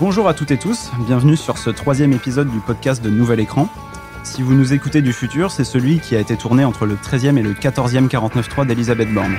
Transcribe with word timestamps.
Bonjour 0.00 0.28
à 0.28 0.34
toutes 0.34 0.52
et 0.52 0.58
tous, 0.58 0.92
bienvenue 1.08 1.36
sur 1.36 1.58
ce 1.58 1.70
troisième 1.70 2.12
épisode 2.12 2.48
du 2.48 2.60
podcast 2.60 3.02
de 3.02 3.10
Nouvel 3.10 3.40
Écran. 3.40 3.68
Si 4.22 4.42
vous 4.42 4.54
nous 4.54 4.72
écoutez 4.72 5.02
du 5.02 5.12
futur, 5.12 5.50
c'est 5.50 5.64
celui 5.64 5.98
qui 5.98 6.14
a 6.14 6.20
été 6.20 6.36
tourné 6.36 6.64
entre 6.64 6.86
le 6.86 6.94
13e 6.94 7.36
et 7.36 7.42
le 7.42 7.52
14e 7.52 8.06
49.3 8.06 8.64
d'Elisabeth 8.64 9.12
Borne. 9.12 9.34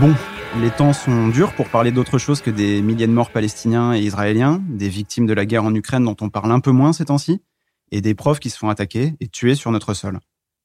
Bon, 0.00 0.14
les 0.62 0.70
temps 0.70 0.94
sont 0.94 1.28
durs 1.28 1.52
pour 1.52 1.68
parler 1.68 1.90
d'autre 1.90 2.16
chose 2.16 2.40
que 2.40 2.50
des 2.50 2.80
milliers 2.80 3.06
de 3.06 3.12
morts 3.12 3.30
palestiniens 3.30 3.94
et 3.94 4.00
israéliens, 4.00 4.62
des 4.66 4.88
victimes 4.88 5.26
de 5.26 5.34
la 5.34 5.44
guerre 5.44 5.64
en 5.64 5.74
Ukraine 5.74 6.04
dont 6.04 6.16
on 6.22 6.30
parle 6.30 6.52
un 6.52 6.60
peu 6.60 6.70
moins 6.70 6.94
ces 6.94 7.04
temps-ci 7.04 7.42
et 7.90 8.00
des 8.00 8.14
profs 8.14 8.40
qui 8.40 8.50
se 8.50 8.58
font 8.58 8.68
attaquer 8.68 9.14
et 9.20 9.28
tuer 9.28 9.54
sur 9.54 9.70
notre 9.70 9.94
sol. 9.94 10.20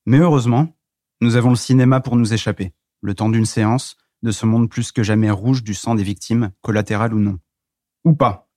Mais 0.06 0.18
heureusement, 0.18 0.76
nous 1.22 1.36
avons 1.36 1.50
le 1.52 1.56
cinéma 1.56 2.00
pour 2.00 2.16
nous 2.16 2.34
échapper, 2.34 2.74
le 3.02 3.14
temps 3.14 3.30
d'une 3.30 3.46
séance, 3.46 3.98
de 4.24 4.32
ce 4.32 4.46
monde 4.46 4.70
plus 4.70 4.92
que 4.92 5.04
jamais 5.04 5.32
rouge 5.32 5.64
du 5.64 5.74
sang 5.74 5.96
des 5.96 6.04
victimes, 6.04 6.52
collatérales 6.62 7.14
ou 7.14 7.20
non. 7.20 7.40
Ou 8.06 8.14
pas. 8.14 8.50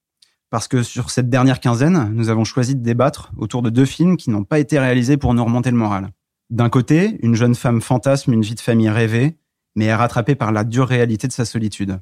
Parce 0.51 0.69
que 0.69 0.83
sur 0.83 1.11
cette 1.11 1.29
dernière 1.29 1.61
quinzaine, 1.61 2.11
nous 2.15 2.29
avons 2.29 2.45
choisi 2.45 2.77
de 2.77 2.83
débattre 2.83 3.33
autour 3.37 3.63
de 3.63 3.71
deux 3.71 3.85
films 3.85 4.17
qui 4.17 4.31
n'ont 4.31 4.45
pas 4.45 4.59
été 4.59 4.79
réalisés 4.79 5.17
pour 5.17 5.35
nous 5.35 5.45
remonter 5.45 5.71
le 5.71 5.77
moral. 5.77 6.11
D'un 6.51 6.69
côté, 6.69 7.19
une 7.23 7.35
jeune 7.35 7.55
femme 7.55 7.81
fantasme 7.81 8.33
une 8.33 8.43
vie 8.43 8.55
de 8.55 8.61
famille 8.61 8.89
rêvée, 8.89 9.39
mais 9.75 9.87
est 9.87 9.95
rattrapée 9.95 10.35
par 10.35 10.53
la 10.53 10.65
dure 10.65 10.87
réalité 10.87 11.27
de 11.27 11.33
sa 11.33 11.45
solitude. 11.45 12.01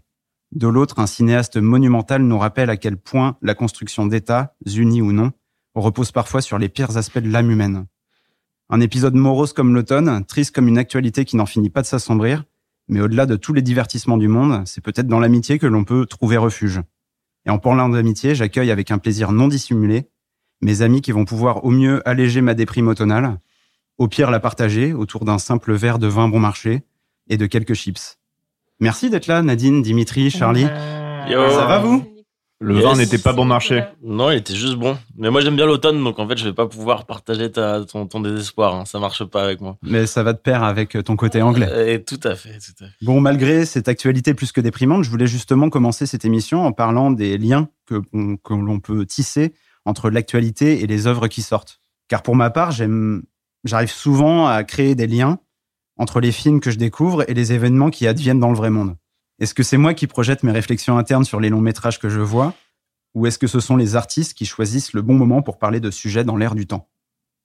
De 0.53 0.69
l'autre, 0.69 0.99
un 0.99 1.07
cinéaste 1.07 1.57
monumental 1.57 2.23
nous 2.23 2.39
rappelle 2.39 2.69
à 2.69 2.77
quel 2.77 2.99
point 2.99 3.39
la 3.41 3.55
construction 3.55 4.07
d'États, 4.07 4.55
unis 4.67 5.01
ou 5.01 5.13
non, 5.13 5.33
repose 5.81 6.13
parfois 6.13 6.43
sur 6.43 6.59
les 6.59 6.69
pires 6.69 6.97
aspects 6.97 7.19
de 7.19 7.31
l'âme 7.31 7.51
humaine. 7.51 7.87
Un 8.69 8.81
épisode 8.81 9.15
morose 9.15 9.53
comme 9.53 9.75
l'automne, 9.75 10.25
triste 10.25 10.55
comme 10.55 10.69
une 10.69 10.79
actualité 10.79 11.25
qui 11.25 11.37
n'en 11.37 11.47
finit 11.47 11.71
pas 11.71 11.83
de 11.83 11.87
s'assombrir, 11.87 12.45
mais 12.89 13.01
au-delà 13.01 13.27
de 13.27 13.37
tous 13.37 13.53
les 13.53 13.63
divertissements 13.63 14.17
du 14.19 14.29
monde, 14.29 14.63
c'est 14.67 14.83
peut-être 14.83 15.07
dans 15.07 15.21
l'amitié 15.21 15.59
que 15.59 15.67
l'on 15.67 15.85
peut 15.85 16.07
trouver 16.07 16.37
refuge. 16.37 16.81
Et 17.47 17.51
en 17.51 17.59
parlant 17.59 17.89
d'amitié, 17.89 18.35
j'accueille 18.35 18.71
avec 18.71 18.91
un 18.91 18.99
plaisir 18.99 19.33
non 19.33 19.49
dissimulé 19.49 20.09
mes 20.63 20.83
amis 20.83 21.01
qui 21.01 21.13
vont 21.13 21.25
pouvoir 21.25 21.65
au 21.65 21.71
mieux 21.71 22.07
alléger 22.09 22.41
ma 22.41 22.55
déprime 22.55 22.89
automnale, 22.89 23.39
au 23.99 24.09
pire 24.09 24.31
la 24.31 24.41
partager 24.41 24.93
autour 24.93 25.25
d'un 25.25 25.39
simple 25.39 25.75
verre 25.75 25.99
de 25.99 26.07
vin 26.07 26.29
bon 26.29 26.41
marché 26.41 26.83
et 27.29 27.37
de 27.37 27.47
quelques 27.47 27.75
chips. 27.75 28.19
Merci 28.81 29.11
d'être 29.11 29.27
là, 29.27 29.43
Nadine, 29.43 29.83
Dimitri, 29.83 30.31
Charlie. 30.31 30.67
Ça 31.29 31.67
va 31.67 31.79
vous? 31.79 32.12
Le 32.63 32.81
vin 32.81 32.95
n'était 32.97 33.19
pas 33.19 33.33
bon 33.33 33.45
marché. 33.45 33.85
Non, 34.03 34.31
il 34.31 34.39
était 34.39 34.55
juste 34.55 34.77
bon. 34.77 34.97
Mais 35.17 35.31
moi, 35.31 35.41
j'aime 35.41 35.57
bien 35.57 35.67
l'automne, 35.67 36.03
donc 36.03 36.19
en 36.19 36.29
fait, 36.29 36.39
je 36.39 36.45
vais 36.45 36.53
pas 36.53 36.67
pouvoir 36.67 37.05
partager 37.07 37.51
ta, 37.51 37.85
ton, 37.85 38.07
ton 38.07 38.21
désespoir. 38.21 38.75
Hein. 38.75 38.85
Ça 38.85 38.99
marche 38.99 39.25
pas 39.25 39.43
avec 39.45 39.61
moi. 39.61 39.77
Mais 39.83 40.07
ça 40.07 40.23
va 40.23 40.33
de 40.33 40.39
pair 40.39 40.63
avec 40.63 40.97
ton 41.05 41.17
côté 41.17 41.43
anglais. 41.43 41.69
Euh, 41.69 41.99
tout 41.99 42.21
à 42.23 42.35
fait, 42.35 42.59
tout 42.59 42.85
à 42.85 42.87
fait. 42.87 42.93
Bon, 43.03 43.21
malgré 43.21 43.67
cette 43.67 43.89
actualité 43.89 44.35
plus 44.35 44.53
que 44.53 44.61
déprimante, 44.61 45.05
je 45.05 45.11
voulais 45.11 45.27
justement 45.27 45.71
commencer 45.71 46.07
cette 46.07 46.25
émission 46.25 46.65
en 46.65 46.73
parlant 46.73 47.11
des 47.11 47.37
liens 47.37 47.69
que, 47.87 47.97
que 48.15 48.55
l'on 48.55 48.81
peut 48.81 49.05
tisser 49.05 49.53
entre 49.85 50.11
l'actualité 50.11 50.83
et 50.83 50.87
les 50.87 51.07
œuvres 51.07 51.29
qui 51.29 51.43
sortent. 51.43 51.81
Car 52.09 52.23
pour 52.23 52.37
ma 52.37 52.51
part, 52.51 52.71
j'aime, 52.71 53.23
j'arrive 53.65 53.91
souvent 53.91 54.47
à 54.47 54.63
créer 54.65 54.95
des 54.95 55.07
liens 55.07 55.39
entre 55.97 56.21
les 56.21 56.33
films 56.33 56.61
que 56.61 56.71
je 56.71 56.79
découvre 56.79 57.29
et 57.29 57.35
les 57.35 57.53
événements 57.53 57.91
qui 57.91 58.07
adviennent 58.07 58.41
dans 58.41 58.51
le 58.51 58.57
vrai 58.57 58.71
monde. 58.71 58.97
Est-ce 59.39 59.55
que 59.55 59.63
c'est 59.63 59.77
moi 59.77 59.95
qui 59.95 60.07
projette 60.07 60.43
mes 60.43 60.53
réflexions 60.53 60.99
internes 60.99 61.25
sur 61.25 61.41
les 61.41 61.49
longs 61.49 61.61
métrages 61.61 61.99
que 61.99 62.09
je 62.09 62.21
vois? 62.21 62.55
Ou 63.15 63.27
est-ce 63.27 63.39
que 63.39 63.47
ce 63.47 63.61
sont 63.61 63.77
les 63.77 63.97
artistes 63.97 64.35
qui 64.35 64.47
choisissent 64.47 64.93
le 64.93 65.03
bon 65.03 65.15
moment 65.15 65.43
pour 65.43 65.59
parler 65.59 65.81
de 65.81 65.91
sujets 65.91 66.25
dans 66.25 66.37
l'air 66.37 66.55
du 66.55 66.67
temps? 66.67 66.89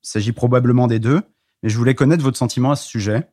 Il 0.04 0.10
s'agit 0.10 0.32
probablement 0.32 0.88
des 0.88 1.00
deux, 1.00 1.22
mais 1.64 1.70
je 1.70 1.78
voulais 1.78 1.96
connaître 1.96 2.24
votre 2.24 2.38
sentiment 2.38 2.72
à 2.72 2.76
ce 2.76 2.88
sujet. 2.88 3.28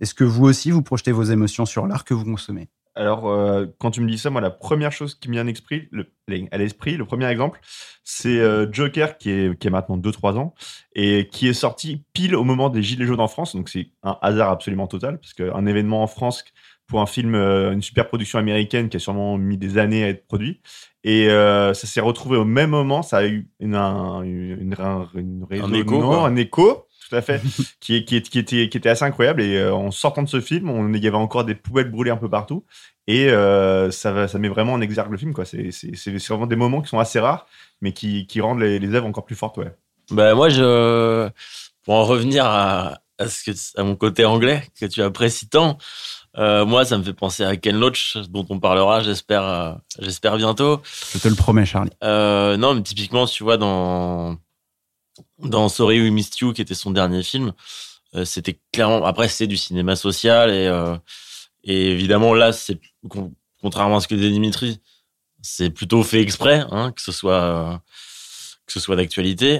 Est-ce 0.00 0.14
que 0.14 0.24
vous 0.24 0.44
aussi, 0.44 0.70
vous 0.70 0.82
projetez 0.82 1.12
vos 1.12 1.24
émotions 1.24 1.66
sur 1.66 1.86
l'art 1.86 2.04
que 2.04 2.14
vous 2.14 2.24
consommez? 2.24 2.68
Alors, 2.94 3.28
euh, 3.28 3.66
quand 3.78 3.92
tu 3.92 4.00
me 4.00 4.10
dis 4.10 4.18
ça, 4.18 4.28
moi, 4.28 4.40
la 4.40 4.50
première 4.50 4.90
chose 4.90 5.14
qui 5.14 5.28
me 5.28 5.34
vient 5.34 5.42
à 5.42 6.58
l'esprit, 6.58 6.96
le 6.96 7.04
premier 7.04 7.26
exemple, 7.26 7.60
c'est 8.02 8.40
euh, 8.40 8.66
Joker, 8.72 9.18
qui 9.18 9.30
est, 9.30 9.56
qui 9.56 9.68
est 9.68 9.70
maintenant 9.70 9.96
2-3 9.96 10.36
ans, 10.36 10.54
et 10.94 11.28
qui 11.30 11.46
est 11.46 11.52
sorti 11.52 12.02
pile 12.12 12.34
au 12.34 12.42
moment 12.42 12.70
des 12.70 12.82
Gilets 12.82 13.06
jaunes 13.06 13.20
en 13.20 13.28
France. 13.28 13.54
Donc, 13.54 13.68
c'est 13.68 13.90
un 14.02 14.18
hasard 14.20 14.50
absolument 14.50 14.88
total, 14.88 15.20
parce 15.20 15.32
qu'un 15.32 15.64
événement 15.66 16.02
en 16.02 16.08
France 16.08 16.44
pour 16.88 17.00
un 17.02 17.06
film, 17.06 17.34
euh, 17.34 17.72
une 17.72 17.82
super 17.82 18.08
production 18.08 18.38
américaine 18.38 18.88
qui 18.88 18.96
a 18.96 19.00
sûrement 19.00 19.36
mis 19.38 19.58
des 19.58 19.78
années 19.78 20.02
à 20.02 20.08
être 20.08 20.26
produit. 20.26 20.60
Et 21.04 21.28
euh, 21.28 21.74
ça 21.74 21.86
s'est 21.86 22.00
retrouvé 22.00 22.38
au 22.38 22.44
même 22.44 22.70
moment. 22.70 23.02
Ça 23.02 23.18
a 23.18 23.26
eu 23.26 23.48
une, 23.60 23.76
un, 23.76 24.22
une, 24.22 24.74
un 24.80 25.72
écho, 25.72 26.02
un 26.02 26.34
écho, 26.34 26.86
tout 27.08 27.14
à 27.14 27.20
fait, 27.20 27.40
qui, 27.80 28.04
qui, 28.04 28.22
qui, 28.22 28.38
était, 28.38 28.68
qui 28.68 28.78
était 28.78 28.88
assez 28.88 29.04
incroyable. 29.04 29.42
Et 29.42 29.58
euh, 29.58 29.74
en 29.74 29.90
sortant 29.90 30.22
de 30.22 30.28
ce 30.28 30.40
film, 30.40 30.70
on, 30.70 30.92
il 30.92 31.04
y 31.04 31.06
avait 31.06 31.16
encore 31.16 31.44
des 31.44 31.54
poubelles 31.54 31.90
brûlées 31.90 32.10
un 32.10 32.16
peu 32.16 32.30
partout. 32.30 32.64
Et 33.06 33.28
ça, 33.90 34.28
ça 34.28 34.38
met 34.38 34.48
vraiment 34.48 34.74
en 34.74 34.80
exergue 34.80 35.12
le 35.12 35.18
film. 35.18 35.32
Quoi. 35.32 35.44
C'est, 35.46 35.70
c'est, 35.70 35.94
c'est 35.94 36.28
vraiment 36.28 36.46
des 36.46 36.56
moments 36.56 36.82
qui 36.82 36.88
sont 36.88 36.98
assez 36.98 37.20
rares, 37.20 37.46
mais 37.80 37.92
qui, 37.92 38.26
qui 38.26 38.40
rendent 38.40 38.60
les, 38.60 38.78
les 38.78 38.94
œuvres 38.94 39.06
encore 39.06 39.24
plus 39.24 39.36
fortes. 39.36 39.56
Ouais. 39.56 39.72
Bah, 40.10 40.34
moi, 40.34 40.48
je, 40.50 41.30
pour 41.84 41.94
en 41.94 42.04
revenir 42.04 42.44
à, 42.44 42.98
à, 43.18 43.28
ce 43.28 43.44
que, 43.44 43.80
à 43.80 43.84
mon 43.84 43.96
côté 43.96 44.24
anglais 44.24 44.62
que 44.78 44.86
tu 44.86 45.02
apprécies 45.02 45.48
tant, 45.48 45.78
euh, 46.38 46.64
moi, 46.64 46.84
ça 46.84 46.96
me 46.96 47.02
fait 47.02 47.12
penser 47.12 47.42
à 47.42 47.56
Ken 47.56 47.76
Loach, 47.76 48.16
dont 48.28 48.46
on 48.48 48.60
parlera, 48.60 49.02
j'espère, 49.02 49.42
euh, 49.42 49.72
j'espère 49.98 50.36
bientôt. 50.36 50.80
Je 51.12 51.18
te 51.18 51.28
le 51.28 51.34
promets, 51.34 51.66
Charlie. 51.66 51.90
Euh, 52.04 52.56
non, 52.56 52.74
mais 52.74 52.82
typiquement, 52.82 53.26
tu 53.26 53.42
vois, 53.42 53.56
dans 53.56 54.36
dans 55.38 55.68
Sorry 55.68 56.00
We 56.00 56.12
Missed 56.12 56.38
You, 56.40 56.52
qui 56.52 56.62
était 56.62 56.74
son 56.74 56.92
dernier 56.92 57.24
film, 57.24 57.52
euh, 58.14 58.24
c'était 58.24 58.60
clairement. 58.72 59.04
Après, 59.04 59.28
c'est 59.28 59.48
du 59.48 59.56
cinéma 59.56 59.96
social 59.96 60.50
et 60.50 60.66
euh, 60.68 60.96
et 61.64 61.90
évidemment 61.90 62.34
là, 62.34 62.52
c'est 62.52 62.80
contrairement 63.60 63.96
à 63.96 64.00
ce 64.00 64.06
que 64.06 64.14
dit 64.14 64.30
Dimitri, 64.30 64.80
c'est 65.42 65.70
plutôt 65.70 66.04
fait 66.04 66.20
exprès, 66.20 66.64
hein, 66.70 66.92
que 66.92 67.02
ce 67.02 67.10
soit 67.10 67.82
que 68.66 68.72
ce 68.72 68.80
soit 68.80 68.94
d'actualité. 68.96 69.58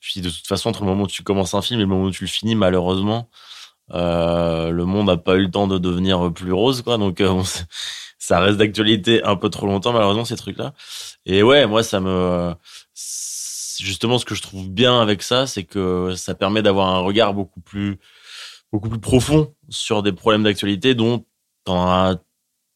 puis 0.00 0.20
de 0.22 0.30
toute 0.30 0.46
façon, 0.46 0.70
entre 0.70 0.80
le 0.80 0.86
moment 0.86 1.04
où 1.04 1.08
tu 1.08 1.22
commences 1.22 1.52
un 1.52 1.60
film 1.60 1.80
et 1.80 1.82
le 1.82 1.88
moment 1.88 2.04
où 2.04 2.10
tu 2.10 2.24
le 2.24 2.28
finis, 2.28 2.54
malheureusement 2.54 3.28
euh, 3.92 4.70
le 4.70 4.84
monde 4.84 5.06
n'a 5.06 5.16
pas 5.16 5.36
eu 5.36 5.42
le 5.42 5.50
temps 5.50 5.66
de 5.66 5.78
devenir 5.78 6.32
plus 6.32 6.52
rose, 6.52 6.82
quoi. 6.82 6.98
Donc, 6.98 7.20
euh, 7.20 7.42
ça 8.18 8.40
reste 8.40 8.58
d'actualité 8.58 9.22
un 9.24 9.36
peu 9.36 9.50
trop 9.50 9.66
longtemps, 9.66 9.92
malheureusement, 9.92 10.24
ces 10.24 10.36
trucs-là. 10.36 10.74
Et 11.26 11.42
ouais, 11.42 11.66
moi, 11.66 11.82
ça 11.82 12.00
me, 12.00 12.54
justement, 13.80 14.18
ce 14.18 14.24
que 14.24 14.34
je 14.34 14.42
trouve 14.42 14.68
bien 14.70 15.00
avec 15.00 15.22
ça, 15.22 15.46
c'est 15.46 15.64
que 15.64 16.14
ça 16.16 16.34
permet 16.34 16.62
d'avoir 16.62 16.88
un 16.88 17.00
regard 17.00 17.34
beaucoup 17.34 17.60
plus, 17.60 17.98
beaucoup 18.72 18.88
plus 18.88 19.00
profond 19.00 19.54
sur 19.68 20.02
des 20.02 20.12
problèmes 20.12 20.42
d'actualité 20.44 20.94
dont 20.94 21.24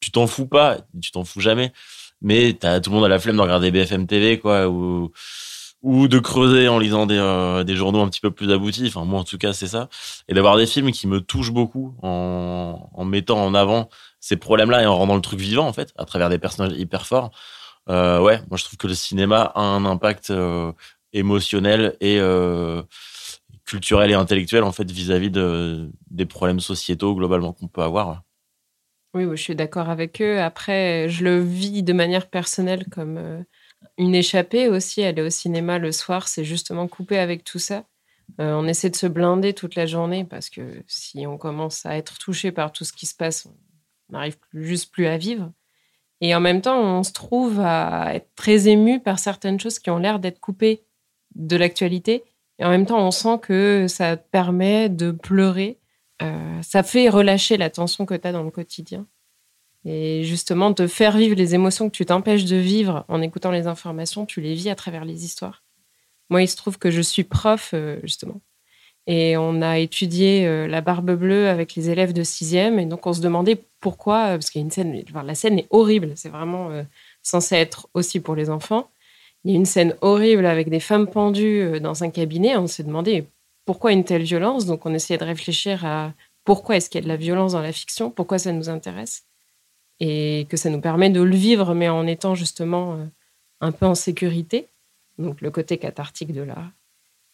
tu 0.00 0.10
t'en 0.10 0.26
fous 0.26 0.46
pas, 0.46 0.78
tu 1.00 1.10
t'en 1.10 1.24
fous 1.24 1.40
jamais. 1.40 1.72
Mais 2.20 2.52
tout 2.54 2.90
le 2.90 2.90
monde 2.90 3.04
à 3.04 3.08
la 3.08 3.18
flemme 3.18 3.36
de 3.36 3.42
regarder 3.42 3.70
BFM 3.70 4.06
TV, 4.06 4.38
quoi, 4.38 4.68
ou, 4.68 5.12
ou 5.82 6.08
de 6.08 6.18
creuser 6.18 6.68
en 6.68 6.78
lisant 6.78 7.06
des, 7.06 7.18
euh, 7.18 7.62
des 7.64 7.76
journaux 7.76 8.00
un 8.00 8.08
petit 8.08 8.20
peu 8.20 8.30
plus 8.30 8.52
aboutis. 8.52 8.86
Enfin, 8.88 9.04
moi, 9.04 9.20
en 9.20 9.24
tout 9.24 9.38
cas, 9.38 9.52
c'est 9.52 9.68
ça. 9.68 9.88
Et 10.28 10.34
d'avoir 10.34 10.56
des 10.56 10.66
films 10.66 10.90
qui 10.90 11.06
me 11.06 11.20
touchent 11.20 11.52
beaucoup 11.52 11.94
en, 12.02 13.04
mettant 13.04 13.44
en 13.44 13.54
avant 13.54 13.88
ces 14.20 14.36
problèmes-là 14.36 14.82
et 14.82 14.86
en 14.86 14.96
rendant 14.96 15.14
le 15.14 15.20
truc 15.20 15.38
vivant, 15.38 15.66
en 15.66 15.72
fait, 15.72 15.92
à 15.96 16.04
travers 16.04 16.28
des 16.30 16.38
personnages 16.38 16.76
hyper 16.76 17.06
forts. 17.06 17.30
Euh, 17.88 18.20
ouais, 18.20 18.40
moi, 18.50 18.58
je 18.58 18.64
trouve 18.64 18.76
que 18.76 18.88
le 18.88 18.94
cinéma 18.94 19.52
a 19.54 19.60
un 19.60 19.84
impact 19.84 20.30
euh, 20.30 20.72
émotionnel 21.12 21.96
et 22.00 22.20
culturel 23.64 24.10
et 24.10 24.14
intellectuel, 24.14 24.64
en 24.64 24.72
fait, 24.72 24.90
vis-à-vis 24.90 25.30
de, 25.30 25.90
des 26.10 26.26
problèmes 26.26 26.60
sociétaux, 26.60 27.14
globalement, 27.14 27.52
qu'on 27.52 27.68
peut 27.68 27.82
avoir. 27.82 28.22
Oui, 29.14 29.24
je 29.30 29.42
suis 29.42 29.54
d'accord 29.54 29.88
avec 29.88 30.20
eux. 30.20 30.40
Après, 30.40 31.08
je 31.08 31.24
le 31.24 31.40
vis 31.40 31.82
de 31.82 31.92
manière 31.92 32.28
personnelle 32.28 32.86
comme 32.90 33.44
une 33.96 34.14
échappée 34.14 34.68
aussi, 34.68 35.02
aller 35.02 35.22
au 35.22 35.30
cinéma 35.30 35.78
le 35.78 35.92
soir, 35.92 36.28
c'est 36.28 36.44
justement 36.44 36.88
couper 36.88 37.18
avec 37.18 37.44
tout 37.44 37.58
ça. 37.58 37.84
Euh, 38.40 38.52
on 38.52 38.66
essaie 38.66 38.90
de 38.90 38.96
se 38.96 39.06
blinder 39.06 39.54
toute 39.54 39.74
la 39.74 39.86
journée 39.86 40.24
parce 40.24 40.50
que 40.50 40.82
si 40.86 41.26
on 41.26 41.38
commence 41.38 41.86
à 41.86 41.96
être 41.96 42.18
touché 42.18 42.52
par 42.52 42.72
tout 42.72 42.84
ce 42.84 42.92
qui 42.92 43.06
se 43.06 43.14
passe, 43.14 43.46
on 43.46 44.12
n'arrive 44.12 44.36
juste 44.52 44.92
plus 44.92 45.06
à 45.06 45.16
vivre. 45.16 45.52
Et 46.20 46.34
en 46.34 46.40
même 46.40 46.60
temps, 46.60 46.80
on 46.80 47.02
se 47.02 47.12
trouve 47.12 47.60
à 47.60 48.14
être 48.14 48.28
très 48.34 48.68
ému 48.68 49.00
par 49.00 49.18
certaines 49.18 49.60
choses 49.60 49.78
qui 49.78 49.90
ont 49.90 49.98
l'air 49.98 50.18
d'être 50.18 50.40
coupées 50.40 50.84
de 51.34 51.56
l'actualité. 51.56 52.24
Et 52.58 52.64
en 52.64 52.70
même 52.70 52.86
temps, 52.86 53.04
on 53.06 53.10
sent 53.12 53.38
que 53.40 53.86
ça 53.88 54.16
permet 54.16 54.88
de 54.88 55.12
pleurer. 55.12 55.78
Euh, 56.22 56.62
ça 56.62 56.82
fait 56.82 57.08
relâcher 57.08 57.56
la 57.56 57.70
tension 57.70 58.04
que 58.04 58.14
tu 58.14 58.26
as 58.26 58.32
dans 58.32 58.42
le 58.42 58.50
quotidien. 58.50 59.06
Et 59.90 60.22
justement, 60.22 60.74
te 60.74 60.86
faire 60.86 61.16
vivre 61.16 61.34
les 61.34 61.54
émotions 61.54 61.88
que 61.88 61.96
tu 61.96 62.04
t'empêches 62.04 62.44
de 62.44 62.56
vivre 62.56 63.06
en 63.08 63.22
écoutant 63.22 63.50
les 63.50 63.66
informations, 63.66 64.26
tu 64.26 64.42
les 64.42 64.52
vis 64.52 64.68
à 64.68 64.74
travers 64.74 65.06
les 65.06 65.24
histoires. 65.24 65.62
Moi, 66.28 66.42
il 66.42 66.48
se 66.48 66.56
trouve 66.56 66.78
que 66.78 66.90
je 66.90 67.00
suis 67.00 67.24
prof, 67.24 67.70
euh, 67.72 67.98
justement. 68.02 68.42
Et 69.06 69.38
on 69.38 69.62
a 69.62 69.78
étudié 69.78 70.46
euh, 70.46 70.68
la 70.68 70.82
barbe 70.82 71.12
bleue 71.12 71.48
avec 71.48 71.74
les 71.74 71.88
élèves 71.88 72.12
de 72.12 72.22
sixième. 72.22 72.78
Et 72.78 72.84
donc, 72.84 73.06
on 73.06 73.14
se 73.14 73.22
demandait 73.22 73.64
pourquoi, 73.80 74.26
euh, 74.26 74.32
parce 74.32 74.50
qu'il 74.50 74.60
y 74.60 74.62
a 74.62 74.66
une 74.66 74.70
scène, 74.70 75.02
la 75.24 75.34
scène 75.34 75.58
est 75.58 75.68
horrible. 75.70 76.12
C'est 76.16 76.28
vraiment 76.28 76.70
censé 77.22 77.54
être 77.56 77.88
aussi 77.94 78.20
pour 78.20 78.34
les 78.34 78.50
enfants. 78.50 78.90
Il 79.44 79.52
y 79.52 79.54
a 79.54 79.56
une 79.56 79.64
scène 79.64 79.96
horrible 80.02 80.44
avec 80.44 80.68
des 80.68 80.80
femmes 80.80 81.06
pendues 81.06 81.80
dans 81.80 82.04
un 82.04 82.10
cabinet. 82.10 82.58
On 82.58 82.66
s'est 82.66 82.84
demandé 82.84 83.24
pourquoi 83.64 83.92
une 83.92 84.04
telle 84.04 84.24
violence. 84.24 84.66
Donc, 84.66 84.84
on 84.84 84.92
essayait 84.92 85.18
de 85.18 85.24
réfléchir 85.24 85.86
à 85.86 86.12
pourquoi 86.44 86.76
est-ce 86.76 86.90
qu'il 86.90 87.00
y 87.00 87.02
a 87.02 87.04
de 87.04 87.08
la 87.08 87.16
violence 87.16 87.52
dans 87.52 87.62
la 87.62 87.72
fiction, 87.72 88.10
pourquoi 88.10 88.38
ça 88.38 88.52
nous 88.52 88.68
intéresse, 88.68 89.24
et 90.00 90.46
que 90.48 90.56
ça 90.56 90.70
nous 90.70 90.80
permet 90.80 91.10
de 91.10 91.20
le 91.20 91.36
vivre, 91.36 91.74
mais 91.74 91.88
en 91.88 92.06
étant 92.06 92.34
justement 92.34 92.94
euh, 92.94 93.04
un 93.60 93.72
peu 93.72 93.86
en 93.86 93.94
sécurité. 93.94 94.68
Donc, 95.18 95.40
le 95.40 95.50
côté 95.50 95.78
cathartique 95.78 96.32
de 96.32 96.42
l'art. 96.42 96.70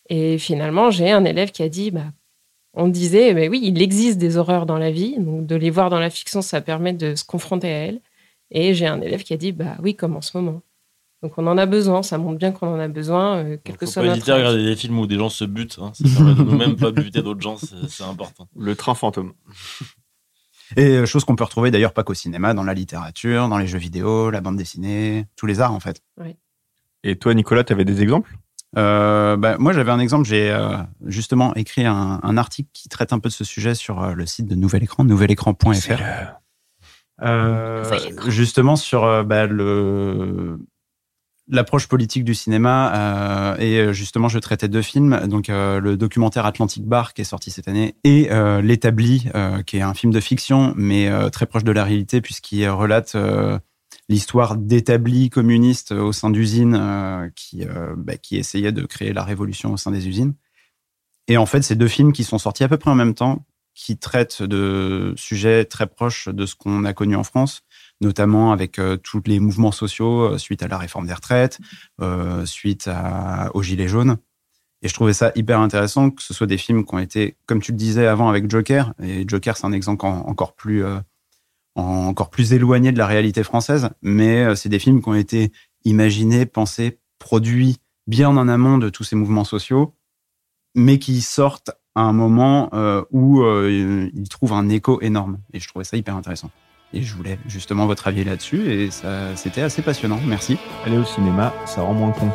Et 0.08 0.38
finalement, 0.38 0.90
j'ai 0.90 1.10
un 1.10 1.24
élève 1.24 1.50
qui 1.50 1.62
a 1.62 1.68
dit 1.68 1.90
bah, 1.90 2.06
on 2.74 2.88
disait, 2.88 3.34
mais 3.34 3.48
oui, 3.48 3.60
il 3.62 3.80
existe 3.80 4.18
des 4.18 4.36
horreurs 4.36 4.66
dans 4.66 4.78
la 4.78 4.90
vie, 4.90 5.16
donc 5.18 5.46
de 5.46 5.54
les 5.54 5.70
voir 5.70 5.90
dans 5.90 6.00
la 6.00 6.10
fiction, 6.10 6.42
ça 6.42 6.60
permet 6.60 6.92
de 6.92 7.14
se 7.14 7.24
confronter 7.24 7.68
à 7.68 7.78
elles. 7.86 8.00
Et 8.50 8.74
j'ai 8.74 8.86
un 8.86 9.00
élève 9.00 9.22
qui 9.22 9.32
a 9.32 9.36
dit, 9.36 9.52
bah 9.52 9.76
oui, 9.82 9.94
comme 9.94 10.16
en 10.16 10.20
ce 10.20 10.36
moment. 10.36 10.60
Donc 11.22 11.38
on 11.38 11.46
en 11.46 11.56
a 11.56 11.64
besoin, 11.64 12.02
ça 12.02 12.18
montre 12.18 12.36
bien 12.38 12.52
qu'on 12.52 12.66
en 12.68 12.78
a 12.78 12.88
besoin, 12.88 13.38
euh, 13.38 13.56
quel 13.64 13.78
que 13.78 13.86
Faut 13.86 13.92
soit 13.92 14.02
pas 14.02 14.08
notre 14.08 14.18
hésiter 14.18 14.32
à 14.32 14.36
regarder 14.36 14.62
des 14.62 14.76
films 14.76 14.98
où 14.98 15.06
des 15.06 15.16
gens 15.16 15.30
se 15.30 15.44
butent. 15.44 15.78
hein. 15.80 15.92
Ça 15.94 16.04
permet 16.04 16.34
de 16.34 16.42
nous-mêmes 16.42 16.76
pas 16.76 16.90
buter 16.90 17.22
d'autres 17.22 17.40
gens, 17.40 17.56
c'est 17.56 18.04
important. 18.04 18.46
Le 18.56 18.76
train 18.76 18.94
fantôme. 18.94 19.32
Et 20.76 20.96
euh, 20.96 21.06
chose 21.06 21.24
qu'on 21.24 21.36
peut 21.36 21.44
retrouver 21.44 21.70
d'ailleurs 21.70 21.92
pas 21.92 22.02
qu'au 22.02 22.14
cinéma, 22.14 22.54
dans 22.54 22.64
la 22.64 22.74
littérature, 22.74 23.48
dans 23.48 23.58
les 23.58 23.66
jeux 23.66 23.78
vidéo, 23.78 24.30
la 24.30 24.40
bande 24.40 24.56
dessinée, 24.56 25.26
tous 25.36 25.46
les 25.46 25.60
arts 25.60 25.72
en 25.72 25.80
fait. 25.80 26.02
Et 27.02 27.16
toi, 27.16 27.34
Nicolas, 27.34 27.64
tu 27.64 27.72
avais 27.72 27.84
des 27.84 28.02
exemples? 28.02 28.34
Euh, 28.76 29.36
bah, 29.36 29.56
moi, 29.58 29.72
j'avais 29.72 29.92
un 29.92 30.00
exemple. 30.00 30.26
J'ai 30.26 30.50
euh, 30.50 30.76
justement 31.06 31.54
écrit 31.54 31.86
un, 31.86 32.20
un 32.22 32.36
article 32.36 32.70
qui 32.72 32.88
traite 32.88 33.12
un 33.12 33.18
peu 33.18 33.28
de 33.28 33.34
ce 33.34 33.44
sujet 33.44 33.74
sur 33.74 34.02
euh, 34.02 34.14
le 34.14 34.26
site 34.26 34.46
de 34.46 34.54
Nouvel 34.54 34.82
Écran, 34.82 35.04
nouvelécran.fr. 35.04 36.02
Euh, 37.22 37.84
Nouvel 37.84 38.12
Écran. 38.12 38.30
justement 38.30 38.76
sur 38.76 39.04
euh, 39.04 39.22
bah, 39.22 39.46
le 39.46 40.58
l'approche 41.48 41.88
politique 41.88 42.24
du 42.24 42.34
cinéma 42.34 42.92
euh, 42.94 43.56
et 43.58 43.78
euh, 43.78 43.92
justement 43.92 44.28
je 44.28 44.38
traitais 44.38 44.68
deux 44.68 44.82
films. 44.82 45.26
Donc 45.26 45.48
euh, 45.48 45.80
le 45.80 45.96
documentaire 45.96 46.46
Atlantic 46.46 46.84
Bar 46.84 47.14
qui 47.14 47.22
est 47.22 47.24
sorti 47.24 47.50
cette 47.50 47.68
année 47.68 47.94
et 48.04 48.30
euh, 48.30 48.62
l'établi 48.62 49.28
qui 49.66 49.76
est 49.76 49.82
un 49.82 49.94
film 49.94 50.12
de 50.12 50.20
fiction 50.20 50.72
mais 50.76 51.10
très 51.30 51.46
proche 51.46 51.64
de 51.64 51.72
la 51.72 51.84
réalité 51.84 52.20
puisqu'il 52.20 52.68
relate 52.68 53.16
l'histoire 54.08 54.56
d'établis 54.56 55.30
communistes 55.30 55.92
au 55.92 56.12
sein 56.12 56.30
d'usines 56.30 57.30
qui 57.34 57.64
bah, 57.96 58.16
qui 58.16 58.36
essayaient 58.36 58.72
de 58.72 58.84
créer 58.84 59.12
la 59.12 59.22
révolution 59.22 59.72
au 59.72 59.76
sein 59.76 59.90
des 59.90 60.08
usines. 60.08 60.34
Et 61.28 61.36
en 61.36 61.46
fait 61.46 61.62
c'est 61.62 61.76
deux 61.76 61.88
films 61.88 62.12
qui 62.12 62.24
sont 62.24 62.38
sortis 62.38 62.64
à 62.64 62.68
peu 62.68 62.76
près 62.76 62.90
en 62.90 62.94
même 62.94 63.14
temps 63.14 63.44
qui 63.74 63.98
traitent 63.98 64.42
de 64.42 65.14
sujets 65.16 65.64
très 65.64 65.86
proches 65.86 66.28
de 66.28 66.46
ce 66.46 66.54
qu'on 66.54 66.84
a 66.84 66.92
connu 66.92 67.16
en 67.16 67.24
France 67.24 67.62
notamment 68.04 68.52
avec 68.52 68.78
euh, 68.78 68.96
tous 68.96 69.22
les 69.26 69.40
mouvements 69.40 69.72
sociaux 69.72 70.34
euh, 70.34 70.38
suite 70.38 70.62
à 70.62 70.68
la 70.68 70.78
réforme 70.78 71.06
des 71.06 71.14
retraites, 71.14 71.58
euh, 72.00 72.46
suite 72.46 72.88
à, 72.88 73.50
aux 73.54 73.62
Gilets 73.62 73.88
jaunes. 73.88 74.18
Et 74.82 74.88
je 74.88 74.94
trouvais 74.94 75.14
ça 75.14 75.32
hyper 75.34 75.60
intéressant 75.60 76.10
que 76.10 76.22
ce 76.22 76.34
soit 76.34 76.46
des 76.46 76.58
films 76.58 76.84
qui 76.84 76.94
ont 76.94 76.98
été, 76.98 77.36
comme 77.46 77.60
tu 77.60 77.72
le 77.72 77.78
disais 77.78 78.06
avant 78.06 78.28
avec 78.28 78.50
Joker, 78.50 78.92
et 79.02 79.24
Joker 79.26 79.56
c'est 79.56 79.66
un 79.66 79.72
exemple 79.72 80.04
en- 80.04 80.28
encore 80.28 80.54
plus, 80.54 80.84
en- 81.74 82.06
encore 82.06 82.30
plus 82.30 82.52
éloigné 82.52 82.92
de 82.92 82.98
la 82.98 83.06
réalité 83.06 83.42
française, 83.42 83.88
mais 84.02 84.54
c'est 84.56 84.68
des 84.68 84.78
films 84.78 85.02
qui 85.02 85.08
ont 85.08 85.14
été 85.14 85.52
imaginés, 85.84 86.44
pensés, 86.44 86.98
produits 87.18 87.78
bien 88.06 88.28
en 88.28 88.46
amont 88.46 88.76
de 88.76 88.90
tous 88.90 89.04
ces 89.04 89.16
mouvements 89.16 89.44
sociaux, 89.44 89.94
mais 90.74 90.98
qui 90.98 91.22
sortent 91.22 91.70
à 91.94 92.02
un 92.02 92.12
moment 92.12 92.68
où 93.10 93.42
ils 93.66 94.28
trouvent 94.28 94.52
un 94.52 94.68
écho 94.68 95.00
énorme. 95.00 95.38
Et 95.54 95.60
je 95.60 95.68
trouvais 95.68 95.84
ça 95.86 95.96
hyper 95.96 96.14
intéressant. 96.14 96.50
Et 96.96 97.02
je 97.02 97.16
voulais 97.16 97.40
justement 97.48 97.86
votre 97.86 98.06
avis 98.06 98.22
là-dessus, 98.22 98.70
et 98.70 98.88
ça, 98.92 99.34
c'était 99.34 99.62
assez 99.62 99.82
passionnant. 99.82 100.20
Merci. 100.28 100.58
Aller 100.86 100.96
au 100.96 101.04
cinéma, 101.04 101.52
ça 101.66 101.82
rend 101.82 101.92
moins 101.92 102.12
con. 102.12 102.30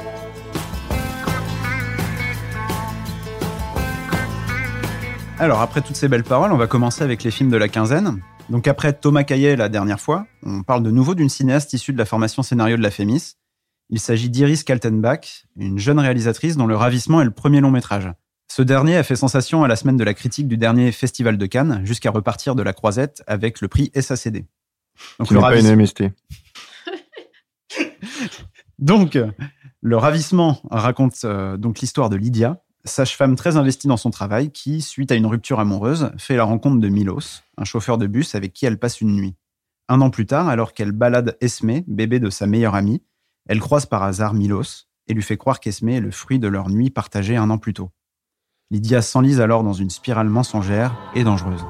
Alors, 5.39 5.61
après 5.61 5.81
toutes 5.81 5.95
ces 5.95 6.09
belles 6.09 6.25
paroles, 6.25 6.51
on 6.51 6.57
va 6.57 6.67
commencer 6.67 7.03
avec 7.05 7.23
les 7.23 7.31
films 7.31 7.49
de 7.49 7.55
la 7.55 7.69
quinzaine. 7.69 8.21
Donc, 8.49 8.67
après 8.67 8.91
Thomas 8.91 9.23
Caillet 9.23 9.55
la 9.55 9.69
dernière 9.69 10.01
fois, 10.01 10.25
on 10.43 10.63
parle 10.63 10.83
de 10.83 10.91
nouveau 10.91 11.15
d'une 11.15 11.29
cinéaste 11.29 11.71
issue 11.71 11.93
de 11.93 11.97
la 11.97 12.03
formation 12.03 12.43
scénario 12.43 12.75
de 12.75 12.83
la 12.83 12.91
Fémis. 12.91 13.35
Il 13.89 14.01
s'agit 14.01 14.29
d'Iris 14.29 14.65
Kaltenbach, 14.65 15.45
une 15.55 15.79
jeune 15.79 15.99
réalisatrice 15.99 16.57
dont 16.57 16.67
le 16.67 16.75
ravissement 16.75 17.21
est 17.21 17.25
le 17.25 17.31
premier 17.31 17.61
long 17.61 17.71
métrage. 17.71 18.11
Ce 18.51 18.61
dernier 18.63 18.97
a 18.97 19.03
fait 19.03 19.15
sensation 19.15 19.63
à 19.63 19.67
la 19.67 19.75
semaine 19.75 19.95
de 19.97 20.03
la 20.03 20.13
critique 20.13 20.47
du 20.47 20.57
dernier 20.57 20.91
Festival 20.91 21.37
de 21.37 21.45
Cannes, 21.45 21.81
jusqu'à 21.85 22.09
repartir 22.09 22.55
de 22.55 22.63
la 22.63 22.73
croisette 22.73 23.23
avec 23.27 23.61
le 23.61 23.67
prix 23.67 23.91
SACD. 23.93 24.45
Donc, 25.19 25.29
le 25.31 25.39
pas 25.39 25.47
ravissement- 25.49 25.73
une 25.73 25.81
MST. 25.81 26.03
Donc, 28.79 29.17
le 29.81 29.97
ravissement 29.97 30.59
raconte 30.71 31.13
euh, 31.25 31.57
donc 31.57 31.79
l'histoire 31.79 32.09
de 32.09 32.15
Lydia, 32.15 32.63
sage-femme 32.85 33.35
très 33.35 33.55
investie 33.57 33.87
dans 33.87 33.97
son 33.97 34.09
travail, 34.09 34.51
qui, 34.51 34.81
suite 34.81 35.11
à 35.11 35.15
une 35.15 35.25
rupture 35.25 35.59
amoureuse, 35.59 36.11
fait 36.17 36.35
la 36.35 36.43
rencontre 36.45 36.79
de 36.79 36.87
Milos, 36.87 37.41
un 37.57 37.65
chauffeur 37.65 37.97
de 37.97 38.07
bus 38.07 38.35
avec 38.35 38.53
qui 38.53 38.65
elle 38.65 38.79
passe 38.79 38.99
une 39.01 39.15
nuit. 39.15 39.35
Un 39.89 40.01
an 40.01 40.09
plus 40.09 40.25
tard, 40.25 40.47
alors 40.47 40.73
qu'elle 40.73 40.91
balade 40.91 41.37
Esmé, 41.41 41.83
bébé 41.87 42.19
de 42.19 42.29
sa 42.29 42.47
meilleure 42.47 42.75
amie, 42.75 43.03
elle 43.47 43.59
croise 43.59 43.85
par 43.85 44.03
hasard 44.03 44.33
Milos 44.33 44.85
et 45.07 45.13
lui 45.13 45.23
fait 45.23 45.37
croire 45.37 45.59
qu'Esmé 45.59 45.95
est 45.95 46.01
le 46.01 46.11
fruit 46.11 46.39
de 46.39 46.47
leur 46.47 46.69
nuit 46.69 46.89
partagée 46.89 47.35
un 47.35 47.49
an 47.49 47.57
plus 47.57 47.73
tôt. 47.73 47.91
Lydia 48.71 49.01
s'enlise 49.01 49.41
alors 49.41 49.63
dans 49.63 49.73
une 49.73 49.89
spirale 49.89 50.29
mensongère 50.29 50.93
et 51.15 51.23
dangereuse. 51.23 51.65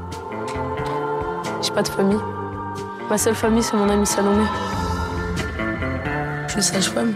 J'ai 1.61 1.71
pas 1.71 1.81
de 1.81 1.87
famille. 1.87 2.19
Ma 3.09 3.17
seule 3.17 3.35
famille, 3.35 3.63
c'est 3.63 3.77
mon 3.77 3.87
amie 3.87 4.05
Salomé. 4.05 4.43
Je 6.47 6.51
suis 6.51 6.61
sage-femme. 6.61 7.13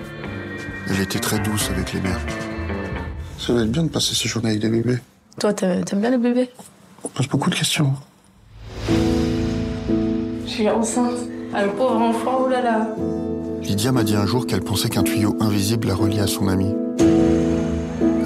Elle 0.89 1.01
était 1.01 1.19
très 1.19 1.38
douce 1.39 1.69
avec 1.69 1.91
les 1.91 2.00
mères. 2.00 2.21
Ça 3.38 3.51
va 3.51 3.63
être 3.63 3.71
bien 3.71 3.83
de 3.83 3.89
passer 3.89 4.15
ces 4.15 4.30
journées 4.30 4.51
avec 4.51 4.62
des 4.62 4.69
bébés. 4.69 5.00
Toi, 5.38 5.51
t'aimes 5.51 5.83
bien 6.00 6.12
les 6.12 6.18
bébés? 6.18 6.50
On 7.03 7.09
pose 7.09 7.27
beaucoup 7.27 7.50
de 7.50 7.56
questions. 7.56 7.94
Je 8.88 10.47
suis 10.47 10.69
enceinte. 10.69 11.27
Ah, 11.53 11.65
le 11.65 11.71
pauvre 11.71 12.00
enfant, 12.00 12.44
oh 12.45 12.47
là 12.47 12.62
là. 12.62 12.88
Lydia 13.62 13.91
m'a 13.91 14.06
dit 14.06 14.15
un 14.15 14.25
jour 14.25 14.47
qu'elle 14.47 14.63
pensait 14.63 14.88
qu'un 14.88 15.03
tuyau 15.03 15.35
invisible 15.41 15.89
la 15.89 15.95
reliait 15.95 16.21
à 16.21 16.27
son 16.27 16.47
amie. 16.47 16.74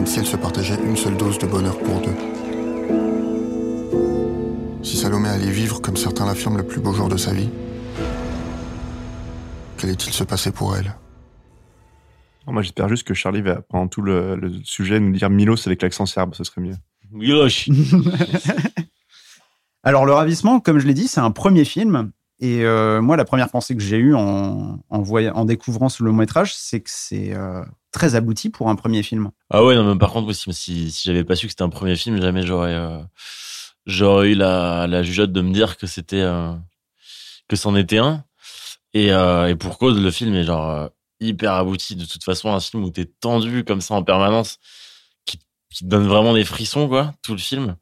Comme 0.08 0.14
si 0.14 0.20
elle 0.22 0.26
se 0.26 0.38
partageait 0.38 0.80
une 0.86 0.96
seule 0.96 1.18
dose 1.18 1.38
de 1.38 1.48
bonheur 1.48 1.78
pour 1.80 2.00
deux. 2.00 2.16
Si 4.82 4.96
Salomé 4.96 5.28
allait 5.28 5.52
vivre, 5.52 5.82
comme 5.82 5.98
certains 5.98 6.26
l'affirment, 6.26 6.56
le 6.56 6.66
plus 6.66 6.80
beau 6.80 6.94
jour 6.94 7.10
de 7.10 7.18
sa 7.18 7.34
vie, 7.34 7.50
qu'allait-il 9.78 10.14
se 10.14 10.24
passer 10.24 10.52
pour 10.52 10.78
elle? 10.78 10.96
Moi, 12.46 12.62
j'espère 12.62 12.88
juste 12.88 13.06
que 13.06 13.14
Charlie 13.14 13.42
va, 13.42 13.62
pendant 13.64 13.90
tout 13.90 14.02
le, 14.02 14.38
le 14.38 14.54
sujet, 14.64 15.02
nous 15.02 15.12
dire 15.12 15.30
Milos 15.30 15.68
avec 15.68 15.82
l'accent 15.82 16.06
serbe, 16.06 16.36
ce 16.36 16.46
serait 16.46 16.62
mieux. 16.62 16.76
Miloche. 17.12 17.68
Alors, 19.84 20.06
Le 20.06 20.14
Ravissement, 20.14 20.62
comme 20.62 20.80
je 20.80 20.88
l'ai 20.88 20.94
dit, 20.94 21.10
c'est 21.10 21.20
un 21.20 21.32
premier 21.32 21.66
film. 21.66 22.12
Et 22.40 22.64
euh, 22.64 23.02
moi, 23.02 23.18
la 23.18 23.26
première 23.26 23.50
pensée 23.50 23.76
que 23.76 23.82
j'ai 23.84 23.98
eue 23.98 24.16
en, 24.16 24.80
en, 24.90 25.02
voya- 25.02 25.34
en 25.34 25.44
découvrant 25.44 25.90
ce 25.90 26.02
long 26.02 26.14
métrage, 26.14 26.56
c'est 26.56 26.80
que 26.80 26.90
c'est 26.90 27.34
euh, 27.34 27.62
très 27.98 28.14
abouti 28.14 28.50
pour 28.50 28.70
un 28.70 28.76
premier 28.76 29.02
film. 29.02 29.32
Ah 29.50 29.64
ouais, 29.64 29.76
non, 29.76 29.84
mais 29.84 29.98
par 29.98 30.12
contre, 30.12 30.32
si, 30.34 30.54
si, 30.54 30.92
si 30.92 31.04
j'avais 31.08 31.24
pas 31.24 31.36
su 31.36 31.48
que 31.48 31.52
c'était 31.52 31.64
un 31.64 31.70
premier 31.70 31.96
film, 31.96 32.22
jamais 32.22 32.46
j'aurais, 32.46 32.76
euh, 32.76 34.24
eu 34.24 34.36
la, 34.36 34.86
la 34.88 35.02
jugeote 35.02 35.32
de 35.32 35.42
me 35.42 35.52
dire 35.52 35.78
que 35.78 35.88
c'était, 35.88 36.22
euh, 36.22 36.54
que 37.48 37.56
c'en 37.56 37.76
était 37.76 37.98
un. 37.98 38.24
Et, 38.94 39.12
euh, 39.12 39.48
et 39.48 39.56
pour 39.56 39.80
cause, 39.80 40.00
le 40.00 40.12
film 40.12 40.36
est 40.36 40.44
genre 40.44 40.90
hyper 41.20 41.54
abouti. 41.54 41.96
De 41.96 42.06
toute 42.06 42.24
façon, 42.24 42.54
un 42.54 42.60
film 42.60 42.84
où 42.84 42.92
t'es 42.92 43.06
tendu 43.06 43.64
comme 43.64 43.82
ça 43.82 43.96
en 43.96 44.04
permanence, 44.04 44.60
qui, 45.26 45.40
qui 45.72 45.84
te 45.84 45.90
donne 45.90 46.06
vraiment 46.08 46.36
des 46.36 46.46
frissons, 46.46 46.88
quoi, 46.88 47.16
tout 47.24 47.34
le 47.34 47.40
film. 47.40 47.78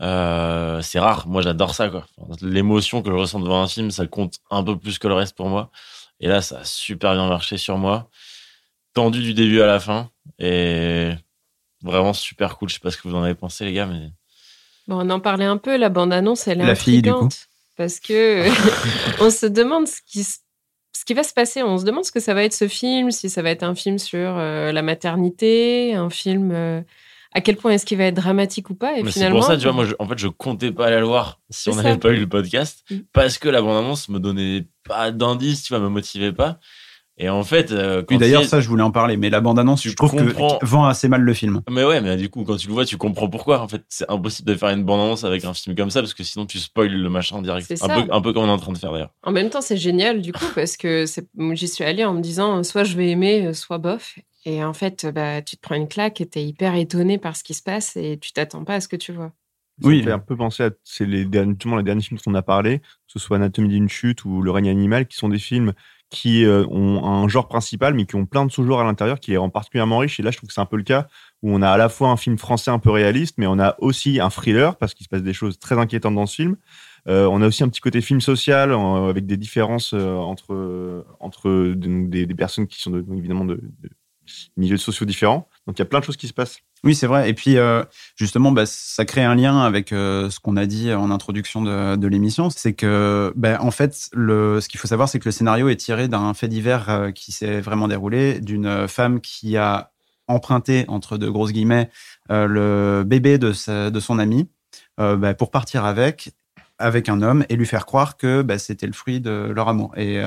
C'est 0.00 0.98
rare. 0.98 1.28
Moi, 1.28 1.42
j'adore 1.42 1.76
ça, 1.76 1.88
quoi. 1.90 2.06
L'émotion 2.40 3.02
que 3.02 3.10
je 3.10 3.16
ressens 3.16 3.38
devant 3.38 3.62
un 3.62 3.68
film, 3.68 3.92
ça 3.92 4.06
compte 4.08 4.34
un 4.50 4.64
peu 4.64 4.76
plus 4.76 4.98
que 4.98 5.06
le 5.06 5.14
reste 5.14 5.36
pour 5.36 5.48
moi. 5.48 5.70
Et 6.18 6.26
là, 6.26 6.42
ça 6.42 6.58
a 6.58 6.64
super 6.64 7.14
bien 7.14 7.28
marché 7.28 7.56
sur 7.56 7.78
moi. 7.78 8.10
Tendu 8.94 9.20
du 9.20 9.34
début 9.34 9.60
à 9.60 9.66
la 9.66 9.80
fin. 9.80 10.10
Et 10.38 11.10
vraiment 11.82 12.12
super 12.12 12.56
cool. 12.56 12.68
Je 12.68 12.74
sais 12.74 12.80
pas 12.80 12.90
ce 12.90 12.96
que 12.96 13.06
vous 13.08 13.14
en 13.14 13.22
avez 13.22 13.34
pensé, 13.34 13.64
les 13.64 13.72
gars, 13.72 13.86
mais. 13.86 14.10
Bon, 14.88 15.04
on 15.06 15.10
en 15.10 15.20
parlait 15.20 15.44
un 15.44 15.56
peu, 15.56 15.76
la 15.76 15.88
bande-annonce, 15.88 16.46
elle 16.48 16.60
est 16.60 16.66
La 16.66 16.74
fille, 16.74 17.02
du 17.02 17.12
coup. 17.12 17.28
Parce 17.76 18.00
que 18.00 18.46
on 19.24 19.30
se 19.30 19.46
demande 19.46 19.86
ce 19.88 20.00
qui, 20.06 20.22
ce 20.24 21.04
qui 21.06 21.14
va 21.14 21.22
se 21.22 21.32
passer. 21.32 21.62
On 21.62 21.78
se 21.78 21.84
demande 21.84 22.04
ce 22.04 22.12
que 22.12 22.20
ça 22.20 22.34
va 22.34 22.44
être 22.44 22.52
ce 22.54 22.68
film, 22.68 23.10
si 23.10 23.28
ça 23.28 23.42
va 23.42 23.50
être 23.50 23.62
un 23.64 23.74
film 23.74 23.98
sur 23.98 24.36
euh, 24.36 24.72
la 24.72 24.82
maternité, 24.82 25.94
un 25.94 26.10
film. 26.10 26.50
euh, 26.52 26.80
à 27.36 27.40
quel 27.40 27.56
point 27.56 27.72
est-ce 27.72 27.84
qu'il 27.84 27.98
va 27.98 28.04
être 28.04 28.14
dramatique 28.14 28.70
ou 28.70 28.76
pas 28.76 28.96
Et 28.96 29.02
mais 29.02 29.10
c'est 29.10 29.14
finalement, 29.14 29.40
pour 29.40 29.46
ça, 29.48 29.56
tu 29.56 29.64
vois, 29.64 29.72
moi, 29.72 29.84
je- 29.86 29.94
en 29.98 30.06
fait, 30.06 30.16
je 30.18 30.28
comptais 30.28 30.70
pas 30.70 30.86
aller 30.86 30.98
le 31.00 31.06
voir 31.06 31.40
si 31.50 31.64
C'est 31.64 31.70
on 31.70 31.74
n'avait 31.74 31.98
pas 31.98 32.10
eu 32.10 32.16
le 32.20 32.28
podcast. 32.28 32.84
Mm. 32.90 32.96
Parce 33.12 33.38
que 33.38 33.48
la 33.48 33.60
bande-annonce 33.60 34.08
me 34.08 34.20
donnait 34.20 34.68
pas 34.84 35.10
d'indices, 35.10 35.64
tu 35.64 35.72
vois, 35.72 35.80
me 35.82 35.88
motivait 35.88 36.32
pas. 36.32 36.60
Et 37.16 37.28
en 37.28 37.44
fait, 37.44 37.70
euh, 37.70 38.02
quand 38.02 38.16
Oui, 38.16 38.18
d'ailleurs, 38.20 38.42
il- 38.42 38.48
ça, 38.48 38.60
je 38.60 38.68
voulais 38.68 38.82
en 38.82 38.90
parler, 38.90 39.16
mais 39.16 39.30
la 39.30 39.40
bande-annonce, 39.40 39.84
je 39.86 39.94
trouve 39.94 40.10
comprends. 40.10 40.58
que 40.58 40.66
vend 40.66 40.84
assez 40.84 41.06
mal 41.08 41.20
le 41.20 41.32
film. 41.32 41.60
Mais 41.70 41.84
ouais, 41.84 42.00
mais 42.00 42.16
du 42.16 42.28
coup, 42.28 42.42
quand 42.42 42.56
tu 42.56 42.66
le 42.66 42.72
vois, 42.72 42.84
tu 42.84 42.96
comprends 42.96 43.28
pourquoi. 43.28 43.60
En 43.60 43.68
fait, 43.68 43.84
c'est 43.88 44.10
impossible 44.10 44.50
de 44.50 44.56
faire 44.56 44.70
une 44.70 44.82
bande-annonce 44.82 45.22
avec 45.22 45.44
un 45.44 45.54
film 45.54 45.76
comme 45.76 45.90
ça 45.90 46.00
parce 46.00 46.12
que 46.12 46.24
sinon 46.24 46.44
tu 46.44 46.58
spoil 46.58 46.90
le 46.90 47.08
machin 47.08 47.40
direct. 47.40 47.66
C'est 47.68 47.82
Un 47.84 47.86
ça. 47.86 48.02
peu, 48.02 48.12
un 48.12 48.20
peu 48.20 48.32
comme 48.32 48.42
on 48.44 48.48
est 48.48 48.50
en 48.50 48.56
train 48.58 48.72
de 48.72 48.78
faire 48.78 48.90
d'ailleurs. 48.92 49.12
En 49.22 49.30
même 49.30 49.48
temps, 49.48 49.60
c'est 49.60 49.76
génial 49.76 50.22
du 50.22 50.32
coup 50.32 50.44
parce 50.56 50.76
que 50.76 51.04
j'y 51.52 51.68
suis 51.68 51.84
allée 51.84 52.04
en 52.04 52.14
me 52.14 52.20
disant 52.20 52.64
soit 52.64 52.82
je 52.82 52.96
vais 52.96 53.10
aimer, 53.10 53.46
euh, 53.46 53.52
soit 53.52 53.78
bof. 53.78 54.18
Et 54.44 54.64
en 54.64 54.72
fait, 54.74 55.04
euh, 55.04 55.12
bah, 55.12 55.40
tu 55.40 55.56
te 55.56 55.62
prends 55.62 55.76
une 55.76 55.88
claque 55.88 56.20
et 56.20 56.26
t'es 56.26 56.42
hyper 56.44 56.74
étonné 56.74 57.18
par 57.18 57.36
ce 57.36 57.44
qui 57.44 57.54
se 57.54 57.62
passe 57.62 57.96
et 57.96 58.18
tu 58.20 58.32
t'attends 58.32 58.64
pas 58.64 58.74
à 58.74 58.80
ce 58.80 58.88
que 58.88 58.96
tu 58.96 59.12
vois. 59.12 59.32
Ça 59.80 59.88
Oui. 59.88 60.02
fait 60.02 60.10
un 60.12 60.18
peu 60.18 60.36
penser 60.36 60.64
à 60.64 60.70
c'est 60.84 61.06
les 61.06 61.24
derniers, 61.24 61.52
justement, 61.52 61.76
les 61.76 61.82
derniers 61.84 62.02
films 62.02 62.18
dont 62.24 62.32
on 62.32 62.34
a 62.34 62.42
parlé, 62.42 62.80
que 62.80 62.84
ce 63.06 63.18
soit 63.20 63.36
Anatomie 63.36 63.68
d'une 63.68 63.88
chute 63.88 64.24
ou 64.24 64.42
Le 64.42 64.50
règne 64.50 64.68
animal, 64.68 65.06
qui 65.06 65.16
sont 65.16 65.28
des 65.28 65.38
films 65.38 65.72
qui 66.10 66.44
euh, 66.44 66.64
ont 66.68 67.04
un 67.04 67.28
genre 67.28 67.48
principal, 67.48 67.94
mais 67.94 68.06
qui 68.06 68.14
ont 68.16 68.26
plein 68.26 68.46
de 68.46 68.52
sous-genres 68.52 68.80
à 68.80 68.84
l'intérieur, 68.84 69.20
qui 69.20 69.32
les 69.32 69.36
rend 69.36 69.50
particulièrement 69.50 69.98
riches. 69.98 70.20
Et 70.20 70.22
là, 70.22 70.30
je 70.30 70.36
trouve 70.36 70.48
que 70.48 70.54
c'est 70.54 70.60
un 70.60 70.66
peu 70.66 70.76
le 70.76 70.82
cas 70.82 71.06
où 71.42 71.52
on 71.52 71.62
a 71.62 71.70
à 71.70 71.76
la 71.76 71.88
fois 71.88 72.08
un 72.08 72.16
film 72.16 72.38
français 72.38 72.70
un 72.70 72.78
peu 72.78 72.90
réaliste, 72.90 73.36
mais 73.38 73.46
on 73.46 73.58
a 73.58 73.74
aussi 73.78 74.20
un 74.20 74.30
thriller 74.30 74.76
parce 74.76 74.94
qu'il 74.94 75.04
se 75.04 75.08
passe 75.08 75.22
des 75.22 75.32
choses 75.32 75.58
très 75.58 75.78
inquiétantes 75.78 76.14
dans 76.14 76.26
ce 76.26 76.36
film. 76.36 76.56
Euh, 77.08 77.26
on 77.26 77.42
a 77.42 77.46
aussi 77.46 77.62
un 77.62 77.68
petit 77.68 77.80
côté 77.80 78.00
film 78.00 78.20
social 78.20 78.72
avec 78.72 79.26
des 79.26 79.36
différences 79.36 79.92
euh, 79.92 80.14
entre 80.14 81.04
entre 81.20 81.74
des, 81.74 82.26
personnes 82.34 82.66
qui 82.66 82.80
sont 82.80 82.96
évidemment 83.12 83.44
de, 83.44 83.56
de 83.56 83.90
milieux 84.56 84.78
sociaux 84.78 85.04
différents. 85.04 85.48
Donc 85.66 85.78
il 85.78 85.80
y 85.80 85.82
a 85.82 85.86
plein 85.86 86.00
de 86.00 86.04
choses 86.04 86.16
qui 86.16 86.28
se 86.28 86.32
passent. 86.32 86.60
Oui, 86.84 86.94
c'est 86.94 87.06
vrai. 87.06 87.30
Et 87.30 87.34
puis, 87.34 87.56
euh, 87.56 87.82
justement, 88.14 88.52
bah, 88.52 88.66
ça 88.66 89.06
crée 89.06 89.24
un 89.24 89.34
lien 89.34 89.60
avec 89.62 89.90
euh, 89.90 90.28
ce 90.28 90.38
qu'on 90.38 90.56
a 90.56 90.66
dit 90.66 90.92
en 90.92 91.10
introduction 91.10 91.62
de, 91.62 92.06
l'émission. 92.06 92.50
C'est 92.50 92.74
que, 92.74 93.32
bah, 93.36 93.58
en 93.60 93.70
fait, 93.70 94.10
le, 94.12 94.60
ce 94.60 94.68
qu'il 94.68 94.78
faut 94.78 94.86
savoir, 94.86 95.08
c'est 95.08 95.18
que 95.18 95.24
le 95.24 95.32
scénario 95.32 95.70
est 95.70 95.76
tiré 95.76 96.08
d'un 96.08 96.34
fait 96.34 96.48
divers 96.48 96.90
euh, 96.90 97.10
qui 97.10 97.32
s'est 97.32 97.62
vraiment 97.62 97.88
déroulé, 97.88 98.38
d'une 98.40 98.86
femme 98.86 99.22
qui 99.22 99.56
a 99.56 99.92
emprunté, 100.28 100.84
entre 100.88 101.16
de 101.16 101.28
grosses 101.28 101.52
guillemets, 101.52 101.90
le 102.28 103.02
bébé 103.04 103.38
de, 103.38 103.88
de 103.90 104.00
son 104.00 104.18
ami 104.18 104.48
bah, 104.96 105.34
pour 105.34 105.50
partir 105.50 105.84
avec, 105.84 106.30
avec 106.78 107.10
un 107.10 107.20
homme 107.20 107.44
et 107.50 107.56
lui 107.56 107.66
faire 107.66 107.84
croire 107.84 108.16
que 108.16 108.44
c'était 108.58 108.86
le 108.86 108.94
fruit 108.94 109.20
de 109.20 109.52
leur 109.54 109.68
amour. 109.68 109.92
Et, 109.98 110.22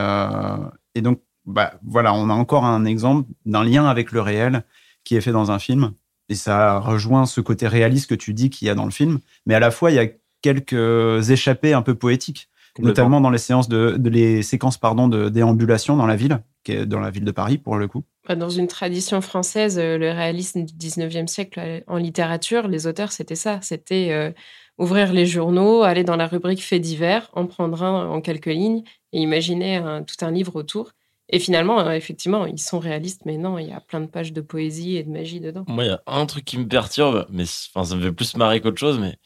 et 0.94 1.02
donc, 1.02 1.22
voilà, 1.46 2.14
on 2.14 2.30
a 2.30 2.34
encore 2.34 2.66
un 2.66 2.86
exemple 2.86 3.28
d'un 3.46 3.64
lien 3.64 3.88
avec 3.88 4.12
le 4.12 4.22
réel 4.22 4.64
qui 5.04 5.16
est 5.16 5.22
fait 5.22 5.32
dans 5.32 5.50
un 5.52 5.58
film. 5.58 5.94
Et 6.30 6.36
ça 6.36 6.80
rejoint 6.80 7.26
ce 7.26 7.42
côté 7.42 7.68
réaliste 7.68 8.10
que 8.10 8.16
tu 8.16 8.34
dis 8.34 8.50
qu'il 8.50 8.68
y 8.68 8.72
a 8.72 8.76
dans 8.76 8.86
le 8.86 8.92
film. 8.92 9.20
Mais 9.46 9.54
à 9.56 9.60
la 9.60 9.72
fois, 9.72 9.92
il 9.92 9.96
y 9.96 10.00
a 10.00 10.08
quelques 10.42 11.30
échappées 11.30 11.74
un 11.74 11.82
peu 11.82 11.96
poétiques, 11.96 12.50
notamment 12.80 13.22
dans 13.22 13.30
les 13.30 13.38
séances 13.38 13.70
de, 13.70 13.96
de- 13.98 14.10
les 14.10 14.44
séquences 14.44 14.78
pardon 14.78 15.08
de 15.08 15.30
déambulation 15.30 15.96
dans 15.98 16.06
la 16.06 16.16
ville, 16.16 16.40
qui 16.64 16.74
est 16.74 16.86
dans 16.86 17.00
la 17.00 17.10
ville 17.10 17.26
de 17.26 17.32
Paris 17.32 17.58
pour 17.58 17.78
le 17.78 17.88
coup. 17.88 18.04
Bah, 18.28 18.36
Dans 18.36 18.50
une 18.50 18.68
tradition 18.68 19.22
française, 19.22 19.80
euh, 19.80 19.98
le 19.98 20.12
réalisme 20.12 20.64
du 20.66 20.74
19e 20.74 21.28
siècle 21.28 21.60
euh, 21.60 21.80
en 21.88 21.98
littérature, 21.98 22.68
les 22.68 22.86
auteurs, 22.88 23.12
c'était 23.12 23.36
ça. 23.36 23.60
C'était 23.62 24.10
euh, 24.12 24.32
ouvrir 24.78 25.12
les 25.14 25.26
journaux, 25.26 25.84
aller 25.84 26.04
dans 26.04 26.18
la 26.18 26.28
rubrique 26.28 26.62
faits 26.64 26.82
divers, 26.82 27.30
en 27.34 27.48
prendre 27.48 27.82
un 27.84 28.10
en 28.10 28.22
quelques 28.22 28.46
lignes 28.48 28.84
et 29.14 29.20
imaginer 29.22 29.78
un- 29.78 30.04
tout 30.04 30.24
un 30.26 30.32
livre 30.32 30.56
autour. 30.56 30.92
Et 31.30 31.40
finalement, 31.40 31.80
euh, 31.82 31.92
effectivement, 31.92 32.46
ils 32.46 32.60
sont 32.60 32.80
réalistes, 32.80 33.24
mais 33.26 33.38
non, 33.38 33.58
il 33.58 33.68
y 33.68 33.74
a 33.74 33.82
plein 33.82 34.00
de 34.00 34.06
pages 34.08 34.32
de 34.32 34.40
poésie 34.42 34.96
et 34.96 35.04
de 35.04 35.10
magie 35.10 35.40
dedans. 35.42 35.66
Moi, 35.68 35.84
il 35.84 35.88
y 35.88 35.92
a 35.92 36.02
un 36.08 36.26
truc 36.26 36.46
qui 36.46 36.58
me 36.58 36.68
perturbe, 36.68 37.26
mais 37.30 37.44
enfin, 37.74 37.84
ça 37.84 37.96
me 37.96 38.02
fait 38.02 38.14
plus 38.14 38.36
marrer 38.38 38.62
qu'autre 38.62 38.80
chose, 38.80 38.98
mais 39.00 39.18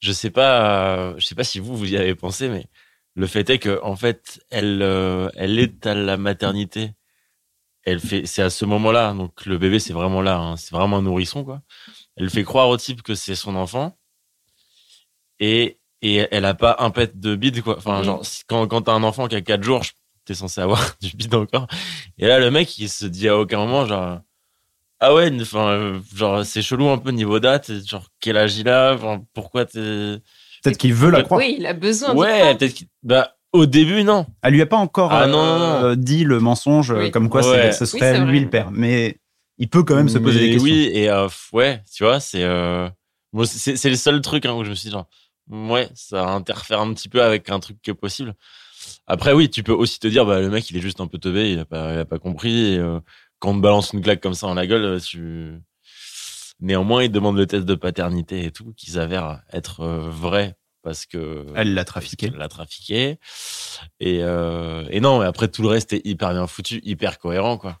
je 0.00 0.10
sais 0.12 0.30
pas, 0.30 0.96
euh, 0.98 1.14
je 1.18 1.24
sais 1.26 1.34
pas 1.36 1.44
si 1.44 1.60
vous 1.60 1.76
vous 1.76 1.92
y 1.92 1.96
avez 1.96 2.14
pensé, 2.16 2.48
mais 2.48 2.66
le 3.14 3.26
fait 3.28 3.48
est 3.50 3.58
que 3.60 3.80
en 3.82 3.94
fait, 3.94 4.40
elle, 4.50 4.82
euh, 4.82 5.28
elle 5.36 5.58
est 5.60 5.86
à 5.86 5.94
la 5.94 6.16
maternité. 6.16 6.90
Elle 7.84 8.00
fait, 8.00 8.26
c'est 8.26 8.42
à 8.42 8.50
ce 8.50 8.64
moment-là, 8.64 9.12
donc 9.12 9.44
le 9.46 9.56
bébé 9.58 9.78
c'est 9.78 9.92
vraiment 9.92 10.22
là, 10.22 10.38
hein, 10.38 10.56
c'est 10.56 10.74
vraiment 10.74 10.96
un 10.96 11.02
nourrisson 11.02 11.44
quoi. 11.44 11.60
Elle 12.16 12.30
fait 12.30 12.42
croire 12.42 12.68
au 12.70 12.76
type 12.78 13.02
que 13.02 13.14
c'est 13.14 13.34
son 13.34 13.54
enfant 13.56 13.96
et 15.38 15.78
et 16.02 16.26
elle 16.30 16.44
a 16.44 16.54
pas 16.54 16.76
un 16.80 16.90
pet 16.90 17.18
de 17.18 17.34
bide 17.36 17.62
quoi. 17.62 17.76
Enfin 17.78 18.02
genre 18.02 18.22
quand 18.48 18.66
quand 18.68 18.82
t'as 18.82 18.92
un 18.92 19.02
enfant 19.02 19.28
qui 19.28 19.36
a 19.36 19.40
4 19.42 19.62
jours, 19.62 19.82
je- 19.82 19.92
t'es 20.24 20.34
censé 20.34 20.60
avoir 20.60 20.80
du 21.02 21.16
bide 21.16 21.34
encore. 21.34 21.66
Et 22.18 22.26
là 22.26 22.38
le 22.38 22.50
mec 22.50 22.78
il 22.78 22.88
se 22.88 23.06
dit 23.06 23.28
à 23.28 23.36
aucun 23.38 23.58
moment 23.58 23.86
genre 23.86 24.20
ah 25.00 25.12
ouais, 25.14 25.30
enfin, 25.40 25.68
euh, 25.68 26.00
genre, 26.14 26.46
c'est 26.46 26.62
chelou 26.62 26.88
un 26.88 26.96
peu 26.96 27.10
niveau 27.10 27.38
date. 27.38 27.70
Genre, 27.86 28.06
quel 28.20 28.38
âge 28.38 28.56
il 28.56 28.68
a 28.70 28.96
Pourquoi 29.34 29.66
t'es. 29.66 29.78
Peut-être 30.62 30.78
qu'il 30.78 30.94
veut 30.94 31.10
la 31.10 31.22
croire. 31.22 31.40
Oui, 31.40 31.56
il 31.58 31.66
a 31.66 31.74
besoin 31.74 32.14
Ouais, 32.14 32.54
peut-être 32.56 32.72
qu'il. 32.72 32.86
Bah, 33.02 33.36
au 33.52 33.66
début, 33.66 34.02
non. 34.02 34.24
Elle 34.42 34.54
lui 34.54 34.62
a 34.62 34.66
pas 34.66 34.78
encore 34.78 35.12
Ah 35.12 35.26
non, 35.26 35.44
non, 35.44 35.58
non. 35.58 35.84
euh, 35.84 35.94
dit 35.94 36.24
le 36.24 36.40
mensonge 36.40 36.90
Oui. 36.92 37.10
comme 37.10 37.28
quoi 37.28 37.42
c'est- 37.42 37.50
Ouais. 37.50 37.72
ce 37.72 37.84
serait 37.84 38.18
lui 38.24 38.40
le 38.40 38.48
père. 38.48 38.70
Mais 38.70 39.18
il 39.58 39.68
peut 39.68 39.82
quand 39.82 39.94
même 39.94 40.08
se 40.08 40.16
poser 40.18 40.40
Mais 40.40 40.46
des 40.46 40.52
questions. 40.52 40.72
Oui, 40.72 40.90
et 40.94 41.10
euh, 41.10 41.28
ouais, 41.52 41.82
tu 41.94 42.04
vois, 42.04 42.18
c'est. 42.18 42.42
Euh... 42.42 42.88
c'est 43.44 43.76
c'est 43.76 43.90
le 43.90 43.96
seul 43.96 44.22
truc 44.22 44.46
hein, 44.46 44.54
où 44.54 44.64
je 44.64 44.70
me 44.70 44.74
suis 44.74 44.88
dit, 44.88 44.92
genre, 44.92 45.06
ouais, 45.50 45.88
ça 45.94 46.26
interfère 46.28 46.80
un 46.80 46.94
petit 46.94 47.10
peu 47.10 47.22
avec 47.22 47.50
un 47.50 47.60
truc 47.60 47.76
qui 47.82 47.90
est 47.90 47.94
possible. 47.94 48.34
Après, 49.06 49.32
oui, 49.32 49.50
tu 49.50 49.62
peux 49.62 49.72
aussi 49.72 49.98
te 50.00 50.06
dire, 50.08 50.24
bah, 50.26 50.40
le 50.40 50.48
mec, 50.50 50.70
il 50.70 50.76
est 50.76 50.80
juste 50.80 51.00
un 51.00 51.06
peu 51.06 51.18
teubé, 51.18 51.52
il 51.52 51.58
a 51.58 51.64
pas, 51.66 51.92
il 51.94 51.98
a 51.98 52.04
pas 52.06 52.18
compris. 52.18 52.74
Et, 52.74 52.78
euh, 52.78 53.00
quand 53.38 53.50
on 53.50 53.56
te 53.56 53.60
balance 53.60 53.92
une 53.92 54.00
claque 54.02 54.20
comme 54.22 54.34
ça 54.34 54.46
dans 54.46 54.54
la 54.54 54.66
gueule, 54.66 54.84
euh, 54.84 55.00
tu. 55.00 55.60
Néanmoins, 56.60 57.02
il 57.04 57.10
demande 57.10 57.36
le 57.36 57.46
test 57.46 57.64
de 57.66 57.74
paternité 57.74 58.44
et 58.44 58.50
tout, 58.50 58.72
qui 58.76 58.90
s'avère 58.92 59.42
être 59.52 59.80
euh, 59.80 59.98
vrai 60.08 60.56
parce 60.82 61.04
que. 61.06 61.46
Elle 61.54 61.74
l'a 61.74 61.84
trafiqué. 61.84 62.26
Elle 62.32 62.38
l'a 62.38 62.48
trafiqué. 62.48 63.18
Et, 64.00 64.20
euh, 64.22 64.86
et 64.90 65.00
non, 65.00 65.18
mais 65.20 65.26
après, 65.26 65.48
tout 65.48 65.62
le 65.62 65.68
reste 65.68 65.92
est 65.92 66.06
hyper 66.06 66.32
bien 66.32 66.46
foutu, 66.46 66.80
hyper 66.84 67.18
cohérent, 67.18 67.58
quoi. 67.58 67.78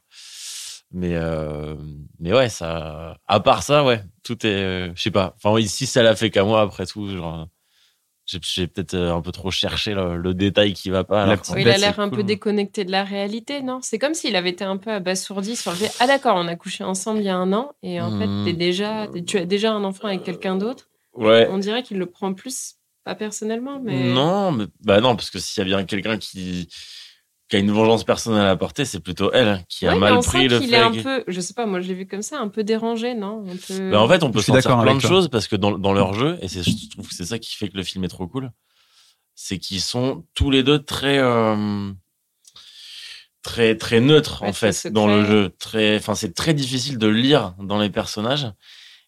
Mais, 0.92 1.14
euh, 1.14 1.74
mais 2.20 2.32
ouais, 2.32 2.48
ça. 2.48 3.18
À 3.26 3.40
part 3.40 3.62
ça, 3.62 3.84
ouais, 3.84 4.02
tout 4.22 4.46
est. 4.46 4.50
euh, 4.50 4.92
je 4.94 5.02
sais 5.02 5.10
pas. 5.10 5.34
Enfin, 5.42 5.60
si 5.66 5.86
ça 5.86 6.02
l'a 6.02 6.14
fait 6.16 6.30
qu'à 6.30 6.44
moi, 6.44 6.60
après 6.62 6.86
tout, 6.86 7.08
genre. 7.10 7.48
J'ai 8.26 8.66
peut-être 8.66 8.94
euh, 8.94 9.14
un 9.14 9.20
peu 9.20 9.32
trop 9.32 9.50
cherché 9.50 9.92
le, 9.92 10.16
le 10.16 10.32
détail 10.32 10.72
qui 10.72 10.88
va 10.88 11.04
pas. 11.04 11.26
La 11.26 11.32
alors 11.32 11.44
Oui, 11.50 11.60
il 11.60 11.68
a 11.68 11.76
l'air 11.76 12.00
un 12.00 12.08
cool. 12.08 12.18
peu 12.18 12.24
déconnecté 12.24 12.84
de 12.84 12.90
la 12.90 13.04
réalité, 13.04 13.60
non? 13.60 13.80
C'est 13.82 13.98
comme 13.98 14.14
s'il 14.14 14.34
avait 14.34 14.48
été 14.50 14.64
un 14.64 14.78
peu 14.78 14.90
abasourdi 14.90 15.56
sur 15.56 15.72
le 15.72 15.76
fait 15.76 15.92
Ah, 16.00 16.06
d'accord, 16.06 16.36
on 16.36 16.48
a 16.48 16.56
couché 16.56 16.84
ensemble 16.84 17.18
il 17.20 17.26
y 17.26 17.28
a 17.28 17.36
un 17.36 17.52
an, 17.52 17.72
et 17.82 18.00
en 18.00 18.10
Hmm. 18.10 18.18
fait, 18.44 18.50
t'es 18.50 18.56
déjà, 18.56 19.08
tu 19.26 19.36
as 19.38 19.44
déjà 19.44 19.72
un 19.72 19.84
enfant 19.84 20.08
avec 20.08 20.22
quelqu'un 20.24 20.56
d'autre. 20.56 20.88
Ouais. 21.14 21.46
On 21.50 21.58
dirait 21.58 21.82
qu'il 21.82 21.98
le 21.98 22.06
prend 22.06 22.32
plus, 22.32 22.76
pas 23.04 23.14
personnellement, 23.14 23.78
mais. 23.78 24.14
Non, 24.14 24.52
mais 24.52 24.64
bah 24.80 25.00
non, 25.02 25.16
parce 25.16 25.30
que 25.30 25.38
s'il 25.38 25.60
y 25.60 25.62
a 25.62 25.76
bien 25.76 25.84
quelqu'un 25.84 26.16
qui, 26.16 26.68
qui 27.54 27.58
a 27.58 27.60
une 27.60 27.70
vengeance 27.70 28.02
personnelle 28.02 28.46
à 28.48 28.56
porter, 28.56 28.84
c'est 28.84 28.98
plutôt 28.98 29.30
elle 29.32 29.46
hein, 29.48 29.62
qui 29.68 29.86
a 29.86 29.92
Ouais, 29.92 29.98
mal 30.00 30.14
on 30.14 30.22
pris 30.22 30.38
sent 30.42 30.48
le 30.48 30.58
qu'il 30.58 30.70
fait. 30.70 30.74
est 30.74 30.80
un 30.80 30.90
peu, 30.90 31.24
je 31.28 31.40
sais 31.40 31.54
pas, 31.54 31.66
moi 31.66 31.80
je 31.80 31.86
l'ai 31.86 31.94
vu 31.94 32.04
comme 32.06 32.22
ça, 32.22 32.40
un 32.40 32.48
peu 32.48 32.64
dérangé, 32.64 33.14
non 33.14 33.44
un 33.48 33.56
peu... 33.56 33.90
Ben, 33.90 33.98
en 33.98 34.08
fait, 34.08 34.24
on 34.24 34.32
peut 34.32 34.40
sentir 34.40 34.80
plein 34.80 34.96
de 34.96 35.00
toi. 35.00 35.08
choses 35.08 35.28
parce 35.28 35.46
que 35.46 35.54
dans, 35.54 35.78
dans 35.78 35.92
leur 35.92 36.14
jeu, 36.14 36.36
et 36.42 36.48
c'est, 36.48 36.64
je 36.64 36.90
trouve 36.90 37.08
que 37.08 37.14
c'est 37.14 37.24
ça 37.26 37.38
qui 37.38 37.54
fait 37.54 37.68
que 37.68 37.76
le 37.76 37.84
film 37.84 38.02
est 38.02 38.08
trop 38.08 38.26
cool, 38.26 38.50
c'est 39.36 39.58
qu'ils 39.58 39.80
sont 39.80 40.24
tous 40.34 40.50
les 40.50 40.64
deux 40.64 40.82
très, 40.82 41.18
euh, 41.18 41.92
très, 43.42 43.76
très 43.76 44.00
neutres 44.00 44.42
Ouais, 44.42 44.48
en 44.48 44.52
fait 44.52 44.88
dans 44.88 45.06
le 45.06 45.24
jeu. 45.24 45.52
Très, 45.60 45.96
enfin, 45.96 46.14
c'est 46.16 46.34
très 46.34 46.54
difficile 46.54 46.98
de 46.98 47.06
lire 47.06 47.54
dans 47.60 47.78
les 47.78 47.90
personnages. 47.90 48.50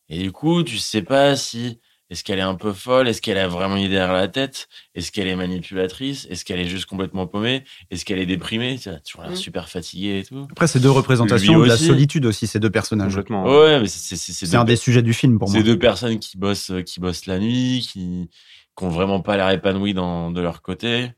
Et 0.09 0.19
du 0.21 0.31
coup, 0.31 0.63
tu 0.63 0.79
sais 0.79 1.03
pas 1.03 1.35
si 1.35 1.81
est-ce 2.11 2.23
qu'elle 2.23 2.39
est 2.39 2.43
un 2.43 2.55
peu 2.55 2.73
folle, 2.73 3.09
est-ce 3.09 3.21
qu'elle 3.21 3.39
a 3.39 3.49
vraiment 3.49 3.77
une 3.77 3.83
idée 3.83 3.95
derrière 3.95 4.13
la 4.15 4.29
tête, 4.29 4.69
est-ce 4.95 5.11
qu'elle 5.11 5.27
est 5.27 5.35
manipulatrice, 5.37 6.27
est-ce 6.31 6.45
qu'elle 6.45 6.61
est 6.61 6.69
juste 6.69 6.87
complètement 6.87 7.27
paumée, 7.27 7.65
est-ce 7.91 8.05
qu'elle 8.05 8.19
est 8.21 8.27
déprimée, 8.27 8.79
tu 8.81 8.89
vois, 8.91 9.01
tu 9.01 9.17
vois, 9.17 9.31
Mm. 9.31 9.37
super 9.37 9.69
fatiguée 9.69 10.21
et 10.21 10.25
tout. 10.25 10.47
Après, 10.53 10.67
c'est 10.69 10.81
deux 10.81 10.91
représentations 10.91 11.59
de 11.59 11.65
la 11.65 11.77
solitude 11.77 12.27
aussi, 12.27 12.47
ces 12.47 12.61
deux 12.61 12.71
personnages. 12.71 13.11
Complètement. 13.15 13.45
Ouais, 13.45 13.81
mais 13.81 13.89
c'est, 13.89 14.55
un 14.55 14.65
des 14.65 14.77
sujets 14.77 15.03
du 15.03 15.15
film 15.15 15.39
pour 15.39 15.49
moi. 15.51 15.59
C'est 15.59 15.65
deux 15.65 15.79
personnes 15.79 16.19
qui 16.19 16.37
bossent, 16.39 16.71
euh, 16.71 16.83
qui 16.83 17.01
bossent 17.01 17.27
la 17.27 17.39
nuit, 17.39 17.81
qui, 17.91 18.29
qui 18.77 18.85
ont 18.85 18.89
vraiment 18.89 19.21
pas 19.21 19.37
l'air 19.37 19.51
épanouies 19.51 19.95
dans, 19.95 20.31
de 20.31 20.41
leur 20.41 20.63
côté. 20.63 21.11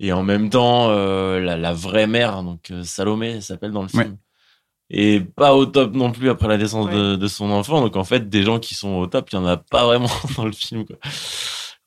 Et 0.00 0.12
en 0.12 0.22
même 0.22 0.48
temps, 0.50 0.90
euh, 0.90 1.40
la, 1.40 1.56
la 1.56 1.72
vraie 1.72 2.06
mère, 2.06 2.42
donc 2.44 2.70
euh, 2.70 2.84
Salomé, 2.84 3.30
elle 3.32 3.42
s'appelle 3.42 3.72
dans 3.72 3.82
le 3.82 3.88
film, 3.88 4.02
Ouais. 4.02 4.10
Et 4.90 5.20
pas 5.20 5.54
au 5.54 5.66
top 5.66 5.94
non 5.94 6.10
plus 6.12 6.30
après 6.30 6.48
la 6.48 6.56
naissance 6.56 6.86
Ouais. 6.86 6.94
de, 6.94 7.16
de 7.16 7.26
son 7.28 7.50
enfant. 7.50 7.80
Donc 7.80 7.96
en 7.96 8.04
fait, 8.04 8.28
des 8.28 8.42
gens 8.42 8.58
qui 8.58 8.74
sont 8.74 8.94
au 8.96 9.06
top, 9.06 9.28
il 9.32 9.36
y 9.36 9.38
en 9.38 9.46
a 9.46 9.56
pas 9.56 9.84
vraiment 9.84 10.08
dans 10.36 10.44
le 10.44 10.52
film. 10.52 10.84
Quoi. 10.86 10.96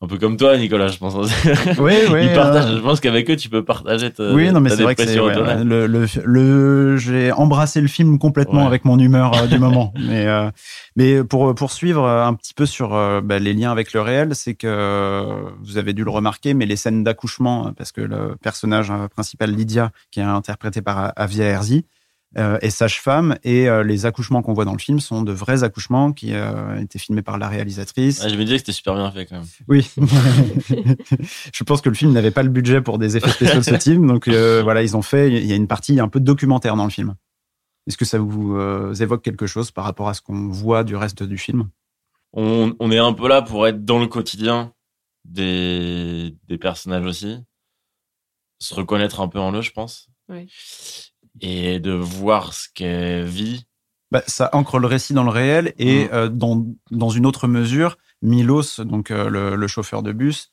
Un 0.03 0.07
peu 0.07 0.17
comme 0.17 0.35
toi, 0.35 0.57
Nicolas, 0.57 0.87
je 0.87 0.97
pense. 0.97 1.13
Oui, 1.77 1.93
oui. 2.11 2.21
Ils 2.25 2.33
partagent. 2.33 2.71
euh, 2.71 2.77
Je 2.77 2.81
pense 2.81 2.99
qu'avec 2.99 3.29
eux, 3.29 3.35
tu 3.35 3.49
peux 3.49 3.63
partager 3.63 4.09
ta, 4.11 4.33
Oui, 4.33 4.51
non, 4.51 4.59
mais 4.59 4.71
c'est 4.71 4.81
vrai 4.81 4.95
que 4.95 5.03
ouais, 5.03 5.63
le, 5.63 5.85
le, 5.85 6.05
le- 6.25 6.97
j'ai 6.97 7.31
embrassé 7.31 7.81
le 7.81 7.87
film 7.87 8.17
complètement 8.17 8.61
Ouais. 8.61 8.65
avec 8.67 8.83
mon 8.83 8.97
humeur 8.97 9.31
euh, 9.37 9.45
du 9.45 9.59
moment. 9.59 9.93
Mais, 9.99 10.25
euh, 10.25 10.49
mais 10.95 11.23
pour 11.23 11.53
poursuivre 11.53 12.07
un 12.07 12.33
petit 12.33 12.55
peu 12.55 12.65
sur 12.65 12.95
euh, 12.95 13.21
bah, 13.21 13.37
les 13.37 13.53
liens 13.53 13.71
avec 13.71 13.93
le 13.93 14.01
réel, 14.01 14.33
c'est 14.33 14.55
que 14.55 15.35
vous 15.61 15.77
avez 15.77 15.93
dû 15.93 16.03
le 16.03 16.09
remarquer, 16.09 16.53
mais 16.55 16.65
les 16.65 16.75
scènes 16.77 17.03
d'accouchement, 17.03 17.71
parce 17.77 17.91
que 17.91 18.01
le 18.01 18.35
personnage 18.41 18.91
principal 19.13 19.51
Lydia, 19.51 19.91
qui 20.09 20.19
est 20.19 20.23
interprété 20.23 20.81
par 20.81 21.13
Avia 21.15 21.45
Herzi, 21.45 21.85
euh, 22.37 22.57
est 22.61 22.69
sage-femme 22.69 23.37
et 23.43 23.67
euh, 23.67 23.83
les 23.83 24.05
accouchements 24.05 24.41
qu'on 24.41 24.53
voit 24.53 24.63
dans 24.63 24.71
le 24.71 24.79
film 24.79 24.99
sont 24.99 25.21
de 25.21 25.33
vrais 25.33 25.63
accouchements 25.63 26.13
qui 26.13 26.33
euh, 26.33 26.79
étaient 26.79 26.99
filmés 26.99 27.21
par 27.21 27.37
la 27.37 27.49
réalisatrice. 27.49 28.21
Ah, 28.23 28.29
je 28.29 28.35
me 28.35 28.43
disais 28.43 28.55
que 28.55 28.59
c'était 28.59 28.71
super 28.71 28.95
bien 28.95 29.11
fait 29.11 29.25
quand 29.25 29.35
même. 29.35 29.45
Oui. 29.67 29.89
je 31.53 31.63
pense 31.63 31.81
que 31.81 31.89
le 31.89 31.95
film 31.95 32.13
n'avait 32.13 32.31
pas 32.31 32.43
le 32.43 32.49
budget 32.49 32.81
pour 32.81 32.97
des 32.99 33.17
effets 33.17 33.31
spéciaux 33.31 33.59
de 33.59 33.65
ce 33.65 33.75
type. 33.75 34.05
Donc 34.05 34.27
euh, 34.27 34.61
voilà, 34.63 34.81
ils 34.81 34.95
ont 34.95 35.01
fait. 35.01 35.29
Il 35.29 35.45
y 35.45 35.51
a 35.51 35.55
une 35.55 35.67
partie 35.67 35.99
un 35.99 36.07
peu 36.07 36.19
documentaire 36.19 36.75
dans 36.75 36.85
le 36.85 36.89
film. 36.89 37.15
Est-ce 37.87 37.97
que 37.97 38.05
ça 38.05 38.19
vous 38.19 38.55
euh, 38.55 38.93
évoque 38.93 39.23
quelque 39.23 39.47
chose 39.47 39.71
par 39.71 39.83
rapport 39.83 40.07
à 40.07 40.13
ce 40.13 40.21
qu'on 40.21 40.47
voit 40.47 40.83
du 40.83 40.95
reste 40.95 41.23
du 41.23 41.37
film? 41.37 41.69
On, 42.33 42.75
on 42.79 42.91
est 42.91 42.97
un 42.97 43.13
peu 43.13 43.27
là 43.27 43.41
pour 43.41 43.67
être 43.67 43.83
dans 43.83 43.99
le 43.99 44.07
quotidien 44.07 44.73
des, 45.25 46.35
des 46.47 46.57
personnages 46.57 47.05
aussi. 47.05 47.39
Se 48.59 48.73
reconnaître 48.73 49.19
un 49.19 49.27
peu 49.27 49.39
en 49.39 49.51
eux, 49.51 49.61
je 49.61 49.71
pense. 49.71 50.09
Oui. 50.29 50.47
Et 51.39 51.79
de 51.79 51.91
voir 51.93 52.53
ce 52.53 52.67
qu'elle 52.73 53.23
vit. 53.25 53.65
bah, 54.11 54.21
Ça 54.27 54.49
ancre 54.53 54.77
le 54.79 54.87
récit 54.87 55.13
dans 55.13 55.23
le 55.23 55.29
réel 55.29 55.73
et 55.77 56.03
Mhm. 56.05 56.09
euh, 56.13 56.27
dans, 56.29 56.65
dans 56.91 57.09
une 57.09 57.25
autre 57.25 57.47
mesure, 57.47 57.97
Milos, 58.21 58.81
donc 58.83 59.09
euh, 59.11 59.29
le, 59.29 59.55
le 59.55 59.67
chauffeur 59.67 60.03
de 60.03 60.11
bus, 60.11 60.51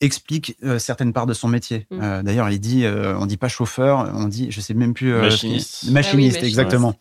explique 0.00 0.56
euh, 0.62 0.78
certaines 0.78 1.12
parts 1.12 1.26
de 1.26 1.32
son 1.32 1.48
métier. 1.48 1.86
Euh, 1.92 2.22
D'ailleurs, 2.22 2.50
il 2.50 2.60
dit, 2.60 2.84
euh, 2.84 3.16
on 3.18 3.26
dit 3.26 3.36
pas 3.38 3.48
chauffeur, 3.48 4.10
on 4.14 4.24
dit, 4.28 4.50
je 4.50 4.60
sais 4.60 4.74
même 4.74 4.92
plus. 4.94 5.12
euh, 5.14 5.22
Machiniste. 5.22 5.84
machiniste, 5.90 6.12
Ah 6.12 6.16
oui, 6.16 6.24
machiniste. 6.26 6.42
exactement. 6.42 6.94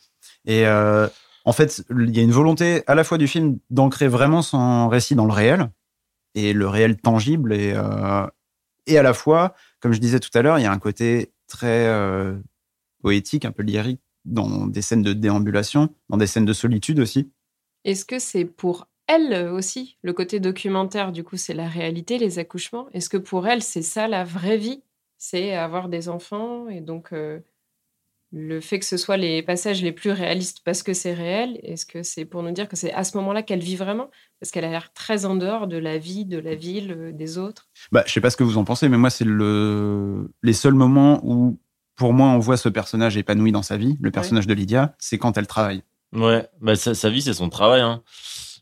Et 0.46 0.66
euh, 0.68 1.08
en 1.44 1.52
fait, 1.52 1.84
il 1.90 2.16
y 2.16 2.20
a 2.20 2.24
une 2.24 2.32
volonté 2.32 2.84
à 2.88 2.96
la 2.96 3.04
fois 3.04 3.18
du 3.18 3.28
film 3.28 3.58
d'ancrer 3.70 4.08
vraiment 4.08 4.42
son 4.42 4.88
récit 4.88 5.16
dans 5.16 5.26
le 5.26 5.34
réel 5.34 5.70
et 6.36 6.54
le 6.54 6.68
réel 6.68 6.98
tangible 6.98 7.54
et 7.54 7.74
euh, 7.76 8.26
et 8.88 8.98
à 9.00 9.04
la 9.04 9.14
fois, 9.16 9.56
comme 9.80 9.94
je 9.94 10.00
disais 10.00 10.20
tout 10.20 10.30
à 10.38 10.42
l'heure, 10.44 10.60
il 10.60 10.62
y 10.62 10.66
a 10.68 10.72
un 10.72 10.78
côté 10.80 11.32
très 11.48 11.88
euh, 11.88 12.36
poétique, 13.06 13.46
un 13.46 13.52
peu 13.52 13.62
lyrique 13.62 14.02
dans 14.26 14.66
des 14.66 14.82
scènes 14.82 15.04
de 15.04 15.14
déambulation, 15.14 15.94
dans 16.10 16.18
des 16.18 16.26
scènes 16.26 16.44
de 16.44 16.54
solitude 16.54 17.00
aussi. 17.00 17.32
Est-ce 17.84 18.04
que 18.04 18.18
c'est 18.18 18.46
pour 18.46 18.88
elle 19.06 19.52
aussi, 19.52 20.00
le 20.02 20.12
côté 20.12 20.40
documentaire, 20.40 21.12
du 21.12 21.24
coup, 21.24 21.38
c'est 21.38 21.54
la 21.54 21.68
réalité, 21.68 22.18
les 22.18 22.40
accouchements? 22.40 22.88
Est-ce 22.94 23.10
que 23.10 23.18
pour 23.18 23.48
elle, 23.48 23.62
c'est 23.62 23.84
ça 23.84 24.08
la 24.08 24.24
vraie 24.24 24.58
vie? 24.58 24.82
C'est 25.20 25.54
avoir 25.54 25.88
des 25.88 26.10
enfants 26.10 26.68
et 26.68 26.82
donc 26.82 27.14
euh, 27.14 27.40
le 28.32 28.60
fait 28.60 28.80
que 28.80 28.86
ce 28.86 28.98
soit 28.98 29.18
les 29.18 29.44
passages 29.44 29.84
les 29.84 29.92
plus 29.92 30.10
réalistes 30.10 30.62
parce 30.66 30.82
que 30.82 30.94
c'est 30.94 31.14
réel, 31.14 31.60
est-ce 31.62 31.86
que 31.86 32.02
c'est 32.02 32.26
pour 32.26 32.42
nous 32.42 32.52
dire 32.52 32.68
que 32.68 32.76
c'est 32.76 32.92
à 32.92 33.04
ce 33.04 33.16
moment-là 33.18 33.44
qu'elle 33.44 33.60
vit 33.60 33.76
vraiment? 33.76 34.10
Parce 34.40 34.50
qu'elle 34.50 34.66
a 34.66 34.72
l'air 34.72 34.92
très 34.94 35.26
en 35.26 35.36
dehors 35.36 35.68
de 35.68 35.78
la 35.78 36.00
vie, 36.00 36.26
de 36.26 36.40
la 36.40 36.56
ville, 36.56 36.92
euh, 36.92 37.12
des 37.12 37.38
autres. 37.38 37.70
Bah, 37.92 38.04
je 38.08 38.14
sais 38.14 38.22
pas 38.22 38.32
ce 38.32 38.38
que 38.38 38.44
vous 38.44 38.58
en 38.58 38.64
pensez, 38.64 38.90
mais 38.90 38.98
moi, 38.98 39.12
c'est 39.12 39.26
le 39.26 40.32
les 40.42 40.54
seuls 40.54 40.74
moments 40.74 41.22
où, 41.24 41.60
pour 41.96 42.14
moi, 42.14 42.28
on 42.30 42.40
voit 42.40 42.58
ce 42.58 42.70
personnage 42.70 43.18
épanoui 43.18 43.52
dans 43.52 43.62
sa 43.62 43.78
vie, 43.78 43.98
le 44.02 44.12
personnage 44.12 44.48
de 44.48 44.54
Lydia, 44.54 44.96
c'est 45.00 45.18
quand 45.18 45.38
elle 45.38 45.48
travaille. 45.48 45.84
Ouais, 46.14 46.48
bah, 46.62 46.76
sa, 46.76 46.94
sa 46.96 47.10
vie, 47.10 47.22
c'est 47.22 47.34
son 47.34 47.50
travail. 47.50 47.82
Hein. 47.82 48.02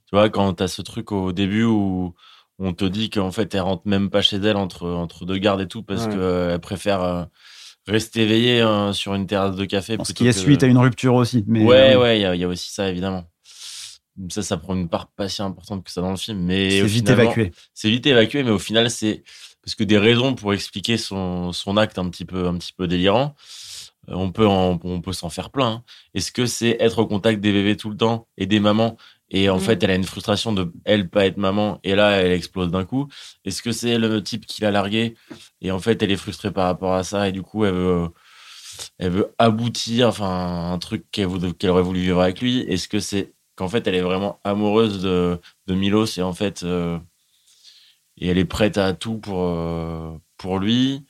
Tu 0.07 0.15
vois, 0.15 0.29
quand 0.29 0.53
t'as 0.53 0.67
ce 0.67 0.81
truc 0.81 1.11
au 1.11 1.31
début 1.31 1.63
où 1.63 2.13
on 2.59 2.73
te 2.73 2.85
dit 2.85 3.09
qu'en 3.09 3.31
fait, 3.31 3.53
elle 3.55 3.61
rentre 3.61 3.83
même 3.87 4.09
pas 4.09 4.21
chez 4.21 4.37
elle 4.37 4.57
entre, 4.57 4.87
entre 4.87 5.25
deux 5.25 5.37
gardes 5.37 5.61
et 5.61 5.67
tout 5.67 5.83
parce 5.83 6.05
Ouais. 6.05 6.11
qu'elle 6.15 6.59
préfère 6.59 7.01
euh, 7.01 7.23
rester 7.87 8.21
éveillée 8.21 8.61
hein, 8.61 8.93
sur 8.93 9.13
une 9.15 9.25
terrasse 9.27 9.55
de 9.55 9.65
café. 9.65 9.97
Ce 10.03 10.13
qui 10.13 10.27
est 10.27 10.33
que- 10.33 10.37
suite 10.39 10.63
à 10.63 10.67
une 10.67 10.77
rupture 10.77 11.15
aussi. 11.15 11.43
Mais, 11.47 11.63
ouais, 11.65 11.95
euh, 11.95 12.01
ouais, 12.01 12.19
il 12.19 12.35
y 12.35 12.39
y 12.39 12.43
a 12.43 12.47
aussi 12.47 12.71
ça, 12.71 12.89
évidemment. 12.89 13.25
Ça, 14.29 14.43
ça 14.43 14.57
prend 14.57 14.75
une 14.75 14.89
part 14.89 15.07
pas 15.07 15.27
si 15.27 15.41
importante 15.41 15.83
que 15.83 15.91
ça 15.91 16.01
dans 16.01 16.11
le 16.11 16.17
film. 16.17 16.39
Mais 16.39 16.69
c'est 16.69 16.85
vite 16.85 17.09
évacué. 17.09 17.51
c'est 17.73 17.89
vite 17.89 18.05
évacué, 18.05 18.43
mais 18.43 18.51
au 18.51 18.59
final, 18.59 18.91
c'est 18.91 19.23
parce 19.63 19.75
que 19.75 19.83
des 19.83 19.97
raisons 19.97 20.35
pour 20.35 20.53
expliquer 20.53 20.97
son, 20.97 21.51
son 21.53 21.77
acte 21.77 21.97
un 21.99 22.09
petit 22.09 22.25
peu, 22.25 22.47
un 22.47 22.57
petit 22.57 22.73
peu 22.73 22.87
délirant. 22.87 23.35
euh, 24.09 24.13
On 24.15 24.31
peut, 24.31 24.47
en- 24.47 24.79
on 24.83 25.01
peut 25.01 25.13
s'en 25.13 25.29
faire 25.29 25.49
plein. 25.49 25.67
hein. 25.67 25.83
Est-ce 26.13 26.31
que 26.33 26.45
c'est 26.45 26.75
être 26.79 26.99
au 26.99 27.07
contact 27.07 27.39
des 27.41 27.51
bébés 27.53 27.77
tout 27.77 27.89
le 27.89 27.97
temps 27.97 28.27
et 28.37 28.45
des 28.45 28.59
mamans? 28.59 28.97
Et 29.29 29.49
en 29.49 29.55
Mhm. 29.55 29.61
fait, 29.61 29.83
elle 29.83 29.91
a 29.91 29.95
une 29.95 30.03
frustration 30.03 30.51
de 30.53 30.71
elle 30.85 31.09
pas 31.09 31.25
être 31.25 31.37
maman 31.37 31.79
et 31.83 31.95
là, 31.95 32.11
elle 32.21 32.31
explose 32.33 32.69
d'un 32.69 32.85
coup. 32.85 33.07
Est-ce 33.45 33.61
que 33.63 33.71
c'est 33.71 33.97
le 33.97 34.21
type 34.21 34.45
qui 34.45 34.61
l'a 34.61 34.71
largué 34.71 35.15
et 35.61 35.71
en 35.71 35.79
fait, 35.79 36.03
elle 36.03 36.11
est 36.11 36.17
frustrée 36.17 36.51
par 36.51 36.65
rapport 36.65 36.93
à 36.93 37.03
ça 37.03 37.29
et 37.29 37.31
du 37.31 37.41
coup, 37.41 37.65
elle 37.65 37.73
veut, 37.73 38.09
elle 38.99 39.11
veut 39.11 39.33
aboutir, 39.37 40.07
enfin, 40.09 40.71
un 40.73 40.77
truc 40.79 41.05
qu'elle 41.11 41.27
qu'elle 41.55 41.69
aurait 41.71 41.81
voulu 41.83 42.01
vivre 42.01 42.21
avec 42.21 42.41
lui? 42.41 42.59
Est-ce 42.69 42.87
que 42.87 42.99
c'est 42.99 43.33
qu'en 43.55 43.67
fait, 43.69 43.87
elle 43.87 43.95
est 43.95 44.01
vraiment 44.01 44.39
amoureuse 44.43 45.01
de, 45.01 45.39
de 45.67 45.73
Milos 45.75 46.17
et 46.17 46.21
en 46.21 46.33
fait, 46.33 46.63
euh, 46.63 46.97
et 48.17 48.27
elle 48.27 48.37
est 48.37 48.45
prête 48.45 48.77
à 48.77 48.93
tout 48.93 49.17
pour, 49.17 49.41
euh, 49.43 50.11
pour 50.37 50.59
lui. 50.59 51.05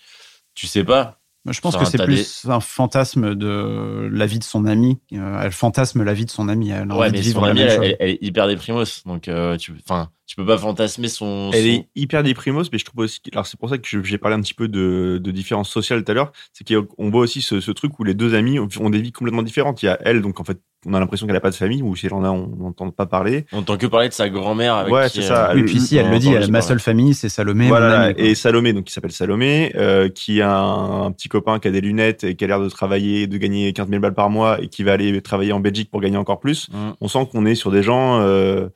Tu 0.55 0.67
sais 0.67 0.83
pas. 0.83 1.19
Je 1.49 1.59
pense 1.59 1.75
Enfin, 1.75 1.83
que 1.83 1.91
c'est 1.91 2.03
plus 2.05 2.45
un 2.47 2.61
fantasme 2.61 3.35
de 3.35 4.07
la 4.11 4.25
vie 4.25 4.39
de 4.39 4.45
son 4.45 4.65
ami. 4.65 5.01
Euh, 5.11 5.41
elle 5.41 5.51
fantasme 5.51 6.01
la 6.03 6.13
vie 6.13 6.25
de 6.25 6.31
son 6.31 6.47
ami. 6.47 6.69
Elle 6.69 6.89
a 6.89 6.95
Ouais, 6.95 7.01
envie 7.07 7.11
de 7.11 7.17
mais 7.17 7.21
vivre 7.21 7.41
son 7.41 7.45
elle, 7.47 7.69
chose. 7.69 7.79
elle- 7.83 7.97
elle 7.99 8.09
est 8.11 8.17
hyper 8.21 8.47
déprimos. 8.47 8.85
Donc, 9.05 9.27
euh, 9.27 9.57
tu, 9.57 9.73
enfin, 9.85 10.09
tu 10.33 10.37
peux 10.37 10.47
pas 10.47 10.57
fantasmer 10.57 11.09
son. 11.09 11.51
Elle 11.53 11.61
son- 11.61 11.67
est 11.69 11.87
hyper 11.95 12.23
déprimos, 12.23 12.63
mais 12.71 12.79
je 12.79 12.85
trouve 12.85 13.03
aussi. 13.03 13.19
Alors, 13.33 13.45
c'est 13.45 13.59
pour 13.59 13.69
ça 13.69 13.77
que 13.77 13.87
j'ai 14.03 14.17
parlé 14.17 14.35
un 14.35 14.41
petit 14.41 14.55
peu 14.55 14.67
de, 14.67 15.19
de 15.23 15.31
différence 15.31 15.69
sociale 15.69 16.03
tout 16.03 16.11
à 16.11 16.15
l'heure. 16.15 16.31
C'est 16.53 16.65
qu'on 16.67 17.11
voit 17.11 17.21
aussi 17.21 17.41
ce, 17.43 17.59
ce 17.59 17.69
truc 17.69 17.99
où 17.99 18.03
les 18.03 18.15
deux 18.15 18.33
amis 18.33 18.57
ont 18.57 18.89
des 18.89 18.99
vies 18.99 19.11
complètement 19.11 19.43
différentes. 19.43 19.83
Il 19.83 19.85
y 19.85 19.89
a 19.89 19.99
elle, 20.03 20.23
donc 20.23 20.39
en 20.39 20.43
fait, 20.43 20.57
on 20.87 20.93
a 20.95 20.99
l'impression 20.99 21.27
qu'elle 21.27 21.35
a 21.35 21.39
pas 21.39 21.51
de 21.51 21.55
famille, 21.55 21.83
ou 21.83 21.95
si 21.95 22.07
elle 22.07 22.15
en 22.15 22.23
a, 22.23 22.29
on 22.31 22.47
n'entend 22.47 22.89
pas 22.89 23.05
parler. 23.05 23.45
On 23.53 23.59
entend 23.59 23.77
que 23.77 23.85
parler 23.85 24.09
de 24.09 24.13
sa 24.13 24.27
grand-mère 24.27 24.73
avec 24.73 24.91
Ouais, 24.91 25.07
c'est 25.07 25.21
ça. 25.21 25.51
euh, 25.51 25.53
Oui, 25.55 25.63
puis 25.65 25.79
si, 25.79 25.97
elle 25.97 26.09
le 26.09 26.17
dit, 26.17 26.29
elle- 26.33 26.49
ma 26.49 26.61
seule 26.61 26.79
famille, 26.79 27.13
c'est 27.13 27.29
Salomé. 27.29 27.65
mon 27.65 27.69
Voilà, 27.69 28.11
et 28.17 28.33
Salomé, 28.33 28.73
donc 28.73 28.85
qui 28.85 28.93
s'appelle 28.93 29.11
Salomé, 29.11 29.71
euh, 29.75 30.09
qui 30.09 30.41
a 30.41 30.51
un, 30.51 31.05
un 31.05 31.11
petit 31.11 31.29
copain 31.29 31.59
qui 31.59 31.67
a 31.67 31.71
des 31.71 31.79
lunettes 31.81 32.23
et 32.23 32.35
qui 32.35 32.43
a 32.43 32.47
l'air 32.47 32.59
de 32.59 32.69
travailler, 32.69 33.27
de 33.27 33.37
gagner 33.37 33.71
15 33.71 33.87
000 33.87 34.01
balles 34.01 34.15
par 34.15 34.31
mois 34.31 34.59
et 34.61 34.67
qui 34.67 34.81
va 34.83 34.93
aller 34.93 35.21
travailler 35.21 35.53
en 35.53 35.59
Belgique 35.59 35.91
pour 35.91 36.01
gagner 36.01 36.17
encore 36.17 36.39
plus. 36.39 36.69
Mm. 36.71 36.75
On 37.01 37.07
sent 37.07 37.29
qu'on 37.31 37.45
est 37.45 37.55
sur 37.55 37.69
des 37.71 37.83
gens, 37.83 38.19
euh, 38.21 38.67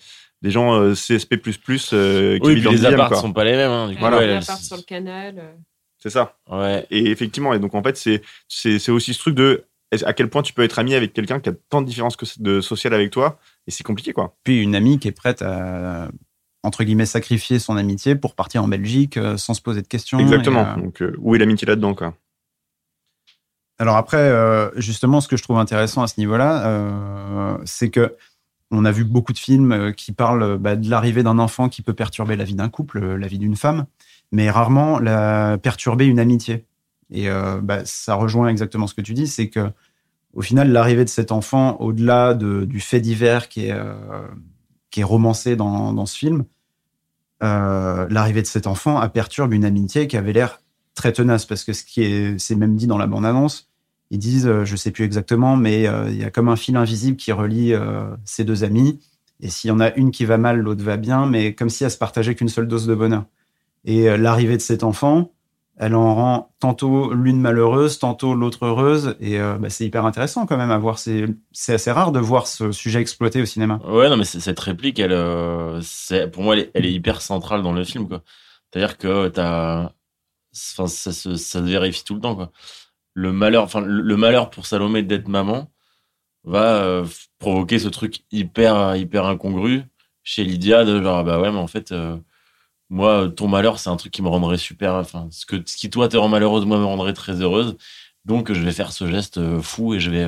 des 0.47 0.51
gens 0.51 0.73
euh, 0.79 0.93
CSP++, 0.93 1.35
euh, 1.93 2.39
qui 2.39 2.45
Oui, 2.47 2.55
vivent 2.55 2.67
puis 2.69 2.77
les 2.77 2.85
apparts 2.85 3.15
sont 3.17 3.33
pas 3.33 3.43
les 3.43 3.55
mêmes. 3.55 3.69
Hein, 3.71 3.87
du 3.89 3.95
coup, 3.95 3.99
Voilà. 3.99 4.17
ouais, 4.17 4.25
elle- 4.27 4.45
part 4.45 4.57
sur 4.57 4.77
le 4.77 4.83
canal. 4.83 5.35
euh. 5.37 5.51
C'est 5.99 6.09
ça. 6.09 6.35
ouais. 6.49 6.85
Et 6.91 7.09
effectivement, 7.11 7.53
et 7.53 7.59
donc 7.59 7.73
en 7.75 7.83
fait, 7.83 7.97
c'est 7.97 8.21
c'est 8.47 8.79
c'est 8.79 8.91
aussi 8.91 9.13
ce 9.13 9.19
truc 9.19 9.35
de 9.35 9.65
à 10.03 10.13
quel 10.13 10.29
point 10.29 10.41
tu 10.43 10.53
peux 10.53 10.63
être 10.63 10.79
ami 10.79 10.93
avec 10.95 11.11
quelqu'un 11.13 11.39
qui 11.39 11.49
a 11.49 11.53
tant 11.69 11.81
de 11.81 11.87
différences 11.87 12.15
que 12.15 12.25
de 12.39 12.61
sociales 12.61 12.93
avec 12.93 13.09
toi, 13.11 13.39
et 13.67 13.71
c'est 13.71 13.83
compliqué 13.83 14.13
quoi. 14.13 14.35
Puis 14.43 14.61
une 14.61 14.75
amie 14.75 14.99
qui 14.99 15.07
est 15.07 15.11
prête 15.13 15.41
à, 15.41 16.07
entre 16.63 16.83
guillemets, 16.83 17.05
sacrifier 17.05 17.57
son 17.59 17.77
amitié 17.77 18.15
pour 18.15 18.35
partir 18.35 18.63
en 18.63 18.67
Belgique 18.67 19.17
euh, 19.17 19.37
sans 19.37 19.53
se 19.53 19.61
poser 19.61 19.81
de 19.81 19.87
questions. 19.87 20.19
Exactement. 20.19 20.67
Euh, 20.67 20.75
Donc 20.81 21.01
euh, 21.01 21.15
où 21.19 21.35
est 21.35 21.39
l'amitié 21.39 21.65
là-dedans 21.67 21.93
quoi? 21.95 22.13
Alors 23.79 23.95
après, 23.97 24.17
euh, 24.17 24.69
justement, 24.79 25.21
ce 25.21 25.27
que 25.27 25.37
je 25.37 25.43
trouve 25.43 25.57
intéressant 25.59 26.01
à 26.03 26.07
ce 26.07 26.19
niveau-là, 26.19 26.67
euh, 26.67 27.57
c'est 27.65 27.89
que 27.89 28.15
on 28.71 28.85
a 28.85 28.91
vu 28.91 29.03
beaucoup 29.03 29.33
de 29.33 29.37
films 29.37 29.71
euh, 29.71 29.91
qui 29.91 30.11
parlent 30.11 30.43
euh, 30.43 30.57
bah, 30.57 30.75
de 30.75 30.89
l'arrivée 30.89 31.23
d'un 31.23 31.39
enfant 31.39 31.69
qui 31.69 31.81
peut 31.81 31.93
perturber 31.93 32.35
la 32.35 32.43
vie 32.43 32.55
d'un 32.55 32.69
couple, 32.69 33.03
euh, 33.03 33.17
la 33.17 33.27
vie 33.27 33.39
d'une 33.39 33.55
femme, 33.55 33.85
mais 34.31 34.49
rarement 34.49 34.99
la, 34.99 35.57
perturber 35.57 36.05
une 36.05 36.19
amitié. 36.19 36.65
Et 37.09 37.29
bah, 37.61 37.85
ça 37.85 38.15
rejoint 38.15 38.49
exactement 38.49 38.85
ce 38.85 38.93
que 38.93 38.99
tu 38.99 39.13
dis, 39.13 39.27
c'est 39.27 39.47
que 39.47 39.71
au 40.33 40.41
final, 40.41 40.73
l'arrivée 40.73 41.05
de 41.05 41.09
cet 41.09 41.31
enfant, 41.31 41.77
au-delà 41.79 42.33
de- 42.33 42.65
du 42.65 42.81
fait 42.81 42.99
divers 42.99 43.47
qui 43.47 43.67
est, 43.67 45.03
romancé 45.03 45.55
dans, 45.55 46.05
ce 46.05 46.17
film, 46.17 46.43
l'arrivée 47.39 48.41
de 48.41 48.47
cet 48.47 48.67
enfant 48.67 48.99
a 48.99 49.07
perturbe 49.07 49.53
une 49.53 49.63
amitié 49.63 50.07
qui 50.09 50.17
avait 50.17 50.33
l'air 50.33 50.59
très 50.95 51.13
tenace, 51.13 51.45
parce 51.45 51.63
que 51.63 51.71
ce 51.71 51.85
qui 51.85 52.03
est, 52.03 52.37
c'est 52.39 52.57
même 52.57 52.75
dit 52.75 52.87
dans 52.87 52.97
la 52.97 53.07
bande-annonce, 53.07 53.69
ils 54.09 54.19
disent, 54.19 54.47
euh, 54.47 54.65
je 54.65 54.75
sais 54.75 54.91
plus 54.91 55.03
exactement, 55.03 55.57
mais 55.57 55.87
euh, 55.87 56.09
il 56.09 56.17
y 56.17 56.23
a 56.23 56.31
comme 56.31 56.49
un 56.49 56.55
fil 56.55 56.75
invisible 56.77 57.17
qui 57.17 57.31
relie 57.31 57.73
euh, 57.73 58.09
ces 58.25 58.45
deux 58.45 58.63
amis. 58.63 58.99
Et 59.39 59.49
s'il 59.49 59.69
y 59.69 59.71
en 59.71 59.79
a 59.79 59.93
une 59.95 60.11
qui 60.11 60.25
va 60.25 60.37
mal, 60.37 60.59
l'autre 60.59 60.83
va 60.83 60.97
bien, 60.97 61.25
mais 61.25 61.53
comme 61.53 61.69
si 61.69 61.83
elle 61.83 61.91
se 61.91 61.97
partageait 61.97 62.35
qu'une 62.35 62.49
seule 62.49 62.67
dose 62.67 62.87
de 62.87 62.95
bonheur. 62.95 63.25
Et 63.85 64.17
l'arrivée 64.17 64.57
de 64.57 64.61
cet 64.61 64.83
enfant, 64.83 65.31
elle 65.77 65.93
en 65.93 66.15
rend 66.15 66.55
tantôt 66.59 67.13
l'une 67.13 67.39
malheureuse, 67.39 67.99
tantôt 67.99 68.33
l'autre 68.33 68.65
heureuse. 68.65 69.15
Et 69.19 69.37
bah, 69.37 69.69
c'est 69.69 69.85
hyper 69.85 70.05
intéressant 70.05 70.47
quand 70.47 70.57
même 70.57 70.71
à 70.71 70.77
voir. 70.79 70.97
C'est 70.97 71.27
assez 71.67 71.91
rare 71.91 72.11
de 72.11 72.19
voir 72.19 72.47
ce 72.47 72.71
sujet 72.71 72.99
exploité 72.99 73.39
au 73.41 73.45
cinéma. 73.45 73.79
Ouais, 73.87 74.09
non, 74.09 74.17
mais 74.17 74.25
cette 74.25 74.59
réplique, 74.59 74.97
elle, 74.97 75.13
euh, 75.13 75.79
pour 76.33 76.41
moi, 76.41 76.55
elle 76.73 76.85
est, 76.85 76.91
hyper 76.91 77.21
centrale 77.21 77.61
dans 77.61 77.73
le 77.73 77.83
film. 77.83 78.07
C'est-à-dire 78.71 78.97
que 78.97 79.29
enfin, 79.29 80.87
ça 80.87 81.11
se, 81.13 81.57
vérifie 81.59 82.03
tout 82.03 82.15
le 82.15 82.21
temps. 82.21 82.51
Le 83.17 83.33
malheur, 83.33 83.63
enfin, 83.63 83.81
le, 83.81 84.15
malheur 84.15 84.51
pour 84.51 84.67
Salomé 84.67 85.01
d'être 85.01 85.27
maman 85.27 85.71
va 86.43 86.83
euh, 86.83 87.03
provoquer 87.39 87.79
ce 87.79 87.87
truc 87.87 88.19
hyper, 88.31 88.95
hyper 88.95 89.25
incongru 89.25 89.85
chez 90.21 90.43
Lydia 90.43 90.85
de 90.85 91.01
genre, 91.01 91.23
bah 91.23 91.39
ouais, 91.41 91.51
mais 91.51 91.57
en 91.57 91.65
fait, 91.65 91.91
euh, 91.91 92.15
moi, 92.91 93.27
ton 93.35 93.47
malheur, 93.47 93.79
c'est 93.79 93.89
un 93.89 93.95
truc 93.95 94.13
qui 94.13 94.21
me 94.21 94.27
rendrait 94.27 94.59
super, 94.59 94.93
enfin, 94.93 95.27
ce 95.31 95.47
que, 95.47 95.55
ce 95.65 95.77
qui 95.77 95.89
toi 95.89 96.07
te 96.07 96.15
rend 96.15 96.29
malheureuse, 96.29 96.65
moi, 96.67 96.77
me 96.77 96.85
rendrait 96.85 97.13
très 97.13 97.41
heureuse. 97.41 97.75
Donc, 98.23 98.53
je 98.53 98.61
vais 98.61 98.71
faire 98.71 98.91
ce 98.91 99.07
geste 99.07 99.39
euh, 99.39 99.61
fou 99.63 99.95
et 99.95 99.99
je 99.99 100.11
vais, 100.11 100.27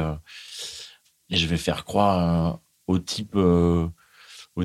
et 1.29 1.37
je 1.37 1.45
vais 1.45 1.57
faire 1.57 1.85
croire 1.85 2.59
au 2.87 2.97
type, 2.97 3.35
au 3.35 3.91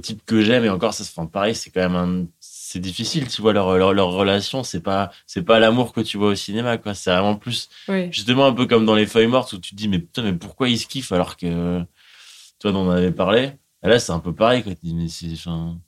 type 0.00 0.24
que 0.24 0.40
j'aime. 0.40 0.64
Et 0.64 0.70
encore, 0.70 0.94
ça, 0.94 1.04
enfin, 1.04 1.26
pareil, 1.26 1.54
c'est 1.54 1.70
quand 1.70 1.90
même 1.90 1.96
un, 1.96 2.26
c'est 2.74 2.80
difficile, 2.80 3.28
tu 3.28 3.40
vois, 3.40 3.52
leur, 3.52 3.76
leur, 3.78 3.92
leur 3.94 4.08
relation, 4.10 4.64
c'est 4.64 4.80
pas, 4.80 5.12
c'est 5.28 5.44
pas 5.44 5.60
l'amour 5.60 5.92
que 5.92 6.00
tu 6.00 6.18
vois 6.18 6.30
au 6.30 6.34
cinéma, 6.34 6.76
quoi. 6.76 6.92
C'est 6.92 7.10
vraiment 7.12 7.36
plus, 7.36 7.68
Oui. 7.88 8.08
justement, 8.10 8.46
un 8.46 8.52
peu 8.52 8.66
comme 8.66 8.84
dans 8.84 8.96
les 8.96 9.06
feuilles 9.06 9.28
mortes 9.28 9.52
où 9.52 9.58
tu 9.58 9.70
te 9.70 9.76
dis, 9.76 9.86
mais 9.86 10.00
putain, 10.00 10.22
mais 10.22 10.32
pourquoi 10.32 10.68
ils 10.68 10.78
se 10.78 10.88
kiffent 10.88 11.12
alors 11.12 11.36
que, 11.36 11.80
toi, 12.58 12.72
on 12.72 12.88
en 12.88 12.90
avait 12.90 13.12
parlé. 13.12 13.52
Et 13.84 13.88
là, 13.88 14.00
c'est 14.00 14.10
un 14.10 14.18
peu 14.18 14.34
pareil, 14.34 14.64
quoi. 14.64 14.72
Tu 14.74 14.80
te 14.80 14.86
dis, 14.86 14.94
mais 14.94 15.06
c'est, 15.06 15.30
enfin, 15.34 15.78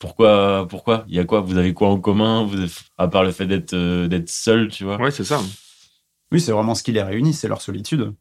pourquoi, 0.00 0.66
pourquoi? 0.68 1.04
Il 1.08 1.14
y 1.14 1.20
a 1.20 1.24
quoi? 1.24 1.40
Vous 1.40 1.56
avez 1.56 1.72
quoi 1.72 1.88
en 1.88 2.00
commun? 2.00 2.44
Vous, 2.44 2.58
avez- 2.58 2.72
à 2.98 3.06
part 3.06 3.22
le 3.22 3.30
fait 3.30 3.46
d'être, 3.46 3.74
euh, 3.74 4.08
d'être 4.08 4.28
seul, 4.28 4.68
tu 4.68 4.82
vois? 4.82 4.96
Ouais, 5.00 5.12
c'est 5.12 5.24
ça. 5.24 5.40
Oui, 6.32 6.40
c'est 6.40 6.50
vraiment 6.52 6.74
ce 6.74 6.82
qui 6.82 6.90
les 6.92 7.02
réunit, 7.02 7.32
c'est 7.32 7.46
leur 7.48 7.62
solitude. 7.62 8.12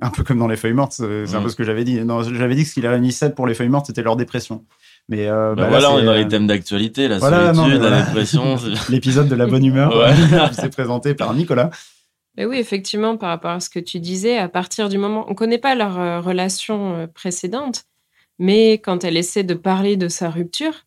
Un 0.00 0.10
peu 0.10 0.24
comme 0.24 0.38
dans 0.38 0.48
les 0.48 0.56
feuilles 0.56 0.72
mortes, 0.74 0.92
c'est 0.92 1.04
un 1.34 1.40
Mm. 1.40 1.42
peu 1.44 1.48
ce 1.48 1.56
que 1.56 1.64
j'avais 1.64 1.84
dit. 1.84 2.00
Non, 2.00 2.22
j'avais 2.22 2.54
dit 2.56 2.64
que 2.64 2.68
ce 2.68 2.74
qui 2.74 2.80
les 2.82 2.88
réunissait 2.88 3.30
pour 3.30 3.46
les 3.46 3.54
feuilles 3.54 3.68
mortes, 3.70 3.86
c'était 3.86 4.02
leur 4.02 4.16
dépression. 4.16 4.64
Mais 5.08 5.28
euh, 5.28 5.54
Bah 5.54 5.62
bah, 5.62 5.62
là, 5.62 5.68
voilà, 5.68 5.90
on 5.92 5.96
c'est, 5.96 6.02
est 6.02 6.06
dans 6.06 6.12
euh, 6.12 6.18
les 6.18 6.28
thèmes 6.28 6.46
d'actualité, 6.46 7.08
la 7.08 7.18
voilà, 7.18 7.54
solitude, 7.54 7.80
la 7.80 7.88
voilà. 7.88 8.02
dépression. 8.02 8.56
l'épisode 8.88 9.28
de 9.28 9.34
la 9.34 9.46
bonne 9.46 9.64
humeur. 9.64 9.96
Ouais. 9.96 10.14
c'est 10.52 10.70
présenté 10.70 11.14
par 11.14 11.32
Nicolas. 11.34 11.70
Mais 12.36 12.44
oui, 12.44 12.58
effectivement, 12.58 13.16
par 13.16 13.30
rapport 13.30 13.52
à 13.52 13.60
ce 13.60 13.70
que 13.70 13.78
tu 13.78 13.98
disais, 13.98 14.36
à 14.36 14.48
partir 14.48 14.88
du 14.88 14.98
moment, 14.98 15.24
on 15.28 15.34
connaît 15.34 15.58
pas 15.58 15.74
leur 15.74 15.98
euh, 15.98 16.20
relation 16.20 16.94
euh, 16.94 17.06
précédente, 17.06 17.84
mais 18.38 18.74
quand 18.74 19.04
elle 19.04 19.16
essaie 19.16 19.44
de 19.44 19.54
parler 19.54 19.96
de 19.96 20.08
sa 20.08 20.28
rupture 20.28 20.84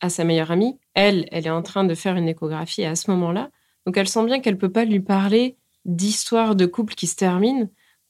à 0.00 0.08
sa 0.08 0.24
meilleure 0.24 0.50
amie, 0.50 0.78
elle, 0.94 1.28
elle 1.30 1.46
est 1.46 1.50
en 1.50 1.62
train 1.62 1.84
de 1.84 1.94
faire 1.94 2.16
une 2.16 2.28
échographie 2.28 2.84
à 2.84 2.96
ce 2.96 3.10
moment-là. 3.12 3.50
Donc 3.86 3.96
elle 3.96 4.08
sent 4.08 4.24
bien 4.24 4.40
qu'elle 4.40 4.58
peut 4.58 4.72
pas 4.72 4.84
lui 4.84 5.00
parler 5.00 5.56
d'histoires 5.84 6.56
de 6.56 6.66
couple 6.66 6.94
qui 6.94 7.06
se 7.06 7.16
terminent 7.16 7.68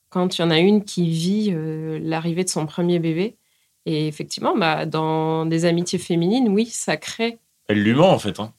quand 0.09 0.39
il 0.39 0.43
y 0.43 0.45
en 0.45 0.51
a 0.51 0.59
une 0.59 0.85
qui 0.85 1.09
vit 1.09 1.51
euh, 1.53 1.99
l'arrivée 2.03 2.45
de 2.45 2.49
son 2.49 2.67
premier 2.67 2.99
bébé. 2.99 3.37
Et 3.93 4.07
effectivement, 4.07 4.57
bah, 4.57 4.87
dans 4.87 5.47
des 5.47 5.65
amitiés 5.65 5.99
féminines, 5.99 6.49
oui, 6.49 6.67
ça 6.67 6.97
crée. 6.97 7.39
Elle 7.69 7.83
lui 7.83 7.95
ment, 7.95 8.11
en 8.11 8.19
fait, 8.19 8.39
hein. 8.41 8.53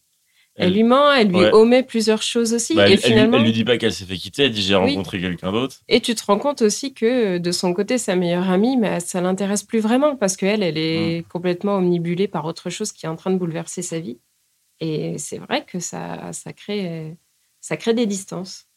Elle, 0.55 0.73
lui 0.73 0.83
ment, 0.83 1.11
elle 1.11 1.29
lui 1.29 1.37
Ouais. 1.37 1.51
omet 1.53 1.81
plusieurs 1.81 2.21
choses 2.21 2.53
aussi. 2.53 2.75
Bah, 2.75 2.83
elle, 2.85 2.91
et 2.91 2.93
elle 2.95 2.99
lui- 2.99 3.07
finalement, 3.07 3.37
elle 3.37 3.43
lui 3.43 3.51
dit 3.53 3.63
pas 3.63 3.77
qu'elle 3.77 3.93
s'est 3.93 4.05
fait 4.05 4.17
quitter, 4.17 4.43
elle 4.43 4.51
dit 4.51 4.61
j'ai 4.61 4.75
Oui. 4.75 4.91
rencontré 4.91 5.19
quelqu'un 5.19 5.51
d'autre. 5.51 5.77
Et 5.87 6.01
tu 6.01 6.13
te 6.13 6.23
rends 6.25 6.37
compte 6.37 6.61
aussi 6.61 6.93
que 6.93 7.37
de 7.37 7.51
son 7.51 7.73
côté, 7.73 7.97
sa 7.97 8.15
meilleure 8.15 8.49
amie, 8.49 8.75
mais 8.77 8.99
ça 8.99 9.21
l'intéresse 9.21 9.63
plus 9.63 9.79
vraiment 9.79 10.15
parce 10.17 10.35
qu'elle, 10.35 10.61
elle 10.61 10.77
est 10.77 11.25
complètement 11.29 11.77
omnibulée 11.77 12.27
par 12.27 12.45
autre 12.45 12.69
chose 12.69 12.91
qui 12.91 13.05
est 13.05 13.09
en 13.09 13.15
train 13.15 13.31
de 13.31 13.37
bouleverser 13.37 13.81
sa 13.81 13.99
vie. 13.99 14.19
Et 14.81 15.17
c'est 15.17 15.37
vrai 15.37 15.63
que 15.65 15.79
ça, 15.79 16.31
ça, 16.33 16.51
crée, 16.53 17.15
ça 17.61 17.77
crée 17.77 17.93
des 17.93 18.05
distances. 18.05 18.67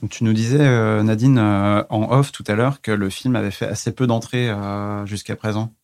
Donc, 0.00 0.10
tu 0.10 0.24
nous 0.24 0.32
disais, 0.32 0.60
euh, 0.60 1.02
Nadine, 1.02 1.38
euh, 1.38 1.82
en 1.90 2.10
off 2.10 2.32
tout 2.32 2.44
à 2.46 2.54
l'heure, 2.54 2.80
que 2.80 2.90
le 2.90 3.10
film 3.10 3.36
avait 3.36 3.50
fait 3.50 3.66
assez 3.66 3.92
peu 3.92 4.06
d'entrées 4.06 4.48
euh, 4.48 5.04
jusqu'à 5.04 5.36
présent. 5.36 5.74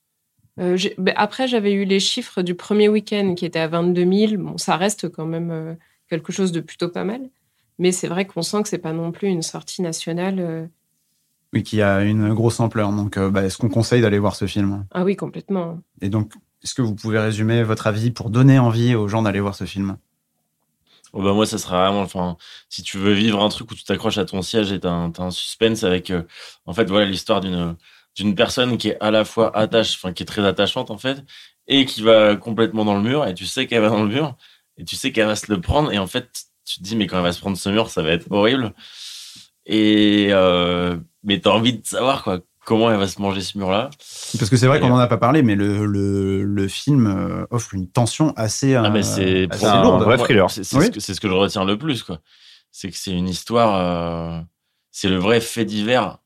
Ben, 0.56 0.78
après, 1.16 1.48
j'avais 1.48 1.72
eu 1.72 1.84
les 1.84 2.00
chiffres 2.00 2.40
du 2.40 2.54
premier 2.54 2.88
week-end 2.88 3.34
qui 3.34 3.44
étaient 3.44 3.58
à 3.58 3.68
22 3.68 4.28
000. 4.28 4.42
Bon, 4.42 4.56
ça 4.56 4.76
reste 4.76 5.10
quand 5.10 5.26
même 5.26 5.76
quelque 6.08 6.32
chose 6.32 6.50
de 6.50 6.60
plutôt 6.60 6.88
pas 6.88 7.04
mal. 7.04 7.20
Mais 7.78 7.92
c'est 7.92 8.08
vrai 8.08 8.24
qu'on 8.24 8.40
sent 8.40 8.62
que 8.62 8.70
c'est 8.70 8.78
pas 8.78 8.94
non 8.94 9.12
plus 9.12 9.28
une 9.28 9.42
sortie 9.42 9.82
nationale. 9.82 10.70
Oui, 11.52 11.62
qui 11.62 11.82
a 11.82 12.02
une 12.02 12.32
grosse 12.32 12.58
ampleur. 12.58 12.90
Donc, 12.90 13.18
bah, 13.18 13.44
est-ce 13.44 13.58
qu'on 13.58 13.68
conseille 13.68 14.00
d'aller 14.00 14.18
voir 14.18 14.34
ce 14.34 14.46
film? 14.46 14.86
Ah 14.92 15.04
oui, 15.04 15.14
complètement. 15.14 15.78
Et 16.00 16.08
donc, 16.08 16.32
est-ce 16.64 16.74
que 16.74 16.80
vous 16.80 16.94
pouvez 16.94 17.18
résumer 17.18 17.62
votre 17.62 17.86
avis 17.86 18.10
pour 18.10 18.30
donner 18.30 18.58
envie 18.58 18.94
aux 18.94 19.08
gens 19.08 19.20
d'aller 19.20 19.40
voir 19.40 19.54
ce 19.54 19.64
film? 19.64 19.98
Oh, 21.16 21.22
bah, 21.22 21.32
moi, 21.32 21.46
ça 21.46 21.56
sera 21.56 21.86
vraiment, 21.86 22.02
enfin, 22.02 22.36
si 22.68 22.82
tu 22.82 22.98
veux 22.98 23.14
vivre 23.14 23.42
un 23.42 23.48
truc 23.48 23.70
où 23.70 23.74
tu 23.74 23.84
t'accroches 23.84 24.18
à 24.18 24.26
ton 24.26 24.42
siège 24.42 24.70
et 24.70 24.80
t'as 24.80 24.90
un, 24.90 25.10
un 25.18 25.30
suspense 25.30 25.82
avec, 25.82 26.10
euh, 26.10 26.22
en 26.66 26.74
fait, 26.74 26.84
voilà 26.90 27.06
l'histoire 27.06 27.40
d'une 27.40 27.76
d'une 28.16 28.34
personne 28.34 28.78
qui 28.78 28.88
est 28.88 28.98
à 29.02 29.10
la 29.10 29.24
fois 29.26 29.54
attache, 29.56 29.94
enfin, 29.96 30.12
qui 30.12 30.22
est 30.22 30.26
très 30.26 30.44
attachante, 30.46 30.90
en 30.90 30.98
fait, 30.98 31.24
et 31.68 31.86
qui 31.86 32.02
va 32.02 32.36
complètement 32.36 32.84
dans 32.84 32.94
le 32.96 33.02
mur, 33.02 33.26
et 33.26 33.34
tu 33.34 33.46
sais 33.46 33.66
qu'elle 33.66 33.82
va 33.82 33.88
dans 33.90 34.02
le 34.02 34.08
mur, 34.10 34.36
et 34.78 34.84
tu 34.84 34.96
sais 34.96 35.12
qu'elle 35.12 35.26
va 35.26 35.36
se 35.36 35.50
le 35.52 35.60
prendre, 35.60 35.90
et 35.92 35.98
en 35.98 36.06
fait, 36.06 36.28
tu 36.66 36.78
te 36.78 36.82
dis, 36.84 36.96
mais 36.96 37.06
quand 37.06 37.16
elle 37.18 37.22
va 37.24 37.32
se 37.32 37.40
prendre 37.40 37.56
ce 37.56 37.68
mur, 37.70 37.88
ça 37.90 38.02
va 38.02 38.10
être 38.10 38.26
horrible. 38.30 38.74
Et, 39.66 40.28
euh, 40.32 40.98
mais 41.24 41.40
t'as 41.40 41.50
envie 41.50 41.78
de 41.78 41.86
savoir, 41.86 42.22
quoi, 42.24 42.40
comment 42.66 42.90
elle 42.90 42.98
va 42.98 43.06
se 43.08 43.22
manger 43.22 43.40
ce 43.40 43.56
mur-là. 43.56 43.88
Parce 44.38 44.50
que 44.50 44.56
c'est 44.58 44.66
vrai 44.66 44.80
qu'on 44.80 44.88
n'en 44.88 44.98
a 44.98 45.06
pas 45.06 45.16
parlé, 45.16 45.42
mais 45.42 45.54
le, 45.54 45.86
le, 45.86 46.42
le 46.42 46.68
film 46.68 47.06
euh, 47.06 47.46
offre 47.50 47.72
une 47.74 47.88
tension 47.88 48.34
assez, 48.36 48.74
Ah, 48.74 48.90
mais 48.90 48.98
euh, 49.00 49.02
c'est 49.02 49.48
assez 49.50 49.64
un 49.64 49.82
lourde. 49.82 50.02
vrai 50.02 50.18
thriller. 50.18 50.50
C'est 50.50 50.64
c'est 50.64 50.76
Oui. 50.76 50.86
ce, 50.86 50.90
que- 50.90 51.00
c'est 51.00 51.14
ce 51.14 51.20
que 51.20 51.28
je 51.28 51.32
retiens 51.32 51.64
le 51.64 51.78
plus, 51.78 52.02
quoi. 52.02 52.20
C'est 52.72 52.90
que 52.90 52.96
c'est 52.96 53.12
une 53.12 53.28
histoire, 53.28 53.76
euh, 53.76 54.42
c'est 54.90 55.08
le 55.08 55.16
vrai 55.16 55.40
fait 55.40 55.64
divers 55.64 56.18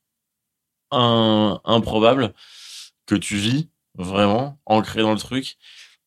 un- 0.91 1.61
improbable 1.65 2.33
que 3.07 3.15
tu 3.15 3.37
vis 3.37 3.69
vraiment 3.97 4.59
ancré 4.67 5.03
dans 5.03 5.13
le 5.13 5.19
truc 5.19 5.57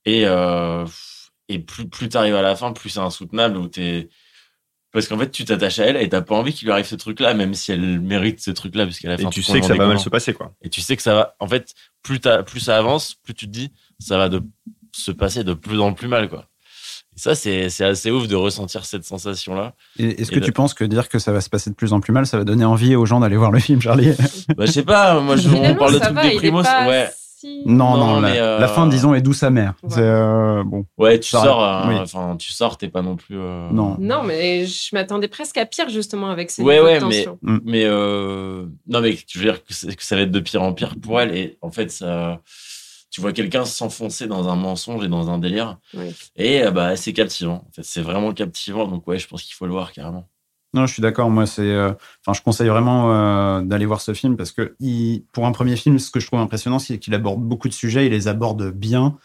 et 0.06 0.26
euh, 0.26 0.86
et 1.50 1.60
plus 1.60 1.88
plus 1.88 2.10
t'arrives 2.10 2.36
à 2.36 2.42
la 2.42 2.56
fin, 2.56 2.72
plus 2.74 2.90
c'est 2.90 3.00
insoutenable 3.00 3.58
où 3.58 3.68
t'es 3.68 4.10
parce 4.94 5.08
qu'en 5.08 5.18
fait 5.18 5.30
tu 5.32 5.44
t'attaches 5.44 5.80
à 5.80 5.86
elle 5.88 5.98
et 5.98 6.08
t'as 6.08 6.22
pas 6.22 6.36
envie 6.36 6.54
qu'il 6.54 6.68
lui 6.68 6.72
arrive 6.72 6.86
ce 6.86 6.96
truc-là, 6.96 7.34
même 7.34 7.54
si 7.54 7.72
elle 7.74 8.00
mérite 8.00 8.40
ce 8.40 8.52
truc-là, 8.52 8.86
puisqu'elle 8.86 9.12
a 9.12 9.18
fait 9.18 9.24
Et 9.24 9.30
tu 9.30 9.44
sais 9.44 9.60
que 9.60 9.66
ça 9.66 9.74
va 9.76 9.88
mal 9.88 10.00
se 10.00 10.08
passer, 10.10 10.34
quoi. 10.34 10.54
et 10.62 10.70
tu 10.70 10.80
sais 10.82 10.96
que 10.96 11.02
ça 11.02 11.14
va. 11.14 11.36
En 11.40 11.48
fait, 11.48 11.74
plus, 12.04 12.20
ça 12.60 12.78
avance, 12.78 13.16
plus 13.24 13.34
tu 13.34 13.48
te 13.48 13.52
dis, 13.52 13.72
ça 14.00 14.18
va 14.18 14.30
de 14.30 14.42
se 14.96 15.12
passer 15.12 15.44
de 15.44 15.54
plus 15.54 15.80
en 15.82 15.94
plus 15.94 16.08
mal, 16.08 16.30
quoi. 16.30 16.46
Et 17.16 17.20
ça, 17.20 17.36
c'est 17.36 17.66
assez 17.84 18.10
ouf 18.10 18.28
de 18.28 18.36
ressentir 18.36 18.86
cette 18.86 19.04
sensation-là. 19.06 19.74
Est-ce 20.00 20.32
que 20.32 20.40
de- 20.40 20.46
tu 20.46 20.52
penses 20.52 20.74
que 20.74 20.84
dire 20.84 21.10
que 21.10 21.20
ça 21.20 21.32
va 21.32 21.42
se 21.42 21.50
passer 21.50 21.70
de 21.70 21.76
plus 21.76 21.94
en 21.94 22.00
plus 22.00 22.12
mal, 22.12 22.26
ça 22.26 22.38
va 22.40 22.44
donner 22.44 22.66
envie 22.66 22.96
aux 22.96 23.06
gens 23.06 23.20
d'aller 23.20 23.38
voir 23.38 23.52
le 23.52 23.60
film, 23.60 23.82
Charlie? 23.82 24.12
Bah, 24.58 24.66
je 24.66 24.72
sais 24.72 24.84
pas, 24.84 25.20
moi, 25.20 25.36
je, 25.38 25.48
on 25.50 25.76
parle 25.76 25.94
de 25.94 26.00
trucs 26.00 26.22
déprimos. 26.22 26.64
pas 26.64 26.88
Ouais, 26.88 27.10
si- 27.44 27.62
Non, 27.66 27.98
Non, 27.98 28.08
non, 28.08 28.20
la, 28.22 28.30
mais, 28.32 28.40
euh, 28.40 28.60
la 28.60 28.68
fin, 28.68 28.88
disons, 28.88 29.14
est 29.14 29.22
douce 29.22 29.44
amère. 29.44 29.74
Ouais. 29.84 29.90
C'est 29.92 30.00
euh, 30.02 30.64
bon. 30.64 30.86
ouais, 30.98 31.20
tu 31.20 31.30
Ça 31.30 31.42
sors, 31.44 31.64
euh, 31.64 31.88
oui. 31.90 31.96
enfin, 32.00 32.36
tu 32.38 32.52
sors, 32.52 32.78
t'es 32.78 32.88
pas 32.90 33.02
non 33.02 33.16
plus. 33.16 33.38
euh, 33.38 33.70
Non. 33.72 33.96
Non, 34.00 34.24
mais 34.24 34.66
je 34.66 34.90
m'attendais 34.96 35.28
presque 35.28 35.58
à 35.58 35.66
pire 35.66 35.90
justement 35.90 36.30
avec 36.30 36.50
ces 36.52 36.62
Ouais, 36.64 36.80
ouais, 36.80 37.00
mais, 37.02 37.24
tension. 37.24 37.40
mais 37.42 37.84
euh, 37.86 38.66
non, 38.88 39.02
mais 39.02 39.18
je 39.28 39.40
veux 39.40 39.46
dire 39.46 39.64
que, 39.64 39.74
c'est- 39.74 39.96
que 39.96 40.04
ça 40.04 40.16
va 40.16 40.22
être 40.24 40.32
de 40.32 40.40
pire 40.40 40.62
en 40.64 40.74
pire 40.74 40.96
pour 41.02 41.20
elle. 41.20 41.36
Et 41.36 41.58
en 41.62 41.72
fait, 41.72 41.92
ça, 41.92 42.40
tu 43.12 43.22
vois 43.22 43.32
quelqu'un 43.34 43.66
s'enfoncer 43.66 44.26
dans 44.28 44.48
un 44.50 44.56
mensonge 44.56 45.04
et 45.04 45.08
dans 45.08 45.30
un 45.30 45.38
délire. 45.38 45.78
Oui. 45.94 46.16
Et 46.36 46.64
bah, 46.72 46.96
c'est 46.96 47.14
captivant. 47.14 47.66
En 47.68 47.72
fait, 47.76 47.84
c'est 47.84 48.02
vraiment 48.02 48.32
captivant. 48.34 48.88
Donc, 48.88 49.08
ouais, 49.08 49.20
je 49.20 49.28
pense 49.28 49.44
qu'il 49.44 49.54
faut 49.54 49.66
le 49.66 49.72
voir 49.74 49.92
carrément. 49.92 50.26
Non, 50.74 50.86
je 50.86 50.94
suis 50.94 51.02
d'accord. 51.02 51.30
Moi, 51.30 51.46
c'est, 51.46 51.62
euh, 51.62 51.92
enfin, 52.22 52.34
je 52.34 52.42
conseille 52.42 52.70
vraiment 52.70 53.12
euh, 53.12 53.62
d'aller 53.62 53.86
voir 53.86 54.02
ce 54.02 54.14
film 54.14 54.36
parce 54.36 54.52
que 54.52 54.76
il, 54.80 55.24
pour 55.32 55.46
un 55.46 55.52
premier 55.52 55.76
film, 55.76 56.00
ce 56.00 56.10
que 56.10 56.20
je 56.20 56.28
trouve 56.28 56.40
impressionnant, 56.40 56.80
c'est 56.80 56.98
qu'il 56.98 57.14
aborde 57.14 57.42
beaucoup 57.42 57.68
de 57.68 57.74
sujets. 57.74 58.08
Il 58.08 58.12
les 58.12 58.28
aborde 58.28 58.72
bien, 58.72 59.18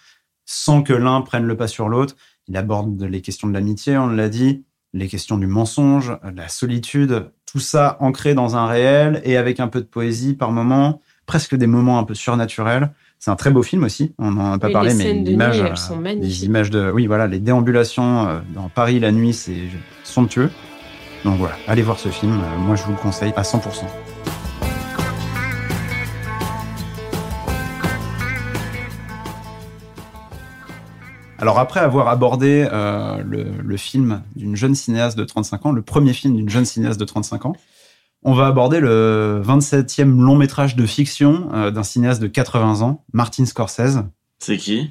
sans 0.44 0.82
que 0.82 0.92
l'un 0.92 1.20
prenne 1.22 1.44
le 1.44 1.56
pas 1.56 1.68
sur 1.68 1.88
l'autre. 1.88 2.16
Il 2.48 2.56
aborde 2.56 3.02
les 3.02 3.20
questions 3.20 3.48
de 3.48 3.54
l'amitié, 3.54 3.96
on 3.98 4.08
l'a 4.08 4.28
dit, 4.28 4.64
les 4.92 5.08
questions 5.08 5.38
du 5.38 5.46
mensonge, 5.46 6.18
de 6.24 6.36
la 6.36 6.48
solitude, 6.48 7.30
tout 7.50 7.60
ça 7.60 7.96
ancré 8.00 8.34
dans 8.34 8.56
un 8.56 8.66
réel 8.66 9.20
et 9.24 9.36
avec 9.36 9.60
un 9.60 9.68
peu 9.68 9.80
de 9.80 9.86
poésie 9.86 10.34
par 10.34 10.50
moment, 10.50 11.00
presque 11.26 11.54
des 11.54 11.66
moments 11.66 11.98
un 11.98 12.04
peu 12.04 12.14
surnaturels. 12.14 12.90
C'est 13.18 13.30
un 13.30 13.36
très 13.36 13.50
beau 13.50 13.62
film 13.62 13.84
aussi. 13.84 14.14
On 14.18 14.30
n'en 14.30 14.52
a 14.52 14.58
pas 14.58 14.68
Oui, 14.68 14.72
parlé, 14.72 14.94
les 14.94 15.36
mais 15.36 15.44
euh, 15.44 15.74
sont 15.74 16.00
les 16.00 16.44
images 16.44 16.70
de, 16.70 16.90
oui, 16.90 17.06
voilà, 17.06 17.26
les 17.26 17.40
déambulations 17.40 18.28
euh, 18.28 18.38
dans 18.54 18.68
Paris 18.68 19.00
la 19.00 19.12
nuit, 19.12 19.32
c'est 19.32 19.64
somptueux. 20.04 20.50
Donc 21.24 21.38
voilà, 21.38 21.54
allez 21.66 21.82
voir 21.82 21.98
ce 21.98 22.08
film. 22.08 22.40
Euh, 22.40 22.58
Moi, 22.58 22.76
je 22.76 22.84
vous 22.84 22.92
le 22.92 22.98
conseille 22.98 23.32
à 23.36 23.42
100%. 23.42 23.84
Alors 31.40 31.60
après 31.60 31.78
avoir 31.80 32.08
abordé 32.08 32.68
euh, 32.72 33.22
le, 33.24 33.44
le 33.62 33.76
film 33.76 34.22
d'une 34.34 34.56
jeune 34.56 34.74
cinéaste 34.74 35.16
de 35.16 35.22
35 35.24 35.66
ans, 35.66 35.72
le 35.72 35.82
premier 35.82 36.12
film 36.12 36.34
d'une 36.34 36.48
jeune 36.48 36.64
cinéaste 36.64 36.98
de 36.98 37.04
35 37.04 37.46
ans, 37.46 37.52
on 38.24 38.34
va 38.34 38.46
aborder 38.46 38.80
le 38.80 39.40
27e 39.46 40.18
long 40.20 40.34
métrage 40.34 40.74
de 40.74 40.84
fiction 40.86 41.48
euh, 41.54 41.70
d'un 41.70 41.84
cinéaste 41.84 42.20
de 42.20 42.26
80 42.26 42.82
ans, 42.82 43.04
Martin 43.12 43.46
Scorsese. 43.46 44.02
C'est 44.40 44.56
qui? 44.56 44.90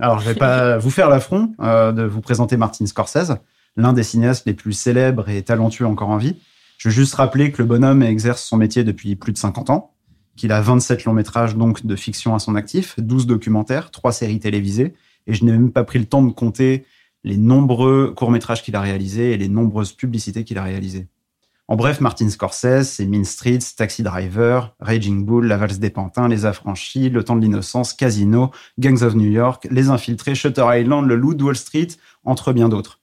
Alors, 0.00 0.18
je 0.18 0.28
vais 0.28 0.34
pas 0.34 0.76
vous 0.76 0.90
faire 0.90 1.08
l'affront 1.08 1.52
euh, 1.60 1.92
de 1.92 2.02
vous 2.02 2.20
présenter 2.20 2.56
Martin 2.56 2.84
Scorsese, 2.86 3.36
l'un 3.76 3.92
des 3.92 4.02
cinéastes 4.02 4.46
les 4.46 4.54
plus 4.54 4.72
célèbres 4.72 5.28
et 5.28 5.42
talentueux 5.42 5.86
encore 5.86 6.08
en 6.08 6.16
vie. 6.16 6.36
Je 6.78 6.88
veux 6.88 6.94
juste 6.94 7.14
rappeler 7.14 7.52
que 7.52 7.62
le 7.62 7.68
bonhomme 7.68 8.02
exerce 8.02 8.42
son 8.42 8.56
métier 8.56 8.84
depuis 8.84 9.16
plus 9.16 9.32
de 9.32 9.38
50 9.38 9.70
ans, 9.70 9.92
qu'il 10.36 10.52
a 10.52 10.60
27 10.60 11.04
longs 11.04 11.12
métrages 11.12 11.56
donc 11.56 11.86
de 11.86 11.96
fiction 11.96 12.34
à 12.34 12.38
son 12.38 12.54
actif, 12.54 12.94
12 12.98 13.26
documentaires, 13.26 13.90
3 13.90 14.12
séries 14.12 14.40
télévisées, 14.40 14.94
et 15.26 15.34
je 15.34 15.44
n'ai 15.44 15.52
même 15.52 15.72
pas 15.72 15.84
pris 15.84 15.98
le 15.98 16.04
temps 16.04 16.22
de 16.22 16.32
compter 16.32 16.84
les 17.24 17.36
nombreux 17.36 18.12
courts-métrages 18.14 18.62
qu'il 18.62 18.76
a 18.76 18.80
réalisés 18.80 19.32
et 19.32 19.36
les 19.36 19.48
nombreuses 19.48 19.92
publicités 19.92 20.44
qu'il 20.44 20.58
a 20.58 20.62
réalisées. 20.62 21.08
En 21.68 21.74
bref, 21.74 22.00
Martin 22.00 22.30
Scorsese, 22.30 22.84
c'est 22.84 23.06
Mean 23.06 23.24
Streets, 23.24 23.74
Taxi 23.76 24.04
Driver, 24.04 24.76
Raging 24.78 25.24
Bull, 25.24 25.46
La 25.46 25.56
Valse 25.56 25.80
des 25.80 25.90
Pantins, 25.90 26.28
Les 26.28 26.46
Affranchis, 26.46 27.10
Le 27.10 27.24
Temps 27.24 27.34
de 27.34 27.40
l'Innocence, 27.40 27.92
Casino, 27.92 28.52
Gangs 28.78 29.02
of 29.02 29.16
New 29.16 29.28
York, 29.28 29.66
Les 29.72 29.88
Infiltrés, 29.88 30.36
Shutter 30.36 30.64
Island, 30.64 31.08
Le 31.08 31.16
Loup 31.16 31.36
Wall 31.42 31.56
Street, 31.56 31.88
entre 32.24 32.52
bien 32.52 32.68
d'autres. 32.68 33.00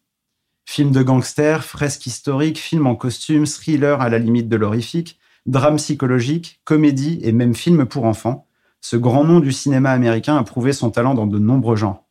Film 0.65 0.91
de 0.91 1.03
gangsters, 1.03 1.63
fresque 1.63 2.05
historique, 2.05 2.57
film 2.57 2.87
en 2.87 2.95
costume, 2.95 3.45
thriller 3.45 4.01
à 4.01 4.09
la 4.09 4.17
limite 4.17 4.49
de 4.49 4.55
l'horrifique, 4.55 5.19
drame 5.45 5.75
psychologique, 5.75 6.61
comédie 6.63 7.19
et 7.21 7.31
même 7.31 7.53
film 7.53 7.85
pour 7.85 8.05
enfants, 8.05 8.47
ce 8.81 8.97
grand 8.97 9.23
nom 9.23 9.39
du 9.39 9.51
cinéma 9.51 9.91
américain 9.91 10.35
a 10.37 10.43
prouvé 10.43 10.73
son 10.73 10.89
talent 10.89 11.13
dans 11.13 11.27
de 11.27 11.39
nombreux 11.39 11.75
genres. 11.75 12.05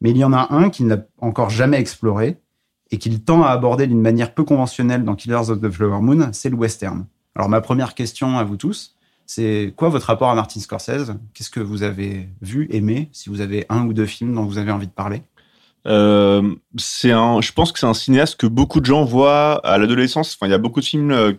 Mais 0.00 0.10
il 0.10 0.16
y 0.16 0.24
en 0.24 0.32
a 0.32 0.54
un 0.54 0.70
qu'il 0.70 0.86
n'a 0.86 0.98
encore 1.20 1.50
jamais 1.50 1.78
exploré 1.78 2.40
et 2.90 2.98
qu'il 2.98 3.24
tend 3.24 3.42
à 3.42 3.48
aborder 3.48 3.86
d'une 3.86 4.00
manière 4.00 4.34
peu 4.34 4.44
conventionnelle 4.44 5.04
dans 5.04 5.14
Killers 5.14 5.50
of 5.50 5.60
the 5.60 5.70
Flower 5.70 6.00
Moon, 6.00 6.28
c'est 6.32 6.50
le 6.50 6.56
western. 6.56 7.06
Alors 7.34 7.48
ma 7.48 7.60
première 7.60 7.94
question 7.94 8.38
à 8.38 8.44
vous 8.44 8.56
tous, 8.56 8.96
c'est 9.26 9.72
quoi 9.76 9.88
votre 9.88 10.06
rapport 10.06 10.30
à 10.30 10.34
Martin 10.34 10.60
Scorsese? 10.60 11.14
Qu'est-ce 11.32 11.50
que 11.50 11.60
vous 11.60 11.82
avez 11.82 12.28
vu, 12.42 12.68
aimé? 12.70 13.08
Si 13.12 13.30
vous 13.30 13.40
avez 13.40 13.64
un 13.70 13.86
ou 13.86 13.92
deux 13.92 14.06
films 14.06 14.34
dont 14.34 14.44
vous 14.44 14.58
avez 14.58 14.70
envie 14.70 14.86
de 14.86 14.92
parler? 14.92 15.22
Euh, 15.86 16.54
c'est 16.78 17.10
un, 17.10 17.40
je 17.40 17.52
pense 17.52 17.72
que 17.72 17.78
c'est 17.78 17.86
un 17.86 17.94
cinéaste 17.94 18.36
que 18.36 18.46
beaucoup 18.46 18.80
de 18.80 18.86
gens 18.86 19.04
voient 19.04 19.60
à 19.66 19.78
l'adolescence. 19.78 20.34
Enfin, 20.34 20.46
il 20.48 20.50
y 20.50 20.54
a 20.54 20.58
beaucoup 20.58 20.80
de 20.80 20.84
films, 20.84 21.10
euh, 21.10 21.32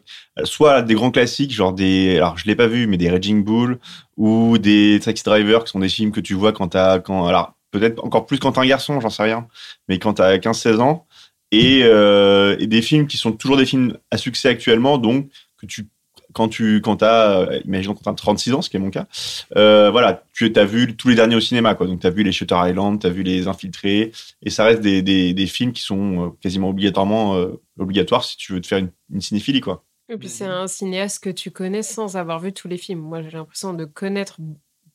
soit 0.44 0.82
des 0.82 0.94
grands 0.94 1.12
classiques, 1.12 1.52
genre 1.52 1.74
des, 1.74 2.18
alors 2.18 2.38
je 2.38 2.46
l'ai 2.46 2.56
pas 2.56 2.68
vu, 2.68 2.88
mais 2.88 2.98
des 2.98 3.10
Raging 3.10 3.44
Bull 3.44 3.80
ou 4.18 4.58
des 4.58 5.00
Taxi 5.04 5.24
Driver, 5.24 5.64
qui 5.64 5.72
sont 5.72 5.80
des 5.80 5.90
films 5.90 6.12
que 6.12 6.20
tu 6.20 6.36
vois 6.36 6.52
quand 6.54 6.70
t'as, 6.70 7.00
quand, 7.00 7.26
alors 7.26 7.54
peut-être 7.72 8.04
encore 8.04 8.26
plus 8.26 8.40
quand 8.40 8.54
t'es 8.54 8.60
un 8.60 8.68
garçon, 8.68 9.02
j'en 9.02 9.10
sais 9.10 9.24
rien, 9.24 9.48
mais 9.90 10.00
quand 10.00 10.14
t'as 10.16 10.38
15-16 10.38 10.80
ans, 10.80 11.08
et, 11.52 11.82
euh, 11.84 12.56
et 12.60 12.68
des 12.68 12.82
films 12.82 13.08
qui 13.08 13.18
sont 13.18 13.32
toujours 13.32 13.58
des 13.58 13.66
films 13.66 13.98
à 14.12 14.18
succès 14.18 14.50
actuellement, 14.50 14.98
donc 14.98 15.30
que 15.58 15.66
tu 15.66 15.88
quand 16.36 16.50
tu 16.50 16.82
quand 16.82 16.98
t'as 16.98 17.40
euh, 17.40 17.62
imaginons 17.66 17.96
quand 17.96 18.04
t'as 18.04 18.14
36 18.14 18.54
ans 18.54 18.62
ce 18.62 18.70
qui 18.70 18.78
est 18.78 18.80
mon 18.80 18.92
cas 18.92 19.08
euh, 19.56 19.90
voilà 19.90 20.24
tu 20.34 20.52
as 20.56 20.66
vu 20.66 20.96
tous 20.96 21.08
les 21.08 21.16
derniers 21.16 21.36
au 21.36 21.40
cinéma 21.40 21.74
quoi 21.74 21.88
donc 21.88 22.02
t'as 22.02 22.10
vu 22.10 22.24
les 22.24 22.32
Shutter 22.32 22.58
Island 22.58 23.00
t'as 23.00 23.10
vu 23.10 23.24
les 23.24 23.48
Infiltrés 23.48 24.12
et 24.44 24.50
ça 24.50 24.66
reste 24.66 24.82
des, 24.82 25.02
des, 25.02 25.34
des 25.34 25.48
films 25.48 25.72
qui 25.72 25.82
sont 25.82 26.28
euh, 26.28 26.30
quasiment 26.42 26.70
obligatoirement 26.70 27.36
euh, 27.36 27.62
obligatoires 27.80 28.24
si 28.24 28.38
tu 28.38 28.54
veux 28.54 28.62
te 28.62 28.68
faire 28.68 28.80
une, 28.80 28.92
une 29.12 29.22
cinéphilie 29.22 29.62
quoi 29.62 29.84
Et 30.10 30.18
puis 30.18 30.30
c'est 30.30 30.46
un 30.46 30.68
cinéaste 30.68 31.24
que 31.24 31.30
tu 31.30 31.52
connais 31.52 31.84
sans 31.84 32.18
avoir 32.18 32.40
vu 32.40 32.54
tous 32.54 32.68
les 32.68 32.78
films. 32.78 33.00
Moi, 33.00 33.22
j'ai 33.22 33.32
l'impression 33.32 33.74
de 33.74 33.86
connaître 33.86 34.40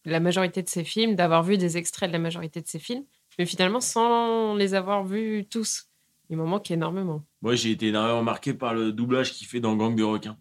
la 0.05 0.21
majorité 0.21 0.63
de 0.63 0.69
ses 0.69 0.85
films, 0.85 1.15
d'avoir 1.15 1.43
vu 1.43 1.59
des 1.59 1.77
extraits 1.77 2.09
de 2.09 2.13
la 2.13 2.19
majorité 2.19 2.61
de 2.61 2.67
ses 2.67 2.79
films, 2.79 3.05
mais 3.39 3.47
finalement 3.47 3.81
sans 3.81 4.55
les 4.55 4.75
avoir 4.75 5.05
vus 5.05 5.47
tous. 5.51 5.87
Il 6.31 6.37
m'en 6.37 6.47
manque 6.47 6.71
énormément. 6.71 7.25
Moi, 7.43 7.57
j'ai 7.57 7.73
été 7.73 7.89
énormément 7.89 8.23
marqué 8.23 8.55
par 8.55 8.73
le 8.73 8.93
doublage 8.93 9.33
qu'il 9.33 9.49
fait 9.49 9.59
dans 9.59 9.75
Gang 9.75 9.97
de 9.97 10.05
requins. 10.05 10.37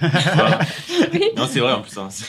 Voilà. 0.00 0.58
non, 1.36 1.46
c'est 1.48 1.60
vrai 1.60 1.72
en 1.72 1.80
plus. 1.80 1.96
hein. 1.98 2.08
C'est 2.10 2.26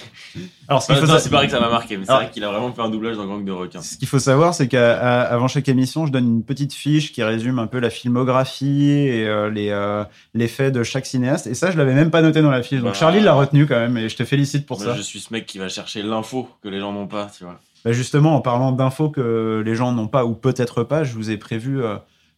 Alors 0.67 0.81
ce 0.81 0.91
Enfin, 0.91 1.01
faut, 1.05 1.19
c'est 1.19 1.29
vrai 1.29 1.45
que 1.45 1.51
ça 1.51 1.59
m'a 1.59 1.69
marqué, 1.69 1.95
mais 1.97 2.05
c'est 2.05 2.11
Ah. 2.11 2.15
vrai 2.17 2.31
qu'il 2.31 2.43
a 2.43 2.49
vraiment 2.49 2.71
fait 2.73 2.81
un 2.81 2.89
doublage 2.89 3.17
dans 3.17 3.25
Gang 3.27 3.45
de 3.45 3.51
requins. 3.51 3.81
ce 3.81 3.97
qu'il 3.97 4.07
faut 4.07 4.19
savoir, 4.19 4.53
c'est 4.55 4.67
qu'avant 4.67 5.47
chaque 5.47 5.69
émission, 5.69 6.05
je 6.07 6.11
donne 6.11 6.25
une 6.25 6.43
petite 6.43 6.73
fiche 6.73 7.11
qui 7.13 7.23
résume 7.23 7.59
un 7.59 7.67
peu 7.67 7.79
la 7.79 7.89
filmographie 7.91 8.89
et 8.89 9.27
euh, 9.27 9.49
les, 9.49 9.69
euh, 9.69 10.03
les 10.33 10.47
faits 10.47 10.73
de 10.73 10.83
chaque 10.83 11.05
cinéaste. 11.05 11.47
Et 11.47 11.53
ça, 11.53 11.71
je 11.71 11.77
l'avais 11.77 11.93
même 11.93 12.11
pas 12.11 12.21
noté 12.21 12.41
dans 12.41 12.51
la 12.51 12.63
fiche. 12.63 12.79
Donc 12.81 12.93
Bah. 12.93 12.99
Charlie 12.99 13.21
l'a 13.21 13.33
retenu 13.33 13.67
quand 13.67 13.75
même 13.79 13.97
et 13.97 14.09
je 14.09 14.15
te 14.15 14.25
félicite 14.25 14.65
pour 14.65 14.77
Moi, 14.81 14.87
ça. 14.93 14.95
je 14.97 15.01
suis 15.03 15.19
ce 15.19 15.31
mec 15.31 15.45
qui 15.45 15.59
va 15.59 15.69
chercher 15.69 16.01
l'info 16.01 16.49
que 16.63 16.69
les 16.69 16.79
gens 16.79 16.91
n'ont 16.91 17.07
pas, 17.07 17.29
tu 17.37 17.43
vois. 17.43 17.59
Bah, 17.83 17.91
justement, 17.91 18.35
en 18.35 18.41
parlant 18.41 18.71
d'infos 18.71 19.09
que 19.09 19.61
les 19.63 19.75
gens 19.75 19.91
n'ont 19.91 20.07
pas 20.07 20.25
ou 20.25 20.33
peut-être 20.33 20.83
pas, 20.83 21.03
je 21.03 21.13
vous 21.13 21.29
ai 21.29 21.37
prévu, 21.37 21.83
euh, 21.83 21.95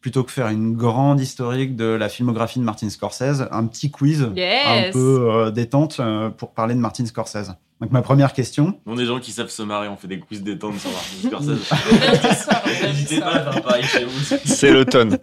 plutôt 0.07 0.23
que 0.23 0.31
faire 0.31 0.47
une 0.47 0.73
grande 0.73 1.19
historique 1.19 1.75
de 1.75 1.83
la 1.83 2.07
filmographie 2.07 2.59
de 2.59 2.63
Martin 2.63 2.89
Scorsese, 2.89 3.45
un 3.51 3.67
petit 3.67 3.91
quiz 3.91 4.21
un 4.23 4.91
peu 4.93 5.27
euh, 5.29 5.51
détente 5.51 5.97
euh, 5.99 6.29
pour 6.29 6.53
parler 6.53 6.75
de 6.75 6.79
Martin 6.79 7.05
Scorsese. 7.05 7.51
Donc 7.81 7.91
ma 7.91 8.01
première 8.01 8.31
question, 8.31 8.79
On 8.85 8.93
est 8.93 8.99
des 8.99 9.05
gens 9.05 9.19
qui 9.19 9.33
savent 9.33 9.49
se 9.49 9.63
marrer, 9.63 9.89
on 9.89 9.97
fait 9.97 10.07
des 10.07 10.21
quiz 10.21 10.41
détente 10.43 10.75
sur 10.79 10.89
Martin 10.91 11.27
Scorsese. 11.27 11.69
Lundi 11.99 12.35
soir, 12.37 12.63
lundi 12.65 12.83
N'hésitez 12.87 13.19
pas 13.19 13.31
soir. 13.33 13.47
à 13.49 13.51
faire 13.51 13.63
pareil 13.63 13.83
chez 13.83 14.05
vous. 14.05 14.37
c'est 14.45 14.71
l'automne 14.71 15.17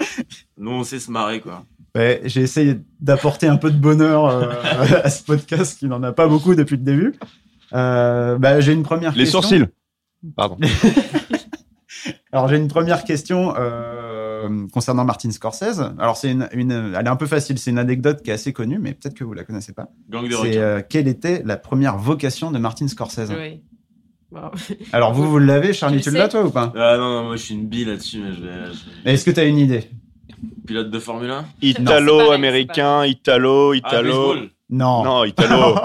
Nous, 0.59 0.71
on 0.71 0.85
sait 0.85 1.01
se 1.01 1.11
marrer, 1.11 1.41
quoi. 1.41 1.65
ouais, 1.97 2.21
j'ai 2.27 2.43
essayé 2.43 2.77
d'apporter 3.01 3.47
un 3.49 3.57
peu 3.57 3.71
de 3.71 3.79
bonheur 3.79 4.27
euh, 4.27 4.53
à 5.03 5.09
ce 5.09 5.23
podcast 5.25 5.79
qui 5.79 5.87
n'en 5.87 6.03
a 6.03 6.13
pas 6.13 6.29
beaucoup 6.29 6.55
depuis 6.55 6.77
le 6.77 6.83
début. 6.83 7.15
Euh, 7.73 8.37
bah, 8.37 8.61
j'ai 8.61 8.75
une 8.75 8.83
première 8.83 9.13
les 9.13 9.25
question. 9.25 9.41
sourcils 9.41 9.65
pardon 10.37 10.59
Alors 12.33 12.49
j'ai 12.49 12.57
une 12.57 12.69
première 12.69 13.05
question 13.05 13.55
euh, 13.57 14.67
concernant 14.73 15.05
Martin 15.05 15.31
Scorsese. 15.31 15.81
Alors 15.99 16.17
c'est 16.17 16.31
une, 16.31 16.49
une- 16.53 16.95
elle 16.97 17.07
est 17.07 17.11
un 17.11 17.17
peu 17.17 17.27
facile, 17.27 17.59
c'est 17.59 17.71
une 17.71 17.79
anecdote 17.79 18.23
qui 18.23 18.31
est 18.31 18.35
assez 18.35 18.53
connue, 18.53 18.79
mais 18.79 18.93
peut-être 18.93 19.15
que 19.15 19.25
vous 19.25 19.33
la 19.35 19.45
connaissez 19.45 19.73
pas. 19.73 19.89
Gang 20.11 20.29
de 20.29 20.35
C'est 20.35 20.57
euh, 20.59 20.83
quelle 20.89 21.09
était 21.09 21.43
la 21.45 21.57
première 21.57 21.97
vocation 21.97 22.51
de 22.51 22.59
Martin 22.59 22.89
Scorsese? 22.89 23.31
Oui. 23.39 23.63
Alors 24.93 25.13
vous, 25.13 25.31
vous 25.31 25.39
l'avez, 25.39 25.73
Charlie, 25.73 26.01
Tu 26.01 26.11
l'as 26.11 26.29
toi 26.29 26.45
ou 26.45 26.51
pas? 26.51 26.73
Ah 26.77 26.97
non, 26.97 27.11
non, 27.13 27.25
moi 27.27 27.37
je 27.37 27.43
suis 27.43 27.55
une 27.55 27.67
bille 27.69 27.85
là-dessus, 27.85 28.19
mais 28.21 28.33
je 28.35 28.41
vais. 28.43 28.73
je- 28.73 28.79
Mais 29.05 29.15
Est-ce 29.15 29.25
que 29.25 29.31
tu 29.31 29.41
as 29.41 29.45
une 29.45 29.59
idée? 29.59 29.89
Pilote 30.67 30.91
de 30.91 30.99
Formule 30.99 31.31
1 31.31 31.45
italo-américain 31.63 33.05
italo 33.07 33.73
Ah, 33.73 33.77
italo 33.77 34.09
baseball, 34.33 34.51
Non. 34.71 35.05
non 35.05 35.25
italo 35.25 35.77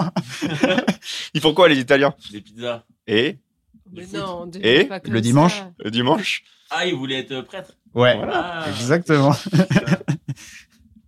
ils 1.34 1.40
font 1.40 1.54
quoi 1.54 1.68
les 1.68 1.78
Italiens? 1.78 2.14
Des 2.32 2.40
pizzas. 2.40 2.82
et? 3.06 3.38
Mais 3.92 4.06
non, 4.14 4.46
ne 4.46 4.58
Et 4.62 4.84
pas 4.84 5.00
le 5.04 5.20
dimanche 5.20 5.58
ça. 5.58 5.70
le 5.78 5.90
dimanche 5.90 6.44
Ah, 6.70 6.86
il 6.86 6.94
voulait 6.94 7.20
être 7.20 7.40
prêtre 7.42 7.72
Ouais, 7.94 8.20
Ah, 8.32 8.64
exactement. 8.68 9.34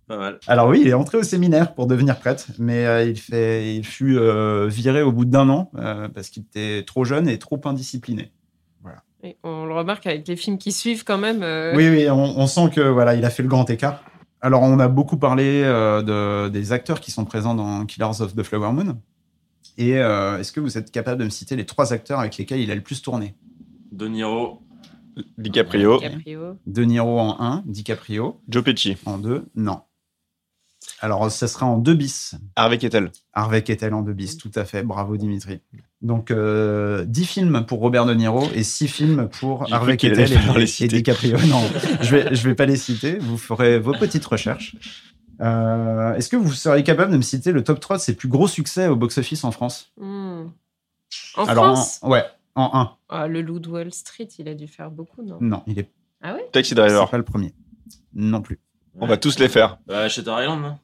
Pas 0.07 0.17
mal. 0.17 0.39
Alors 0.47 0.67
oui, 0.67 0.81
il 0.81 0.87
est 0.89 0.93
entré 0.93 1.17
au 1.17 1.23
séminaire 1.23 1.73
pour 1.73 1.87
devenir 1.87 2.19
prêtre, 2.19 2.47
mais 2.59 2.85
euh, 2.85 3.05
il, 3.05 3.17
fait, 3.17 3.73
il 3.75 3.85
fut 3.85 4.17
euh, 4.17 4.67
viré 4.67 5.01
au 5.01 5.13
bout 5.13 5.23
d'un 5.23 5.47
an 5.49 5.71
euh, 5.77 6.09
parce 6.09 6.29
qu'il 6.29 6.43
était 6.43 6.83
trop 6.85 7.05
jeune 7.05 7.29
et 7.29 7.39
trop 7.39 7.59
indiscipliné. 7.65 8.31
Et 9.25 9.37
on 9.45 9.65
le 9.65 9.73
remarque 9.73 10.05
avec 10.05 10.27
les 10.27 10.35
films 10.35 10.57
qui 10.57 10.73
suivent 10.73 11.05
quand 11.05 11.17
même. 11.17 11.43
euh, 11.43 11.73
Oui, 11.77 11.87
oui, 11.87 12.09
on, 12.09 12.37
on 12.37 12.45
sent 12.45 12.69
que 12.75 12.81
voilà, 12.81 13.15
il 13.15 13.23
a 13.23 13.29
fait 13.29 13.41
le 13.41 13.47
grand 13.47 13.69
écart. 13.69 14.03
Alors, 14.41 14.61
on 14.63 14.77
a 14.79 14.89
beaucoup 14.89 15.15
parlé 15.15 15.61
euh, 15.63 16.01
de, 16.01 16.49
des 16.49 16.73
acteurs 16.73 16.99
qui 16.99 17.09
sont 17.09 17.23
présents 17.23 17.55
dans 17.55 17.85
Killers 17.85 18.19
of 18.19 18.35
the 18.35 18.43
Flower 18.43 18.73
Moon. 18.73 18.97
Et 19.77 19.97
euh, 19.97 20.39
est-ce 20.39 20.51
que 20.51 20.59
vous 20.59 20.77
êtes 20.77 20.91
capable 20.91 21.19
de 21.19 21.25
me 21.25 21.29
citer 21.29 21.55
les 21.55 21.65
trois 21.65 21.93
acteurs 21.93 22.19
avec 22.19 22.37
lesquels 22.37 22.59
il 22.59 22.71
a 22.71 22.75
le 22.75 22.81
plus 22.81 23.01
tourné? 23.01 23.35
De 23.91 24.07
Niro, 24.07 24.61
DiCaprio 25.37 25.99
DiCaprio. 25.99 26.57
De 26.65 26.83
Niro 26.83 27.19
en 27.19 27.39
1, 27.39 27.63
DiCaprio 27.65 28.41
Joe 28.49 28.63
Pesci 28.63 28.97
en 29.05 29.17
2, 29.17 29.45
non. 29.55 29.81
Alors, 30.99 31.29
ce 31.31 31.47
sera 31.47 31.65
en 31.65 31.77
2 31.77 31.93
bis. 31.93 32.35
Harvey 32.55 32.77
Keitel 32.77 33.11
Harvey 33.33 33.61
Keitel 33.61 33.93
en 33.93 34.01
2 34.01 34.13
bis, 34.13 34.37
tout 34.37 34.51
à 34.55 34.65
fait. 34.65 34.83
Bravo 34.83 35.17
Dimitri. 35.17 35.59
Donc, 36.01 36.31
euh, 36.31 37.05
10 37.05 37.25
films 37.25 37.65
pour 37.65 37.79
Robert 37.79 38.05
De 38.05 38.13
Niro 38.13 38.47
et 38.53 38.63
6 38.63 38.87
films 38.87 39.29
pour 39.29 39.71
Harvey 39.73 39.97
falloir 39.97 40.57
et, 40.59 40.83
et. 40.83 40.87
DiCaprio. 40.87 41.37
Non, 41.47 41.61
je 42.01 42.15
vais, 42.15 42.35
je 42.35 42.47
vais 42.47 42.55
pas 42.55 42.65
les 42.65 42.75
citer. 42.75 43.17
Vous 43.19 43.37
ferez 43.37 43.79
vos 43.79 43.93
petites 43.93 44.25
recherches. 44.25 44.75
Euh, 45.41 46.13
Est-ce 46.15 46.29
que 46.29 46.35
vous 46.35 46.51
seriez 46.51 46.83
capable 46.83 47.11
de 47.11 47.17
me 47.17 47.21
citer 47.21 47.51
le 47.51 47.63
top 47.63 47.79
3 47.79 47.97
de 47.97 48.01
ses 48.01 48.15
plus 48.15 48.27
gros 48.29 48.47
succès 48.47 48.87
au 48.87 48.95
box-office 48.95 49.43
en 49.43 49.51
France? 49.51 49.91
Hmm. 49.97 50.45
En 51.35 51.45
Alors, 51.45 51.65
France? 51.65 51.99
en- 52.01 52.09
ouais, 52.09 52.23
en 52.55 52.69
1. 52.73 52.97
Ah, 53.09 53.27
Le 53.27 53.41
loup 53.41 53.59
de 53.59 53.69
Wall 53.69 53.93
Street, 53.93 54.27
il 54.39 54.47
a 54.47 54.53
dû 54.55 54.67
faire 54.67 54.91
beaucoup, 54.91 55.21
non? 55.23 55.37
Non, 55.41 55.63
il 55.67 55.79
est 55.79 55.89
Ah 56.21 56.33
ouais? 56.33 56.47
Taxi 56.51 56.69
c'est 56.69 56.75
Driver 56.75 57.09
pas 57.09 57.17
le 57.17 57.23
premier. 57.23 57.53
Non 58.13 58.41
plus. 58.41 58.59
on 58.99 59.07
va 59.07 59.17
tous 59.17 59.39
les 59.39 59.49
faire 59.49 59.77
euh, 59.89 60.07
Shutter 60.09 60.31
Island, 60.39 60.61
non? 60.61 60.77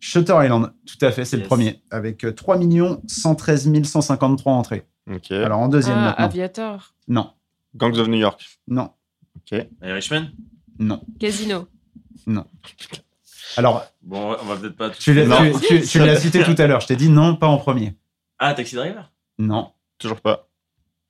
Shutter 0.00 0.34
Island, 0.42 0.72
tout 0.86 1.04
à 1.04 1.12
fait, 1.12 1.24
c'est 1.24 1.36
le 1.36 1.44
premier, 1.44 1.80
avec 1.90 2.24
euh, 2.24 2.32
3 2.32 2.58
113 3.06 3.82
153 3.84 4.52
entrées. 4.52 4.86
ok 5.08 5.30
Alors 5.32 5.60
en 5.60 5.68
deuxième 5.68 5.96
Ah, 5.98 6.02
maintenant. 6.06 6.24
Aviator. 6.24 6.94
Non, 7.08 7.30
Gangs 7.76 7.96
of 7.98 8.08
New 8.08 8.18
York 8.18 8.58
non, 8.66 8.90
Irishman? 9.82 10.30
Non, 10.78 11.02
Casino. 11.20 11.68
non. 12.26 12.44
Alors, 13.56 13.84
Bon, 14.02 14.36
on 14.40 14.44
va 14.46 14.56
peut-être 14.56 14.76
pas 14.76 14.90
tout. 14.90 14.98
tu 15.00 15.12
l'as 15.14 15.26
Non. 15.26 15.52
tu- 15.60 15.80
tu- 15.80 15.86
tu 15.86 15.98
l'as 15.98 16.16
cité 16.20 16.42
tout 16.42 16.54
à 16.58 16.66
l'heure, 16.66 16.80
je 16.80 16.86
t'ai 16.88 16.96
dit 16.96 17.08
non, 17.08 17.36
pas 17.36 17.46
en 17.46 17.58
premier. 17.58 17.96
Ah, 18.38 18.54
Taxi 18.54 18.74
Driver? 18.74 19.12
Non. 19.38 19.72
toujours 19.98 20.20
pas 20.20 20.48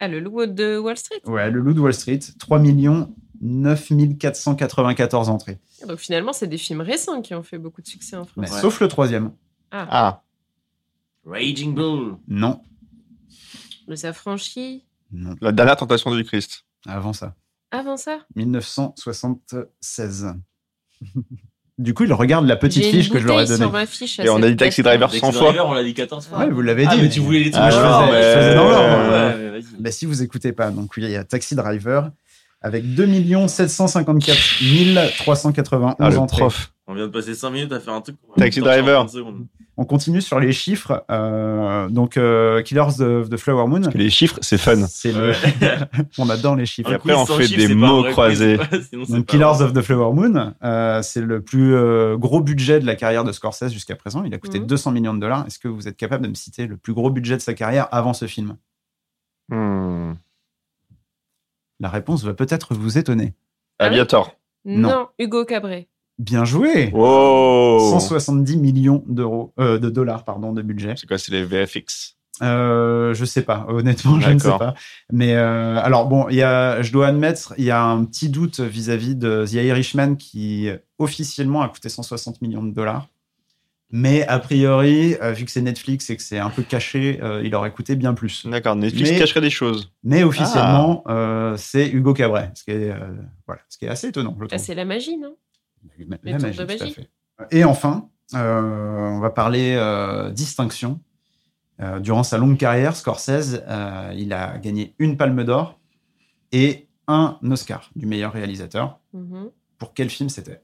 Ah, 0.01 0.09
le 0.09 0.21
loup 0.21 0.45
de 0.47 0.79
Wall 0.79 0.97
Street? 0.97 1.21
Ouais, 1.27 1.51
le 1.51 1.61
loup 1.61 1.73
de 1.75 1.81
Wall 1.81 1.95
Street, 1.95 2.19
3 2.39 2.59
9 3.41 3.93
494 4.19 5.29
entrées. 5.29 5.59
Donc 5.89 5.99
finalement, 5.99 6.33
c'est 6.33 6.47
des 6.47 6.59
films 6.59 6.81
récents 6.81 7.23
qui 7.23 7.35
ont 7.35 7.43
fait 7.43 7.59
beaucoup 7.59 7.83
de 7.83 7.87
succès 7.89 8.17
en 8.17 8.27
Mais 8.37 8.47
France. 8.47 8.57
Ouais. 8.57 8.61
Sauf 8.63 8.81
le 8.81 8.89
troisième. 8.89 9.33
ah 9.71 10.23
Raging 11.25 11.75
Bull 11.75 12.17
Non, 12.29 12.61
Les 13.89 14.05
Affranchis. 14.07 14.85
non. 15.13 15.35
la 15.41 15.53
dernière 15.53 15.77
tentation 15.77 16.15
du 16.15 16.25
Christ 16.25 16.65
Avant 16.87 17.13
ça. 17.13 17.35
Avant 17.71 17.97
ça? 17.97 18.19
1976. 18.37 20.35
du 21.83 21.95
coup, 21.95 22.05
il 22.05 22.13
regarde 22.13 22.47
la 22.47 22.57
petite 22.57 22.85
fiche 22.85 23.11
que 23.11 23.19
je 23.19 23.27
leur 23.27 23.41
ai 23.41 23.45
donnée. 23.45 23.59
sur 23.59 23.73
ma 23.73 23.85
fiche 23.87 24.19
à 24.21 24.25
Et 24.25 24.31
on 24.31 24.43
a 24.43 24.49
dit 24.49 24.57
Taxi. 24.57 24.83
Driver 24.83 25.09
Taxi 25.11 25.21
100 25.21 25.33
fois. 25.33 25.43
Driver, 25.49 25.67
on 25.67 25.73
l'a 25.75 25.83
dit 25.85 25.95
14 25.95 26.27
fois. 26.27 26.39
Ouais, 26.39 26.49
vous 26.51 26.63
l'avez 26.63 26.87
Ah, 26.89 26.95
dit. 26.97 27.03
mais 27.03 27.09
tu 27.09 27.21
voulais 27.21 27.41
les 27.41 27.51
trucs 27.51 27.63
Ah, 27.65 27.71
dans 27.71 27.77
je 27.77 27.83
l'ordre. 27.83 28.07
faisais- 28.09 28.23
je 28.23 28.39
faisais 28.39 28.55
dans 28.55 28.69
l'ordre. 28.69 29.11
Ouais, 29.11 29.45
ouais, 29.45 29.51
vas-y. 29.51 29.65
Bah, 29.81 29.91
si 29.91 30.07
vous 30.07 30.23
écoutez 30.23 30.53
pas, 30.53 30.71
donc 30.71 30.97
oui, 30.97 31.03
il 31.05 31.11
y 31.11 31.17
a 31.17 31.25
Taxi 31.25 31.55
Driver 31.55 32.11
avec 32.63 32.95
2 32.95 33.49
754 33.49 34.39
391 35.19 35.95
ah 35.99 36.11
le 36.11 36.19
entrées. 36.19 36.39
prof 36.39 36.73
On 36.93 36.95
vient 36.95 37.07
de 37.07 37.13
passer 37.13 37.35
5 37.35 37.49
minutes 37.51 37.73
à 37.73 37.81
faire 37.81 37.95
un 37.95 38.03
truc. 38.03 38.17
Taxi 38.37 38.61
Driver. 38.61 38.99
30 39.07 39.11
secondes. 39.11 39.47
On 39.79 39.87
continue 39.87 40.21
sur 40.21 40.39
les 40.39 40.53
chiffres. 40.53 41.03
Euh, 41.11 41.89
donc, 41.89 42.19
euh, 42.19 42.61
Killers 42.61 43.01
of 43.01 43.31
the 43.31 43.39
Flower 43.39 43.67
Moon. 43.67 43.81
les 43.95 44.11
chiffres 44.11 44.39
c'est 44.43 44.59
fun 44.59 44.87
C'est 44.87 45.13
le... 45.13 45.33
on 46.19 46.29
adore 46.29 46.55
les 46.57 46.67
chiffres. 46.67 46.91
Un 46.93 46.97
après, 46.97 47.15
on 47.15 47.25
fait 47.25 47.47
chiffres, 47.47 47.67
des 47.69 47.75
mots 47.75 48.05
croisés. 48.05 48.59
pas- 48.59 48.67
Donc, 49.09 49.25
Killers 49.25 49.45
vrai. 49.45 49.65
of 49.65 49.73
the 49.73 49.81
Flower 49.81 50.13
Moon, 50.13 50.53
euh, 50.63 51.01
c'est 51.01 51.23
le 51.23 51.41
plus 51.41 51.75
euh, 51.75 52.19
gros 52.19 52.43
budget 52.43 52.79
de 52.81 52.85
la 52.85 52.95
carrière 52.95 53.25
de 53.25 53.33
Scorsese 53.33 53.73
jusqu'à 53.73 53.97
présent. 53.97 54.23
Il 54.25 54.35
a 54.35 54.39
coûté 54.39 54.61
Mhm. 54.61 54.67
200 54.67 54.91
millions 54.93 55.15
de 55.15 55.21
dollars. 55.21 55.47
Est-ce 55.47 55.59
que 55.59 55.69
vous 55.69 55.89
êtes 55.89 55.97
capable 55.97 56.25
de 56.25 56.29
me 56.29 56.35
citer 56.35 56.67
le 56.67 56.77
plus 56.77 56.93
gros 56.93 57.09
budget 57.11 57.37
de 57.39 57.43
sa 57.43 57.55
carrière 57.55 57.89
avant 57.93 58.13
ce 58.13 58.27
film? 58.27 58.57
Hmm. 59.49 60.13
La 61.81 61.89
réponse 61.89 62.23
va 62.25 62.35
peut-être 62.35 62.75
vous 62.75 62.99
étonner. 62.99 63.33
Ah 63.79 63.87
Aviator. 63.87 64.37
Non. 64.65 64.89
Non, 64.91 65.09
Hugo 65.19 65.45
Cabret. 65.45 65.89
Bien 66.19 66.45
joué 66.45 66.91
Wow 66.93 67.91
170 67.91 68.57
millions 68.59 69.03
d'euros, 69.09 69.53
euh, 69.59 69.79
de 69.79 69.89
dollars, 69.91 70.25
pardon, 70.25 70.53
de 70.53 70.63
budget. 70.63 70.95
C'est 70.97 71.07
quoi, 71.07 71.19
c'est 71.19 71.33
les 71.33 71.45
VFX 71.45 72.17
Euh, 72.43 73.13
je 73.15 73.25
sais 73.25 73.43
pas, 73.43 73.67
honnêtement, 73.69 74.21
je 74.21 74.31
ne 74.31 74.39
sais 74.39 74.49
pas. 74.51 74.75
Mais 75.11 75.35
euh, 75.35 75.81
alors 75.83 76.07
bon, 76.09 76.29
il 76.29 76.37
y 76.37 76.43
a, 76.43 76.83
je 76.83 76.93
dois 76.93 77.09
admettre, 77.09 77.55
il 77.59 77.65
y 77.65 77.71
a 77.71 77.83
un 77.83 78.05
petit 78.05 78.29
doute 78.29 78.61
vis-à-vis 78.61 79.17
de 79.17 79.45
The 79.47 79.53
Irishman 79.55 80.17
qui 80.17 80.69
officiellement 80.99 81.63
a 81.63 81.69
coûté 81.69 81.89
160 81.89 82.41
millions 82.43 82.63
de 82.63 82.73
dollars. 82.73 83.09
Mais 83.95 84.27
a 84.27 84.39
priori, 84.39 85.17
euh, 85.23 85.33
vu 85.33 85.45
que 85.45 85.51
c'est 85.51 85.61
Netflix 85.61 86.09
et 86.09 86.17
que 86.17 86.23
c'est 86.23 86.39
un 86.39 86.49
peu 86.49 86.63
caché, 86.63 87.21
euh, 87.23 87.43
il 87.45 87.55
aurait 87.55 87.73
coûté 87.73 87.95
bien 87.95 88.15
plus. 88.15 88.47
D'accord, 88.47 88.75
Netflix 88.75 89.11
Mais- 89.11 89.19
cacherait 89.19 89.43
des 89.43 89.51
choses. 89.51 89.93
Mais 90.03 90.23
officiellement, 90.23 91.03
Ah. 91.05 91.13
euh, 91.13 91.57
c'est 91.59 91.89
Hugo 91.91 92.15
Cabret, 92.15 92.51
ce 92.55 92.65
qui 92.65 92.71
est, 92.71 92.91
euh, 92.91 92.97
voilà, 93.47 93.61
ce 93.69 93.77
qui 93.77 93.85
est 93.85 93.89
assez 93.89 94.07
étonnant, 94.09 94.35
je 94.39 94.45
Ah, 94.45 94.49
trouve. 94.49 94.65
c'est 94.65 94.75
la 94.75 94.87
magie, 94.87 95.19
non? 95.19 95.37
De 95.99 96.51
tout 96.53 96.83
à 96.83 96.87
fait. 96.87 97.11
Et 97.51 97.65
enfin, 97.65 98.09
euh, 98.35 98.61
on 99.09 99.19
va 99.21 99.31
parler 99.31 99.75
euh, 99.77 100.31
distinction. 100.31 101.01
Euh, 101.81 101.99
durant 101.99 102.23
sa 102.23 102.39
longue 102.39 102.57
carrière, 102.59 102.95
Scorsese, 102.95 103.61
euh, 103.67 104.13
il 104.17 104.33
a 104.33 104.59
gagné 104.59 104.95
une 104.99 105.17
Palme 105.17 105.43
d'Or 105.45 105.81
et 106.53 106.87
un 107.09 107.39
Oscar 107.51 107.91
du 107.97 108.07
meilleur 108.07 108.33
réalisateur. 108.33 109.01
Mhm. 109.13 109.51
Pour 109.79 109.93
quel 109.95 110.09
film 110.11 110.29
c'était? 110.29 110.61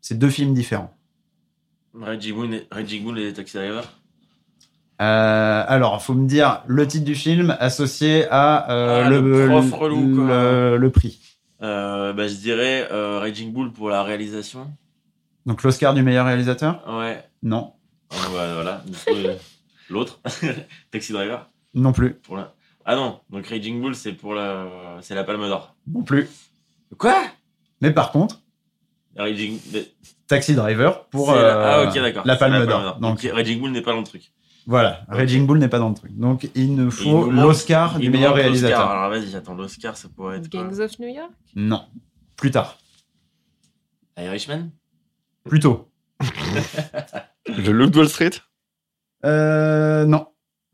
C'est 0.00 0.18
deux 0.18 0.30
films 0.30 0.54
différents. 0.54 0.94
Reggie 1.94 2.32
Bull 2.32 2.54
et, 2.54 2.66
Reggie 2.72 3.00
Bull 3.00 3.18
et 3.18 3.32
Taxi 3.34 3.56
Driver. 3.58 3.84
Euh, 5.02 5.64
alors, 5.66 6.00
faut 6.02 6.14
me 6.14 6.26
dire 6.28 6.62
le 6.66 6.86
titre 6.86 7.04
du 7.04 7.14
film 7.14 7.54
associé 7.58 8.26
à 8.30 8.70
euh, 8.70 9.02
Ah, 9.04 9.10
le, 9.10 9.20
le 9.20 9.46
prof 9.48 9.66
le- 9.70 9.76
relou, 9.76 10.14
quoi. 10.16 10.26
le- 10.26 10.76
le 10.78 10.90
prix. 10.90 11.20
Euh, 11.62 12.12
bah, 12.12 12.26
je 12.28 12.34
dirais 12.34 12.88
euh, 12.90 13.18
Raging 13.20 13.52
Bull 13.52 13.72
pour 13.72 13.88
la 13.88 14.02
réalisation. 14.02 14.70
Donc 15.46 15.62
l'Oscar 15.62 15.94
du 15.94 16.02
meilleur 16.02 16.26
réalisateur? 16.26 16.82
Ouais. 16.88 17.22
Non, 17.42 17.72
Ah, 18.10 18.16
bah, 18.32 18.54
voilà. 18.54 18.84
Euh, 19.08 19.36
L'autre, 19.90 20.20
Taxi 20.90 21.12
Driver. 21.12 21.46
non 21.74 21.92
plus, 21.92 22.14
Pour 22.14 22.36
la... 22.36 22.54
Ah 22.84 22.96
non, 22.96 23.20
donc 23.30 23.46
Raging 23.46 23.80
Bull, 23.80 23.94
c'est 23.94 24.12
pour 24.12 24.34
la, 24.34 24.98
c'est 25.02 25.14
la 25.14 25.22
Palme 25.22 25.46
d'Or. 25.46 25.74
non 25.86 26.02
plus. 26.02 26.28
Quoi? 26.98 27.14
Mais 27.80 27.92
par 27.92 28.10
contre, 28.10 28.40
Raging, 29.16 29.58
Taxi 30.26 30.54
Driver 30.54 31.04
pour 31.10 31.32
la- 31.32 31.74
Ah 31.84 31.88
ok 31.88 31.94
d'accord. 31.94 32.26
la 32.26 32.36
Palme 32.36 32.66
d'Or. 32.66 32.96
Donc 32.98 33.22
Donc 33.22 33.32
Raging 33.34 33.60
Bull 33.60 33.70
n'est 33.70 33.82
pas 33.82 33.92
dans 33.92 33.98
le 34.00 34.04
truc. 34.06 34.32
Voilà, 34.66 35.02
Ok. 35.08 35.16
Raging 35.16 35.46
Bull 35.46 35.58
n'est 35.58 35.68
pas 35.68 35.78
dans 35.78 35.88
le 35.88 35.94
truc. 35.94 36.16
Donc 36.16 36.48
il 36.54 36.74
nous 36.74 36.90
faut 36.90 37.30
l'Oscar 37.30 37.98
du 37.98 38.10
meilleur 38.10 38.34
réalisateur. 38.34 38.88
Alors 38.88 39.10
vas-y, 39.10 39.34
attends, 39.34 39.54
l'Oscar, 39.54 39.96
ça 39.96 40.08
pourrait 40.08 40.38
être. 40.38 40.48
Gangs 40.48 40.80
of 40.80 40.98
New 40.98 41.08
York? 41.08 41.30
Non, 41.56 41.84
plus 42.36 42.50
tard, 42.50 42.78
Irishman? 44.16 44.70
Plus 45.44 45.60
tôt. 45.60 45.88
Le 47.48 47.72
Look 47.72 47.90
de 47.90 47.98
Wall 47.98 48.08
Street? 48.08 48.30
Euh, 49.24 50.04
non, 50.04 50.26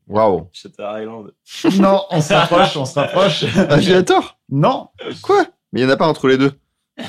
Waouh 0.07 0.49
Shutter 0.53 0.87
Island. 1.03 1.33
non, 1.79 2.03
on 2.11 2.21
se 2.21 2.33
rapproche, 2.33 2.77
on 2.77 2.85
se 2.85 2.99
rapproche. 2.99 3.45
Aviator 3.57 4.39
non, 4.51 4.89
Quoi? 5.23 5.45
Mais 5.73 5.81
il 5.81 5.87
n'y 5.87 5.91
en 5.91 5.95
a 5.95 5.99
pas 5.99 6.09
entre 6.09 6.29
les 6.29 6.39
deux. 6.39 6.53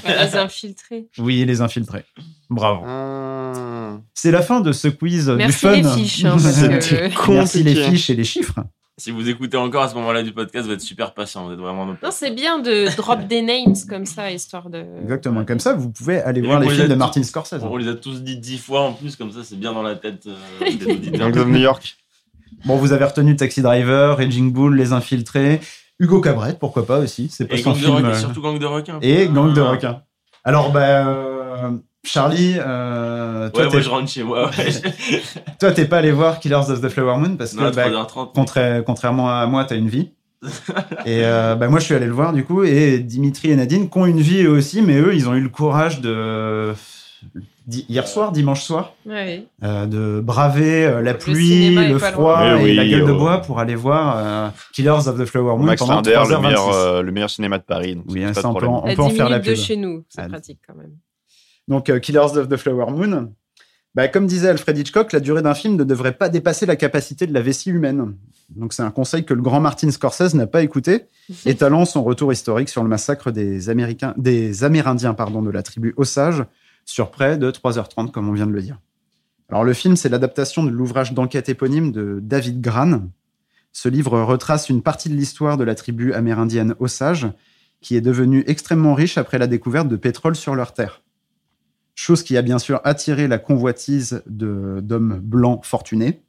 Les 0.06 0.36
infiltrés. 0.36 1.08
oui, 1.18 1.44
les 1.46 1.62
infiltrés. 1.62 2.06
Bravo. 2.50 2.84
Ah. 2.86 3.98
C'est 4.14 4.32
la 4.32 4.42
fin 4.42 4.62
de 4.62 4.72
ce 4.72 4.88
quiz 4.88 5.28
du 5.28 5.36
Merci 5.36 5.60
fun. 5.60 5.72
les 5.72 5.84
fiches. 5.84 6.26
hein, 6.26 6.38
que- 6.38 7.32
Merci 7.32 7.64
les 7.64 7.76
fiches 7.76 8.10
et 8.10 8.16
les 8.16 8.24
chiffres. 8.24 8.60
Si 8.98 9.12
vous 9.12 9.30
écoutez 9.30 9.56
encore 9.56 9.84
à 9.84 9.88
ce 9.90 9.96
moment-là 9.96 10.24
du 10.24 10.34
podcast, 10.34 10.68
vous 10.68 10.74
êtes 10.74 10.82
super 10.82 11.14
patient. 11.14 11.46
Vous 11.48 11.54
êtes 11.54 11.60
vraiment 11.60 11.86
Non, 11.86 11.96
c'est 12.12 12.32
bien 12.32 12.60
de 12.60 12.94
drop 12.98 13.26
des 13.28 13.42
names 13.42 13.74
comme 13.88 14.06
ça, 14.06 14.30
histoire 14.30 14.70
de. 14.70 14.84
Exactement. 15.04 15.46
Comme 15.46 15.60
ça, 15.62 15.74
vous 15.74 15.90
pouvez 15.90 16.20
aller 16.22 16.42
Et 16.42 16.46
voir 16.46 16.60
les 16.60 16.68
films 16.68 16.82
les 16.82 16.88
de 16.90 16.94
tous- 16.94 17.00
Martin 17.00 17.24
Scorsese. 17.24 17.62
On 17.64 17.78
les 17.78 17.88
a 17.88 17.94
tous 17.96 18.22
dit 18.22 18.38
dix 18.38 18.58
fois 18.58 18.82
en 18.82 18.94
plus, 18.94 19.16
comme 19.16 19.32
ça 19.32 19.40
c'est 19.44 19.58
bien 19.58 19.72
dans 19.74 19.84
la 19.84 19.96
tête 19.96 20.28
euh, 20.28 20.36
des 20.70 20.86
auditeurs. 20.92 21.28
Of 21.30 21.48
New 21.48 21.60
York. 21.60 21.96
Bon, 22.66 22.76
vous 22.76 22.92
avez 22.92 23.06
retenu 23.06 23.38
Taxi 23.38 23.62
Driver, 23.62 24.18
Raging 24.18 24.52
Bull, 24.52 24.76
Les 24.76 24.92
Infiltrés, 24.92 25.62
Hugo 26.00 26.22
Cabret, 26.22 26.56
pourquoi 26.60 26.86
pas 26.86 27.00
aussi. 27.00 27.30
C'est 27.30 27.46
pas 27.46 27.56
Et 27.56 27.58
son 27.58 27.72
gang 27.74 27.82
de 27.82 27.88
requins, 27.88 28.08
euh, 28.10 28.14
surtout 28.16 28.42
gang 28.42 28.58
de 28.60 28.66
requins. 28.66 29.00
Et 29.02 29.28
Gang 29.28 29.54
de 29.54 29.62
Ah. 29.62 29.70
requins. 29.72 30.02
Alors, 30.46 30.72
bah, 30.72 31.08
euh, 31.08 31.72
Charlie, 32.06 32.56
euh, 32.58 33.50
toi, 33.50 33.64
Ouais, 33.64 33.68
t'es- 33.70 33.74
moi 33.76 33.82
je 33.82 33.90
rentre 33.90 34.10
chez 34.10 34.24
moi. 34.24 34.50
ouais. 34.50 34.70
toi, 35.60 35.72
t'es 35.72 35.86
pas 35.86 35.98
allé 35.98 36.12
voir 36.12 36.40
Killers 36.40 36.70
of 36.70 36.80
the 36.82 36.88
Flower 36.90 37.18
Moon 37.18 37.36
parce 37.36 37.54
que, 37.54 37.58
non, 37.62 37.72
bah, 37.72 37.90
3h30. 37.90 38.34
contra- 38.34 38.82
contrairement 38.82 39.30
à 39.30 39.46
moi, 39.48 39.66
t'as 39.66 39.76
une 39.76 39.90
vie. 39.90 40.12
et 41.06 41.26
euh, 41.26 41.56
bah, 41.56 41.68
moi, 41.68 41.80
je 41.80 41.86
suis 41.86 41.96
allé 41.96 42.06
le 42.06 42.14
voir 42.14 42.32
du 42.32 42.46
coup. 42.46 42.64
Et 42.64 43.00
Dimitri 43.00 43.52
et 43.52 43.56
Nadine, 43.58 43.90
qui 43.90 43.98
ont 43.98 44.06
une 44.06 44.22
vie 44.22 44.44
eux 44.44 44.52
aussi, 44.52 44.82
mais 44.82 44.98
eux, 45.02 45.14
ils 45.14 45.28
ont 45.28 45.34
eu 45.36 45.42
le 45.42 45.50
courage 45.50 46.00
de. 46.00 46.74
Hier 47.88 48.08
soir, 48.08 48.32
dimanche 48.32 48.64
soir, 48.64 48.96
euh, 49.08 49.86
de 49.86 50.22
braver 50.22 50.86
euh, 50.86 51.02
la 51.02 51.12
Le 51.14 51.18
pluie, 51.20 51.76
le 51.76 52.00
froid 52.00 52.40
loin. 52.54 52.58
et 52.60 52.74
la 52.74 52.88
gueule 52.88 53.06
de 53.06 53.12
oh. 53.12 53.18
bois 53.20 53.42
pour 53.42 53.60
aller 53.60 53.76
voir 53.76 54.16
euh, 54.18 54.50
Killers 54.74 55.08
of 55.08 55.20
the 55.20 55.26
Flower 55.26 55.56
Moon 55.58 55.66
Max 55.66 55.80
pendant 55.80 55.96
Linder, 55.98 56.12
le 56.12 56.36
3h26. 56.36 56.42
meilleur, 56.42 56.74
euh, 56.74 57.02
le 57.04 57.12
meilleur 57.12 57.30
cinéma 57.30 57.58
de 57.60 57.64
Paris. 57.64 57.96
donc 57.96 58.06
Oui, 58.10 58.24
ça, 58.34 58.50
on 58.50 58.56
peut 58.56 58.66
en- 58.66 58.84
on 58.84 58.90
à 58.90 58.96
peut 58.96 59.02
en 59.04 59.10
10 59.10 59.16
faire 59.18 59.30
la 59.30 59.38
minutes 59.40 59.52
de 59.52 59.56
pub. 59.56 59.64
chez 59.64 59.76
nous, 59.76 60.04
c'est 60.10 60.22
Ah, 60.22 60.28
pratique 60.30 60.60
quand 60.68 60.76
même. 60.76 60.94
Donc, 61.68 61.90
euh, 61.90 62.00
Killers 62.00 62.20
of 62.38 62.50
the 62.50 62.58
Flower 62.58 62.90
Moon. 62.92 63.34
Bah, 63.94 64.08
comme 64.08 64.26
disait 64.26 64.50
Alfred 64.50 64.78
Hitchcock, 64.78 65.12
la 65.14 65.20
durée 65.20 65.42
d'un 65.42 65.54
film 65.56 65.76
ne 65.76 65.84
devrait 65.84 66.14
pas 66.14 66.30
dépasser 66.30 66.66
la 66.66 66.76
capacité 66.76 67.28
de 67.28 67.34
la 67.34 67.42
vessie 67.42 67.70
humaine. 67.70 68.16
Donc, 68.56 68.74
c'est 68.74 68.84
un 68.84 68.92
conseil 68.92 69.26
que 69.26 69.34
le 69.34 69.42
grand 69.42 69.60
Martin 69.60 69.92
Scorsese 69.92 70.34
n'a 70.34 70.48
pas 70.48 70.64
écouté, 70.64 71.06
étalant 71.46 71.86
son 71.86 72.04
retour 72.04 72.32
historique 72.34 72.70
sur 72.70 72.82
le 72.82 72.90
massacre 72.90 73.30
des, 73.32 73.70
Américains, 73.70 74.14
des 74.18 74.64
Amérindiens 74.64 75.14
pardon, 75.14 75.42
de 75.44 75.52
la 75.52 75.62
tribu 75.62 75.94
Osage 75.98 76.44
sur 76.90 77.12
près 77.12 77.38
de 77.38 77.52
3h30, 77.52 78.12
comme 78.12 78.30
on 78.30 78.34
vient 78.34 78.48
de 78.48 78.52
le 78.52 78.62
dire. 78.62 78.80
Alors, 79.50 79.64
le 79.64 79.74
film, 79.74 79.96
c'est 79.96 80.10
l'adaptation 80.10 80.64
de 80.64 80.70
l'ouvrage 80.70 81.14
d'enquête 81.14 81.50
éponyme 81.50 81.92
de 81.92 82.20
David 82.22 82.62
Gran. 82.62 83.10
Ce 83.72 83.90
livre 83.90 84.20
retrace 84.22 84.70
une 84.70 84.82
partie 84.82 85.10
de 85.10 85.16
l'histoire 85.16 85.58
de 85.58 85.64
la 85.64 85.76
tribu 85.76 86.14
amérindienne 86.14 86.76
Osage, 86.80 87.28
qui 87.82 87.96
est 87.96 88.02
devenue 88.02 88.44
extrêmement 88.48 88.94
riche 88.94 89.18
après 89.18 89.38
la 89.38 89.48
découverte 89.48 89.88
de 89.88 89.96
pétrole 89.96 90.36
sur 90.36 90.56
leur 90.56 90.74
terre 90.74 91.02
chose 92.00 92.24
qui 92.24 92.38
a 92.38 92.42
bien 92.42 92.60
sûr 92.60 92.80
attiré 92.86 93.28
la 93.28 93.40
convoitise 93.40 94.24
d'hommes 94.26 95.20
blancs 95.22 95.66
fortunés 95.66 96.24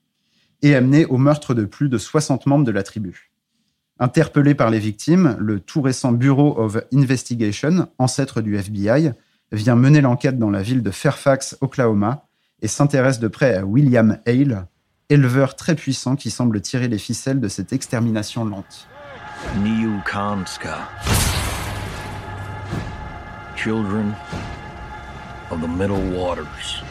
et 0.63 0.75
amené 0.75 1.07
au 1.07 1.17
meurtre 1.17 1.55
de 1.55 1.65
plus 1.65 1.89
de 1.89 1.97
60 1.97 2.47
membres 2.47 2.65
de 2.65 2.73
la 2.73 2.83
tribu. 2.83 3.31
Interpellé 4.01 4.55
par 4.57 4.71
les 4.71 4.81
victimes, 4.81 5.37
le 5.39 5.61
tout 5.61 5.81
récent 5.81 6.11
Bureau 6.11 6.59
of 6.59 6.79
Investigation, 6.93 7.89
ancêtre 7.99 8.41
du 8.41 8.57
FBI, 8.57 9.13
vient 9.53 9.77
mener 9.77 10.01
l'enquête 10.01 10.39
dans 10.39 10.51
la 10.51 10.63
ville 10.63 10.83
de 10.83 10.91
Fairfax, 10.91 11.57
Oklahoma, 11.61 12.27
et 12.63 12.69
s'intéresse 12.69 13.19
de 13.19 13.29
près 13.29 13.57
à 13.57 13.65
William 13.65 14.19
Hale, 14.27 14.67
éleveur 15.09 15.57
très 15.57 15.75
puissant 15.75 16.17
qui 16.17 16.31
semble 16.31 16.61
tirer 16.61 16.89
les 16.89 16.99
ficelles 16.99 17.41
de 17.41 17.49
cette 17.49 17.73
extermination 17.73 18.45
lente. 18.45 18.87
Children 23.57 24.15
of 25.51 25.61
the 25.61 25.69
Middle 25.69 26.01
Waters. 26.17 26.83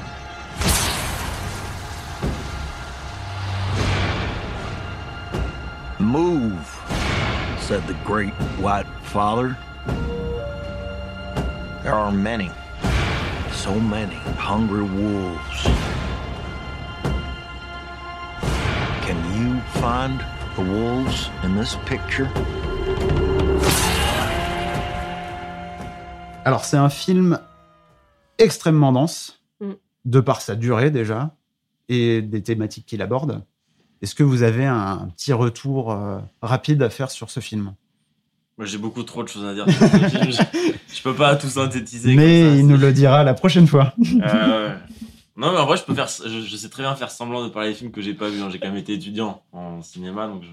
Move, 6.00 6.80
said 7.60 7.82
the 7.88 7.95
great 8.06 8.34
white 8.60 8.86
father. 9.02 9.58
There 11.84 11.94
are 11.94 12.12
many, 12.12 12.50
so 13.52 13.74
many 13.80 14.15
hungry 14.38 14.84
wolves. 14.84 15.63
Can 19.06 19.18
you 19.34 19.60
find 19.82 20.20
the 20.56 20.62
wolves 20.62 21.30
in 21.44 21.56
this 21.56 21.78
picture? 21.86 22.28
Alors, 26.46 26.63
c'est 26.65 26.78
un 26.78 26.89
film 26.89 27.39
extrêmement 28.38 28.92
dense, 28.92 29.36
Mm. 29.62 29.74
de 30.06 30.20
par 30.22 30.39
sa 30.42 30.56
durée 30.56 30.89
déjà, 30.92 31.36
et 31.89 32.22
des 32.22 32.42
thématiques 32.42 32.86
qu'il 32.86 33.02
aborde. 33.02 33.44
Est-ce 34.02 34.15
que 34.15 34.24
vous 34.24 34.44
avez 34.44 34.65
un 34.65 35.10
petit 35.15 35.34
retour 35.34 35.92
euh, 35.92 36.20
rapide 36.42 36.82
à 36.82 36.89
faire 36.89 37.12
sur 37.12 37.30
ce 37.30 37.39
film? 37.42 37.74
Moi 38.60 38.65
j'ai 38.65 38.78
beaucoup 38.78 39.04
trop 39.04 39.24
de 39.24 39.30
choses 39.30 39.45
à 39.45 39.54
dire. 39.54 39.65
sur 39.69 39.88
ce 39.88 40.10
film. 40.10 40.32
je, 40.93 41.02
peux 41.02 41.13
pas 41.15 41.36
tout 41.38 41.48
synthétiser. 41.48 42.13
Mais 42.13 42.41
comme 42.41 42.50
ça, 42.52 42.56
il 42.60 42.67
nous 42.67 42.76
le 42.78 42.91
dira 42.91 43.24
la 43.24 43.34
prochaine 43.34 43.65
fois. 43.67 43.93
Euh, 44.22 44.76
non, 45.38 45.54
mais 45.54 45.58
en 45.60 45.65
vrai, 45.65 45.78
je 45.78 45.84
peux 45.84 45.95
faire, 45.95 46.10
je, 46.10 46.41
je 46.45 46.56
sais 46.58 46.67
très 46.67 46.84
bien 46.84 46.93
faire 46.95 47.10
semblant 47.10 47.41
de 47.45 47.50
parler 47.50 47.69
des 47.69 47.76
films 47.76 47.91
que 47.91 48.02
j'ai 48.02 48.13
pas 48.13 48.28
vus. 48.28 48.41
hein. 48.41 48.50
J'ai 48.52 48.60
quand 48.60 48.67
même 48.67 48.76
été 48.76 48.91
étudiant 48.93 49.41
en 49.54 49.82
cinéma, 49.82 50.28
donc 50.28 50.43
je, 50.43 50.50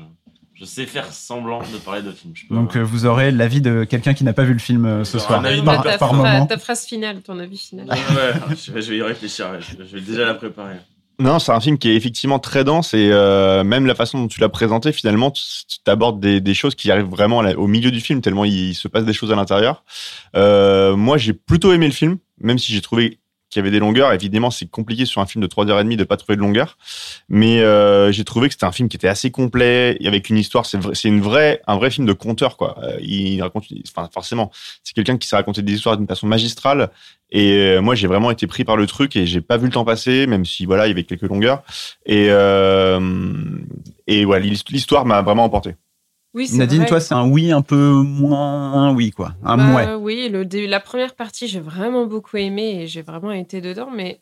je 0.54 0.64
sais 0.64 0.86
faire 0.86 1.12
semblant 1.12 1.58
de 1.62 1.78
parler 1.84 2.02
de 2.02 2.12
films. 2.12 2.32
Je 2.36 2.46
peux- 2.46 2.54
Donc, 2.54 2.76
euh, 2.76 2.80
vous 2.84 3.06
aurez 3.06 3.32
l'avis 3.32 3.60
de 3.60 3.82
quelqu'un 3.82 4.14
qui 4.14 4.22
n'a 4.22 4.32
pas 4.32 4.44
vu 4.44 4.52
le 4.52 4.60
film 4.60 4.84
euh, 4.86 5.02
ce 5.02 5.18
soir, 5.18 5.44
avis 5.44 5.60
de 5.60 5.64
par, 5.66 5.82
ta 5.82 5.98
par 5.98 6.12
phra- 6.14 6.16
moment. 6.16 6.46
ta 6.46 6.58
phrase 6.58 6.84
finale, 6.86 7.22
ton 7.22 7.40
avis 7.40 7.58
final. 7.58 7.88
Ouais, 7.90 8.56
je, 8.64 8.70
vais, 8.70 8.82
je 8.82 8.90
vais 8.92 8.98
y 8.98 9.02
réfléchir. 9.02 9.50
ouais. 9.50 9.58
Je 9.60 9.96
vais 9.96 10.00
déjà 10.00 10.24
la 10.24 10.34
préparer. 10.34 10.76
Non, 11.18 11.38
c'est 11.38 11.52
un 11.52 11.60
film 11.60 11.78
qui 11.78 11.88
est 11.88 11.94
effectivement 11.94 12.38
très 12.38 12.62
dense 12.62 12.92
et 12.92 13.08
euh, 13.10 13.64
même 13.64 13.86
la 13.86 13.94
façon 13.94 14.18
dont 14.18 14.28
tu 14.28 14.38
l'as 14.40 14.50
présenté, 14.50 14.92
finalement, 14.92 15.30
tu 15.30 15.44
abordes 15.86 16.20
des, 16.20 16.42
des, 16.42 16.52
choses 16.52 16.74
qui 16.74 16.90
arrivent 16.90 17.08
vraiment 17.08 17.38
au 17.38 17.66
milieu 17.66 17.90
du 17.90 18.00
film, 18.00 18.20
tellement 18.20 18.44
il, 18.44 18.74
se 18.74 18.86
passe 18.86 19.04
des 19.04 19.14
choses 19.14 19.32
à 19.32 19.36
l'intérieur. 19.36 19.82
Euh, 20.36 20.94
moi, 20.94 21.16
j'ai 21.16 21.32
plutôt 21.32 21.72
aimé 21.72 21.86
le 21.86 21.92
film, 21.92 22.18
même 22.38 22.58
si 22.58 22.72
j'ai 22.72 22.82
trouvé 22.82 23.18
qu'il 23.56 23.64
y 23.64 23.66
avait 23.66 23.72
des 23.72 23.80
longueurs. 23.80 24.12
Évidemment, 24.12 24.50
c'est 24.50 24.66
compliqué 24.66 25.06
sur 25.06 25.20
un 25.22 25.26
film 25.26 25.42
de 25.42 25.48
3h30 25.48 25.96
de 25.96 26.04
pas 26.04 26.16
trouver 26.16 26.36
de 26.36 26.42
longueur. 26.42 26.76
Mais 27.28 27.60
euh, 27.60 28.12
j'ai 28.12 28.24
trouvé 28.24 28.48
que 28.48 28.54
c'était 28.54 28.66
un 28.66 28.72
film 28.72 28.88
qui 28.88 28.96
était 28.96 29.08
assez 29.08 29.30
complet, 29.30 29.96
avec 30.04 30.28
une 30.28 30.36
histoire. 30.36 30.66
C'est 30.66 30.78
c'est 30.94 31.08
une 31.08 31.22
un 31.66 31.76
vrai 31.76 31.90
film 31.90 32.06
de 32.06 32.12
conteur, 32.12 32.56
quoi. 32.56 32.76
Euh, 32.82 32.98
il 33.00 33.40
raconte, 33.42 33.64
forcément, 34.12 34.50
c'est 34.84 34.94
quelqu'un 34.94 35.16
qui 35.16 35.26
sait 35.26 35.36
raconter 35.36 35.62
des 35.62 35.72
histoires 35.72 35.96
d'une 35.96 36.06
façon 36.06 36.26
magistrale. 36.26 36.90
Et 37.30 37.54
euh, 37.54 37.80
moi, 37.80 37.94
j'ai 37.94 38.06
vraiment 38.06 38.30
été 38.30 38.46
pris 38.46 38.64
par 38.64 38.76
le 38.76 38.86
truc 38.86 39.16
et 39.16 39.26
j'ai 39.26 39.40
pas 39.40 39.56
vu 39.56 39.66
le 39.66 39.72
temps 39.72 39.84
passer, 39.84 40.26
même 40.26 40.44
si 40.44 40.66
voilà, 40.66 40.86
il 40.86 40.90
y 40.90 40.92
avait 40.92 41.04
quelques 41.04 41.22
longueurs. 41.22 41.62
Et 42.04 42.26
et 44.08 44.24
voilà, 44.24 44.44
l'histoire 44.44 45.04
m'a 45.06 45.22
vraiment 45.22 45.44
emporté. 45.44 45.74
Oui, 46.36 46.50
Nadine, 46.52 46.80
vrai. 46.80 46.88
toi, 46.88 47.00
c'est 47.00 47.14
un 47.14 47.26
oui 47.26 47.50
un 47.50 47.62
peu 47.62 47.92
moins 47.92 48.92
oui, 48.92 49.10
quoi. 49.10 49.32
Un 49.42 49.56
bah, 49.56 49.64
mouais. 49.64 49.94
Oui, 49.94 50.28
le, 50.28 50.42
la 50.66 50.80
première 50.80 51.14
partie, 51.14 51.48
j'ai 51.48 51.60
vraiment 51.60 52.04
beaucoup 52.04 52.36
aimé 52.36 52.82
et 52.82 52.86
j'ai 52.86 53.00
vraiment 53.00 53.32
été 53.32 53.62
dedans, 53.62 53.90
mais 53.90 54.20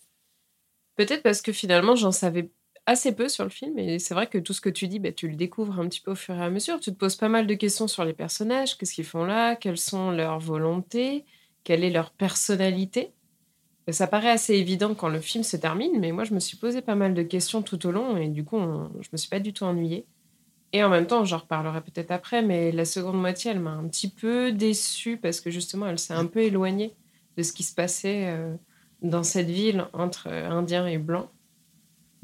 peut-être 0.94 1.24
parce 1.24 1.42
que 1.42 1.50
finalement, 1.50 1.96
j'en 1.96 2.12
savais 2.12 2.52
assez 2.86 3.12
peu 3.16 3.28
sur 3.28 3.42
le 3.42 3.50
film. 3.50 3.80
Et 3.80 3.98
c'est 3.98 4.14
vrai 4.14 4.28
que 4.28 4.38
tout 4.38 4.52
ce 4.52 4.60
que 4.60 4.68
tu 4.68 4.86
dis, 4.86 5.00
bah, 5.00 5.10
tu 5.10 5.26
le 5.26 5.34
découvres 5.34 5.80
un 5.80 5.88
petit 5.88 6.00
peu 6.00 6.12
au 6.12 6.14
fur 6.14 6.36
et 6.36 6.40
à 6.40 6.50
mesure. 6.50 6.78
Tu 6.78 6.92
te 6.92 6.96
poses 6.96 7.16
pas 7.16 7.28
mal 7.28 7.48
de 7.48 7.54
questions 7.54 7.88
sur 7.88 8.04
les 8.04 8.12
personnages, 8.12 8.78
qu'est-ce 8.78 8.94
qu'ils 8.94 9.04
font 9.04 9.24
là, 9.24 9.56
quelles 9.56 9.76
sont 9.76 10.12
leurs 10.12 10.38
volontés, 10.38 11.24
quelle 11.64 11.82
est 11.82 11.90
leur 11.90 12.12
personnalité. 12.12 13.10
Ça 13.90 14.06
paraît 14.06 14.30
assez 14.30 14.54
évident 14.54 14.94
quand 14.94 15.08
le 15.08 15.20
film 15.20 15.42
se 15.42 15.56
termine, 15.56 15.98
mais 15.98 16.12
moi, 16.12 16.22
je 16.22 16.32
me 16.32 16.38
suis 16.38 16.56
posé 16.56 16.80
pas 16.80 16.94
mal 16.94 17.12
de 17.12 17.24
questions 17.24 17.60
tout 17.60 17.84
au 17.86 17.90
long 17.90 18.16
et 18.16 18.28
du 18.28 18.44
coup, 18.44 18.56
on, 18.56 18.88
je 19.00 19.08
me 19.12 19.18
suis 19.18 19.28
pas 19.28 19.40
du 19.40 19.52
tout 19.52 19.64
ennuyée. 19.64 20.06
Et 20.74 20.82
en 20.82 20.88
même 20.88 21.06
temps, 21.06 21.24
j'en 21.24 21.38
reparlerai 21.38 21.80
peut-être 21.82 22.10
après, 22.10 22.42
mais 22.42 22.72
la 22.72 22.84
seconde 22.84 23.20
moitié, 23.20 23.52
elle 23.52 23.60
m'a 23.60 23.70
un 23.70 23.86
petit 23.86 24.10
peu 24.10 24.50
déçue 24.50 25.16
parce 25.16 25.40
que 25.40 25.48
justement, 25.48 25.86
elle 25.86 26.00
s'est 26.00 26.14
un 26.14 26.26
peu 26.26 26.40
éloignée 26.40 26.96
de 27.36 27.44
ce 27.44 27.52
qui 27.52 27.62
se 27.62 27.72
passait 27.72 28.24
euh, 28.26 28.56
dans 29.00 29.22
cette 29.22 29.48
ville 29.48 29.86
entre 29.92 30.26
euh, 30.28 30.50
Indiens 30.50 30.88
et 30.88 30.98
Blancs. 30.98 31.28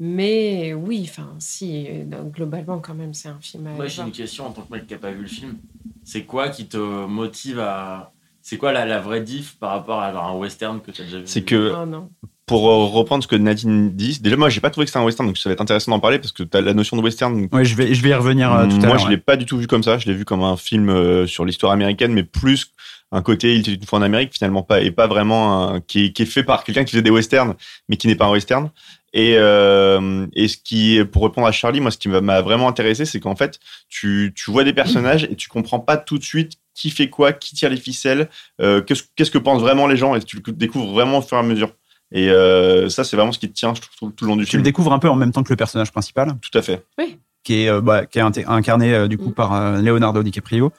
Mais 0.01 0.73
oui, 0.73 1.07
enfin, 1.09 1.33
si, 1.39 1.87
euh, 1.87 2.23
globalement, 2.23 2.79
quand 2.79 2.93
même, 2.93 3.13
c'est 3.13 3.29
un 3.29 3.39
film 3.39 3.67
à 3.67 3.71
Moi, 3.71 3.87
j'ai 3.87 4.01
une 4.01 4.11
question 4.11 4.47
en 4.47 4.51
tant 4.51 4.63
que 4.63 4.73
mec 4.73 4.85
qui 4.85 4.95
n'a 4.95 4.99
pas 4.99 5.11
vu 5.11 5.21
le 5.21 5.27
film. 5.29 5.57
C'est 6.03 6.25
quoi 6.25 6.49
qui 6.49 6.67
te 6.67 7.05
motive 7.05 7.59
à. 7.61 8.11
C'est 8.41 8.57
quoi 8.57 8.73
la, 8.73 8.85
la, 8.85 8.99
vraie 8.99 9.21
diff 9.21 9.57
par 9.59 9.69
rapport 9.69 10.01
à 10.01 10.09
un 10.09 10.35
western 10.35 10.81
que 10.81 10.91
tu 10.91 11.03
as 11.03 11.05
déjà 11.05 11.19
vu? 11.19 11.27
C'est 11.27 11.43
que. 11.43 11.73
Oh, 11.73 11.85
non 11.85 12.09
pour 12.45 12.63
reprendre 12.63 13.23
ce 13.23 13.27
que 13.27 13.35
Nadine 13.35 13.91
dit, 13.91 14.19
déjà 14.19 14.35
moi 14.35 14.49
j'ai 14.49 14.59
pas 14.59 14.69
trouvé 14.69 14.85
que 14.85 14.91
c'était 14.91 14.99
un 14.99 15.05
western, 15.05 15.27
donc 15.27 15.37
ça 15.37 15.49
va 15.49 15.53
être 15.53 15.61
intéressant 15.61 15.91
d'en 15.91 15.99
parler 15.99 16.19
parce 16.19 16.31
que 16.31 16.43
tu 16.43 16.57
as 16.57 16.61
la 16.61 16.73
notion 16.73 16.97
de 16.97 17.01
western. 17.01 17.47
Ouais, 17.51 17.63
je 17.63 17.75
vais, 17.75 17.93
je 17.93 18.01
vais 18.01 18.09
y 18.09 18.13
revenir 18.13 18.51
euh, 18.51 18.65
tout 18.67 18.75
à 18.75 18.79
l'heure. 18.79 18.87
Moi 18.87 18.97
je 18.97 19.05
ouais. 19.05 19.11
l'ai 19.11 19.17
pas 19.17 19.37
du 19.37 19.45
tout 19.45 19.57
vu 19.57 19.67
comme 19.67 19.83
ça, 19.83 19.97
je 19.97 20.07
l'ai 20.07 20.13
vu 20.13 20.25
comme 20.25 20.43
un 20.43 20.57
film 20.57 20.89
euh, 20.89 21.27
sur 21.27 21.45
l'histoire 21.45 21.71
américaine, 21.71 22.11
mais 22.13 22.23
plus 22.23 22.71
un 23.13 23.21
côté 23.21 23.53
il 23.53 23.61
était 23.61 23.73
une 23.73 23.85
fois 23.85 23.99
en 23.99 24.01
Amérique 24.01 24.33
finalement 24.33 24.63
pas 24.63 24.81
et 24.81 24.91
pas 24.91 25.07
vraiment 25.07 25.69
un, 25.75 25.81
qui, 25.81 26.05
est, 26.05 26.11
qui 26.11 26.23
est 26.23 26.25
fait 26.25 26.43
par 26.43 26.63
quelqu'un 26.63 26.83
qui 26.83 26.91
faisait 26.91 27.03
des 27.03 27.09
westerns, 27.09 27.55
mais 27.87 27.97
qui 27.97 28.07
n'est 28.07 28.15
pas 28.15 28.25
un 28.25 28.31
western. 28.31 28.69
Et, 29.13 29.35
euh, 29.37 30.25
et 30.33 30.47
ce 30.47 30.55
qui, 30.57 30.99
pour 31.11 31.23
répondre 31.23 31.45
à 31.45 31.51
Charlie, 31.51 31.81
moi 31.81 31.91
ce 31.91 31.97
qui 31.97 32.07
m'a 32.07 32.41
vraiment 32.41 32.69
intéressé, 32.69 33.05
c'est 33.05 33.19
qu'en 33.19 33.35
fait 33.35 33.59
tu, 33.89 34.33
tu 34.35 34.51
vois 34.51 34.63
des 34.63 34.73
personnages 34.73 35.25
et 35.25 35.35
tu 35.35 35.47
comprends 35.47 35.79
pas 35.79 35.97
tout 35.97 36.17
de 36.17 36.23
suite 36.23 36.53
qui 36.73 36.89
fait 36.89 37.09
quoi, 37.09 37.33
qui 37.33 37.53
tire 37.55 37.69
les 37.69 37.77
ficelles, 37.77 38.29
euh, 38.61 38.81
qu'est-ce 38.81 39.03
qu'est-ce 39.15 39.31
que 39.31 39.37
pensent 39.37 39.61
vraiment 39.61 39.87
les 39.87 39.97
gens 39.97 40.15
et 40.15 40.21
tu 40.21 40.37
le 40.37 40.53
découvres 40.53 40.93
vraiment 40.93 41.19
au 41.19 41.21
fur 41.21 41.37
et 41.37 41.39
à 41.39 41.43
mesure. 41.43 41.73
Et 42.11 42.29
euh, 42.29 42.89
ça, 42.89 43.03
c'est 43.03 43.15
vraiment 43.15 43.31
ce 43.31 43.39
qui 43.39 43.47
te 43.49 43.53
tient, 43.53 43.73
je 43.73 43.81
trouve, 43.97 44.11
tout 44.11 44.25
le 44.25 44.29
long 44.29 44.35
du 44.35 44.43
tu 44.45 44.51
film. 44.51 44.59
le 44.61 44.63
découvres 44.65 44.91
un 44.93 44.99
peu 44.99 45.09
en 45.09 45.15
même 45.15 45.31
temps 45.31 45.43
que 45.43 45.49
le 45.49 45.55
personnage 45.55 45.91
principal. 45.91 46.33
Tout 46.41 46.57
à 46.57 46.61
fait. 46.61 46.83
Oui. 46.97 47.17
Qui 47.43 47.63
est, 47.63 47.69
euh, 47.69 47.81
bah, 47.81 48.05
qui 48.05 48.19
est 48.19 48.45
incarné 48.47 48.93
euh, 48.93 49.07
du 49.07 49.17
coup 49.17 49.29
Mm. 49.29 49.33
par 49.33 49.53
euh, 49.53 49.81
Leonardo 49.81 50.21
DiCaprio, 50.21 50.71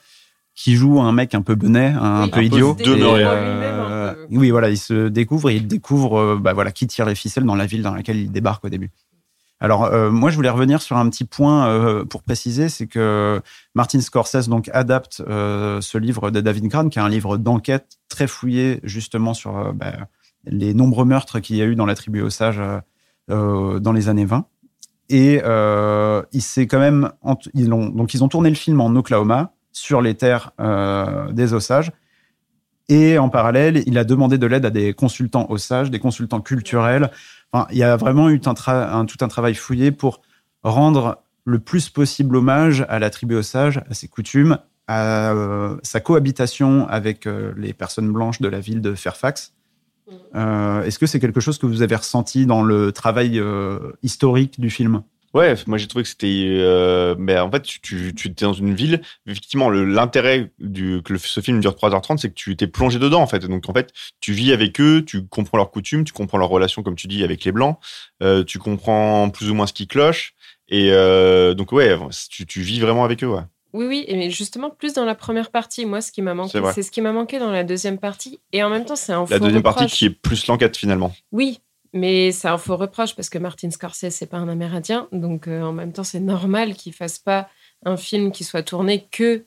qui 0.54 0.76
joue 0.76 1.00
un 1.00 1.12
mec 1.12 1.34
un 1.34 1.42
peu 1.42 1.54
benet, 1.54 1.94
un 1.98 2.24
Oui, 2.24 2.30
peu 2.30 2.36
un 2.36 2.40
peu 2.40 2.44
idiot. 2.44 2.76
demeuré. 2.84 3.22
Et, 3.22 3.24
Lui-même, 3.24 3.80
un 3.80 4.14
peu. 4.14 4.26
oui, 4.36 4.50
voilà, 4.50 4.68
il 4.68 4.76
se 4.76 5.08
découvre 5.08 5.48
et 5.50 5.56
il 5.56 5.66
découvre, 5.66 6.18
euh, 6.18 6.36
bah, 6.38 6.52
voilà, 6.52 6.70
qui 6.70 6.86
tire 6.86 7.06
les 7.06 7.14
ficelles 7.14 7.44
dans 7.44 7.54
la 7.56 7.66
ville 7.66 7.82
dans 7.82 7.94
laquelle 7.94 8.18
il 8.18 8.30
débarque 8.30 8.64
au 8.64 8.68
début. 8.68 8.90
Alors 9.60 9.84
euh, 9.84 10.10
moi, 10.10 10.30
je 10.30 10.36
voulais 10.36 10.50
revenir 10.50 10.82
sur 10.82 10.96
un 10.96 11.08
petit 11.08 11.24
point 11.24 11.68
euh, 11.68 12.04
pour 12.04 12.22
préciser, 12.24 12.68
c'est 12.68 12.88
que 12.88 13.40
Martin 13.76 14.00
Scorsese 14.00 14.48
donc 14.48 14.68
adapte 14.72 15.22
euh, 15.28 15.80
ce 15.80 15.98
livre 15.98 16.30
de 16.32 16.40
David 16.40 16.66
Grann, 16.66 16.90
qui 16.90 16.98
est 16.98 17.02
un 17.02 17.08
livre 17.08 17.36
d'enquête 17.38 17.86
très 18.08 18.26
fouillé 18.26 18.80
justement 18.82 19.34
sur 19.34 19.56
euh, 19.56 19.70
bah, 19.72 19.92
les 20.44 20.74
nombreux 20.74 21.04
meurtres 21.04 21.40
qu'il 21.40 21.56
y 21.56 21.62
a 21.62 21.64
eu 21.64 21.74
dans 21.74 21.86
la 21.86 21.94
tribu 21.94 22.22
Osage 22.22 22.60
euh, 23.30 23.78
dans 23.78 23.92
les 23.92 24.08
années 24.08 24.24
20. 24.24 24.46
Et 25.08 25.40
euh, 25.44 26.22
quand 26.70 26.78
même, 26.78 27.10
ils 27.54 27.72
ont, 27.72 27.88
donc 27.88 28.14
ils 28.14 28.24
ont 28.24 28.28
tourné 28.28 28.48
le 28.48 28.56
film 28.56 28.80
en 28.80 28.94
Oklahoma 28.96 29.52
sur 29.72 30.00
les 30.00 30.14
terres 30.14 30.52
euh, 30.60 31.30
des 31.32 31.54
Osages. 31.54 31.92
Et 32.88 33.18
en 33.18 33.28
parallèle, 33.28 33.82
il 33.86 33.96
a 33.98 34.04
demandé 34.04 34.38
de 34.38 34.46
l'aide 34.46 34.66
à 34.66 34.70
des 34.70 34.92
consultants 34.92 35.46
Osages, 35.48 35.90
des 35.90 35.98
consultants 35.98 36.40
culturels. 36.40 37.10
Enfin, 37.52 37.66
il 37.70 37.78
y 37.78 37.82
a 37.82 37.96
vraiment 37.96 38.28
eu 38.28 38.40
tout 38.40 38.50
un 38.50 39.28
travail 39.28 39.54
fouillé 39.54 39.92
pour 39.92 40.20
rendre 40.62 41.22
le 41.44 41.58
plus 41.58 41.88
possible 41.88 42.36
hommage 42.36 42.84
à 42.88 42.98
la 42.98 43.10
tribu 43.10 43.34
Osage, 43.34 43.82
à 43.88 43.94
ses 43.94 44.08
coutumes, 44.08 44.58
à 44.86 45.32
euh, 45.32 45.76
sa 45.82 46.00
cohabitation 46.00 46.86
avec 46.88 47.26
euh, 47.26 47.52
les 47.56 47.72
personnes 47.72 48.10
blanches 48.12 48.40
de 48.40 48.48
la 48.48 48.60
ville 48.60 48.80
de 48.80 48.94
Fairfax. 48.94 49.52
Euh, 50.34 50.82
Est-ce 50.82 50.98
que 50.98 51.06
c'est 51.06 51.20
quelque 51.20 51.40
chose 51.40 51.58
que 51.58 51.66
vous 51.66 51.82
avez 51.82 51.96
ressenti 51.96 52.46
dans 52.46 52.62
le 52.62 52.92
travail 52.92 53.38
euh, 53.38 53.92
historique 54.02 54.60
du 54.60 54.70
film? 54.70 55.02
Ouais, 55.34 55.54
moi 55.66 55.78
j'ai 55.78 55.86
trouvé 55.86 56.02
que 56.02 56.10
c'était. 56.10 56.56
Euh, 56.58 57.14
ben, 57.18 57.40
en 57.40 57.50
fait, 57.50 57.62
tu, 57.62 58.12
tu, 58.14 58.28
étais 58.28 58.44
dans 58.44 58.52
une 58.52 58.74
ville. 58.74 59.00
Effectivement, 59.26 59.70
l'intérêt 59.70 60.52
du 60.58 61.00
que 61.02 61.16
ce 61.16 61.40
film 61.40 61.60
dure 61.60 61.72
3h30, 61.72 62.18
c'est 62.18 62.28
que 62.28 62.34
tu 62.34 62.54
t'es 62.54 62.66
plongé 62.66 62.98
dedans 62.98 63.22
en 63.22 63.26
fait. 63.26 63.46
Donc 63.46 63.66
en 63.68 63.72
fait, 63.72 63.92
tu 64.20 64.34
vis 64.34 64.52
avec 64.52 64.78
eux, 64.78 65.02
tu 65.06 65.26
comprends 65.26 65.56
leurs 65.56 65.70
coutumes, 65.70 66.04
tu 66.04 66.12
comprends 66.12 66.36
leurs 66.36 66.50
relations, 66.50 66.82
comme 66.82 66.96
tu 66.96 67.06
dis, 67.06 67.24
avec 67.24 67.44
les 67.44 67.52
blancs. 67.52 67.78
Euh, 68.22 68.44
tu 68.44 68.58
comprends 68.58 69.30
plus 69.30 69.50
ou 69.50 69.54
moins 69.54 69.66
ce 69.66 69.72
qui 69.72 69.86
cloche. 69.86 70.34
Et 70.68 70.90
donc 71.54 71.72
ouais, 71.72 71.98
tu, 72.30 72.46
tu 72.46 72.60
vis 72.60 72.80
vraiment 72.80 73.04
avec 73.04 73.24
eux. 73.24 73.28
Ouais. 73.28 73.42
Oui, 73.72 73.86
oui, 73.86 74.04
et 74.06 74.30
justement, 74.30 74.70
plus 74.70 74.92
dans 74.92 75.04
la 75.04 75.14
première 75.14 75.50
partie, 75.50 75.86
moi, 75.86 76.00
ce 76.00 76.12
qui 76.12 76.20
m'a 76.20 76.34
manqué, 76.34 76.60
c'est 76.74 76.82
ce 76.82 76.90
qui 76.90 77.00
m'a 77.00 77.12
manqué 77.12 77.38
dans 77.38 77.50
la 77.50 77.64
deuxième 77.64 77.98
partie. 77.98 78.40
Et 78.52 78.62
en 78.62 78.68
même 78.68 78.84
temps, 78.84 78.96
c'est 78.96 79.12
un 79.12 79.24
La 79.30 79.38
deuxième 79.38 79.58
reproche. 79.58 79.74
partie 79.76 79.96
qui 79.96 80.04
est 80.06 80.10
plus 80.10 80.46
l'enquête 80.46 80.76
finalement. 80.76 81.12
Oui, 81.32 81.60
mais 81.94 82.32
c'est 82.32 82.48
un 82.48 82.58
faux 82.58 82.76
reproche 82.76 83.14
parce 83.14 83.30
que 83.30 83.38
Martin 83.38 83.70
Scorsese, 83.70 84.10
c'est 84.10 84.26
pas 84.26 84.38
un 84.38 84.48
Amérindien. 84.48 85.08
Donc, 85.12 85.48
euh, 85.48 85.62
en 85.62 85.72
même 85.72 85.92
temps, 85.92 86.04
c'est 86.04 86.20
normal 86.20 86.74
qu'il 86.74 86.92
fasse 86.92 87.18
pas 87.18 87.48
un 87.84 87.96
film 87.96 88.30
qui 88.30 88.44
soit 88.44 88.62
tourné 88.62 89.06
que 89.10 89.44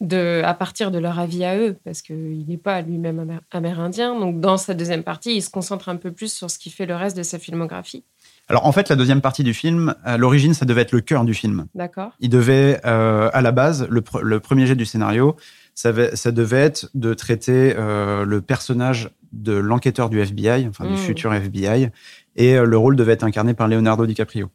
de, 0.00 0.40
à 0.44 0.54
partir 0.54 0.90
de 0.90 0.98
leur 0.98 1.18
avis 1.18 1.44
à 1.44 1.58
eux, 1.58 1.76
parce 1.84 2.00
qu'il 2.00 2.46
n'est 2.46 2.56
pas 2.56 2.80
lui-même 2.80 3.18
amé 3.18 3.38
amérindien. 3.50 4.18
Donc, 4.18 4.40
dans 4.40 4.56
sa 4.56 4.72
deuxième 4.72 5.02
partie, 5.02 5.36
il 5.36 5.42
se 5.42 5.50
concentre 5.50 5.90
un 5.90 5.96
peu 5.96 6.10
plus 6.10 6.32
sur 6.32 6.50
ce 6.50 6.58
qui 6.58 6.70
fait 6.70 6.86
le 6.86 6.96
reste 6.96 7.16
de 7.16 7.22
sa 7.22 7.38
filmographie. 7.38 8.04
Alors 8.50 8.66
en 8.66 8.72
fait, 8.72 8.88
la 8.88 8.96
deuxième 8.96 9.20
partie 9.20 9.44
du 9.44 9.54
film, 9.54 9.94
à 10.04 10.18
l'origine, 10.18 10.54
ça 10.54 10.64
devait 10.64 10.80
être 10.82 10.90
le 10.90 11.00
cœur 11.00 11.24
du 11.24 11.34
film. 11.34 11.66
D'accord. 11.76 12.10
Il 12.18 12.30
devait, 12.30 12.80
euh, 12.84 13.30
à 13.32 13.42
la 13.42 13.52
base, 13.52 13.86
le, 13.88 14.00
pr 14.00 14.18
le, 14.18 14.40
premier 14.40 14.66
jet 14.66 14.74
du 14.74 14.84
scénario, 14.84 15.36
ça, 15.76 15.92
ça 16.16 16.32
devait 16.32 16.58
être 16.58 16.90
de 16.94 17.14
traiter 17.14 17.74
euh, 17.78 18.24
le 18.24 18.40
personnage 18.40 19.10
de 19.32 19.52
l'enquêteur 19.52 20.10
du 20.10 20.18
FBI, 20.18 20.66
enfin 20.68 20.84
mmh. 20.84 20.90
du 20.90 20.96
futur 20.96 21.32
FBI, 21.32 21.90
et 22.34 22.56
euh, 22.56 22.64
le 22.64 22.76
rôle 22.76 22.96
devait 22.96 23.12
être 23.12 23.22
incarné 23.22 23.54
par 23.54 23.68
Leonardo 23.68 24.04
DiCaprio. 24.04 24.50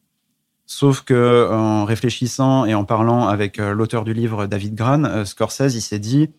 Sauf 0.65 1.01
que 1.01 1.49
en 1.49 1.85
réfléchissant 1.85 2.65
et 2.65 2.73
en 2.73 2.83
parlant 2.83 3.27
avec 3.27 3.59
l'auteur 3.59 4.03
du 4.03 4.13
livre 4.13 4.47
David 4.47 4.73
Gran, 4.73 5.23
Scorsese, 5.23 5.75
il 5.75 5.81
s'est 5.81 5.99
dit 5.99 6.31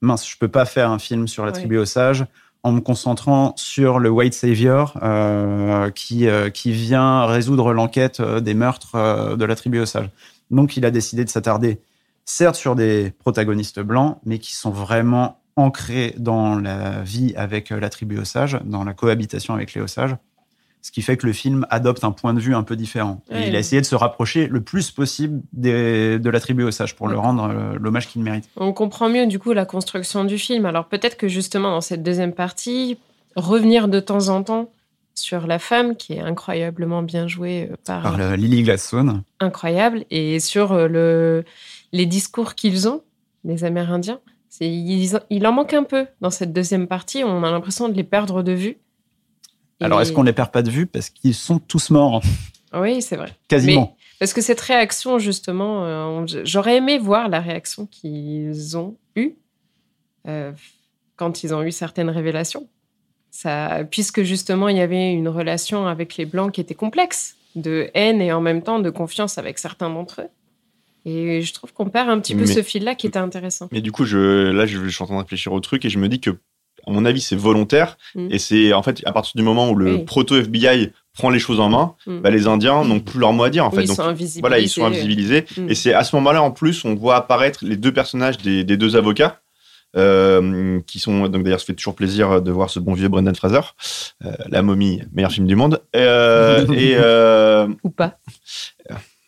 mince, 0.00 0.28
je 0.28 0.36
peux 0.36 0.48
pas 0.48 0.66
faire 0.66 0.90
un 0.90 0.98
film 0.98 1.26
sur 1.26 1.46
la 1.46 1.52
tribu 1.52 1.76
oui. 1.76 1.82
Osage 1.82 2.26
en 2.68 2.72
me 2.72 2.80
concentrant 2.80 3.54
sur 3.56 3.98
le 3.98 4.10
white 4.10 4.34
savior 4.34 4.98
euh, 5.02 5.90
qui, 5.90 6.28
euh, 6.28 6.50
qui 6.50 6.70
vient 6.70 7.24
résoudre 7.24 7.72
l'enquête 7.72 8.20
euh, 8.20 8.40
des 8.40 8.54
meurtres 8.54 9.36
de 9.36 9.44
la 9.44 9.56
tribu 9.56 9.80
Osage. 9.80 10.10
Donc, 10.50 10.76
il 10.76 10.84
a 10.84 10.90
décidé 10.90 11.24
de 11.24 11.30
s'attarder, 11.30 11.80
certes, 12.24 12.56
sur 12.56 12.76
des 12.76 13.12
protagonistes 13.18 13.80
blancs, 13.80 14.18
mais 14.24 14.38
qui 14.38 14.54
sont 14.54 14.70
vraiment 14.70 15.40
ancrés 15.56 16.14
dans 16.18 16.58
la 16.58 17.02
vie 17.02 17.34
avec 17.36 17.70
la 17.70 17.88
tribu 17.88 18.18
Osage, 18.18 18.58
dans 18.64 18.84
la 18.84 18.92
cohabitation 18.92 19.54
avec 19.54 19.74
les 19.74 19.80
Osages. 19.80 20.14
Ce 20.88 20.90
qui 20.90 21.02
fait 21.02 21.18
que 21.18 21.26
le 21.26 21.34
film 21.34 21.66
adopte 21.68 22.02
un 22.02 22.12
point 22.12 22.32
de 22.32 22.40
vue 22.40 22.54
un 22.54 22.62
peu 22.62 22.74
différent. 22.74 23.20
Et 23.30 23.34
Ouais. 23.34 23.48
il 23.48 23.54
a 23.56 23.58
essayé 23.58 23.82
de 23.82 23.86
se 23.86 23.94
rapprocher 23.94 24.46
le 24.46 24.62
plus 24.62 24.90
possible 24.90 25.42
des- 25.52 26.18
de 26.18 26.30
la 26.30 26.40
tribu 26.40 26.62
Osage 26.64 26.96
pour 26.96 27.08
le 27.08 27.18
rendre 27.18 27.44
euh, 27.50 27.76
l'hommage 27.78 28.08
qu'il 28.08 28.22
mérite. 28.22 28.48
On 28.56 28.72
comprend 28.72 29.10
mieux 29.10 29.26
du 29.26 29.38
coup 29.38 29.52
la 29.52 29.66
construction 29.66 30.24
du 30.24 30.38
film. 30.38 30.64
Alors 30.64 30.86
peut-être 30.86 31.18
que 31.18 31.28
justement 31.28 31.70
dans 31.72 31.82
cette 31.82 32.02
deuxième 32.02 32.32
partie, 32.32 32.96
revenir 33.36 33.88
de 33.88 34.00
temps 34.00 34.28
en 34.30 34.42
temps 34.42 34.70
sur 35.14 35.46
la 35.46 35.58
femme 35.58 35.94
qui 35.94 36.14
est 36.14 36.20
incroyablement 36.20 37.02
bien 37.02 37.26
jouée 37.28 37.68
euh, 37.70 37.76
par, 37.84 38.02
Par 38.02 38.16
le 38.16 38.34
Lily 38.36 38.62
Gladstone. 38.62 39.24
incroyable 39.40 40.06
et 40.10 40.40
sur 40.40 40.72
euh, 40.72 40.88
le, 40.88 41.44
les 41.92 42.06
discours 42.06 42.54
qu'ils 42.54 42.88
ont, 42.88 43.02
les 43.44 43.62
Amérindiens. 43.64 44.20
Il 44.62 45.46
en 45.46 45.52
manque 45.52 45.74
un 45.74 45.84
peu 45.84 46.06
dans 46.22 46.30
cette 46.30 46.54
deuxième 46.54 46.86
partie. 46.88 47.22
On 47.24 47.44
a 47.44 47.50
l'impression 47.50 47.88
de 47.90 47.94
les 47.94 48.04
perdre 48.04 48.42
de 48.42 48.52
vue. 48.52 48.78
Alors, 49.80 50.00
est-ce 50.00 50.12
qu'on 50.12 50.22
les 50.22 50.32
perd 50.32 50.50
pas 50.50 50.62
de 50.62 50.70
vue 50.70 50.86
parce 50.86 51.10
qu'ils 51.10 51.34
sont 51.34 51.58
tous 51.58 51.90
morts? 51.90 52.22
Oui, 52.74 53.00
c'est 53.00 53.16
vrai. 53.16 53.32
Quasiment. 53.48 53.96
Parce 54.18 54.32
que 54.32 54.40
cette 54.40 54.60
réaction, 54.60 55.18
justement, 55.18 55.84
euh, 55.84 56.24
j'aurais 56.44 56.76
aimé 56.76 56.98
voir 56.98 57.28
la 57.28 57.40
réaction 57.40 57.86
qu'ils 57.86 58.76
ont 58.76 58.96
eue 59.14 59.34
euh, 60.26 60.52
quand 61.16 61.44
ils 61.44 61.54
ont 61.54 61.62
eu 61.62 61.70
certaines 61.70 62.10
révélations. 62.10 62.68
Ça, 63.30 63.84
puisque 63.88 64.22
justement, 64.22 64.68
il 64.68 64.76
y 64.76 64.80
avait 64.80 65.12
une 65.12 65.28
relation 65.28 65.86
avec 65.86 66.16
les 66.16 66.26
Blancs 66.26 66.52
qui 66.52 66.60
était 66.60 66.74
complexe, 66.74 67.36
de 67.54 67.90
haine 67.94 68.20
et 68.20 68.32
en 68.32 68.40
même 68.40 68.62
temps 68.62 68.80
de 68.80 68.90
confiance 68.90 69.38
avec 69.38 69.58
certains 69.58 69.90
d'entre 69.90 70.22
eux. 70.22 70.28
Et 71.04 71.40
je 71.42 71.52
trouve 71.54 71.72
qu'on 71.72 71.88
perd 71.88 72.08
un 72.08 72.18
petit 72.18 72.34
peu 72.34 72.40
Mais- 72.40 72.46
ce 72.52 72.62
fil-là 72.62 72.94
qui 72.94 73.06
était 73.06 73.18
intéressant. 73.18 73.68
Mais 73.70 73.80
du 73.80 73.92
coup, 73.92 74.04
je, 74.04 74.50
là, 74.50 74.66
je, 74.66 74.78
je 74.84 74.88
suis 74.88 75.02
en 75.02 75.06
train 75.06 75.16
de 75.16 75.22
réfléchir 75.22 75.52
au 75.52 75.60
truc 75.60 75.84
et 75.84 75.88
je 75.90 75.98
me 75.98 76.08
dis 76.08 76.20
que, 76.20 76.30
à 76.88 76.92
mon 76.92 77.04
avis, 77.04 77.20
c'est 77.20 77.36
volontaire. 77.36 77.96
Mm. 78.14 78.28
Et 78.30 78.38
c'est, 78.38 78.72
en 78.72 78.82
fait, 78.82 79.02
à 79.06 79.12
partir 79.12 79.32
du 79.36 79.42
moment 79.42 79.70
où 79.70 79.74
le 79.74 79.94
Oui. 79.96 80.04
proto-FBI 80.04 80.90
prend 81.16 81.30
les 81.30 81.38
choses 81.38 81.60
en 81.60 81.68
main, 81.68 81.94
Mm. 82.06 82.18
bah, 82.20 82.30
les 82.30 82.46
Indiens 82.46 82.84
n'ont 82.84 83.00
plus 83.00 83.18
leur 83.20 83.32
mot 83.32 83.44
à 83.44 83.50
dire, 83.50 83.64
en 83.64 83.70
fait. 83.70 83.78
Oui, 83.78 83.84
ils 83.84 83.88
Donc, 83.88 83.96
sont 83.96 84.02
invisibilisés. 84.02 84.40
voilà, 84.40 84.58
ils 84.58 84.68
sont 84.68 84.84
invisibilisés. 84.84 85.44
Mm. 85.56 85.70
Et 85.70 85.74
c'est 85.74 85.92
à 85.94 86.04
ce 86.04 86.14
moment-là, 86.16 86.42
en 86.42 86.50
plus, 86.50 86.84
on 86.84 86.94
voit 86.94 87.16
apparaître 87.16 87.60
les 87.62 87.76
deux 87.76 87.92
personnages 87.92 88.38
des, 88.38 88.64
des 88.64 88.76
deux 88.76 88.96
avocats. 88.96 89.40
euh, 89.96 90.80
qui 90.86 90.98
sont 90.98 91.28
donc 91.28 91.44
d'ailleurs 91.44 91.60
ça 91.60 91.64
fait 91.64 91.72
toujours 91.74 91.94
plaisir 91.94 92.42
de 92.42 92.50
voir 92.50 92.68
ce 92.68 92.78
bon 92.78 92.92
vieux 92.92 93.08
Brendan 93.08 93.34
Fraser 93.34 93.60
euh, 94.22 94.32
la 94.50 94.60
momie 94.60 95.00
meilleur 95.14 95.32
film 95.32 95.46
du 95.46 95.56
monde 95.56 95.80
Euh, 95.96 96.66
et 96.74 96.94
Ou 97.84 97.88
pas. 97.88 98.18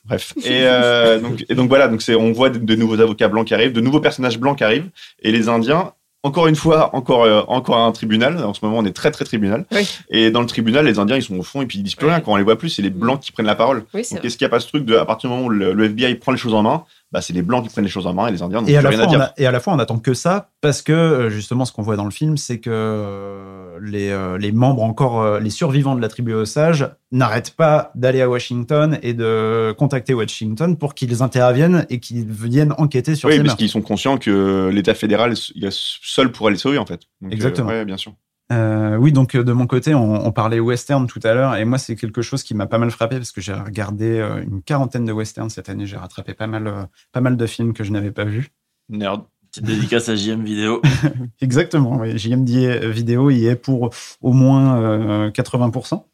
Bref. 0.04 0.34
Et, 0.44 0.62
euh, 0.64 1.18
donc, 1.20 1.44
et 1.48 1.54
donc 1.54 1.68
voilà, 1.68 1.88
donc 1.88 2.02
c'est, 2.02 2.14
on 2.14 2.32
voit 2.32 2.50
de, 2.50 2.58
de 2.58 2.74
nouveaux 2.74 3.00
avocats 3.00 3.28
blancs 3.28 3.46
qui 3.46 3.54
arrivent, 3.54 3.72
de 3.72 3.80
nouveaux 3.80 4.00
personnages 4.00 4.38
blancs 4.38 4.58
qui 4.58 4.64
arrivent, 4.64 4.90
et 5.22 5.30
les 5.30 5.48
Indiens, 5.48 5.92
encore 6.22 6.46
une 6.46 6.56
fois, 6.56 6.94
encore, 6.94 7.24
euh, 7.24 7.42
encore 7.48 7.78
un 7.78 7.92
tribunal. 7.92 8.42
En 8.44 8.52
ce 8.52 8.64
moment, 8.64 8.78
on 8.78 8.84
est 8.84 8.92
très 8.92 9.10
très 9.10 9.24
tribunal. 9.24 9.64
Oui. 9.72 9.88
Et 10.10 10.30
dans 10.30 10.40
le 10.40 10.46
tribunal, 10.46 10.84
les 10.84 10.98
Indiens, 10.98 11.16
ils 11.16 11.22
sont 11.22 11.38
au 11.38 11.42
fond 11.42 11.62
et 11.62 11.66
puis 11.66 11.78
ils 11.78 11.82
disent 11.82 11.94
plus 11.94 12.06
rien. 12.06 12.20
Quand 12.20 12.32
on 12.32 12.36
les 12.36 12.42
voit 12.42 12.58
plus, 12.58 12.68
c'est 12.68 12.82
les 12.82 12.90
blancs 12.90 13.20
qui 13.20 13.32
prennent 13.32 13.46
la 13.46 13.54
parole. 13.54 13.84
Oui, 13.94 14.04
c'est 14.04 14.16
Donc 14.16 14.24
est-ce 14.24 14.36
qu'il 14.36 14.44
n'y 14.44 14.50
a 14.50 14.50
pas 14.50 14.60
ce 14.60 14.68
truc 14.68 14.84
de, 14.84 14.96
à 14.96 15.06
partir 15.06 15.30
du 15.30 15.36
moment 15.36 15.46
où 15.46 15.50
le, 15.50 15.72
le 15.72 15.84
FBI 15.84 16.16
prend 16.16 16.32
les 16.32 16.38
choses 16.38 16.54
en 16.54 16.62
main, 16.62 16.84
bah, 17.12 17.20
c'est 17.20 17.32
les 17.32 17.42
blancs 17.42 17.64
qui 17.64 17.70
prennent 17.70 17.84
les 17.84 17.90
choses 17.90 18.06
en 18.06 18.14
main 18.14 18.28
et 18.28 18.30
les 18.32 18.40
Indiens 18.42 18.60
n'ont 18.60 18.66
rien 18.66 18.80
fois, 18.82 18.90
à 19.02 19.06
on 19.06 19.10
dire. 19.10 19.20
a- 19.22 19.32
et 19.36 19.46
à 19.46 19.50
la 19.50 19.58
fois, 19.60 19.72
on 19.72 19.78
attend 19.78 19.98
que 19.98 20.14
ça 20.14 20.50
parce 20.60 20.80
que 20.82 20.92
euh, 20.92 21.30
justement, 21.30 21.64
ce 21.64 21.72
qu'on 21.72 21.82
voit 21.82 21.96
dans 21.96 22.04
le 22.04 22.10
film, 22.10 22.36
c'est 22.36 22.60
que 22.60 22.70
euh, 22.72 23.78
les, 23.82 24.10
euh, 24.10 24.38
les 24.38 24.52
membres 24.52 24.82
encore, 24.82 25.38
les 25.40 25.50
survivants 25.50 25.96
de 25.96 26.00
la 26.00 26.08
tribu 26.08 26.32
Osage 26.34 26.88
n'arrêtent 27.12 27.50
pas 27.56 27.90
d'aller 27.94 28.20
à 28.22 28.28
Washington 28.28 28.98
et 29.02 29.14
de 29.14 29.72
contacter 29.76 30.14
Washington 30.14 30.76
pour 30.76 30.94
qu'ils 30.94 31.22
interviennent 31.22 31.86
et 31.90 31.98
qu'ils 31.98 32.24
viennent 32.26 32.74
enquêter 32.78 33.14
sur 33.16 33.28
Oui, 33.28 33.36
ces 33.36 33.42
parce 33.42 33.56
qu'ils 33.56 33.68
sont 33.68 33.82
conscients 33.82 34.16
que 34.18 34.70
l'État 34.72 34.94
fédéral, 34.94 35.34
il 35.54 35.64
est 35.64 35.72
seul 35.76 36.30
pourrait 36.30 36.52
les 36.52 36.58
sauver, 36.58 36.78
en 36.78 36.86
fait. 36.86 37.00
Donc, 37.20 37.32
euh, 37.32 37.34
Exactement. 37.34 37.68
ouais, 37.70 37.84
bien 37.84 37.96
sûr. 37.96 38.12
Euh, 38.52 38.96
oui, 38.96 39.12
donc 39.12 39.34
euh, 39.36 39.44
de 39.44 39.52
mon 39.52 39.66
côté, 39.66 39.94
on, 39.94 40.26
on 40.26 40.32
parlait 40.32 40.58
western 40.58 41.06
tout 41.06 41.20
à 41.22 41.34
l'heure, 41.34 41.54
et 41.56 41.64
moi 41.64 41.78
c'est 41.78 41.94
quelque 41.94 42.20
chose 42.20 42.42
qui 42.42 42.54
m'a 42.54 42.66
pas 42.66 42.78
mal 42.78 42.90
frappé 42.90 43.16
parce 43.16 43.30
que 43.30 43.40
j'ai 43.40 43.52
regardé 43.52 44.18
euh, 44.18 44.42
une 44.42 44.60
quarantaine 44.62 45.04
de 45.04 45.12
westerns 45.12 45.50
cette 45.50 45.68
année. 45.68 45.86
J'ai 45.86 45.96
rattrapé 45.96 46.34
pas 46.34 46.48
mal, 46.48 46.66
euh, 46.66 46.82
pas 47.12 47.20
mal 47.20 47.36
de 47.36 47.46
films 47.46 47.72
que 47.72 47.84
je 47.84 47.92
n'avais 47.92 48.10
pas 48.10 48.24
vus. 48.24 48.48
Nerd. 48.88 49.22
Petite 49.52 49.64
dédicace 49.64 50.08
à 50.08 50.14
JM 50.14 50.44
Vidéo. 50.44 50.80
Exactement. 51.40 51.96
Oui. 51.98 52.16
JMD 52.16 52.84
vidéo 52.84 53.30
y 53.30 53.46
est 53.46 53.56
pour 53.56 53.90
au 54.20 54.32
moins 54.32 54.80
euh, 54.80 55.30
80%. 55.30 56.04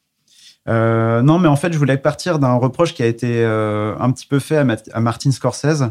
Euh, 0.68 1.20
non, 1.22 1.39
mais 1.39 1.49
en 1.49 1.57
fait, 1.57 1.70
je 1.72 1.78
voulais 1.78 1.99
partir 1.99 2.39
d'un 2.39 2.55
reproche 2.55 2.95
qui 2.95 3.03
a 3.03 3.07
été 3.07 3.45
un 3.45 4.11
petit 4.11 4.26
peu 4.26 4.39
fait 4.39 4.57
à, 4.57 4.64
Ma- 4.64 4.76
à 4.93 5.01
Martin 5.01 5.30
Scorsese. 5.32 5.84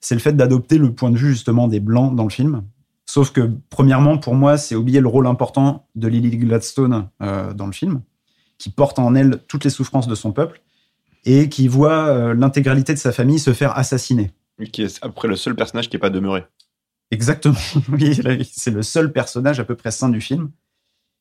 C'est 0.00 0.16
le 0.16 0.20
fait 0.20 0.32
d'adopter 0.32 0.76
le 0.76 0.92
point 0.92 1.10
de 1.12 1.16
vue 1.16 1.30
justement 1.30 1.68
des 1.68 1.78
blancs 1.80 2.16
dans 2.16 2.24
le 2.24 2.30
film. 2.30 2.62
Sauf 3.08 3.32
que, 3.32 3.50
premièrement, 3.70 4.18
pour 4.18 4.34
moi, 4.34 4.58
c'est 4.58 4.74
oublier 4.74 5.00
le 5.00 5.08
rôle 5.08 5.26
important 5.26 5.88
de 5.94 6.08
Lily 6.08 6.36
Gladstone 6.36 7.08
euh, 7.22 7.54
dans 7.54 7.64
le 7.64 7.72
film, 7.72 8.02
qui 8.58 8.68
porte 8.68 8.98
en 8.98 9.14
elle 9.14 9.38
toutes 9.48 9.64
les 9.64 9.70
souffrances 9.70 10.06
de 10.06 10.14
son 10.14 10.32
peuple 10.32 10.60
et 11.24 11.48
qui 11.48 11.68
voit 11.68 12.08
euh, 12.08 12.34
l'intégralité 12.34 12.92
de 12.92 12.98
sa 12.98 13.10
famille 13.10 13.38
se 13.38 13.54
faire 13.54 13.78
assassiner. 13.78 14.32
Qui 14.72 14.82
est 14.82 15.02
après 15.02 15.26
le 15.26 15.36
seul 15.36 15.56
personnage 15.56 15.88
qui 15.88 15.96
n'est 15.96 16.00
pas 16.00 16.10
demeuré. 16.10 16.44
Exactement. 17.10 17.56
Oui, 17.88 18.20
c'est 18.52 18.72
le 18.72 18.82
seul 18.82 19.10
personnage 19.10 19.58
à 19.58 19.64
peu 19.64 19.74
près 19.74 19.90
sain 19.90 20.10
du 20.10 20.20
film. 20.20 20.50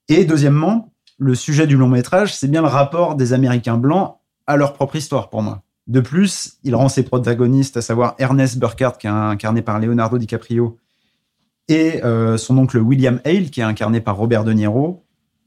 Et 0.10 0.26
deuxièmement, 0.26 0.94
le 1.18 1.36
sujet 1.36 1.68
du 1.68 1.78
long 1.78 1.88
métrage, 1.88 2.36
c'est 2.36 2.50
bien 2.50 2.64
le 2.64 2.68
rapport 2.68 3.16
des 3.16 3.32
Américains 3.32 3.78
blancs 3.78 4.18
à 4.46 4.58
leur 4.58 4.74
propre 4.74 4.98
histoire 4.98 5.30
pour 5.30 5.42
moi. 5.42 5.64
De 5.88 6.02
plus, 6.02 6.58
il 6.64 6.76
rend 6.76 6.90
ses 6.90 7.04
protagonistes, 7.04 7.78
à 7.78 7.82
savoir 7.82 8.16
Ernest 8.18 8.60
Burkhardt, 8.60 8.98
qui 8.98 9.08
est 9.08 9.10
incarné 9.10 9.62
par 9.62 9.80
Leonardo 9.80 10.18
DiCaprio, 10.18 10.78
et 11.70 12.04
euh, 12.04 12.38
son 12.38 12.58
oncle 12.58 12.78
William 12.78 13.20
Hale, 13.26 13.50
qui 13.50 13.60
est 13.60 13.64
incarné 13.64 14.02
par 14.02 14.18
Robert 14.18 14.44
De 14.44 14.54
Niro, 14.54 15.04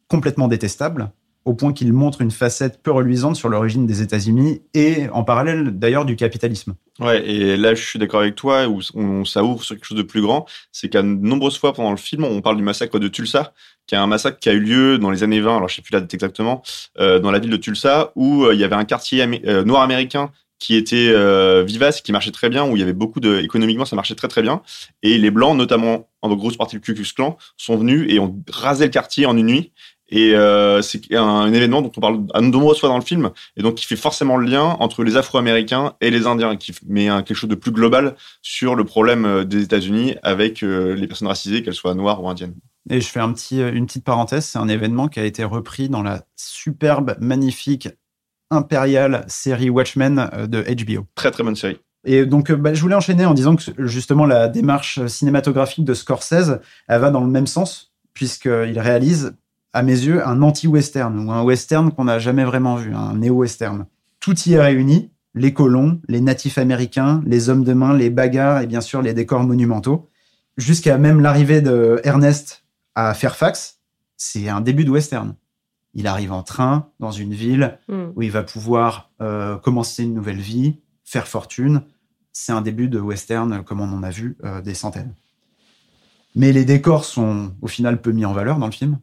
complètement 0.09 0.49
détestables, 0.49 1.11
au 1.45 1.55
point 1.55 1.73
qu'il 1.73 1.93
montre 1.93 2.21
une 2.21 2.31
facette 2.31 2.83
peu 2.83 2.91
reluisante 2.91 3.37
sur 3.37 3.49
l'origine 3.49 3.87
des 3.87 4.03
États-Unis 4.03 4.61
et 4.75 5.09
en 5.11 5.25
parallèle 5.25 5.79
d'ailleurs 5.79 6.05
du 6.05 6.17
capitalisme. 6.17 6.75
Ouais, 6.99 7.27
et 7.27 7.57
là, 7.57 7.75
je 7.75 7.83
suis 7.83 7.99
d'accord 7.99 8.21
avec 8.21 8.35
toi, 8.35 8.69
où 8.69 8.81
on, 8.95 9.25
ça 9.25 9.43
ouvre 9.43 9.65
sur 9.65 9.75
quelque 9.75 9.87
chose 9.87 9.97
de 9.97 10.03
plus 10.03 10.21
grand. 10.21 10.47
C'est 10.71 10.91
qu'à 10.91 11.03
nombreuses 11.03 11.59
fois 11.59 11.73
pendant 11.73 11.93
le 11.93 11.97
film, 11.97 12.25
on 12.25 12.43
parle 12.43 12.57
du 12.57 12.63
massacre 12.63 12.99
de 12.99 13.09
Tulsa, 13.09 13.55
qui 13.87 13.95
est 13.95 13.99
un 13.99 14.07
massacre 14.07 14.39
qui 14.39 14.51
a 14.51 14.53
eu 14.53 14.61
lieu 14.61 14.99
dans 14.99 15.11
les 15.11 15.23
années 15.23 15.41
20, 15.41 15.57
alors 15.57 15.69
je 15.69 15.77
sais 15.77 15.83
plus 15.83 15.95
la 15.95 16.01
date 16.01 16.13
exactement, 16.13 16.63
euh, 16.99 17.19
dans 17.19 17.31
la 17.31 17.39
ville 17.39 17.51
de 17.51 17.57
Tulsa, 17.57 18.13
où 18.17 18.45
euh, 18.45 18.55
il 18.55 18.61
y 18.61 18.65
avait 18.65 18.77
un 18.77 18.85
quartier 18.85 19.27
noir 19.65 19.81
américain 19.83 20.31
qui 20.61 20.77
était 20.77 21.09
euh, 21.09 21.65
vivace, 21.65 22.03
qui 22.03 22.13
marchait 22.13 22.31
très 22.31 22.51
bien, 22.51 22.65
où 22.65 22.77
il 22.77 22.81
y 22.81 22.83
avait 22.83 22.93
beaucoup 22.93 23.19
de, 23.19 23.41
économiquement, 23.41 23.87
ça 23.87 23.97
marchait 23.97 24.15
très 24.15 24.29
très 24.29 24.43
bien. 24.43 24.63
Et 25.03 25.19
les 25.19 25.31
blancs, 25.31 25.57
notamment 25.57 26.09
en 26.23 26.33
grosse 26.37 26.59
partie 26.59 26.77
du 26.77 26.83
Ku 26.83 26.95
Klux 26.95 27.13
Klan, 27.17 27.39
sont 27.57 27.79
venus 27.79 28.07
et 28.13 28.21
ont 28.21 28.39
rasé 28.53 28.85
le 28.85 28.91
quartier 28.91 29.27
en 29.27 29.37
une 29.37 29.47
nuit. 29.47 29.73
Et 30.11 30.35
euh, 30.35 30.83
c'est 30.83 31.15
un, 31.15 31.53
événement 31.53 31.83
dont 31.83 31.93
on 31.97 32.01
parle 32.01 32.27
à 32.35 32.41
nombreuses 32.41 32.81
fois 32.81 32.89
dans 32.89 32.99
le 32.99 33.05
film, 33.05 33.31
et 33.57 33.63
donc 33.63 33.77
qui 33.77 33.87
fait 33.87 33.97
forcément 33.97 34.37
le 34.37 34.47
lien 34.47 34.77
entre 34.81 35.03
les 35.03 35.17
Afro-Américains 35.17 35.95
et 36.01 36.11
les 36.11 36.27
Indiens, 36.27 36.57
qui 36.57 36.75
met 36.87 37.07
quelque 37.07 37.35
chose 37.35 37.49
de 37.49 37.55
plus 37.55 37.71
global 37.71 38.17
sur 38.43 38.75
le 38.75 38.85
problème 38.85 39.25
euh, 39.25 39.45
des 39.45 39.63
États-Unis 39.63 40.17
avec 40.23 40.61
les 40.61 41.07
personnes 41.07 41.29
racisées, 41.29 41.63
qu'elles 41.63 41.75
soient 41.75 41.95
noires 41.95 42.23
ou 42.23 42.29
indiennes. 42.29 42.55
Et 42.91 43.01
je 43.01 43.07
fais 43.07 43.21
une 43.21 43.87
petite 43.87 44.05
parenthèse, 44.05 44.45
c'est 44.45 44.59
un 44.59 44.69
événement 44.69 45.09
qui 45.09 45.21
a 45.21 45.25
été 45.25 45.45
repris 45.45 45.89
dans 45.89 46.03
la 46.03 46.25
superbe, 46.35 47.17
magnifique, 47.21 47.89
impériale 48.51 49.25
série 49.29 49.71
Watchmen 49.71 50.29
euh, 50.33 50.47
de 50.47 50.63
HBO. 50.63 51.07
Très 51.15 51.31
très 51.31 51.43
bonne 51.43 51.57
série. 51.57 51.81
Et 52.05 52.25
donc, 52.27 52.51
euh, 52.51 52.57
bah, 52.57 52.75
je 52.75 52.81
voulais 52.81 52.95
enchaîner 52.95 53.27
en 53.27 53.35
disant 53.35 53.57
que 53.57 53.63
justement 53.87 54.27
la 54.27 54.49
démarche 54.49 55.05
cinématographique 55.07 55.85
de 55.85 55.95
Scorsese, 55.95 56.61
elle 56.89 57.01
va 57.01 57.11
dans 57.11 57.21
le 57.21 57.31
même 57.31 57.47
sens, 57.47 57.93
puisqu'il 58.15 58.79
réalise, 58.79 59.35
à 59.73 59.83
mes 59.83 59.93
yeux, 59.93 60.27
un 60.27 60.43
anti-western, 60.43 61.19
ou 61.19 61.31
un 61.31 61.43
western 61.43 61.93
qu'on 61.93 62.05
n'a 62.05 62.19
jamais 62.19 62.45
vraiment 62.45 62.77
vu, 62.77 62.93
un 62.95 63.15
néo-western. 63.15 63.87
Tout 64.19 64.39
y 64.41 64.55
est 64.55 64.61
réuni, 64.61 65.11
les 65.35 65.55
colons, 65.55 66.01
les 66.09 66.21
natifs 66.21 66.59
américains, 66.59 67.23
les 67.25 67.49
hommes 67.49 67.65
de 67.65 67.73
main, 67.73 67.97
les 67.97 68.11
bagarres 68.11 68.63
et 68.63 68.67
bien 68.67 68.81
sûr 68.81 69.01
les 69.01 69.15
décors 69.15 69.45
monumentaux, 69.45 70.09
jusqu'à 70.57 70.99
même 70.99 71.21
l'arrivée 71.21 71.61
de 71.61 72.01
Ernest 72.05 72.65
à 72.95 73.15
Fairfax, 73.15 73.79
c'est 74.17 74.49
un 74.49 74.61
début 74.61 74.85
de 74.85 74.91
western. 74.91 75.35
Il 75.95 76.07
arrive 76.07 76.33
en 76.33 76.43
train 76.43 76.89
dans 77.01 77.11
une 77.11 77.35
ville 77.35 77.79
Hmm. 77.89 78.11
où 78.15 78.23
il 78.23 78.31
va 78.31 78.43
pouvoir 78.43 79.11
euh, 79.21 79.57
commencer 79.57 80.05
une 80.05 80.15
nouvelle 80.15 80.41
vie, 80.41 80.79
faire 81.05 81.27
fortune. 81.27 81.83
C'est 82.33 82.53
un 82.53 82.63
début 82.63 82.89
de 82.89 83.01
western 83.01 83.65
comme 83.65 83.81
on 83.81 83.93
en 83.93 84.03
a 84.03 84.11
vu 84.11 84.37
euh, 84.45 84.61
des 84.61 84.75
centaines. 84.75 85.15
Mais 86.37 86.53
les 86.53 86.65
décors 86.65 87.05
sont 87.05 87.53
au 87.61 87.67
final 87.67 88.01
peu 88.01 88.13
mis 88.13 88.25
en 88.25 88.33
valeur 88.33 88.59
dans 88.59 88.67
le 88.67 88.73
film. 88.73 88.99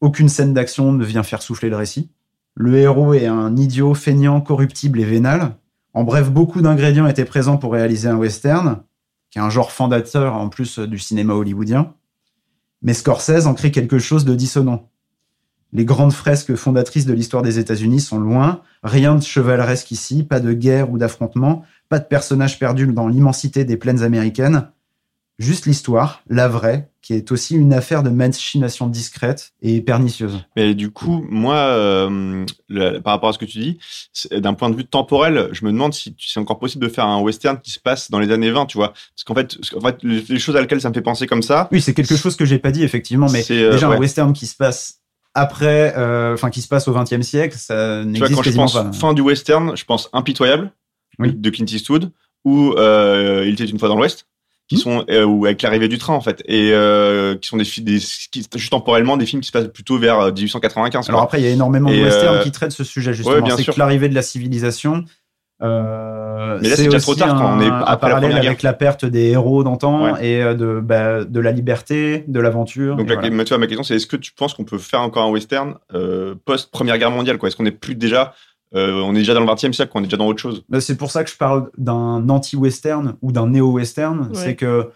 Aucune 0.00 0.28
scène 0.28 0.54
d'action 0.54 0.92
ne 0.92 1.04
vient 1.04 1.22
faire 1.22 1.42
souffler 1.42 1.70
le 1.70 1.76
récit. 1.76 2.10
Le 2.56 2.76
héros 2.76 3.14
est 3.14 3.26
un 3.26 3.56
idiot 3.56 3.94
feignant, 3.94 4.40
corruptible 4.40 4.98
et 5.00 5.04
vénal. 5.04 5.56
En 5.94 6.02
bref, 6.02 6.30
beaucoup 6.30 6.60
d'ingrédients 6.60 7.06
étaient 7.06 7.24
présents 7.24 7.56
pour 7.58 7.72
réaliser 7.72 8.08
un 8.08 8.16
western, 8.16 8.82
qui 9.30 9.38
est 9.38 9.42
un 9.42 9.50
genre 9.50 9.70
fondateur 9.70 10.34
en 10.34 10.48
plus 10.48 10.80
du 10.80 10.98
cinéma 10.98 11.34
hollywoodien. 11.34 11.94
Mais 12.82 12.94
Scorsese 12.94 13.46
en 13.46 13.54
crée 13.54 13.70
quelque 13.70 13.98
chose 13.98 14.24
de 14.24 14.34
dissonant. 14.34 14.90
Les 15.72 15.84
grandes 15.84 16.12
fresques 16.12 16.54
fondatrices 16.54 17.04
de 17.06 17.12
l'histoire 17.12 17.42
des 17.42 17.58
États-Unis 17.58 18.00
sont 18.00 18.18
loin, 18.18 18.62
rien 18.82 19.14
de 19.14 19.22
chevaleresque 19.22 19.90
ici, 19.90 20.22
pas 20.22 20.40
de 20.40 20.52
guerre 20.54 20.90
ou 20.90 20.96
d'affrontement, 20.98 21.64
pas 21.90 21.98
de 21.98 22.04
personnages 22.06 22.58
perdus 22.58 22.86
dans 22.86 23.08
l'immensité 23.08 23.64
des 23.64 23.76
plaines 23.76 24.02
américaines. 24.02 24.68
Juste 25.38 25.66
l'histoire, 25.66 26.22
la 26.28 26.48
vraie, 26.48 26.90
qui 27.00 27.12
est 27.14 27.30
aussi 27.30 27.54
une 27.54 27.72
affaire 27.72 28.02
de 28.02 28.10
machination 28.10 28.88
discrète 28.88 29.52
et 29.62 29.80
pernicieuse. 29.80 30.44
Mais 30.56 30.74
du 30.74 30.90
coup, 30.90 31.24
moi, 31.30 31.54
euh, 31.54 32.44
le- 32.68 32.98
par 32.98 33.12
rapport 33.12 33.28
à 33.28 33.32
ce 33.32 33.38
que 33.38 33.44
tu 33.44 33.58
dis, 33.60 33.78
d'un 34.32 34.54
point 34.54 34.68
de 34.68 34.74
vue 34.74 34.84
temporel, 34.84 35.48
je 35.52 35.64
me 35.64 35.70
demande 35.70 35.94
si 35.94 36.16
c'est 36.18 36.40
encore 36.40 36.58
possible 36.58 36.84
de 36.84 36.90
faire 36.90 37.04
un 37.06 37.20
western 37.20 37.60
qui 37.60 37.70
se 37.70 37.78
passe 37.78 38.10
dans 38.10 38.18
les 38.18 38.32
années 38.32 38.50
20, 38.50 38.66
tu 38.66 38.78
vois. 38.78 38.88
Parce 38.88 39.22
qu'en 39.24 39.34
fait, 39.34 39.56
qu'en 39.70 39.80
fait, 39.80 39.98
les 40.02 40.38
choses 40.40 40.56
à 40.56 40.60
laquelle 40.60 40.80
ça 40.80 40.88
me 40.88 40.94
fait 40.94 41.02
penser 41.02 41.28
comme 41.28 41.42
ça, 41.42 41.68
Oui, 41.70 41.80
c'est 41.80 41.94
quelque 41.94 42.16
chose 42.16 42.34
que 42.34 42.44
j'ai 42.44 42.58
pas 42.58 42.72
dit 42.72 42.82
effectivement, 42.82 43.28
mais 43.30 43.44
euh, 43.52 43.70
déjà 43.72 43.88
ouais. 43.88 43.94
un 43.96 44.00
western 44.00 44.32
qui 44.32 44.46
se 44.46 44.56
passe 44.56 44.97
après, 45.38 45.94
euh, 45.96 46.34
enfin 46.34 46.50
qui 46.50 46.60
se 46.62 46.68
passe 46.68 46.88
au 46.88 46.92
XXe 46.94 47.22
siècle, 47.22 47.56
ça 47.58 48.04
n'existe 48.04 48.34
quand 48.34 48.42
je 48.42 48.48
quasiment 48.48 48.64
pense 48.64 48.74
pas. 48.74 48.92
fin 48.92 49.14
du 49.14 49.22
western, 49.22 49.76
je 49.76 49.84
pense 49.84 50.08
Impitoyable 50.12 50.70
Oui. 51.18 51.32
de 51.32 51.50
Clint 51.50 51.66
Eastwood 51.66 52.10
ou 52.44 52.72
euh, 52.78 53.44
Il 53.46 53.54
était 53.54 53.64
une 53.66 53.78
fois 53.78 53.88
dans 53.88 53.96
l'Ouest. 53.96 54.26
qui 54.68 54.76
Hmm. 54.76 54.78
sont 54.80 55.04
euh, 55.08 55.24
ou 55.24 55.46
avec 55.46 55.62
l'arrivée 55.62 55.88
du 55.88 55.96
train 55.96 56.12
en 56.12 56.20
fait 56.20 56.42
et 56.46 56.72
euh, 56.74 57.36
qui 57.36 57.48
sont 57.48 57.56
des, 57.56 57.64
des 57.78 57.98
qui, 58.30 58.46
juste 58.54 58.70
temporellement 58.70 59.16
des 59.16 59.24
films 59.24 59.40
qui 59.40 59.46
se 59.48 59.52
passent 59.52 59.68
plutôt 59.72 59.98
vers 59.98 60.20
euh, 60.20 60.30
1895 60.30 61.08
Alors 61.08 61.20
quoi. 61.20 61.24
après, 61.24 61.40
il 61.40 61.44
y 61.44 61.48
a 61.48 61.50
énormément 61.50 61.88
Et, 61.88 61.98
de 61.98 62.04
westerns 62.04 62.36
euh, 62.36 62.42
qui 62.42 62.52
traitent 62.52 62.72
ce 62.72 62.84
sujet 62.84 63.14
justement. 63.14 63.36
ouais, 63.36 63.50
c'est 63.56 63.72
que 63.72 63.78
l'arrivée 63.78 64.10
de 64.10 64.14
la 64.14 64.20
civilisation. 64.20 65.04
Euh, 65.62 66.58
Mais 66.62 66.68
là, 66.68 66.76
c'est 66.76 66.84
déjà 66.84 67.00
trop 67.00 67.14
tard, 67.14 67.36
quand 67.36 67.56
on 67.56 67.60
est 67.60 67.66
un 67.66 67.78
après 67.80 68.10
parallèle 68.10 68.36
avec 68.36 68.62
la 68.62 68.72
perte 68.72 69.04
des 69.04 69.30
héros 69.30 69.64
d'antan 69.64 70.12
Ouais. 70.12 70.26
et 70.26 70.42
euh, 70.42 70.54
de, 70.54 70.80
bah, 70.80 71.24
de 71.24 71.40
la 71.40 71.52
liberté, 71.52 72.24
de 72.28 72.40
l'aventure. 72.40 72.96
Donc 72.96 73.08
la, 73.08 73.14
voilà. 73.16 73.30
ma- 73.30 73.44
tu 73.44 73.48
vois, 73.50 73.58
ma 73.58 73.66
question 73.66 73.82
c'est 73.82 73.96
est-ce 73.96 74.06
que 74.06 74.16
tu 74.16 74.32
penses 74.32 74.54
qu'on 74.54 74.64
peut 74.64 74.78
faire 74.78 75.00
encore 75.00 75.24
un 75.26 75.30
western 75.30 75.74
euh, 75.94 76.34
post 76.44 76.70
Première 76.70 76.98
Guerre 76.98 77.10
mondiale 77.10 77.38
quoi? 77.38 77.48
Est-ce 77.48 77.56
qu'on 77.56 77.66
est 77.66 77.70
plus 77.72 77.94
déjà 77.94 78.34
euh, 78.74 79.00
on 79.02 79.12
est 79.14 79.18
déjà 79.20 79.32
dans 79.32 79.40
le 79.40 79.46
20e 79.46 79.72
siècle, 79.72 79.90
on 79.94 80.00
est 80.00 80.04
déjà 80.04 80.18
dans 80.18 80.26
autre 80.26 80.40
chose? 80.42 80.62
Bah, 80.68 80.80
c'est 80.80 80.96
pour 80.96 81.10
ça 81.10 81.24
que 81.24 81.30
je 81.30 81.36
parle 81.36 81.70
d'un 81.78 82.28
anti-western 82.28 83.14
ou 83.22 83.32
d'un 83.32 83.46
néo-western. 83.48 84.20
Ouais. 84.20 84.28
C'est 84.34 84.56
que 84.56 84.90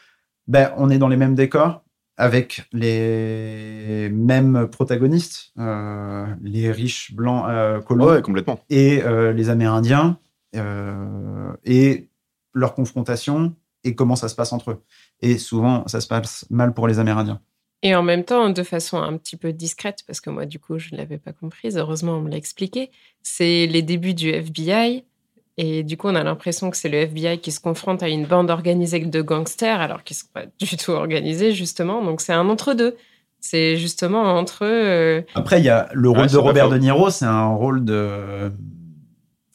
ben, 0.46 0.70
on 0.76 0.90
est 0.90 0.98
dans 0.98 1.08
les 1.08 1.16
mêmes 1.16 1.34
décors 1.34 1.82
avec 2.18 2.64
les 2.72 4.10
mêmes 4.12 4.68
protagonistes, 4.70 5.52
euh, 5.58 6.26
les 6.42 6.70
riches 6.70 7.14
blancs 7.14 7.44
euh, 7.48 7.80
colons 7.80 8.06
Ouais, 8.06 8.22
complètement. 8.22 8.60
et 8.70 9.02
euh, 9.02 9.32
les 9.32 9.48
Amérindiens 9.50 10.18
et 10.54 12.08
leur 12.54 12.74
confrontation 12.74 13.54
et 13.84 13.94
comment 13.94 14.16
ça 14.16 14.28
se 14.28 14.34
passe 14.34 14.52
entre 14.52 14.70
eux. 14.72 14.82
Et 15.20 15.38
souvent, 15.38 15.86
ça 15.88 16.00
se 16.00 16.06
passe 16.06 16.46
mal 16.50 16.72
pour 16.74 16.86
les 16.88 16.98
Amérindiens. 16.98 17.40
Et 17.82 17.96
en 17.96 18.02
même 18.02 18.22
temps, 18.22 18.48
de 18.50 18.62
façon 18.62 18.98
un 18.98 19.16
petit 19.16 19.36
peu 19.36 19.52
discrète, 19.52 20.04
parce 20.06 20.20
que 20.20 20.30
moi, 20.30 20.46
du 20.46 20.60
coup, 20.60 20.78
je 20.78 20.90
ne 20.92 20.98
l'avais 20.98 21.18
pas 21.18 21.32
comprise, 21.32 21.76
heureusement, 21.76 22.12
on 22.12 22.20
me 22.20 22.30
l'a 22.30 22.36
expliqué, 22.36 22.90
c'est 23.22 23.66
les 23.66 23.82
débuts 23.82 24.14
du 24.14 24.28
FBI. 24.30 25.04
Et 25.58 25.82
du 25.82 25.96
coup, 25.96 26.06
on 26.08 26.14
a 26.14 26.22
l'impression 26.22 26.70
que 26.70 26.76
c'est 26.76 26.88
le 26.88 26.98
FBI 26.98 27.38
qui 27.40 27.50
se 27.50 27.58
confronte 27.60 28.02
à 28.04 28.08
une 28.08 28.24
bande 28.24 28.50
organisée 28.50 29.00
de 29.00 29.20
gangsters, 29.22 29.80
alors 29.80 30.04
qu'ils 30.04 30.14
ne 30.14 30.18
sont 30.18 30.28
pas 30.32 30.44
du 30.64 30.76
tout 30.76 30.92
organisés, 30.92 31.52
justement. 31.52 32.04
Donc, 32.04 32.20
c'est 32.20 32.32
un 32.32 32.48
entre-deux. 32.48 32.96
C'est 33.40 33.76
justement 33.76 34.22
entre... 34.38 34.60
euh, 34.62 35.20
Après, 35.34 35.58
il 35.60 35.64
y 35.64 35.68
a 35.68 35.88
le 35.92 36.08
rôle 36.08 36.20
Ouais, 36.20 36.26
de 36.28 36.36
Robert. 36.38 36.68
De 36.68 36.78
Niro, 36.78 37.10
c'est 37.10 37.24
un 37.24 37.48
rôle 37.48 37.84
de. 37.84 38.52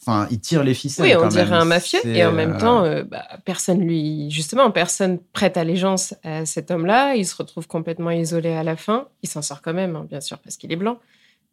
Enfin, 0.08 0.28
il 0.32 0.40
tire 0.40 0.64
les 0.64 0.74
ficelles. 0.74 1.06
Oui, 1.06 1.16
on 1.16 1.22
quand 1.22 1.28
dirait 1.28 1.46
même. 1.46 1.54
un 1.54 1.66
mafieux. 1.66 2.00
Et 2.06 2.24
en 2.26 2.32
même 2.32 2.54
euh, 2.54 2.60
temps, 2.60 2.84
euh, 2.84 3.04
bah, 3.04 3.26
personne 3.44 3.82
lui, 3.82 4.32
justement, 4.32 4.72
personne 4.72 5.20
prête 5.34 5.58
allégeance 5.58 6.16
à 6.24 6.46
cet 6.46 6.72
homme-là. 6.72 7.16
Il 7.16 7.26
se 7.26 7.36
retrouve 7.36 7.68
complètement 7.68 8.12
isolé 8.12 8.54
à 8.54 8.64
la 8.64 8.78
fin. 8.78 9.08
Il 9.22 9.30
s'en 9.30 9.42
sort 9.42 9.62
quand 9.62 9.74
même, 9.74 9.96
hein, 9.96 10.06
bien 10.10 10.22
sûr, 10.22 10.38
parce 10.40 10.56
qu'il 10.56 10.72
est 10.72 10.78
blanc. 10.78 10.98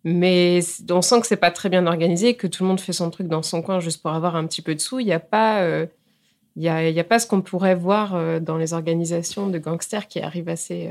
Mais 0.04 0.60
on 0.90 1.02
sent 1.02 1.20
que 1.20 1.26
c'est 1.26 1.36
pas 1.36 1.50
très 1.50 1.68
bien 1.68 1.86
organisé, 1.86 2.34
que 2.34 2.46
tout 2.46 2.62
le 2.62 2.68
monde 2.68 2.80
fait 2.80 2.92
son 2.92 3.10
truc 3.10 3.26
dans 3.26 3.42
son 3.42 3.62
coin 3.62 3.80
juste 3.80 4.02
pour 4.02 4.12
avoir 4.12 4.36
un 4.36 4.46
petit 4.46 4.62
peu 4.62 4.74
de 4.74 4.80
sous. 4.80 5.00
Il 5.00 5.06
n'y 5.06 5.12
a 5.12 5.20
pas, 5.20 5.62
euh, 5.62 5.86
il 6.56 6.62
y 6.62 6.68
a, 6.68 6.88
y 6.90 7.00
a 7.00 7.04
pas 7.04 7.18
ce 7.18 7.26
qu'on 7.26 7.40
pourrait 7.40 7.74
voir 7.74 8.14
euh, 8.14 8.38
dans 8.38 8.58
les 8.58 8.74
organisations 8.74 9.48
de 9.48 9.58
gangsters 9.58 10.06
qui 10.06 10.20
arrivent 10.20 10.50
assez, 10.50 10.90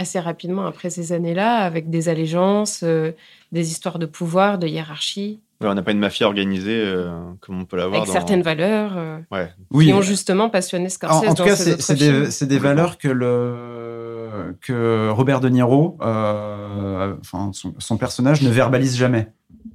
assez 0.00 0.18
rapidement 0.18 0.64
après 0.64 0.88
ces 0.88 1.12
années-là, 1.12 1.58
avec 1.58 1.90
des 1.90 2.08
allégeances, 2.08 2.80
euh, 2.82 3.12
des 3.52 3.70
histoires 3.70 3.98
de 3.98 4.06
pouvoir, 4.06 4.58
de 4.58 4.66
hiérarchie, 4.66 5.40
Ouais, 5.60 5.68
on 5.68 5.74
n'a 5.74 5.82
pas 5.82 5.92
une 5.92 5.98
mafia 5.98 6.26
organisée 6.26 6.82
euh, 6.84 7.10
comme 7.40 7.60
on 7.60 7.64
peut 7.66 7.76
l'avoir 7.76 7.96
avec 8.00 8.06
dans... 8.06 8.12
certaines 8.14 8.42
valeurs. 8.42 8.92
euh, 8.96 9.18
Ouais. 9.30 9.50
Oui. 9.70 9.86
qui 9.86 9.92
ont 9.92 10.00
justement 10.02 10.48
passionné 10.48 10.86
En, 10.86 10.88
Scorsese 10.88 11.28
en 11.28 11.34
tout 11.34 11.42
dans 11.42 11.48
cas, 11.48 11.56
c'est 11.56 12.46
des, 12.46 12.58
valeurs 12.58 12.96
que, 12.96 13.08
le, 13.08 14.56
que 14.62 15.10
Robert 15.10 15.40
De 15.40 15.48
Niro, 15.50 15.98
euh, 16.02 17.14
enfin, 17.20 17.50
son, 17.52 17.74
son 17.78 17.96
personnage, 17.98 18.40
ne 18.42 18.50
verbalise 18.50 18.96
jamais. 18.96 19.28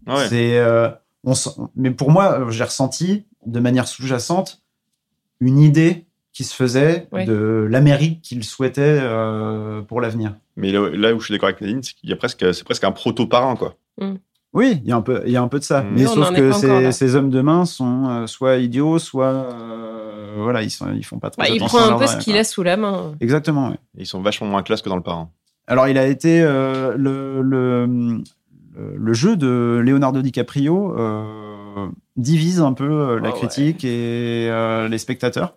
Ouais. 0.08 0.28
C'est, 0.28 0.58
euh, 0.58 0.90
mais 1.76 1.92
pour 1.92 2.12
moi, 2.12 2.46
j'ai 2.50 2.64
ressenti 2.64 3.26
de 3.46 3.60
manière 3.60 3.88
sous-jacente 3.88 4.62
une 5.40 5.60
idée 5.60 6.06
qui 6.34 6.44
se 6.44 6.56
faisait 6.56 7.08
Ouais. 7.12 7.26
de 7.26 7.68
l'Amérique 7.70 8.22
qu'il 8.22 8.44
souhaitait 8.44 8.82
euh, 9.02 9.82
pour 9.82 10.02
l'avenir. 10.02 10.36
Mais 10.58 10.72
là, 10.72 10.90
là 10.92 11.14
où 11.14 11.20
je 11.20 11.26
suis 11.26 11.32
d'accord 11.34 11.48
avec 11.50 11.62
Nadine, 11.62 11.82
c'est 11.84 11.94
qu'il 11.94 12.10
y 12.10 12.14
a 12.14 12.16
presque, 12.16 12.54
c'est 12.54 12.64
presque 12.64 12.84
un 12.84 12.92
proto-parrain, 12.92 13.56
quoi. 13.56 13.76
Oui, 14.56 14.80
il 14.84 14.90
y 14.90 14.94
a 14.94 14.96
un 14.96 15.02
peu, 15.02 15.22
il 15.26 15.34
y 15.34 15.38
a 15.38 15.42
un 15.42 15.50
peu 15.50 15.60
de 15.60 15.66
ça. 15.66 15.82
Mm. 15.82 15.88
Mais 15.94 16.06
sauf 16.06 16.32
que 16.34 16.52
ces, 16.54 16.92
ces 16.94 17.16
hommes 17.16 17.30
de 17.30 17.42
main 17.42 17.66
sont 17.66 18.08
euh, 18.08 18.26
soit 18.26 18.56
idiots, 18.56 19.00
soit 19.00 19.26
euh, 19.26 20.36
voilà, 20.38 20.64
ils 20.64 20.70
sont, 20.72 20.88
ils 20.96 21.04
font 21.04 21.20
pas 21.20 21.30
trop 21.30 21.42
Bah, 21.42 21.50
il 21.50 21.58
attention 21.58 21.78
prend 21.78 21.86
à 21.86 21.88
un 21.88 21.92
leur 21.92 22.00
peu 22.00 22.08
ce 22.08 22.16
qu'il 22.18 22.38
a 22.38 22.44
sous 22.46 22.64
la 22.64 22.78
main. 22.78 23.16
Exactement. 23.20 23.70
oui. 23.72 23.76
Ils 23.98 24.06
sont 24.06 24.22
vachement 24.22 24.48
moins 24.48 24.64
classe 24.64 24.82
que 24.82 24.88
dans 24.88 24.96
le 24.96 25.04
parrain. 25.04 25.30
Alors, 25.68 25.90
il 25.90 25.98
a 25.98 26.08
été 26.08 26.42
euh, 26.42 26.96
le, 26.96 27.42
le, 27.42 28.22
le- 28.78 29.14
jeu 29.14 29.36
de 29.36 29.82
Leonardo 29.84 30.22
DiCaprio 30.22 30.96
euh, 30.98 31.88
divise 32.16 32.62
un 32.62 32.72
peu 32.74 32.90
euh, 32.90 33.20
la 33.20 33.32
ouais. 33.32 33.36
critique 33.36 33.84
et 33.84 34.48
euh, 34.50 34.88
les 34.88 35.00
spectateurs. 35.00 35.56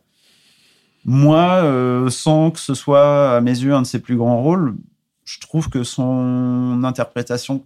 Moi, 1.04 1.38
euh, 1.62 2.10
sans 2.10 2.50
que 2.50 2.58
ce 2.58 2.74
soit 2.74 3.36
à 3.36 3.40
mes 3.40 3.52
yeux 3.56 3.74
un 3.74 3.82
de 3.82 3.86
ses 3.86 4.00
plus 4.00 4.16
grands 4.16 4.42
rôles, 4.42 4.74
je 5.24 5.38
trouve 5.38 5.68
que 5.70 5.84
son 5.84 6.80
interprétation 6.84 7.62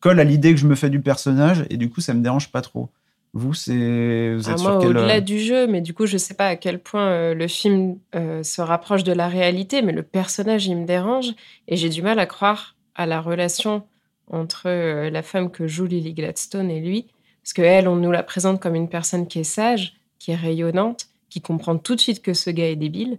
colle 0.00 0.20
à 0.20 0.24
l'idée 0.24 0.52
que 0.52 0.60
je 0.60 0.66
me 0.66 0.74
fais 0.74 0.90
du 0.90 1.00
personnage 1.00 1.64
et 1.70 1.76
du 1.76 1.90
coup, 1.90 2.00
ça 2.00 2.14
me 2.14 2.22
dérange 2.22 2.50
pas 2.50 2.62
trop. 2.62 2.88
Vous, 3.32 3.54
c'est 3.54 4.34
vous 4.34 4.48
êtes 4.48 4.54
Ah, 4.54 4.58
sur 4.58 4.70
moi, 4.70 4.78
quel 4.80 4.90
au-delà 4.90 5.16
euh, 5.16 5.20
du 5.20 5.38
jeu, 5.38 5.68
mais 5.68 5.80
du 5.80 5.94
coup, 5.94 6.06
je 6.06 6.16
sais 6.16 6.34
pas 6.34 6.48
à 6.48 6.56
quel 6.56 6.80
point 6.80 7.06
euh, 7.08 7.34
le 7.34 7.46
film 7.46 7.98
euh, 8.16 8.42
se 8.42 8.60
rapproche 8.60 9.04
de 9.04 9.12
la 9.12 9.28
réalité, 9.28 9.82
mais 9.82 9.92
le 9.92 10.02
personnage, 10.02 10.66
il 10.66 10.76
me 10.76 10.84
dérange 10.84 11.32
et 11.68 11.76
j'ai 11.76 11.88
du 11.88 12.02
mal 12.02 12.18
à 12.18 12.26
croire 12.26 12.74
à 12.96 13.06
la 13.06 13.20
relation 13.20 13.84
entre 14.30 14.62
euh, 14.66 15.10
la 15.10 15.22
femme 15.22 15.50
que 15.50 15.68
joue 15.68 15.86
Lily 15.86 16.14
Gladstone 16.14 16.70
et 16.70 16.80
lui, 16.80 17.06
parce 17.42 17.52
que 17.52 17.62
elle, 17.62 17.86
on 17.86 17.96
nous 17.96 18.10
la 18.10 18.22
présente 18.22 18.60
comme 18.60 18.74
une 18.74 18.88
personne 18.88 19.26
qui 19.26 19.38
est 19.38 19.44
sage, 19.44 19.94
qui 20.18 20.32
est 20.32 20.36
rayonnante, 20.36 21.06
qui 21.28 21.40
comprend 21.40 21.76
tout 21.76 21.94
de 21.94 22.00
suite 22.00 22.22
que 22.22 22.34
ce 22.34 22.50
gars 22.50 22.68
est 22.68 22.76
débile, 22.76 23.18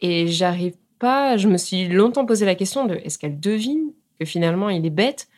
et 0.00 0.26
j'arrive 0.26 0.74
pas. 0.98 1.36
Je 1.36 1.48
me 1.48 1.58
suis 1.58 1.88
longtemps 1.88 2.26
posé 2.26 2.44
la 2.44 2.54
question 2.56 2.86
de 2.86 2.94
est-ce 2.94 3.18
qu'elle 3.18 3.38
devine 3.38 3.92
que 4.18 4.24
finalement 4.24 4.68
il 4.68 4.84
est 4.84 4.90
bête 4.90 5.28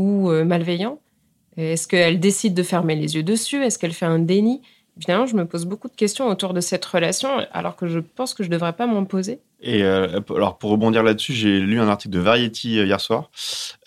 ou 0.00 0.30
euh, 0.30 0.44
malveillant 0.44 0.98
Est-ce 1.56 1.86
qu'elle 1.86 2.18
décide 2.20 2.54
de 2.54 2.62
fermer 2.62 2.94
les 2.96 3.16
yeux 3.16 3.22
dessus? 3.22 3.62
Est-ce 3.62 3.78
qu'elle 3.78 3.92
fait 3.92 4.06
un 4.06 4.18
déni? 4.18 4.62
Finalement, 5.00 5.26
je 5.26 5.34
me 5.36 5.46
pose 5.46 5.64
beaucoup 5.66 5.88
de 5.88 5.94
questions 5.96 6.26
autour 6.28 6.52
de 6.52 6.60
cette 6.60 6.84
relation, 6.84 7.30
alors 7.52 7.74
que 7.76 7.86
je 7.86 8.00
pense 8.00 8.34
que 8.34 8.42
je 8.42 8.50
devrais 8.50 8.74
pas 8.74 8.86
m'en 8.86 9.04
poser. 9.06 9.40
Et 9.62 9.82
euh, 9.82 10.20
alors 10.34 10.58
pour 10.58 10.70
rebondir 10.70 11.02
là-dessus, 11.02 11.32
j'ai 11.32 11.58
lu 11.60 11.78
un 11.80 11.88
article 11.88 12.14
de 12.14 12.18
Variety 12.20 12.78
euh, 12.78 12.86
hier 12.86 13.00
soir 13.00 13.30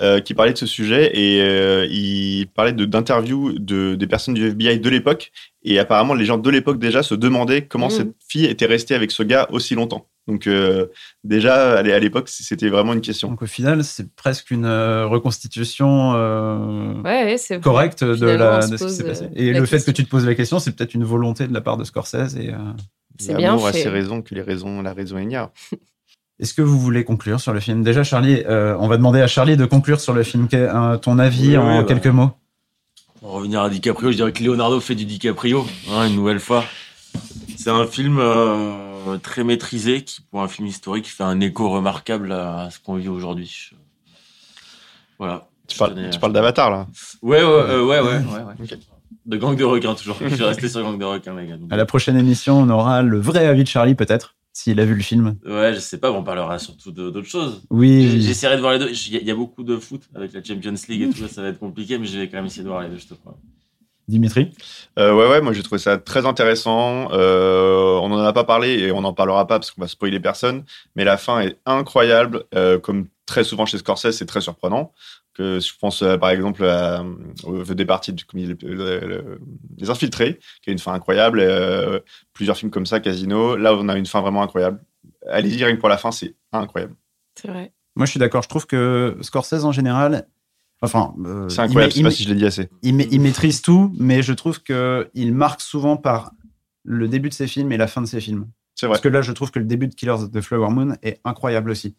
euh, 0.02 0.20
qui 0.22 0.34
parlait 0.34 0.54
de 0.54 0.58
ce 0.58 0.66
sujet 0.68 1.12
et 1.18 1.42
euh, 1.42 1.88
il 1.90 2.48
parlait 2.48 2.74
d'interviews 2.74 3.54
de 3.60 3.96
des 3.96 4.08
personnes 4.08 4.34
du 4.36 4.48
FBI 4.48 4.80
de 4.80 4.90
l'époque 4.90 5.32
et 5.64 5.78
apparemment 5.80 6.14
les 6.14 6.26
gens 6.26 6.38
de 6.38 6.50
l'époque 6.50 6.80
déjà 6.80 7.02
se 7.04 7.16
demandaient 7.16 7.66
comment 7.66 7.88
Mhm. 7.88 7.92
cette 7.98 8.16
fille 8.28 8.46
était 8.46 8.68
restée 8.68 8.94
avec 8.96 9.10
ce 9.12 9.24
gars 9.24 9.48
aussi 9.52 9.74
longtemps. 9.76 10.06
Donc 10.28 10.48
euh, 10.48 10.88
déjà 11.26 11.78
à 11.78 11.82
l'é- 11.82 11.92
à 11.94 12.00
l'époque 12.00 12.30
c'était 12.30 12.70
vraiment 12.70 12.94
une 12.94 13.02
question. 13.02 13.30
Donc 13.30 13.42
au 13.42 13.46
final, 13.46 13.84
c'est 13.84 14.14
presque 14.16 14.52
une 14.52 14.64
euh, 14.66 15.06
reconstitution 15.06 16.14
euh, 16.16 16.94
Ouais, 17.04 17.38
ouais, 17.52 17.60
correcte 17.60 18.04
de, 18.06 18.26
la, 18.28 18.62
ce 18.62 18.72
qui 18.72 18.78
pose, 18.78 18.96
s'est 18.96 19.04
passé. 19.04 19.28
Et 19.36 19.52
le 19.52 19.66
fait 19.66 19.78
que 19.80 19.86
question. 19.86 19.94
tu 19.94 20.06
te 20.06 20.10
poses 20.10 20.26
la 20.26 20.36
question, 20.36 20.60
c'est 20.60 20.72
peut-être 20.76 20.94
une 20.94 21.04
volonté 21.04 21.48
de 21.48 21.54
la 21.54 21.60
part 21.62 21.76
de 21.78 21.84
Scorsese. 21.84 22.38
Et, 22.38 22.50
euh, 22.52 22.58
C'est 23.20 23.36
bien 23.36 23.58
fait. 23.58 23.74
ses 23.84 23.90
raisons 23.90 24.22
que 24.22 24.34
les 24.34 24.42
raisons 24.42 24.82
la 24.82 24.94
raison 24.94 25.18
ignore. 25.18 25.52
Est-ce 26.40 26.54
que 26.54 26.62
vous 26.62 26.80
voulez 26.80 27.04
conclure 27.04 27.40
sur 27.40 27.54
le 27.54 27.60
film? 27.60 27.84
Déjà, 27.84 28.04
Charlie, 28.04 28.44
euh, 28.48 28.76
on 28.80 28.88
va 28.88 28.98
demander 28.98 29.22
à 29.22 29.28
Charlie 29.28 29.56
de 29.56 29.66
conclure 29.66 30.00
sur 30.02 30.14
le 30.14 30.24
film. 30.24 30.48
Ton 31.02 31.20
avis 31.20 31.50
Oui, 31.50 31.58
en 31.58 31.70
oui, 31.70 31.78
bah. 31.80 31.84
quelques 31.84 32.08
mots? 32.08 32.32
Pour 33.20 33.32
revenir 33.34 33.62
à 33.62 33.70
DiCaprio, 33.70 34.12
je 34.12 34.16
dirais 34.18 34.32
que 34.34 34.44
Leonardo 34.44 34.80
fait 34.80 34.96
du 34.96 35.06
DiCaprio, 35.06 35.66
hein, 35.92 36.08
une 36.08 36.16
nouvelle 36.16 36.40
fois. 36.40 36.66
C'est 37.56 37.70
un 37.70 37.86
film 37.86 38.18
euh, 38.20 38.93
très 39.22 39.44
maîtrisé 39.44 40.04
qui, 40.04 40.22
pour 40.32 40.42
un 40.42 40.48
film 40.48 40.68
historique, 40.68 41.08
fait 41.08 41.24
un 41.24 41.40
écho 41.40 41.70
remarquable 41.70 42.32
à 42.32 42.70
ce 42.72 42.80
qu'on 42.80 42.96
vit 42.96 43.10
aujourd'hui. 43.10 43.72
Voilà. 45.20 45.48
Tu 45.68 45.78
parles, 45.78 45.94
tenais 45.96 46.08
à- 46.08 46.10
tu 46.10 46.20
parles 46.20 46.34
d'Avatar 46.34 46.70
là. 46.70 46.88
Ouais, 47.22 47.38
ouais, 47.38 47.44
euh, 47.44 47.86
ouais, 47.86 48.00
ouais, 48.00 48.18
ouais, 48.18 48.44
ouais. 48.44 48.54
Ok. 48.60 48.78
De 49.26 49.38
gang 49.38 49.56
de 49.56 49.64
requins, 49.64 49.96
toujours. 49.96 50.18
Je 50.20 50.34
suis 50.36 50.44
resté 50.44 50.68
sur 50.68 50.82
gang 50.84 50.98
de 51.00 51.06
requins, 51.06 51.34
les 51.40 51.48
gars. 51.48 51.56
Donc, 51.58 51.72
À 51.72 51.78
la 51.78 51.86
prochaine 51.86 52.18
émission, 52.18 52.60
on 52.60 52.70
aura 52.70 53.02
le 53.02 53.20
vrai 53.20 53.46
avis 53.46 53.64
de 53.64 53.70
Charlie, 53.70 53.96
peut-être, 53.96 54.36
s'il 54.52 54.78
a 54.82 54.86
vu 54.86 54.96
le 54.96 55.02
film. 55.02 55.38
Ouais, 55.46 55.74
je 55.74 55.80
sais 55.80 55.98
pas, 55.98 56.12
mais 56.12 56.18
on 56.18 56.24
parlera 56.24 56.60
surtout 56.60 56.92
d'autres 56.92 57.24
choses. 57.24 57.62
Oui, 57.70 58.20
J'essaierai 58.22 58.58
de 58.58 58.62
voir 58.62 58.74
les 58.74 58.80
deux. 58.80 58.90
Il 58.92 59.14
y, 59.14 59.18
a- 59.18 59.22
il 59.22 59.28
y 59.28 59.32
a 59.32 59.36
beaucoup 59.36 59.64
de 59.64 59.78
foot 59.78 60.02
avec 60.14 60.34
la 60.34 60.44
Champions 60.44 60.74
League 60.90 61.02
et 61.04 61.10
tout, 61.10 61.28
ça 61.30 61.42
va 61.42 61.48
être 61.50 61.60
compliqué, 61.60 61.98
mais 61.98 62.06
je 62.06 62.20
vais 62.20 62.28
quand 62.28 62.38
même 62.38 62.48
essayer 62.48 62.64
de 62.64 62.68
voir 62.68 62.82
les 62.82 62.90
deux, 62.90 62.98
je 62.98 63.08
te 63.08 63.14
crois. 63.14 63.38
Dimitri. 64.08 64.52
Euh, 65.00 65.14
ouais, 65.16 65.30
ouais, 65.30 65.42
moi 65.42 65.54
j'ai 65.54 65.64
trouvé 65.64 65.80
ça 65.80 65.98
très 65.98 66.26
intéressant. 66.26 67.10
Euh, 67.14 67.98
on 68.02 68.10
n'en 68.10 68.20
a 68.20 68.34
pas 68.34 68.44
parlé 68.44 68.80
et 68.80 68.92
on 68.92 69.02
n'en 69.02 69.14
parlera 69.14 69.48
pas 69.48 69.60
parce 69.60 69.72
qu'on 69.72 69.82
va 69.82 69.88
spoiler 69.88 70.20
personne. 70.20 70.66
Mais 70.96 71.04
la 71.06 71.18
fin 71.18 71.40
est 71.42 71.58
incroyable. 71.66 72.44
Euh, 72.54 72.80
comme 72.80 73.08
très 73.26 73.44
souvent 73.46 73.66
chez 73.66 73.78
Scorsese, 73.78 74.12
c'est 74.12 74.26
très 74.26 74.42
surprenant. 74.42 74.92
Que 75.34 75.60
je 75.60 75.72
pense 75.80 76.04
euh, 76.04 76.18
par 76.18 76.30
exemple 76.30 76.64
à, 76.66 77.04
au 77.46 77.64
The 77.64 77.72
Departed, 77.72 78.20
le- 78.34 78.58
le- 78.62 79.40
Les 79.78 79.90
Infiltrés, 79.90 80.38
qui 80.62 80.70
a 80.70 80.74
une 80.74 80.80
fin 80.80 80.94
incroyable. 80.94 81.40
euh, 81.40 82.00
plusieurs 82.34 82.58
films 82.58 82.72
comme 82.72 82.86
ça, 82.86 83.00
Casino. 83.00 83.56
Là, 83.56 83.74
on 83.74 83.88
a 83.90 83.98
une 83.98 84.06
fin 84.06 84.22
vraiment 84.22 84.44
incroyable. 84.44 84.80
Allez-y, 85.30 85.64
rien 85.64 85.76
que 85.76 85.80
pour 85.80 85.90
la 85.90 85.98
fin, 85.98 86.12
c'est 86.12 86.36
incroyable. 86.52 86.96
C'est 87.36 87.48
vrai. 87.48 87.72
Moi, 87.96 88.06
je 88.06 88.12
suis 88.12 88.20
d'accord. 88.20 88.44
Je 88.44 88.50
trouve 88.50 88.68
que 88.68 89.18
Scorsese, 89.22 89.64
en 89.66 89.72
général, 89.72 90.28
enfin, 90.84 91.14
euh, 91.26 91.50
C'est 91.50 91.62
incroyable, 91.62 91.92
je 91.94 91.98
sais 91.98 92.04
pas 92.04 92.12
si 92.12 92.24
je 92.24 92.30
l'ai 92.30 92.36
dit 92.36 92.46
assez. 92.46 92.70
il 92.84 92.96
ma- 92.96 93.04
il 93.04 93.20
maîtrise 93.22 93.62
tout, 93.62 93.94
mais 93.98 94.22
je 94.22 94.34
trouve 94.34 94.62
que 94.62 95.10
il 95.16 95.34
marque 95.34 95.62
souvent 95.62 95.98
par 95.98 96.32
le 96.84 97.08
début 97.08 97.30
de 97.30 97.34
ses 97.34 97.48
films 97.48 97.72
et 97.72 97.78
la 97.78 97.88
fin 97.88 98.02
de 98.02 98.08
ses 98.08 98.20
films. 98.22 98.48
C'est 98.76 98.86
vrai. 98.88 98.94
Parce 98.94 99.02
que 99.02 99.10
là, 99.10 99.22
je 99.22 99.32
trouve 99.32 99.52
que 99.52 99.60
le 99.60 99.66
début 99.66 99.88
de 99.88 99.96
Killers 99.96 100.12
of 100.24 100.32
the 100.32 100.42
Flower 100.42 100.70
Moon 100.70 100.96
est 101.02 101.20
incroyable 101.26 101.72
aussi. 101.72 101.96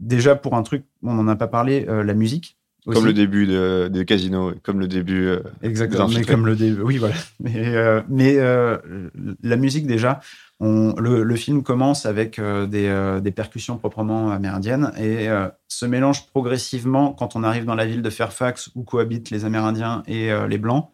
Déjà, 0.00 0.34
pour 0.36 0.54
un 0.54 0.62
truc, 0.62 0.84
on 1.02 1.14
n'en 1.14 1.28
a 1.28 1.36
pas 1.36 1.48
parlé, 1.48 1.86
euh, 1.88 2.02
la 2.04 2.14
musique. 2.14 2.56
aussi. 2.86 2.96
Comme 2.96 3.06
le 3.06 3.12
début 3.12 3.46
de, 3.46 3.88
de 3.92 4.02
Casino, 4.02 4.52
comme 4.62 4.78
le 4.80 4.88
début. 4.88 5.26
euh, 5.26 5.40
Exactement, 5.62 6.08
mais 6.08 6.22
comme 6.24 6.46
le 6.46 6.56
début. 6.56 6.82
Oui, 6.82 6.98
voilà. 6.98 7.14
Mais, 7.40 8.02
mais 8.08 8.36
la 9.42 9.56
musique, 9.56 9.86
déjà, 9.86 10.20
le, 10.62 11.36
film 11.36 11.62
commence 11.62 12.06
avec 12.06 12.38
euh, 12.38 12.66
des, 12.66 12.86
euh, 12.86 13.20
des 13.20 13.32
percussions 13.32 13.78
proprement 13.78 14.30
amérindiennes 14.30 14.92
et 14.96 15.28
euh, 15.28 15.48
se 15.68 15.86
mélange 15.86 16.26
progressivement 16.28 17.12
quand 17.12 17.34
on 17.34 17.42
arrive 17.42 17.64
dans 17.64 17.74
la 17.74 17.84
ville 17.84 18.02
de 18.02 18.10
Fairfax 18.10 18.70
où 18.76 18.84
cohabitent 18.84 19.30
les 19.30 19.44
Amérindiens 19.44 20.02
et 20.06 20.30
les 20.48 20.58
Blancs. 20.58 20.88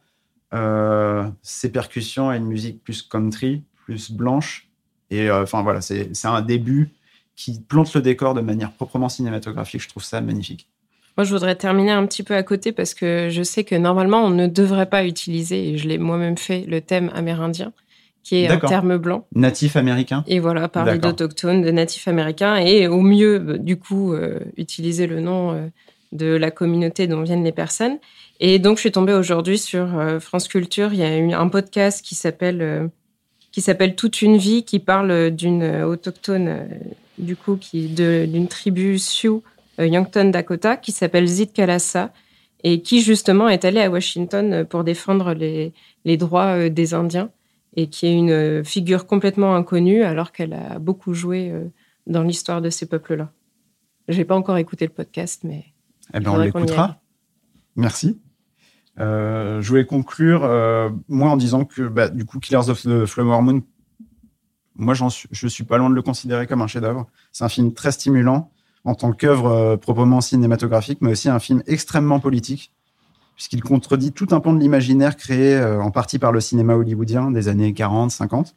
Ces 1.43 1.71
percussions 1.71 2.33
et 2.33 2.37
une 2.37 2.47
musique 2.47 2.83
plus 2.83 3.03
country, 3.03 3.65
plus 3.85 4.11
blanche. 4.11 4.69
Et 5.11 5.31
enfin, 5.31 5.63
voilà, 5.63 5.81
c'est 5.81 6.11
un 6.25 6.41
début 6.41 6.91
qui 7.37 7.61
plante 7.61 7.93
le 7.95 8.01
décor 8.01 8.35
de 8.35 8.41
manière 8.41 8.73
proprement 8.73 9.09
cinématographique. 9.09 9.83
Je 9.83 9.89
trouve 9.89 10.05
ça 10.05 10.21
magnifique. 10.21 10.69
Moi, 11.19 11.25
je 11.25 11.33
voudrais 11.33 11.57
terminer 11.57 11.91
un 11.91 12.07
petit 12.07 12.23
peu 12.23 12.35
à 12.35 12.43
côté 12.43 12.73
parce 12.73 12.95
que 12.95 13.29
je 13.31 13.43
sais 13.43 13.65
que 13.65 13.75
normalement, 13.75 14.25
on 14.25 14.31
ne 14.31 14.47
devrait 14.47 14.89
pas 14.89 15.05
utiliser, 15.05 15.71
et 15.71 15.79
je 15.79 15.89
l'ai 15.89 15.99
moi-même 15.99 16.39
fait, 16.39 16.65
le 16.67 16.81
thème 16.81 17.11
amérindien, 17.13 17.73
qui 18.23 18.37
est 18.37 18.49
un 18.49 18.59
terme 18.59 18.99
blanc. 18.99 19.27
Natif 19.35 19.77
américain? 19.77 20.23
Et 20.27 20.39
voilà, 20.39 20.69
parler 20.69 20.99
d'autochtones, 20.99 21.63
de 21.63 21.71
natifs 21.71 22.09
américains, 22.09 22.57
et 22.57 22.87
au 22.87 23.01
mieux, 23.01 23.37
euh, 23.37 23.59
du 23.59 23.79
coup, 23.79 24.13
euh, 24.13 24.41
utiliser 24.57 25.07
le 25.07 25.21
nom 25.21 25.53
euh, 25.53 25.67
de 26.13 26.27
la 26.27 26.51
communauté 26.51 27.07
dont 27.07 27.23
viennent 27.23 27.45
les 27.45 27.53
personnes. 27.53 27.99
Et 28.41 28.59
donc, 28.59 28.77
je 28.77 28.83
suis 28.83 28.93
tombée 28.93 29.15
aujourd'hui 29.15 29.59
sur 29.59 29.99
euh, 29.99 30.21
France 30.21 30.47
Culture. 30.49 30.93
Il 30.93 30.99
y 30.99 31.03
a 31.03 31.17
eu 31.17 31.33
un 31.33 31.49
podcast 31.49 32.05
qui 32.05 32.15
s'appelle 32.15 32.91
qui 33.51 33.63
s'appelle 33.63 33.97
Toute 33.97 34.21
une 34.21 34.37
vie, 34.37 34.63
qui 34.63 34.79
parle 34.79 35.31
d'une 35.31 35.83
autochtone, 35.83 36.69
du 37.17 37.35
coup, 37.35 37.57
qui 37.57 37.89
d'une 37.89 38.47
tribu 38.47 38.99
Sioux, 38.99 39.43
Yankton, 39.79 40.27
Dakota, 40.27 40.77
qui 40.77 40.93
s'appelle 40.93 41.27
Zit 41.27 41.49
Kalasa, 41.49 42.13
et 42.63 42.83
qui 42.83 43.01
justement 43.01 43.49
est 43.49 43.65
allée 43.65 43.81
à 43.81 43.89
Washington 43.89 44.67
pour 44.69 44.85
défendre 44.85 45.33
les, 45.33 45.73
les 46.05 46.19
droits 46.19 46.69
des 46.69 46.93
Indiens 46.93 47.31
et 47.75 47.89
qui 47.89 48.07
est 48.07 48.15
une 48.15 48.31
euh, 48.31 48.65
figure 48.65 49.07
complètement 49.07 49.55
inconnue 49.55 50.03
alors 50.03 50.33
qu'elle 50.33 50.53
a 50.53 50.79
beaucoup 50.79 51.15
joué 51.15 51.51
euh, 51.51 51.69
dans 52.07 52.23
l'histoire 52.23 52.63
de 52.63 52.71
ces 52.71 52.87
peuples-là. 52.87 53.31
J'ai 54.09 54.25
pas 54.25 54.35
encore 54.35 54.57
écouté 54.57 54.87
le 54.87 54.93
podcast, 54.93 55.43
mais 55.45 55.67
Eh 56.15 56.21
ben, 56.21 56.33
on 56.33 56.39
l'écoutera. 56.39 57.01
Merci. 57.77 58.21
Euh, 58.99 59.61
je 59.61 59.69
voulais 59.69 59.87
conclure, 59.87 60.45
euh, 60.45 60.91
moi, 61.09 61.31
en 61.31 61.37
disant 61.37 61.65
que, 61.65 61.83
bah, 61.83 62.09
du 62.09 62.25
coup, 62.25 62.41
Killers 62.41 62.69
of 62.69 62.83
the 62.83 63.07
Flower 63.07 63.41
Moon, 63.43 63.63
moi, 64.75 64.95
suis, 65.11 65.29
je 65.31 65.47
suis 65.47 65.65
pas 65.65 65.79
loin 65.79 65.91
de 65.91 65.95
le 65.95 66.03
considérer 66.03 66.47
comme 66.47 66.63
un 66.63 66.67
chef-d'œuvre. 66.67 67.07
C'est 67.33 67.45
un 67.45 67.49
film 67.49 67.75
très 67.75 67.93
stimulant 67.93 68.51
en 68.85 68.95
tant 68.95 69.13
qu'œuvre 69.13 69.47
euh, 69.47 69.77
proprement 69.77 70.21
cinématographique, 70.21 70.99
mais 71.01 71.13
aussi 71.13 71.29
un 71.29 71.39
film 71.39 71.63
extrêmement 71.67 72.21
politique, 72.21 72.73
puisqu'il 73.39 73.63
contredit 73.63 74.11
tout 74.11 74.27
un 74.33 74.41
pan 74.41 74.53
de 74.53 74.59
l'imaginaire 74.59 75.17
créé 75.17 75.55
euh, 75.55 75.81
en 75.81 75.93
partie 75.93 76.19
par 76.19 76.33
le 76.33 76.41
cinéma 76.41 76.75
hollywoodien 76.75 77.31
des 77.31 77.47
années 77.47 77.73
40, 77.73 78.11
50. 78.11 78.57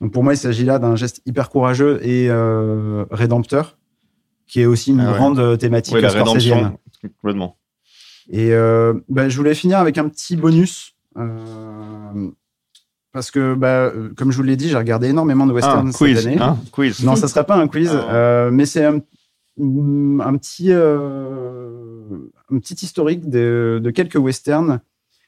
Donc, 0.00 0.10
pour 0.10 0.24
moi, 0.24 0.32
il 0.32 0.38
s'agit 0.38 0.64
là 0.64 0.78
d'un 0.78 0.96
geste 0.96 1.20
hyper 1.26 1.50
courageux 1.50 2.00
et 2.02 2.30
euh, 2.30 3.04
rédempteur, 3.10 3.76
qui 4.46 4.62
est 4.62 4.64
aussi 4.66 4.92
une 4.92 5.00
Ah 5.00 5.10
ouais. 5.12 5.16
grande 5.18 5.38
euh, 5.38 5.56
thématique 5.58 5.94
Ouais, 5.94 6.00
la 6.00 6.08
rédemption. 6.08 6.78
Complètement. 7.20 7.58
Et 8.30 8.52
euh, 8.54 8.94
bah, 9.10 9.28
je 9.28 9.36
voulais 9.36 9.54
finir 9.54 9.78
avec 9.78 9.98
un 9.98 10.08
petit 10.08 10.34
bonus. 10.36 10.94
euh, 11.18 12.30
parce 13.12 13.30
que, 13.30 13.54
bah, 13.54 13.92
comme 14.16 14.30
je 14.32 14.36
vous 14.38 14.42
l'ai 14.44 14.56
dit, 14.56 14.68
j'ai 14.70 14.76
regardé 14.78 15.08
énormément 15.08 15.44
de 15.46 15.50
Ah, 15.50 15.54
westerns 15.56 15.92
quiz. 15.92 16.16
cette 16.16 16.26
année. 16.26 16.38
Hein, 16.40 16.56
quiz. 16.72 17.04
Non, 17.04 17.16
ça 17.16 17.26
ne 17.26 17.30
sera 17.30 17.44
pas 17.44 17.56
un 17.56 17.68
quiz, 17.68 17.90
Ah. 18.08 18.48
mais 18.50 18.64
c'est 18.64 18.84
un, 18.86 18.94
un 19.60 20.36
petit, 20.38 20.70
un 22.10 22.58
petit 22.58 22.84
historique 22.84 23.28
de, 23.28 23.92
quelques 23.94 24.16
westerns 24.16 24.80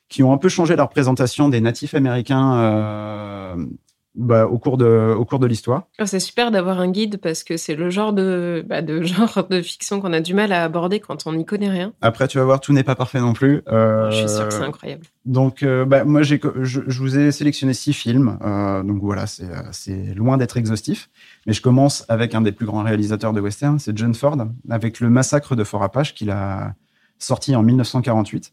qui 0.09 0.23
ont 0.23 0.33
un 0.33 0.39
peu 0.39 0.49
changé 0.49 0.77
la 0.77 0.85
représentation 0.85 1.49
des 1.49 1.61
natifs 1.61 1.95
américains 1.95 2.59
euh, 2.59 3.67
bah, 4.15 4.47
au 4.47 4.59
cours 4.59 4.77
de, 4.77 5.15
au 5.17 5.25
cours 5.25 5.39
de 5.39 5.47
l'histoire. 5.47 5.85
C'est 6.05 6.21
super 6.21 6.51
d'avoir 6.51 6.81
un 6.81 6.91
guide 6.91 7.19
parce 7.19 7.45
que 7.45 7.57
c'est 7.57 7.75
le 7.75 7.89
genre 7.89 8.13
de, 8.13 8.65
bah, 8.69 8.83
de 8.83 9.03
genre 9.03 9.47
de 9.49 9.63
fiction 9.63 10.01
qu'on 10.01 10.13
a 10.13 10.21
du 10.21 10.35
mal 10.35 10.53
à 10.53 10.65
aborder 10.65 11.01
quand 11.01 11.27
on 11.27 11.33
n'y 11.33 11.47
connaît 11.47 11.71
rien. 11.71 11.95
Après, 12.03 12.29
tu 12.29 12.39
vas 12.39 12.45
voir, 12.45 12.61
tout 12.61 12.73
n'est 12.73 12.85
pas 12.85 12.95
parfait 12.95 13.21
non 13.21 13.33
plus. 13.33 13.63
Euh, 13.69 14.11
Je 14.11 14.19
suis 14.19 14.29
sûre 14.29 14.49
que 14.49 14.55
c'est 14.55 14.63
incroyable. 14.63 15.07
Donc, 15.25 15.63
euh, 15.63 15.87
bah, 15.87 16.05
moi, 16.05 16.23
j'ai, 16.23 16.41
je, 16.61 16.81
je 16.87 17.01
vous 17.01 17.19
ai 17.19 17.33
sélectionné 17.33 17.73
six 17.73 17.95
films. 17.95 18.39
Euh, 18.43 18.83
donc 18.83 19.01
voilà, 19.01 19.27
c'est, 19.27 19.49
c'est 19.71 20.15
loin 20.15 20.37
d'être 20.37 20.59
exhaustif. 20.59 21.09
Mais 21.47 21.55
je 21.55 21.63
commence 21.63 22.05
avec 22.09 22.35
un 22.35 22.43
des 22.43 22.53
plus 22.53 22.67
grands 22.67 22.83
réalisateurs 22.83 23.33
de 23.33 23.41
western, 23.41 23.79
c'est 23.79 23.97
John 23.97 24.15
Ford, 24.15 24.37
avec 24.69 25.01
le 25.01 25.09
massacre 25.09 25.57
de 25.57 25.65
Fort 25.65 25.83
Apache 25.83 26.15
qu'il 26.15 26.31
a 26.31 26.75
sorti 27.19 27.57
en 27.57 27.63
1948, 27.63 28.53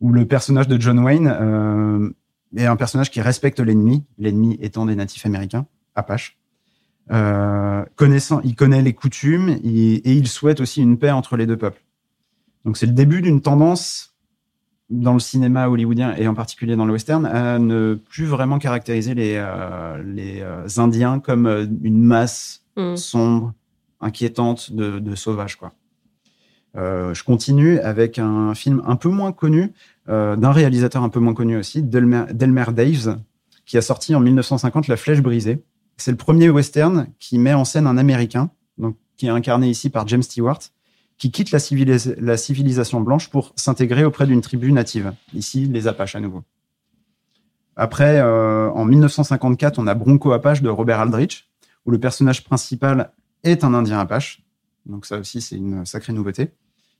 où 0.00 0.12
le 0.12 0.26
personnage 0.26 0.68
de 0.68 0.80
John 0.80 1.00
Wayne 1.00 2.14
est 2.56 2.66
un 2.66 2.76
personnage 2.76 3.10
qui 3.10 3.20
respecte 3.20 3.60
l'ennemi, 3.60 4.04
l'ennemi 4.18 4.58
étant 4.60 4.86
des 4.86 4.94
natifs 4.96 5.26
américains, 5.26 5.66
Apache. 5.94 6.36
Euh, 7.10 7.84
connaissant, 7.96 8.40
il 8.44 8.54
connaît 8.54 8.82
les 8.82 8.92
coutumes 8.92 9.58
il- 9.64 9.96
et 10.04 10.12
il 10.12 10.28
souhaite 10.28 10.60
aussi 10.60 10.82
une 10.82 10.98
paix 10.98 11.10
entre 11.10 11.36
les 11.36 11.46
deux 11.46 11.56
peuples. 11.56 11.82
Donc 12.64 12.76
c'est 12.76 12.86
le 12.86 12.92
début 12.92 13.22
d'une 13.22 13.40
tendance 13.40 14.14
dans 14.90 15.14
le 15.14 15.20
cinéma 15.20 15.68
hollywoodien 15.68 16.14
et 16.16 16.26
en 16.28 16.34
particulier 16.34 16.76
dans 16.76 16.84
le 16.86 16.92
western 16.92 17.24
à 17.26 17.58
ne 17.58 17.94
plus 17.94 18.24
vraiment 18.26 18.58
caractériser 18.58 19.14
les, 19.14 19.34
euh, 19.36 20.02
les 20.02 20.40
euh, 20.40 20.66
Indiens 20.76 21.18
comme 21.20 21.46
euh, 21.46 21.66
une 21.82 22.02
masse 22.02 22.62
Mm. 22.76 22.94
sombre, 22.96 23.54
inquiétante 24.00 24.70
de, 24.72 25.00
de 25.00 25.14
sauvages. 25.16 25.56
Quoi. 25.56 25.72
Euh, 26.76 27.14
je 27.14 27.24
continue 27.24 27.78
avec 27.80 28.18
un 28.18 28.54
film 28.54 28.82
un 28.86 28.96
peu 28.96 29.08
moins 29.08 29.32
connu, 29.32 29.72
euh, 30.08 30.36
d'un 30.36 30.52
réalisateur 30.52 31.02
un 31.02 31.08
peu 31.08 31.20
moins 31.20 31.34
connu 31.34 31.56
aussi, 31.56 31.82
Delmer, 31.82 32.24
Daves, 32.72 33.18
qui 33.66 33.76
a 33.78 33.82
sorti 33.82 34.14
en 34.14 34.20
1950 34.20 34.88
La 34.88 34.96
Flèche 34.96 35.20
brisée. 35.20 35.62
C'est 35.96 36.10
le 36.10 36.16
premier 36.16 36.50
western 36.50 37.08
qui 37.18 37.38
met 37.38 37.54
en 37.54 37.64
scène 37.64 37.86
un 37.86 37.96
Américain, 37.96 38.50
donc, 38.76 38.96
qui 39.16 39.26
est 39.26 39.30
incarné 39.30 39.68
ici 39.68 39.90
par 39.90 40.06
James 40.06 40.22
Stewart, 40.22 40.60
qui 41.16 41.32
quitte 41.32 41.50
la 41.50 42.36
civilisation 42.36 43.00
blanche 43.00 43.28
pour 43.28 43.52
s'intégrer 43.56 44.04
auprès 44.04 44.26
d'une 44.26 44.40
tribu 44.40 44.70
native, 44.70 45.12
ici 45.34 45.66
les 45.66 45.88
Apaches 45.88 46.14
à 46.14 46.20
nouveau. 46.20 46.44
Après, 47.74 48.18
euh, 48.18 48.70
en 48.70 48.84
1954, 48.84 49.78
on 49.78 49.86
a 49.86 49.94
Bronco 49.94 50.32
Apache 50.32 50.62
de 50.62 50.68
Robert 50.68 51.00
Aldrich, 51.00 51.48
où 51.86 51.90
le 51.90 51.98
personnage 51.98 52.44
principal 52.44 53.12
est 53.44 53.64
un 53.64 53.72
Indien 53.72 54.00
Apache. 54.00 54.42
Donc 54.88 55.06
ça 55.06 55.18
aussi, 55.18 55.40
c'est 55.40 55.56
une 55.56 55.84
sacrée 55.86 56.12
nouveauté. 56.12 56.50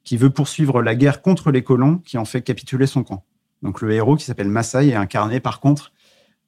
Qui 0.04 0.16
veut 0.16 0.30
poursuivre 0.30 0.80
la 0.80 0.94
guerre 0.94 1.20
contre 1.20 1.50
les 1.50 1.62
colons 1.62 1.98
qui 1.98 2.16
en 2.18 2.24
fait 2.24 2.40
capituler 2.42 2.86
son 2.86 3.02
camp. 3.02 3.24
Donc 3.62 3.80
le 3.82 3.92
héros 3.92 4.16
qui 4.16 4.24
s'appelle 4.24 4.48
Maasai 4.48 4.88
est 4.88 4.94
incarné 4.94 5.40
par 5.40 5.60
contre 5.60 5.92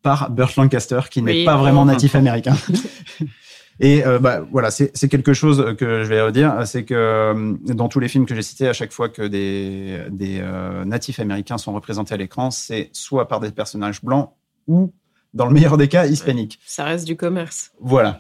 par 0.03 0.31
Burt 0.31 0.57
Lancaster, 0.57 1.01
qui 1.11 1.21
n'est 1.21 1.33
Oui. 1.33 1.45
pas 1.45 1.57
vraiment 1.59 1.85
natif 1.85 2.15
américain. 2.15 2.57
Et 3.81 4.05
euh, 4.07 4.19
bah, 4.19 4.47
voilà, 4.53 4.71
c'est 4.71 5.09
quelque 5.09 5.33
chose 5.33 5.75
que 5.79 6.05
je 6.05 6.09
vais 6.09 6.21
redire, 6.21 6.67
c'est 6.67 6.85
que 6.85 6.95
euh, 6.95 7.57
dans 7.75 7.89
tous 7.89 7.99
les 7.99 8.09
films 8.09 8.27
que 8.27 8.35
j'ai 8.35 8.43
cités, 8.43 8.69
à 8.69 8.75
chaque 8.75 8.93
fois 8.93 9.09
que 9.09 9.23
des, 9.23 10.03
des 10.11 10.39
euh, 10.41 10.85
natifs 10.85 11.19
américains 11.19 11.57
sont 11.57 11.73
représentés 11.73 12.13
à 12.13 12.19
l'écran, 12.19 12.51
c'est 12.51 12.91
soit 12.93 13.27
par 13.27 13.41
des 13.41 13.51
personnages 13.51 14.03
blancs 14.03 14.33
ou, 14.67 14.93
dans 15.33 15.47
le 15.47 15.53
meilleur 15.53 15.79
des 15.79 15.89
cas, 15.89 16.07
hispaniques. 16.07 16.59
Ça 16.67 16.85
reste 16.85 17.07
du 17.07 17.17
commerce. 17.17 17.73
Voilà. 17.81 18.19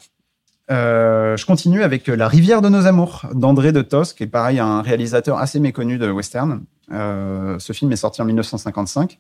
Euh, 0.71 1.37
je 1.37 1.45
continue 1.47 1.83
avec 1.83 2.07
La 2.07 2.29
rivière 2.29 2.63
de 2.63 2.69
nos 2.69 2.87
amours 2.87 3.27
d'André 3.35 3.73
de 3.73 3.83
Tos, 3.83 4.15
qui 4.17 4.23
est 4.23 4.29
pareil 4.29 4.59
un 4.59 4.83
réalisateur 4.83 5.39
assez 5.39 5.59
méconnu 5.59 5.99
de 5.99 6.11
western. 6.11 6.63
Euh, 6.93 7.59
ce 7.59 7.73
film 7.73 7.91
est 7.93 7.97
sorti 7.97 8.23
en 8.23 8.25
1955. 8.25 9.19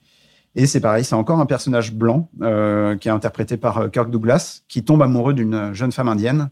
Et 0.56 0.66
c'est 0.66 0.80
pareil, 0.80 1.04
c'est 1.04 1.14
encore 1.14 1.38
un 1.38 1.46
personnage 1.46 1.92
blanc 1.92 2.28
euh, 2.42 2.96
qui 2.96 3.08
est 3.08 3.12
interprété 3.12 3.56
par 3.56 3.78
euh, 3.78 3.88
Kirk 3.88 4.10
Douglas, 4.10 4.62
qui 4.68 4.84
tombe 4.84 5.02
amoureux 5.02 5.32
d'une 5.32 5.72
jeune 5.72 5.92
femme 5.92 6.08
indienne. 6.08 6.50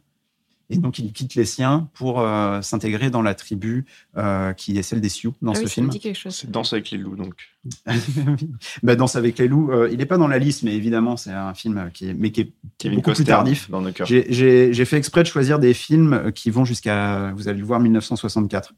Et 0.70 0.76
donc, 0.76 0.98
il 0.98 1.12
quitte 1.12 1.34
les 1.34 1.46
siens 1.46 1.88
pour 1.94 2.20
euh, 2.20 2.60
s'intégrer 2.60 3.08
dans 3.08 3.22
la 3.22 3.34
tribu 3.34 3.86
euh, 4.18 4.52
qui 4.52 4.76
est 4.78 4.82
celle 4.82 5.00
des 5.00 5.08
Sioux 5.08 5.34
dans 5.40 5.52
ah 5.52 5.54
ce 5.54 5.60
oui, 5.60 5.66
ça 5.68 5.72
film. 5.74 5.86
me 5.86 5.90
dit 5.92 5.98
quelque 5.98 6.18
chose. 6.18 6.34
C'est 6.34 6.50
Danse 6.50 6.74
avec 6.74 6.90
les 6.90 6.98
loups, 6.98 7.16
donc. 7.16 7.34
Bah, 8.82 8.94
Danse 8.94 9.16
avec 9.16 9.38
les 9.38 9.48
loups, 9.48 9.70
euh, 9.72 9.88
il 9.90 9.98
n'est 9.98 10.06
pas 10.06 10.18
dans 10.18 10.28
la 10.28 10.38
liste, 10.38 10.62
mais 10.64 10.74
évidemment, 10.74 11.16
c'est 11.16 11.32
un 11.32 11.54
film 11.54 11.90
qui 11.94 12.10
est, 12.10 12.14
mais 12.14 12.30
qui 12.32 12.42
est 12.42 12.52
Kevin 12.76 12.98
beaucoup 12.98 13.12
plus 13.14 13.24
tardif. 13.24 13.70
dans 13.70 13.80
nos 13.80 13.92
cœurs. 13.92 14.06
J'ai- 14.06 14.26
J'ai 14.28 14.72
j'ai 14.72 14.84
fait 14.84 14.96
exprès 14.98 15.22
de 15.22 15.28
choisir 15.28 15.58
des 15.58 15.72
films 15.74 16.32
qui 16.34 16.50
vont 16.50 16.64
jusqu'à, 16.64 17.32
vous 17.34 17.48
allez 17.48 17.60
le 17.60 17.64
voir, 17.66 17.80
1964. 17.80 18.74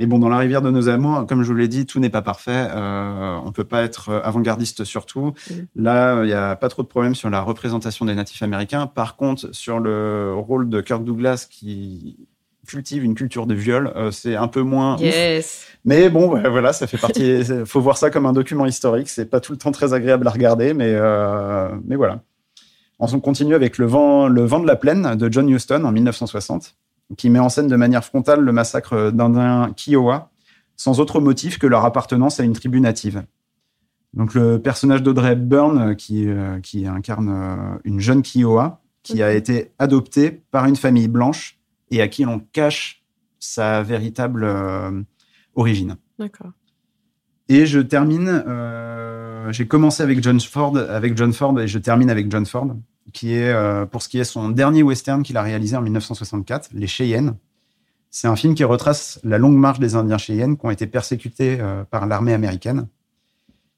Mais 0.00 0.06
bon, 0.06 0.18
dans 0.18 0.30
La 0.30 0.38
rivière 0.38 0.62
de 0.62 0.70
nos 0.70 0.88
amours, 0.88 1.26
comme 1.26 1.42
je 1.42 1.48
vous 1.48 1.58
l'ai 1.58 1.68
dit, 1.68 1.84
tout 1.84 2.00
n'est 2.00 2.10
pas 2.10 2.22
parfait. 2.22 2.68
Euh, 2.70 3.38
on 3.44 3.52
peut 3.52 3.64
pas 3.64 3.82
être 3.82 4.08
euh, 4.08 4.20
avant-gardiste 4.24 4.82
sur 4.84 5.04
tout. 5.04 5.34
Mhm. 5.50 5.66
Là, 5.76 6.22
il 6.22 6.26
n'y 6.28 6.32
a 6.32 6.56
pas 6.56 6.70
trop 6.70 6.82
de 6.82 6.88
problème 6.88 7.14
sur 7.14 7.28
la 7.28 7.42
représentation 7.42 8.06
des 8.06 8.14
natifs 8.14 8.42
américains. 8.42 8.86
Par 8.86 9.16
contre, 9.16 9.54
sur 9.54 9.78
le 9.78 10.34
rôle 10.34 10.70
de 10.70 10.80
Kirk 10.80 11.04
Douglas 11.04 11.46
qui 11.48 12.16
cultive 12.66 13.04
une 13.04 13.14
culture 13.14 13.46
de 13.46 13.54
viol, 13.54 13.92
euh, 13.96 14.10
c'est 14.10 14.36
un 14.36 14.48
peu 14.48 14.62
moins 14.62 14.94
ouf. 14.94 15.02
Yes. 15.02 15.66
Mais 15.84 16.08
bon, 16.08 16.32
ouais, 16.32 16.48
voilà, 16.48 16.72
ça 16.72 16.86
fait 16.86 16.98
partie. 16.98 17.40
Il 17.40 17.44
faut 17.66 17.80
voir 17.80 17.98
ça 17.98 18.10
comme 18.10 18.26
un 18.26 18.32
document 18.32 18.64
historique. 18.64 19.08
C'est 19.08 19.26
pas 19.26 19.40
tout 19.40 19.52
le 19.52 19.58
temps 19.58 19.72
très 19.72 19.92
agréable 19.92 20.26
à 20.26 20.30
regarder, 20.30 20.72
mais, 20.72 20.92
euh, 20.94 21.68
mais 21.84 21.96
voilà. 21.96 22.20
On 23.00 23.20
continue 23.20 23.54
avec 23.54 23.78
le 23.78 23.86
vent, 23.86 24.28
le 24.28 24.44
vent 24.44 24.60
de 24.60 24.66
la 24.66 24.76
plaine 24.76 25.16
de 25.16 25.32
John 25.32 25.48
Huston 25.48 25.84
en 25.84 25.92
1960, 25.92 26.76
qui 27.16 27.30
met 27.30 27.38
en 27.38 27.48
scène 27.48 27.68
de 27.68 27.76
manière 27.76 28.04
frontale 28.04 28.40
le 28.40 28.52
massacre 28.52 29.10
d'Indiens 29.10 29.72
Kiowa, 29.76 30.30
sans 30.76 31.00
autre 31.00 31.20
motif 31.20 31.58
que 31.58 31.66
leur 31.66 31.84
appartenance 31.84 32.40
à 32.40 32.44
une 32.44 32.52
tribu 32.52 32.80
native. 32.80 33.24
Donc 34.14 34.34
le 34.34 34.58
personnage 34.60 35.02
d'Audrey 35.02 35.32
Hepburn, 35.32 35.94
qui, 35.96 36.28
euh, 36.28 36.58
qui 36.60 36.86
incarne 36.86 37.28
euh, 37.28 37.78
une 37.84 38.00
jeune 38.00 38.22
Kiowa, 38.22 38.80
qui 39.02 39.22
a 39.22 39.32
été 39.32 39.72
adoptée 39.78 40.42
par 40.50 40.66
une 40.66 40.76
famille 40.76 41.08
blanche 41.08 41.58
et 41.90 42.02
à 42.02 42.08
qui 42.08 42.24
l'on 42.24 42.40
cache 42.52 43.02
sa 43.38 43.82
véritable 43.82 44.44
euh, 44.44 45.02
origine. 45.54 45.96
D'accord. 46.18 46.50
Et 47.48 47.66
je 47.66 47.80
termine. 47.80 48.28
euh, 48.46 49.50
J'ai 49.52 49.66
commencé 49.66 50.02
avec 50.02 50.22
John 50.22 50.38
Ford, 50.40 50.76
avec 50.76 51.16
John 51.16 51.32
Ford, 51.32 51.58
et 51.60 51.66
je 51.66 51.78
termine 51.78 52.10
avec 52.10 52.30
John 52.30 52.46
Ford, 52.46 52.76
qui 53.12 53.34
est 53.34 53.52
euh, 53.52 53.86
pour 53.86 54.02
ce 54.02 54.08
qui 54.08 54.18
est 54.18 54.24
son 54.24 54.48
dernier 54.48 54.82
western 54.82 55.22
qu'il 55.22 55.36
a 55.36 55.42
réalisé 55.42 55.76
en 55.76 55.82
1964, 55.82 56.70
Les 56.72 56.86
Cheyennes. 56.86 57.36
C'est 58.10 58.28
un 58.28 58.36
film 58.36 58.54
qui 58.54 58.64
retrace 58.64 59.20
la 59.22 59.38
longue 59.38 59.56
marche 59.56 59.78
des 59.78 59.94
Indiens 59.94 60.18
Cheyennes 60.18 60.56
qui 60.56 60.66
ont 60.66 60.70
été 60.70 60.86
persécutés 60.86 61.58
euh, 61.60 61.84
par 61.84 62.06
l'armée 62.06 62.34
américaine. 62.34 62.88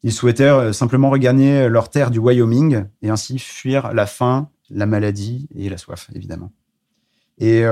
Ils 0.03 0.13
souhaitaient 0.13 0.45
euh, 0.45 0.73
simplement 0.73 1.11
regagner 1.11 1.69
leur 1.69 1.91
terre 1.91 2.11
du 2.11 2.19
Wyoming 2.19 2.85
et 3.03 3.11
ainsi 3.11 3.39
fuir 3.39 3.93
la 3.93 4.07
faim, 4.07 4.49
la 4.71 4.87
maladie 4.87 5.49
et 5.55 5.69
la 5.69 5.79
soif, 5.79 6.09
évidemment. 6.15 6.51
Et 7.39 7.65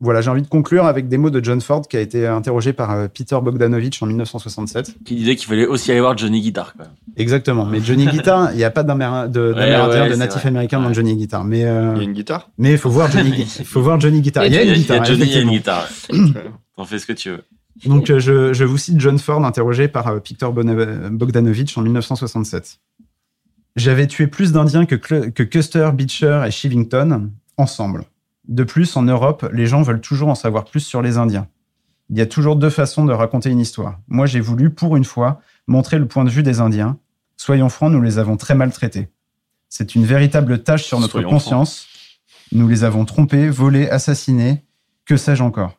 voilà, 0.00 0.20
j'ai 0.20 0.30
envie 0.30 0.42
de 0.42 0.46
conclure 0.48 0.86
avec 0.86 1.08
des 1.08 1.18
mots 1.18 1.30
de 1.30 1.44
John 1.44 1.60
Ford 1.60 1.82
qui 1.86 1.96
a 1.96 2.00
été 2.00 2.26
interrogé 2.26 2.72
par 2.72 2.90
euh, 2.92 3.08
Peter 3.08 3.36
Bogdanovich 3.42 4.02
en 4.02 4.06
1967. 4.06 4.94
Qui 5.04 5.14
disait 5.16 5.36
qu'il 5.36 5.46
fallait 5.48 5.66
aussi 5.66 5.90
aller 5.90 6.00
voir 6.00 6.16
Johnny 6.16 6.40
Guitar. 6.40 6.74
Quoi. 6.74 6.86
Exactement. 7.16 7.66
Mais 7.66 7.80
Johnny 7.80 8.06
Guitar, 8.06 8.52
il 8.52 8.56
n'y 8.56 8.64
a 8.64 8.70
pas 8.70 8.82
d'Améri- 8.82 9.28
de- 9.30 9.52
ouais, 9.52 10.06
de 10.08 10.12
c'est 10.12 10.16
natif 10.18 10.40
vrai. 10.40 10.48
américain 10.48 10.80
dans 10.80 10.88
Ouais. 10.88 10.94
Johnny 10.94 11.16
Guitar. 11.16 11.44
Mais, 11.44 11.64
euh, 11.64 11.92
Il 11.96 11.98
y 11.98 12.00
a 12.00 12.04
une 12.04 12.12
guitare? 12.12 12.50
mais 12.56 12.72
il 12.72 12.78
faut 12.78 12.90
voir 12.90 13.10
Johnny, 13.10 13.44
faut 13.64 13.82
voir 13.82 14.00
Johnny 14.00 14.20
Guitar. 14.20 14.46
Il 14.46 14.52
y 14.52 14.56
a 14.56 14.62
une 14.62 14.70
a, 14.70 14.72
il 14.72 14.78
y 14.78 14.80
guitare. 14.82 15.02
a 15.02 15.04
Johnny, 15.04 15.22
il 15.24 15.32
y 15.32 15.36
a 15.36 15.40
une 15.40 15.50
guitare. 15.50 15.88
T'en 16.76 16.84
fais 16.84 16.98
ce 16.98 17.06
que 17.06 17.12
tu 17.12 17.30
veux. 17.30 17.42
Donc, 17.86 18.08
euh, 18.10 18.20
je, 18.20 18.52
je 18.52 18.64
vous 18.64 18.78
cite 18.78 19.00
John 19.00 19.18
Ford, 19.18 19.44
interrogé 19.44 19.88
par 19.88 20.06
euh, 20.06 20.18
Peter 20.20 20.46
Bogdanovich 20.52 21.76
en 21.76 21.82
1967. 21.82 22.78
J'avais 23.76 24.06
tué 24.06 24.28
plus 24.28 24.52
d'Indiens 24.52 24.86
que, 24.86 24.94
Cl- 24.94 25.32
que 25.32 25.42
Custer, 25.42 25.90
Beecher 25.92 26.44
et 26.46 26.50
Shivington 26.52 27.30
ensemble. 27.56 28.04
De 28.48 28.64
plus, 28.64 28.96
en 28.96 29.02
Europe, 29.02 29.48
les 29.52 29.66
gens 29.66 29.82
veulent 29.82 30.00
toujours 30.00 30.28
en 30.28 30.34
savoir 30.34 30.64
plus 30.64 30.80
sur 30.80 31.02
les 31.02 31.16
Indiens. 31.16 31.48
Il 32.10 32.18
y 32.18 32.20
a 32.20 32.26
toujours 32.26 32.56
deux 32.56 32.70
façons 32.70 33.04
de 33.06 33.12
raconter 33.12 33.50
une 33.50 33.60
histoire. 33.60 33.98
Moi, 34.08 34.26
j'ai 34.26 34.40
voulu, 34.40 34.70
pour 34.70 34.96
une 34.96 35.04
fois, 35.04 35.40
montrer 35.66 35.98
le 35.98 36.06
point 36.06 36.24
de 36.24 36.30
vue 36.30 36.42
des 36.42 36.60
Indiens. 36.60 36.98
Soyons 37.36 37.70
francs, 37.70 37.90
nous 37.90 38.02
les 38.02 38.18
avons 38.18 38.36
très 38.36 38.54
mal 38.54 38.70
traités. 38.72 39.08
C'est 39.70 39.94
une 39.94 40.04
véritable 40.04 40.62
tâche 40.62 40.84
sur 40.84 41.00
notre 41.00 41.12
Soyons 41.12 41.30
conscience. 41.30 41.86
Nous 42.52 42.68
les 42.68 42.84
avons 42.84 43.04
trompés, 43.06 43.48
volés, 43.48 43.88
assassinés. 43.88 44.62
Que 45.06 45.16
sais-je 45.16 45.42
encore? 45.42 45.78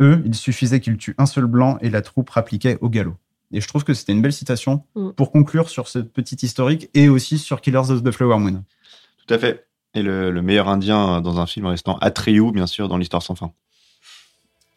Eux, 0.00 0.22
il 0.24 0.34
suffisait 0.34 0.80
qu'ils 0.80 0.96
tuent 0.96 1.14
un 1.18 1.26
seul 1.26 1.46
blanc 1.46 1.78
et 1.80 1.90
la 1.90 2.02
troupe 2.02 2.30
rappliquait 2.30 2.78
au 2.80 2.88
galop. 2.88 3.16
Et 3.52 3.60
je 3.60 3.68
trouve 3.68 3.84
que 3.84 3.94
c'était 3.94 4.12
une 4.12 4.22
belle 4.22 4.32
citation 4.32 4.84
Mm. 4.94 5.10
pour 5.10 5.30
conclure 5.30 5.68
sur 5.68 5.88
ce 5.88 5.98
petit 5.98 6.36
historique 6.36 6.88
et 6.94 7.08
aussi 7.08 7.38
sur 7.38 7.60
Killers 7.60 7.90
of 7.90 8.02
the 8.02 8.10
Flower 8.10 8.38
Moon. 8.38 8.64
Tout 9.26 9.34
à 9.34 9.38
fait. 9.38 9.66
Et 9.94 10.02
le, 10.02 10.30
le 10.30 10.42
meilleur 10.42 10.68
indien 10.68 11.20
dans 11.20 11.38
un 11.38 11.46
film 11.46 11.66
restant 11.66 11.96
Atreyu, 12.00 12.50
bien 12.52 12.66
sûr, 12.66 12.88
dans 12.88 12.96
l'histoire 12.96 13.22
sans 13.22 13.34
fin. 13.34 13.52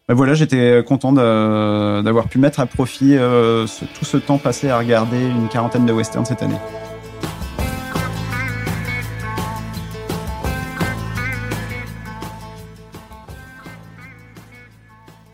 Ben 0.07 0.13
voilà, 0.13 0.35
j'étais 0.35 0.83
content 0.87 1.11
d'avoir 1.11 2.29
pu 2.29 2.39
mettre 2.39 2.61
à 2.61 2.65
profit 2.65 3.17
euh, 3.17 3.67
tout 3.97 4.05
ce 4.05 4.15
temps 4.15 4.37
passé 4.37 4.69
à 4.69 4.77
regarder 4.77 5.21
une 5.21 5.49
quarantaine 5.49 5.85
de 5.85 5.91
westerns 5.91 6.23
cette 6.23 6.41
année. 6.41 6.55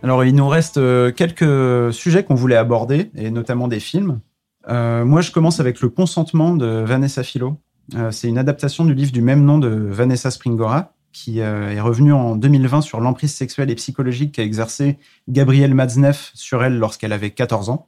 Alors, 0.02 0.26
il 0.26 0.36
nous 0.36 0.50
reste 0.50 0.78
euh, 0.78 1.12
quelques 1.12 1.94
sujets 1.94 2.24
qu'on 2.24 2.36
voulait 2.36 2.58
aborder, 2.58 3.12
et 3.16 3.32
notamment 3.32 3.68
des 3.68 3.80
films. 3.80 4.20
Euh, 4.70 5.06
moi, 5.06 5.22
je 5.22 5.32
commence 5.32 5.60
avec 5.60 5.82
Le 5.82 5.90
consentement 5.90 6.56
de 6.56 6.66
Vanessa 6.66 7.24
Philo. 7.24 7.58
Euh, 7.96 8.12
c'est 8.12 8.28
une 8.30 8.38
adaptation 8.38 8.86
du 8.86 8.94
livre 8.94 9.12
du 9.12 9.22
même 9.22 9.44
nom 9.44 9.58
de 9.58 9.68
Vanessa 9.68 10.32
Springora, 10.32 10.94
qui 11.12 11.42
euh, 11.42 11.72
est 11.72 11.82
revenue 11.82 12.14
en 12.14 12.36
2020 12.36 12.82
sur 12.82 13.00
l'emprise 13.00 13.34
sexuelle 13.34 13.70
et 13.70 13.76
psychologique 13.76 14.34
qu'a 14.34 14.44
exercé 14.44 14.98
Gabrielle 15.30 15.74
Matzneff 15.74 16.32
sur 16.34 16.64
elle 16.64 16.78
lorsqu'elle 16.78 17.14
avait 17.14 17.32
14 17.32 17.70
ans. 17.70 17.88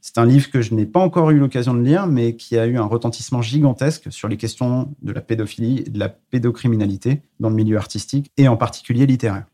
C'est 0.00 0.18
un 0.18 0.26
livre 0.26 0.50
que 0.50 0.60
je 0.60 0.74
n'ai 0.74 0.84
pas 0.84 1.00
encore 1.00 1.30
eu 1.30 1.38
l'occasion 1.38 1.74
de 1.74 1.82
lire, 1.82 2.08
mais 2.08 2.34
qui 2.34 2.58
a 2.58 2.66
eu 2.66 2.76
un 2.76 2.84
retentissement 2.84 3.40
gigantesque 3.40 4.08
sur 4.10 4.26
les 4.26 4.36
questions 4.36 4.92
de 5.00 5.12
la 5.12 5.20
pédophilie 5.20 5.84
et 5.86 5.90
de 5.90 5.98
la 5.98 6.08
pédocriminalité 6.08 7.22
dans 7.38 7.48
le 7.48 7.54
milieu 7.54 7.76
artistique, 7.76 8.30
et 8.36 8.48
en 8.48 8.56
particulier 8.56 9.06
littéraire. 9.06 9.46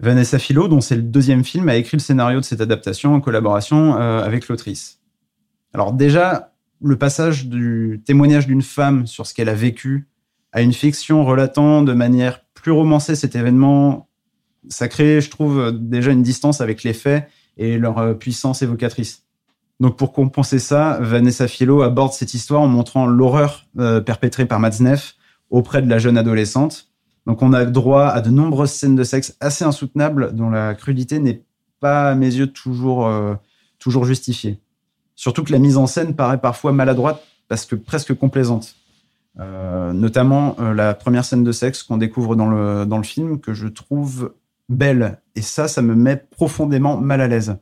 Vanessa 0.00 0.38
Philo, 0.38 0.68
dont 0.68 0.80
c'est 0.80 0.94
le 0.94 1.02
deuxième 1.02 1.42
film, 1.42 1.68
a 1.68 1.74
écrit 1.74 1.96
le 1.96 2.02
scénario 2.02 2.38
de 2.38 2.44
cette 2.44 2.60
adaptation 2.60 3.14
en 3.14 3.20
collaboration 3.20 3.96
euh, 3.96 4.22
avec 4.22 4.46
l'autrice. 4.46 5.00
Alors 5.74 5.92
déjà, 5.92 6.47
le 6.82 6.96
passage 6.96 7.46
du 7.46 8.02
témoignage 8.04 8.46
d'une 8.46 8.62
femme 8.62 9.06
sur 9.06 9.26
ce 9.26 9.34
qu'elle 9.34 9.48
a 9.48 9.54
vécu 9.54 10.08
à 10.52 10.62
une 10.62 10.72
fiction 10.72 11.24
relatant 11.24 11.82
de 11.82 11.92
manière 11.92 12.44
plus 12.54 12.72
romancée 12.72 13.14
cet 13.14 13.36
événement, 13.36 14.08
ça 14.68 14.88
crée, 14.88 15.20
je 15.20 15.30
trouve, 15.30 15.72
déjà 15.72 16.10
une 16.10 16.22
distance 16.22 16.60
avec 16.60 16.82
les 16.82 16.92
faits 16.92 17.28
et 17.56 17.78
leur 17.78 17.98
euh, 17.98 18.14
puissance 18.14 18.62
évocatrice. 18.62 19.24
Donc 19.80 19.96
pour 19.96 20.12
compenser 20.12 20.58
ça, 20.58 20.98
Vanessa 21.00 21.46
Philo 21.46 21.82
aborde 21.82 22.12
cette 22.12 22.34
histoire 22.34 22.62
en 22.62 22.68
montrant 22.68 23.06
l'horreur 23.06 23.66
euh, 23.78 24.00
perpétrée 24.00 24.46
par 24.46 24.58
Matzneff 24.58 25.16
auprès 25.50 25.82
de 25.82 25.88
la 25.88 25.98
jeune 25.98 26.18
adolescente. 26.18 26.88
Donc 27.26 27.42
on 27.42 27.52
a 27.52 27.64
droit 27.64 28.06
à 28.06 28.20
de 28.20 28.30
nombreuses 28.30 28.72
scènes 28.72 28.96
de 28.96 29.04
sexe 29.04 29.36
assez 29.40 29.64
insoutenables 29.64 30.34
dont 30.34 30.50
la 30.50 30.74
crudité 30.74 31.20
n'est 31.20 31.44
pas 31.78 32.10
à 32.10 32.14
mes 32.14 32.34
yeux 32.34 32.48
toujours, 32.48 33.06
euh, 33.06 33.34
toujours 33.78 34.04
justifiée. 34.04 34.60
Surtout 35.18 35.42
que 35.42 35.50
la 35.50 35.58
mise 35.58 35.76
en 35.76 35.88
scène 35.88 36.14
paraît 36.14 36.38
parfois 36.38 36.70
maladroite 36.70 37.20
parce 37.48 37.66
que 37.66 37.74
presque 37.74 38.14
complaisante. 38.14 38.76
Euh, 39.40 39.92
notamment 39.92 40.54
euh, 40.60 40.72
la 40.72 40.94
première 40.94 41.24
scène 41.24 41.42
de 41.42 41.50
sexe 41.50 41.82
qu'on 41.82 41.96
découvre 41.96 42.36
dans 42.36 42.46
le, 42.48 42.86
dans 42.86 42.98
le 42.98 43.02
film 43.02 43.40
que 43.40 43.52
je 43.52 43.66
trouve 43.66 44.32
belle. 44.68 45.18
Et 45.34 45.42
ça, 45.42 45.66
ça 45.66 45.82
me 45.82 45.96
met 45.96 46.16
profondément 46.16 46.96
mal 46.98 47.20
à 47.20 47.26
l'aise. 47.26 47.56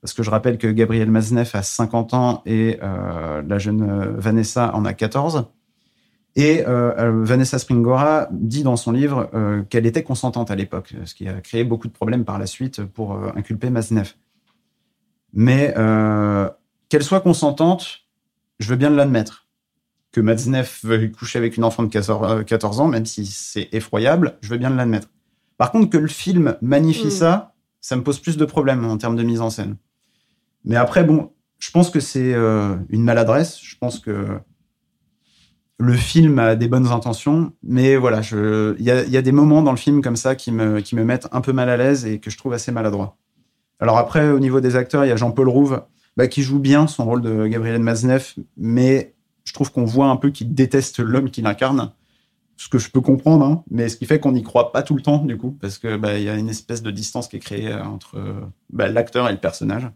Parce 0.00 0.14
que 0.14 0.24
je 0.24 0.30
rappelle 0.30 0.58
que 0.58 0.66
Gabriel 0.66 1.08
Mazneff 1.08 1.54
a 1.54 1.62
50 1.62 2.12
ans 2.12 2.42
et 2.44 2.80
euh, 2.82 3.40
la 3.46 3.58
jeune 3.58 4.16
Vanessa 4.18 4.74
en 4.74 4.84
a 4.84 4.92
14. 4.92 5.46
Et 6.34 6.64
Vanessa 6.66 7.58
Springora 7.58 8.28
dit 8.30 8.62
dans 8.62 8.76
son 8.76 8.92
livre 8.92 9.30
qu'elle 9.70 9.86
était 9.86 10.02
consentante 10.02 10.50
à 10.50 10.54
l'époque, 10.54 10.94
ce 11.06 11.14
qui 11.14 11.26
a 11.28 11.40
créé 11.40 11.64
beaucoup 11.64 11.88
de 11.88 11.94
problèmes 11.94 12.26
par 12.26 12.38
la 12.38 12.44
suite 12.44 12.84
pour 12.84 13.18
inculper 13.34 13.70
Mazneff. 13.70 14.18
Mais 15.32 15.72
qu'elle 16.88 17.02
soit 17.02 17.20
consentante, 17.20 18.00
je 18.58 18.68
veux 18.68 18.76
bien 18.76 18.90
l'admettre. 18.90 19.46
Que 20.12 20.20
Mazneff 20.20 20.84
veuille 20.84 21.12
coucher 21.12 21.38
avec 21.38 21.56
une 21.56 21.64
enfant 21.64 21.82
de 21.82 21.88
14 21.88 22.44
14 22.44 22.80
ans, 22.80 22.88
même 22.88 23.04
si 23.06 23.26
c'est 23.26 23.68
effroyable, 23.72 24.38
je 24.40 24.48
veux 24.48 24.56
bien 24.58 24.70
l'admettre. 24.70 25.08
Par 25.58 25.72
contre, 25.72 25.90
que 25.90 25.98
le 25.98 26.08
film 26.08 26.56
magnifie 26.62 27.08
Mm. 27.08 27.10
ça, 27.10 27.54
ça 27.80 27.96
me 27.96 28.02
pose 28.02 28.18
plus 28.20 28.36
de 28.36 28.44
problèmes 28.44 28.84
en 28.84 28.96
termes 28.98 29.16
de 29.16 29.22
mise 29.22 29.40
en 29.40 29.50
scène. 29.50 29.76
Mais 30.64 30.76
après, 30.76 31.04
bon, 31.04 31.32
je 31.58 31.70
pense 31.70 31.90
que 31.90 32.00
c'est 32.00 32.34
euh, 32.34 32.76
une 32.88 33.02
maladresse. 33.04 33.58
Je 33.62 33.76
pense 33.78 33.98
que 33.98 34.38
le 35.78 35.92
film 35.92 36.38
a 36.38 36.56
des 36.56 36.68
bonnes 36.68 36.86
intentions, 36.88 37.52
mais 37.62 37.96
voilà, 37.96 38.22
je- 38.22 38.74
il 38.78 38.84
y 38.84 38.90
a, 38.90 39.02
il 39.04 39.10
y 39.10 39.16
a 39.18 39.22
des 39.22 39.32
moments 39.32 39.62
dans 39.62 39.70
le 39.72 39.76
film 39.76 40.00
comme 40.02 40.16
ça 40.16 40.34
qui 40.34 40.50
me, 40.50 40.80
qui 40.80 40.96
me 40.96 41.04
mettent 41.04 41.28
un 41.32 41.42
peu 41.42 41.52
mal 41.52 41.68
à 41.68 41.76
l'aise 41.76 42.06
et 42.06 42.18
que 42.20 42.30
je 42.30 42.38
trouve 42.38 42.54
assez 42.54 42.72
maladroit. 42.72 43.18
Alors 43.78 43.98
après, 43.98 44.30
au 44.30 44.38
niveau 44.38 44.60
des 44.60 44.74
acteurs, 44.76 45.04
il 45.04 45.08
y 45.08 45.12
a 45.12 45.16
Jean-Paul 45.16 45.48
Rouve 45.50 45.82
bah, 46.16 46.28
qui 46.28 46.42
joue 46.42 46.58
bien 46.58 46.86
son 46.86 47.04
rôle 47.04 47.22
de 47.22 47.46
Gabriel 47.46 47.80
Mazneff, 47.80 48.38
mais 48.56 49.14
je 49.44 49.52
trouve 49.52 49.72
qu'on 49.72 49.84
voit 49.84 50.08
un 50.08 50.16
peu 50.16 50.30
qu'il 50.30 50.54
déteste 50.54 50.98
l'homme 50.98 51.30
qu'il 51.30 51.46
incarne, 51.46 51.92
ce 52.56 52.68
que 52.68 52.78
je 52.78 52.90
peux 52.90 53.00
comprendre, 53.00 53.44
hein, 53.44 53.64
mais 53.70 53.88
ce 53.88 53.96
qui 53.96 54.06
fait 54.06 54.18
qu'on 54.18 54.32
n'y 54.32 54.42
croit 54.42 54.72
pas 54.72 54.82
tout 54.82 54.94
le 54.94 55.02
temps 55.02 55.24
du 55.24 55.36
coup, 55.36 55.50
parce 55.60 55.78
que 55.78 55.96
bah, 55.96 56.18
y 56.18 56.28
a 56.28 56.36
une 56.36 56.48
espèce 56.48 56.82
de 56.82 56.90
distance 56.90 57.28
qui 57.28 57.36
est 57.36 57.40
créée 57.40 57.68
euh, 57.68 57.84
entre 57.84 58.16
bah, 58.70 58.88
l'acteur 58.88 59.28
et 59.28 59.32
le 59.32 59.38
personnage. 59.38 59.90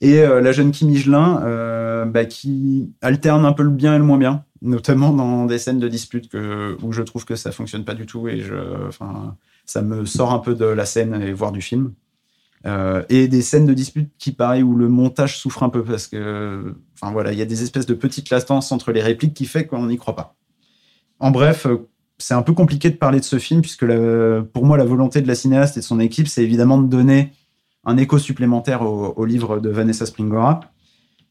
Et 0.00 0.20
euh, 0.20 0.40
la 0.40 0.52
jeune 0.52 0.70
Kim 0.70 0.90
Higelin, 0.90 1.42
euh, 1.44 2.24
qui 2.24 2.92
alterne 3.00 3.46
un 3.46 3.52
peu 3.52 3.62
le 3.62 3.70
bien 3.70 3.94
et 3.94 3.98
le 3.98 4.04
moins 4.04 4.18
bien, 4.18 4.44
notamment 4.60 5.12
dans 5.12 5.46
des 5.46 5.58
scènes 5.58 5.78
de 5.78 5.88
dispute 5.88 6.28
que, 6.28 6.76
où 6.82 6.92
je 6.92 7.02
trouve 7.02 7.24
que 7.24 7.36
ça 7.36 7.52
fonctionne 7.52 7.84
pas 7.84 7.94
du 7.94 8.06
tout 8.06 8.28
et 8.28 8.40
je, 8.40 8.54
ça 9.66 9.82
me 9.82 10.04
sort 10.04 10.32
un 10.32 10.38
peu 10.38 10.54
de 10.54 10.66
la 10.66 10.84
scène 10.84 11.20
et 11.22 11.32
voire 11.32 11.52
du 11.52 11.62
film. 11.62 11.94
Euh, 12.66 13.02
et 13.10 13.28
des 13.28 13.42
scènes 13.42 13.66
de 13.66 13.74
dispute 13.74 14.10
qui, 14.18 14.32
pareil, 14.32 14.62
où 14.62 14.74
le 14.74 14.88
montage 14.88 15.38
souffre 15.38 15.62
un 15.62 15.68
peu 15.68 15.84
parce 15.84 16.06
que, 16.06 16.74
enfin 16.94 17.12
voilà, 17.12 17.32
il 17.32 17.38
y 17.38 17.42
a 17.42 17.46
des 17.46 17.62
espèces 17.62 17.84
de 17.84 17.94
petites 17.94 18.30
latences 18.30 18.72
entre 18.72 18.90
les 18.90 19.02
répliques 19.02 19.34
qui 19.34 19.44
fait 19.44 19.66
qu'on 19.66 19.86
n'y 19.86 19.98
croit 19.98 20.16
pas. 20.16 20.36
En 21.20 21.30
bref, 21.30 21.66
euh, 21.66 21.88
c'est 22.16 22.34
un 22.34 22.42
peu 22.42 22.54
compliqué 22.54 22.88
de 22.88 22.96
parler 22.96 23.20
de 23.20 23.24
ce 23.24 23.38
film 23.38 23.60
puisque 23.60 23.84
pour 24.52 24.64
moi, 24.64 24.78
la 24.78 24.84
volonté 24.84 25.20
de 25.20 25.28
la 25.28 25.34
cinéaste 25.34 25.76
et 25.76 25.80
de 25.80 25.84
son 25.84 26.00
équipe, 26.00 26.26
c'est 26.26 26.42
évidemment 26.42 26.78
de 26.78 26.86
donner 26.86 27.32
un 27.84 27.98
écho 27.98 28.18
supplémentaire 28.18 28.82
au, 28.82 29.12
au 29.14 29.24
livre 29.26 29.60
de 29.60 29.68
Vanessa 29.68 30.06
Springora 30.06 30.60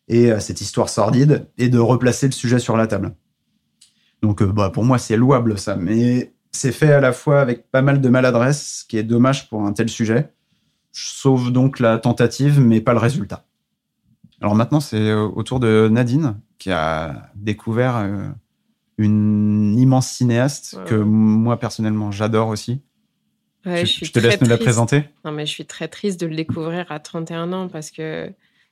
et 0.07 0.31
à 0.31 0.39
cette 0.39 0.61
histoire 0.61 0.89
sordide 0.89 1.47
et 1.57 1.69
de 1.69 1.79
replacer 1.79 2.27
le 2.27 2.31
sujet 2.31 2.59
sur 2.59 2.77
la 2.77 2.85
table. 2.85 3.15
Donc, 4.21 4.41
euh, 4.41 4.45
bah, 4.45 4.69
pour 4.69 4.83
moi, 4.83 4.97
c'est 4.97 5.17
louable 5.17 5.59
ça, 5.59 5.75
mais 5.75 6.33
c'est 6.51 6.71
fait 6.71 6.93
à 6.93 7.01
la 7.01 7.11
fois 7.11 7.41
avec 7.41 7.69
pas 7.71 7.81
mal 7.81 8.01
de 8.01 8.09
maladresse, 8.09 8.79
ce 8.79 8.85
qui 8.85 8.97
est 8.97 9.03
dommage 9.03 9.49
pour 9.49 9.65
un 9.65 9.73
tel 9.73 9.89
sujet. 9.89 10.33
Je 10.93 11.09
sauve 11.09 11.51
donc 11.51 11.79
la 11.79 11.97
tentative, 11.97 12.59
mais 12.59 12.79
pas 12.81 12.93
le 12.93 12.99
résultat. 12.99 13.45
Alors 14.41 14.55
maintenant, 14.55 14.79
c'est 14.79 14.97
euh, 15.09 15.23
au 15.23 15.43
tour 15.43 15.59
de 15.59 15.89
Nadine, 15.91 16.39
qui 16.59 16.71
a 16.71 17.31
découvert 17.35 17.97
euh, 17.97 18.27
une 18.97 19.75
immense 19.77 20.07
cinéaste 20.07 20.75
Ouais. 20.77 20.85
que 20.85 20.95
moi, 20.95 21.57
personnellement, 21.59 22.11
j'adore 22.11 22.47
aussi. 22.49 22.81
Ouais, 23.65 23.85
je, 23.85 23.91
suis 23.91 24.05
je 24.05 24.11
te 24.11 24.19
laisse 24.19 24.39
nous 24.41 24.47
la 24.47 24.55
triste. 24.55 24.65
présenter. 24.65 25.03
Non, 25.25 25.31
mais 25.31 25.45
je 25.45 25.51
suis 25.51 25.65
très 25.65 25.87
triste 25.87 26.19
de 26.19 26.25
le 26.27 26.35
découvrir 26.35 26.91
à 26.91 26.99
31 26.99 27.53
ans 27.53 27.67
parce 27.69 27.91
que 27.91 28.29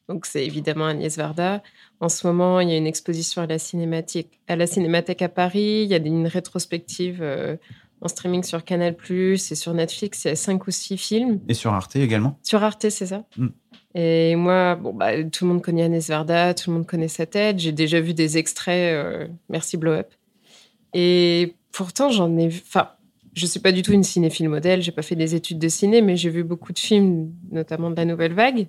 donc 0.10 0.26
c'est 0.26 0.46
évidemment 0.46 0.88
Agnès 0.88 1.16
Varda. 1.16 1.64
En 2.02 2.10
ce 2.10 2.28
moment, 2.28 2.60
il 2.60 2.70
y 2.70 2.74
a 2.74 2.78
une 2.78 2.88
exposition 2.88 3.42
à 3.42 3.48
la 3.48 3.58
cinématique, 3.58 4.42
à 4.50 4.58
la 4.58 4.68
Cinémathèque 4.68 5.22
à 5.22 5.30
Paris. 5.30 5.84
Il 5.84 5.88
y 5.90 5.94
a 5.94 5.98
une 5.98 6.28
rétrospective 6.28 7.20
euh, 7.22 7.56
en 8.02 8.08
streaming 8.08 8.44
sur 8.44 8.64
Canal+ 8.64 8.96
et 9.10 9.38
sur 9.38 9.74
Netflix. 9.74 10.26
Il 10.26 10.30
y 10.30 10.32
a 10.32 10.36
cinq 10.36 10.68
ou 10.68 10.72
six 10.72 10.98
films 10.98 11.40
Et 11.48 11.54
sur 11.54 11.72
Arte 11.74 11.96
également. 11.96 12.40
sur 12.44 12.64
Arte, 12.64 12.90
c'est 12.90 13.06
ça. 13.06 13.24
Mm. 13.38 13.48
Et 13.94 14.36
moi, 14.38 14.76
bon 14.76 14.94
bah 14.94 15.22
tout 15.26 15.46
le 15.46 15.52
monde 15.54 15.62
connaît 15.62 15.84
Agnès 15.84 16.08
Varda, 16.08 16.54
tout 16.54 16.70
le 16.70 16.78
monde 16.78 16.88
connaît 16.88 17.10
sa 17.10 17.26
tête. 17.26 17.60
J'ai 17.60 17.74
déjà 17.74 18.00
vu 18.00 18.14
des 18.14 18.38
extraits. 18.38 18.94
euh, 18.94 19.28
merci 19.50 19.76
Blow 19.78 19.92
Up. 19.92 20.08
Et 20.94 21.56
pourtant, 21.72 22.10
j'en 22.10 22.38
ai 22.38 22.48
vu. 22.48 22.62
Enfin, 22.66 22.90
je 23.34 23.46
suis 23.46 23.60
pas 23.60 23.72
du 23.72 23.82
tout 23.82 23.92
une 23.92 24.04
cinéphile 24.04 24.50
modèle. 24.50 24.82
J'ai 24.82 24.92
pas 24.92 25.02
fait 25.02 25.16
des 25.16 25.36
études 25.36 25.60
de 25.60 25.68
ciné, 25.68 26.02
mais 26.02 26.16
j'ai 26.18 26.30
vu 26.30 26.44
beaucoup 26.44 26.72
de 26.74 26.80
films, 26.80 27.32
notamment 27.52 27.90
de 27.90 27.96
la 27.96 28.06
Nouvelle 28.06 28.34
Vague. 28.34 28.68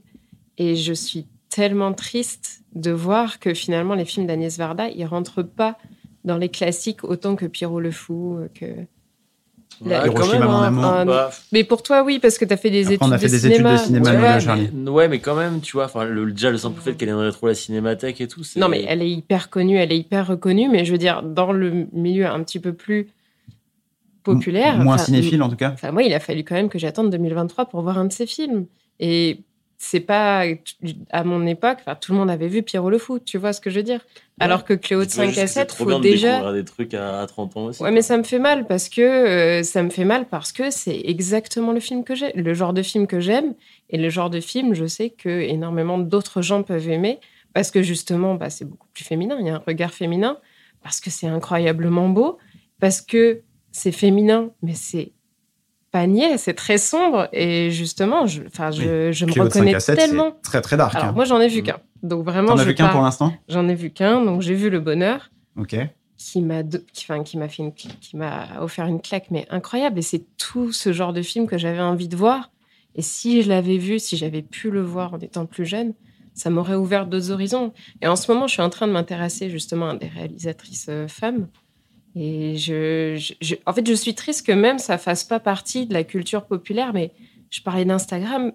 Et 0.58 0.74
je 0.76 0.92
suis 0.92 1.26
tellement 1.48 1.92
triste 1.92 2.62
de 2.74 2.90
voir 2.90 3.38
que 3.38 3.54
finalement 3.54 3.94
les 3.94 4.04
films 4.04 4.26
d'Agnès 4.26 4.56
Varda, 4.58 4.88
ils 4.88 5.04
rentrent 5.04 5.42
pas 5.42 5.78
dans 6.24 6.36
les 6.36 6.48
classiques 6.48 7.04
autant 7.04 7.36
que 7.36 7.46
Pierrot 7.46 7.80
le 7.80 7.90
Fou, 7.90 8.38
euh, 8.38 8.48
que. 8.54 8.66
La- 9.84 10.00
Ouais, 10.02 10.06
Hiroshima, 10.08 10.38
même, 10.38 10.48
mon 10.48 10.62
amour. 10.62 10.84
Ah, 10.84 11.04
Bah, 11.04 11.30
Mais 11.52 11.64
pour 11.64 11.82
toi, 11.82 12.02
oui, 12.04 12.18
parce 12.18 12.38
que 12.38 12.44
tu 12.44 12.52
as 12.52 12.56
fait 12.56 12.70
des 12.70 12.82
Après, 12.84 12.94
études, 12.94 13.08
on 13.08 13.12
a 13.12 13.18
fait 13.18 13.26
de 13.26 13.30
des 13.32 13.46
études 13.46 13.66
de 13.66 13.76
cinéma. 13.76 14.12
là, 14.12 14.40
Charlie. 14.40 14.70
mais, 14.72 14.90
ouais, 14.90 15.08
mais 15.08 15.18
quand 15.18 15.34
même, 15.34 15.60
tu 15.60 15.72
vois, 15.72 15.86
enfin, 15.86 16.04
le, 16.04 16.30
déjà 16.30 16.50
le 16.50 16.58
simple 16.58 16.80
fait 16.80 16.94
qu'elle 16.94 17.08
viendrait 17.08 17.32
trop 17.32 17.46
à 17.46 17.50
la 17.50 17.54
cinémathèque 17.54 18.20
et 18.20 18.28
tout. 18.28 18.42
Non, 18.56 18.68
mais 18.68 18.84
elle 18.88 19.02
est 19.02 19.10
hyper 19.10 19.50
connue, 19.50 19.76
elle 19.76 19.92
est 19.92 19.98
hyper 19.98 20.26
reconnue, 20.26 20.68
mais 20.68 20.84
je 20.84 20.92
veux 20.92 20.98
dire, 20.98 21.22
dans 21.22 21.52
le 21.52 21.86
milieu 21.92 22.26
un 22.26 22.42
petit 22.42 22.60
peu 22.60 22.72
plus 22.72 23.08
populaire. 24.22 24.78
Moins 24.78 24.98
cinéphile, 24.98 25.42
en 25.42 25.48
tout 25.48 25.56
cas. 25.56 25.70
Enfin, 25.72 25.90
moi, 25.90 26.02
il 26.02 26.12
a 26.14 26.20
fallu 26.20 26.44
quand 26.44 26.54
même 26.54 26.68
que 26.68 26.78
j'attende 26.78 27.10
2023 27.10 27.66
pour 27.66 27.82
voir 27.82 27.98
un 27.98 28.04
de 28.04 28.12
ses 28.12 28.26
films. 28.26 28.66
Et 29.00 29.40
c'est 29.84 30.00
pas. 30.00 30.44
À 31.10 31.24
mon 31.24 31.44
époque, 31.44 31.78
enfin, 31.80 31.96
tout 31.96 32.12
le 32.12 32.18
monde 32.18 32.30
avait 32.30 32.46
vu 32.46 32.62
Pierrot 32.62 32.88
le 32.88 32.98
Fou, 32.98 33.18
tu 33.18 33.36
vois 33.36 33.52
ce 33.52 33.60
que 33.60 33.68
je 33.68 33.78
veux 33.78 33.82
dire? 33.82 34.00
Alors 34.38 34.64
que 34.64 34.74
Cléo 34.74 35.00
de 35.04 35.10
Tu 35.10 35.16
vois 35.16 35.24
5 35.24 35.28
juste 35.30 35.38
à 35.38 35.42
que 35.42 35.48
c'est 35.48 35.60
7, 35.60 35.68
trop 35.68 35.76
faut 35.78 35.86
bien 35.86 35.98
de 35.98 36.02
déjà. 36.04 36.28
découvrir 36.36 36.52
des 36.54 36.64
trucs 36.64 36.94
à, 36.94 37.20
à 37.20 37.26
30 37.26 37.56
ans 37.56 37.64
aussi. 37.64 37.82
Ouais, 37.82 37.90
mais 37.90 38.00
ça 38.02 38.16
me 38.16 38.22
fait 38.22 38.38
mal 38.38 38.66
parce 38.68 38.88
que 38.88 39.00
euh, 39.00 39.62
ça 39.64 39.82
me 39.82 39.90
fait 39.90 40.04
mal 40.04 40.26
parce 40.28 40.52
que 40.52 40.70
c'est 40.70 41.00
exactement 41.04 41.72
le 41.72 41.80
film 41.80 42.04
que 42.04 42.14
j'aime, 42.14 42.30
le 42.36 42.54
genre 42.54 42.72
de 42.72 42.82
film 42.82 43.08
que 43.08 43.18
j'aime 43.18 43.54
et 43.90 43.98
le 43.98 44.08
genre 44.08 44.30
de 44.30 44.40
film, 44.40 44.74
je 44.74 44.86
sais 44.86 45.10
que 45.10 45.28
énormément 45.28 45.98
d'autres 45.98 46.42
gens 46.42 46.62
peuvent 46.62 46.88
aimer 46.88 47.18
parce 47.52 47.72
que 47.72 47.82
justement, 47.82 48.36
bah, 48.36 48.50
c'est 48.50 48.64
beaucoup 48.64 48.88
plus 48.94 49.04
féminin. 49.04 49.36
Il 49.40 49.46
y 49.46 49.50
a 49.50 49.56
un 49.56 49.62
regard 49.66 49.92
féminin 49.92 50.38
parce 50.82 51.00
que 51.00 51.10
c'est 51.10 51.26
incroyablement 51.26 52.08
beau, 52.08 52.38
parce 52.80 53.00
que 53.00 53.42
c'est 53.72 53.92
féminin, 53.92 54.50
mais 54.62 54.74
c'est 54.74 55.12
pas 55.92 56.06
niais, 56.06 56.36
c'est 56.38 56.54
très 56.54 56.78
sombre 56.78 57.28
et 57.32 57.70
justement, 57.70 58.26
je, 58.26 58.42
enfin, 58.46 58.70
je, 58.72 59.12
je 59.12 59.24
me 59.26 59.30
Cléo 59.32 59.44
de 59.44 59.50
5 59.52 59.58
reconnais 59.60 59.74
à 59.76 59.80
7, 59.80 59.96
tellement. 59.96 60.32
très 60.42 60.60
très 60.60 60.76
dark. 60.76 60.94
Alors 60.96 61.08
hein. 61.08 61.12
moi, 61.14 61.24
j'en 61.24 61.40
ai 61.40 61.48
vu 61.48 61.60
Mm. 61.60 61.64
qu'un, 61.64 61.80
donc 62.02 62.24
vraiment, 62.24 62.48
T'en 62.48 62.58
as 62.58 62.62
je 62.64 62.68
vu 62.68 62.74
qu'un 62.74 62.88
pour 62.88 63.02
l'instant? 63.02 63.32
J'en 63.48 63.68
ai 63.68 63.74
vu 63.74 63.90
qu'un, 63.90 64.24
donc 64.24 64.40
j'ai 64.42 64.54
vu 64.54 64.70
Le 64.70 64.80
Bonheur 64.80 65.30
Ok. 65.56 65.76
qui 66.16 66.40
m'a 66.40 66.62
qui, 66.64 67.04
enfin, 67.08 67.22
qui 67.22 67.36
m'a 67.38 67.48
fait 67.48 67.62
une 67.62 67.72
qui 67.74 68.16
m'a 68.16 68.48
offert 68.60 68.86
une 68.86 69.00
claque 69.00 69.26
mais 69.30 69.46
incroyable 69.50 69.98
et 69.98 70.02
c'est 70.02 70.24
tout 70.38 70.72
ce 70.72 70.92
genre 70.92 71.12
de 71.12 71.20
film 71.22 71.46
que 71.46 71.58
j'avais 71.58 71.80
envie 71.80 72.08
de 72.08 72.16
voir 72.16 72.50
et 72.94 73.02
si 73.02 73.42
je 73.42 73.48
l'avais 73.48 73.76
vu 73.76 73.98
si 73.98 74.16
j'avais 74.16 74.42
pu 74.42 74.70
le 74.70 74.82
voir 74.82 75.14
en 75.14 75.18
étant 75.18 75.46
plus 75.46 75.66
jeune 75.66 75.92
ça 76.34 76.48
m'aurait 76.48 76.76
ouvert 76.76 77.06
d'autres 77.06 77.30
horizons 77.32 77.72
et 78.00 78.06
en 78.06 78.16
ce 78.16 78.30
moment 78.32 78.46
je 78.46 78.52
suis 78.54 78.62
en 78.62 78.70
train 78.70 78.86
de 78.86 78.92
m'intéresser 78.92 79.50
justement 79.50 79.90
à 79.90 79.96
des 79.96 80.06
réalisatrices 80.06 80.86
euh, 80.88 81.08
femmes 81.08 81.48
et 82.14 82.56
je, 82.56 83.16
je- 83.16 83.34
je- 83.40 83.54
en 83.66 83.72
fait 83.72 83.86
je 83.86 83.94
suis 83.94 84.14
triste 84.14 84.46
que 84.46 84.52
même 84.52 84.78
ça 84.78 84.98
fasse 84.98 85.24
pas 85.24 85.40
partie 85.40 85.86
de 85.86 85.94
la 85.94 86.04
culture 86.04 86.44
populaire 86.44 86.92
mais 86.92 87.12
je 87.50 87.60
parlais 87.62 87.84
d'Instagram 87.84 88.52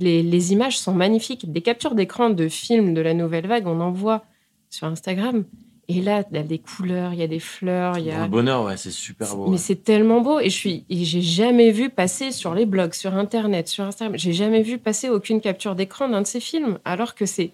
les, 0.00 0.22
les 0.22 0.52
images 0.52 0.78
sont 0.78 0.92
magnifiques 0.94 1.50
des 1.52 1.60
captures 1.62 1.94
d'écran 1.94 2.30
de 2.30 2.48
films 2.48 2.94
de 2.94 3.00
la 3.00 3.14
nouvelle 3.14 3.46
vague 3.46 3.66
on 3.66 3.80
en 3.80 3.92
voit 3.92 4.24
sur 4.70 4.86
Instagram 4.88 5.44
et 5.88 6.00
là, 6.02 6.24
il 6.32 6.36
y 6.36 6.40
a 6.40 6.42
des 6.42 6.58
couleurs, 6.58 7.12
il 7.12 7.20
y 7.20 7.22
a 7.22 7.28
des 7.28 7.38
fleurs, 7.38 7.96
il 7.96 8.06
y 8.06 8.10
Dans 8.10 8.16
a. 8.18 8.22
le 8.24 8.28
bonheur, 8.28 8.64
ouais, 8.64 8.76
c'est 8.76 8.90
super 8.90 9.36
beau. 9.36 9.44
Mais 9.44 9.52
ouais. 9.52 9.56
c'est 9.56 9.84
tellement 9.84 10.20
beau 10.20 10.40
et 10.40 10.50
je 10.50 10.56
suis, 10.56 10.84
j'ai 10.90 11.22
jamais 11.22 11.70
vu 11.70 11.90
passer 11.90 12.32
sur 12.32 12.56
les 12.56 12.66
blogs, 12.66 12.92
sur 12.92 13.14
Internet, 13.14 13.68
sur 13.68 13.84
Instagram, 13.84 14.18
j'ai 14.18 14.32
jamais 14.32 14.62
vu 14.62 14.78
passer 14.78 15.08
aucune 15.10 15.40
capture 15.40 15.76
d'écran 15.76 16.08
d'un 16.08 16.22
de 16.22 16.26
ces 16.26 16.40
films, 16.40 16.80
alors 16.84 17.14
que 17.14 17.24
c'est 17.24 17.52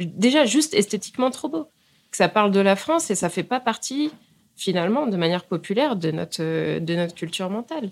déjà 0.00 0.46
juste 0.46 0.74
esthétiquement 0.74 1.30
trop 1.30 1.48
beau. 1.48 1.66
Que 2.10 2.16
ça 2.16 2.28
parle 2.28 2.50
de 2.50 2.58
la 2.58 2.74
France 2.74 3.08
et 3.12 3.14
ça 3.14 3.28
fait 3.28 3.44
pas 3.44 3.60
partie 3.60 4.10
finalement 4.60 5.06
de 5.06 5.16
manière 5.16 5.44
populaire 5.44 5.96
de 5.96 6.10
notre 6.10 6.42
euh, 6.42 6.80
de 6.80 6.94
notre 6.94 7.14
culture 7.14 7.48
mentale. 7.48 7.90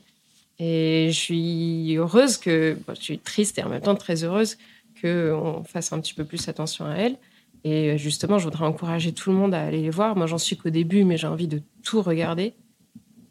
Et 0.59 1.09
je 1.11 1.19
suis 1.19 1.97
heureuse 1.97 2.37
que, 2.37 2.77
bon, 2.87 2.95
je 2.95 3.01
suis 3.01 3.19
triste 3.19 3.59
et 3.59 3.63
en 3.63 3.71
même 3.71 3.81
temps 3.81 3.95
très 3.95 4.23
heureuse 4.25 4.59
que 5.01 5.33
on 5.33 5.65
fasse 5.65 5.93
un 5.93 6.01
petit 6.01 6.13
peu 6.15 6.25
plus 6.25 6.47
attention 6.49 6.85
à 6.85 6.95
elle. 6.95 7.17
Et 7.65 7.93
euh, 7.93 7.97
justement, 7.97 8.39
je 8.39 8.45
voudrais 8.45 8.67
encourager 8.67 9.13
tout 9.13 9.31
le 9.31 9.37
monde 9.37 9.55
à 9.55 9.63
aller 9.63 9.81
les 9.81 9.91
voir. 9.91 10.15
Moi, 10.15 10.27
j'en 10.27 10.37
suis 10.37 10.57
qu'au 10.57 10.71
début, 10.71 11.05
mais 11.05 11.17
j'ai 11.17 11.27
envie 11.27 11.49
de 11.49 11.63
tout 11.83 12.03
regarder. 12.03 12.55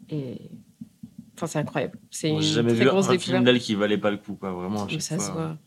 Et 0.10 0.38
enfin, 1.36 1.48
c'est 1.48 1.60
incroyable. 1.60 2.00
C'est 2.10 2.30
une 2.30 2.42
J'ai 2.42 2.54
jamais 2.56 2.74
très 2.74 2.86
vu 2.86 2.90
grosse 2.90 3.10
un 3.10 3.20
film 3.20 3.44
d'elle 3.44 3.60
qui 3.60 3.76
valait 3.76 3.98
pas 4.00 4.10
le 4.10 4.18
coup, 4.18 4.34
quoi. 4.34 4.52
Vraiment, 4.52 4.86
à 4.86 4.88
chaque 4.88 5.02
ça 5.02 5.20
se 5.20 5.32
fois. 5.32 5.58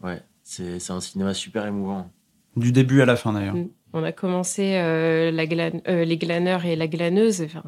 voit. 0.00 0.10
Ouais, 0.10 0.22
c'est 0.42 0.78
c'est 0.78 0.92
un 0.92 1.00
cinéma 1.00 1.34
super 1.34 1.66
émouvant. 1.66 2.10
Du 2.56 2.72
début 2.72 3.02
à 3.02 3.04
la 3.04 3.16
fin, 3.16 3.32
d'ailleurs. 3.32 3.56
Mm. 3.56 3.68
On 3.92 4.02
a 4.04 4.12
commencé 4.12 4.74
euh, 4.76 5.30
la 5.30 5.46
glane- 5.46 5.80
euh, 5.88 6.04
les 6.04 6.16
glaneurs 6.16 6.64
et 6.64 6.76
la 6.76 6.86
glaneuse. 6.86 7.42
Enfin, 7.42 7.62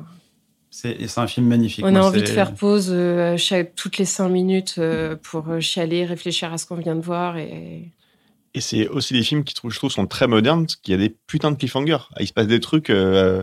C'est 0.71 1.19
un 1.19 1.27
film 1.27 1.47
magnifique. 1.47 1.85
on 1.85 1.91
Moi, 1.91 2.01
a 2.01 2.05
envie 2.05 2.23
de 2.23 2.29
faire 2.29 2.55
pause 2.55 2.91
euh, 2.93 3.37
chaque- 3.37 3.75
toutes 3.75 3.99
les 3.99 4.05
cinq 4.05 4.29
minutes 4.29 4.77
euh, 4.79 5.17
pour 5.17 5.47
chialer, 5.61 6.05
réfléchir 6.05 6.53
à 6.53 6.59
ce 6.59 6.67
qu'on 6.67 6.77
vient 6.77 6.97
de 6.97 7.01
voir. 7.01 7.39
Et... 7.39 7.93
Et 8.55 8.61
c'est 8.61 8.89
aussi 8.89 9.15
des 9.15 9.23
films 9.23 9.45
qui, 9.45 9.55
je 9.63 9.77
trouve, 9.77 9.91
sont 9.91 10.07
très 10.07 10.27
modernes, 10.27 10.67
parce 10.67 10.77
qu'il 10.77 10.93
y 10.93 10.95
a 10.95 11.01
des 11.09 11.15
putains 11.27 11.51
de 11.53 11.57
cliffhangers. 11.57 11.99
Il 12.19 12.27
se 12.27 12.33
passe 12.33 12.47
des 12.47 12.61
trucs 12.61 12.91
euh, 12.91 13.43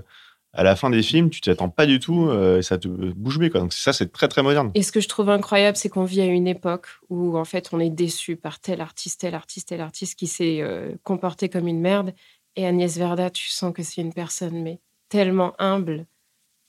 à 0.53 0.63
la 0.63 0.75
fin 0.75 0.89
des 0.89 1.03
films, 1.03 1.29
tu 1.29 1.41
t'y 1.41 1.49
attends 1.49 1.69
pas 1.69 1.85
du 1.85 1.99
tout, 1.99 2.27
euh, 2.27 2.59
et 2.59 2.61
ça 2.61 2.77
te 2.77 2.87
bouge 2.87 3.39
bée, 3.39 3.49
quoi. 3.49 3.61
Donc 3.61 3.73
ça, 3.73 3.93
c'est 3.93 4.11
très 4.11 4.27
très 4.27 4.41
moderne. 4.41 4.71
Et 4.73 4.83
ce 4.83 4.91
que 4.91 4.99
je 4.99 5.07
trouve 5.07 5.29
incroyable, 5.29 5.77
c'est 5.77 5.89
qu'on 5.89 6.05
vit 6.05 6.21
à 6.21 6.25
une 6.25 6.47
époque 6.47 6.87
où, 7.09 7.37
en 7.37 7.45
fait, 7.45 7.69
on 7.71 7.79
est 7.79 7.89
déçu 7.89 8.35
par 8.35 8.59
tel 8.59 8.81
artiste, 8.81 9.21
tel 9.21 9.35
artiste, 9.35 9.69
tel 9.69 9.81
artiste 9.81 10.17
qui 10.17 10.27
s'est 10.27 10.59
euh, 10.61 10.93
comporté 11.03 11.49
comme 11.49 11.67
une 11.67 11.81
merde. 11.81 12.13
Et 12.55 12.65
Agnès 12.65 12.97
Verda, 12.97 13.29
tu 13.29 13.49
sens 13.49 13.73
que 13.73 13.83
c'est 13.83 14.01
une 14.01 14.13
personne, 14.13 14.61
mais 14.61 14.79
tellement 15.09 15.53
humble 15.59 16.05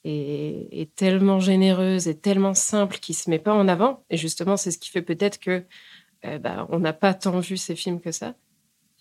et, 0.05 0.80
et 0.80 0.87
tellement 0.87 1.41
généreuse 1.41 2.09
et 2.09 2.18
tellement 2.18 2.55
simple 2.55 2.99
qui 2.99 3.14
se 3.14 3.30
met 3.30 3.39
pas 3.39 3.55
en 3.55 3.68
avant. 3.68 4.05
Et 4.11 4.16
justement, 4.16 4.57
c'est 4.57 4.70
ce 4.70 4.78
qui 4.78 4.91
fait 4.91 5.03
peut-être 5.03 5.39
que 5.39 5.64
euh, 6.24 6.39
bah, 6.39 6.66
on 6.70 6.78
n'a 6.78 6.93
pas 6.93 7.14
tant 7.14 7.41
vu 7.41 7.57
ces 7.57 7.76
films 7.76 8.01
que 8.01 8.12
ça. 8.12 8.34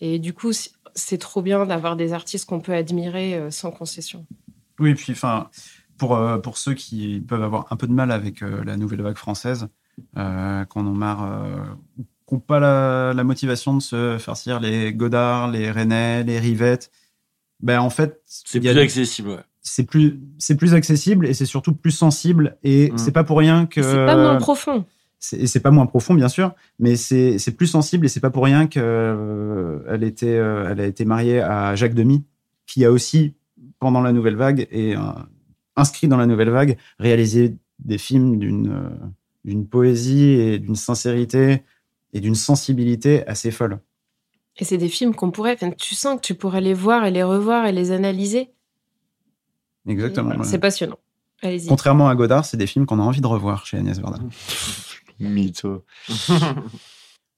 Et 0.00 0.18
du 0.18 0.34
coup, 0.34 0.52
c'est 0.94 1.18
trop 1.18 1.42
bien 1.42 1.64
d'avoir 1.66 1.96
des 1.96 2.12
artistes 2.12 2.46
qu'on 2.46 2.60
peut 2.60 2.74
admirer 2.74 3.34
euh, 3.34 3.50
sans 3.50 3.70
concession. 3.70 4.26
Oui, 4.78 4.94
puis 4.94 5.12
enfin, 5.12 5.48
pour, 5.96 6.16
euh, 6.16 6.38
pour 6.38 6.58
ceux 6.58 6.74
qui 6.74 7.20
peuvent 7.20 7.42
avoir 7.42 7.66
un 7.70 7.76
peu 7.76 7.86
de 7.86 7.92
mal 7.92 8.10
avec 8.10 8.40
la 8.40 8.76
nouvelle 8.76 9.00
vague 9.00 9.16
française, 9.16 9.68
qu'on 10.14 10.86
en 10.86 10.92
marre, 10.92 11.76
qui 12.28 12.34
n'ont 12.34 12.40
pas 12.40 12.58
la, 12.60 13.12
la 13.14 13.24
motivation 13.24 13.74
de 13.76 13.82
se 13.82 14.18
farcir 14.18 14.60
les 14.60 14.92
Godard, 14.92 15.50
les 15.50 15.70
René, 15.70 16.24
les 16.24 16.38
Rivette, 16.38 16.90
ben 17.60 17.80
en 17.80 17.90
fait, 17.90 18.20
C'est 18.24 18.58
plus 18.60 18.74
des- 18.74 18.80
accessible, 18.80 19.28
ouais. 19.30 19.40
c'est 19.62 19.84
plus, 19.84 20.20
c'est 20.38 20.56
plus 20.56 20.74
accessible 20.74 21.26
et 21.26 21.34
c'est 21.34 21.46
surtout 21.46 21.72
plus 21.74 21.90
sensible. 21.92 22.56
Et 22.64 22.90
Mm. 22.92 22.98
c'est 22.98 23.12
pas 23.12 23.24
pour 23.24 23.38
rien 23.38 23.66
que. 23.66 23.80
Et 23.80 23.82
C'est 23.82 24.04
pas 24.06 24.16
moins 24.16 24.36
profond. 24.36 24.84
c'est 25.18 25.38
et 25.38 25.46
c'est 25.46 25.60
pas 25.60 25.70
moins 25.70 25.86
profond 25.86 26.12
bien 26.14 26.28
sûr 26.28 26.54
mais 26.78 26.94
c'est 26.96 27.38
c'est 27.38 27.52
plus 27.52 27.66
sensible 27.66 28.04
et 28.04 28.08
c'est 28.10 28.20
pas 28.20 28.28
pour 28.30 28.44
rien 28.44 28.66
que 28.66 28.78
euh, 28.80 29.78
elle 29.88 30.04
était 30.04 30.36
euh, 30.36 30.68
elle 30.70 30.78
a 30.80 30.84
été 30.86 31.04
mariée 31.06 31.40
à 31.40 31.74
Jacques 31.74 31.94
Demy 31.94 32.22
qui 32.66 32.84
a 32.84 32.92
aussi 32.92 33.32
pendant 33.78 34.02
la 34.02 34.12
nouvelle 34.12 34.36
vague 34.36 34.68
et 34.70 34.94
euh, 34.94 35.00
inscrit 35.74 36.06
dans 36.08 36.18
la 36.18 36.26
nouvelle 36.26 36.50
vague 36.50 36.76
réalisé 36.98 37.56
des 37.78 37.96
films 37.98 38.38
d'une 38.38 38.68
euh, 38.70 38.90
d'une 39.46 39.66
poésie 39.66 40.28
et 40.32 40.58
d'une 40.58 40.76
sincérité 40.76 41.62
et 42.12 42.20
d'une 42.20 42.34
sensibilité 42.34 43.26
assez 43.26 43.50
folle 43.50 43.80
Et 44.58 44.64
c'est 44.64 44.78
des 44.78 44.88
films 44.88 45.14
qu'on 45.14 45.30
pourrait. 45.30 45.54
enfin, 45.54 45.70
tu 45.70 45.94
sens 45.94 46.16
que 46.16 46.20
tu 46.26 46.34
pourrais 46.34 46.60
les 46.60 46.74
voir 46.74 47.04
et 47.04 47.10
les 47.10 47.22
revoir 47.22 47.66
et 47.66 47.72
les 47.72 47.90
analyser. 47.92 48.50
exactement. 49.86 50.42
C'est 50.42 50.58
passionnant. 50.58 50.98
Allez-y. 51.42 51.68
contrairement 51.68 52.08
à 52.08 52.14
Godard 52.14 52.46
c'est 52.46 52.56
des 52.56 52.66
films 52.66 52.86
qu'on 52.86 52.98
a 52.98 53.02
envie 53.02 53.20
de 53.20 53.26
revoir 53.26 53.66
chez 53.66 53.76
Agnès 53.76 53.98
Varda 53.98 54.20
Mytho. 55.20 55.84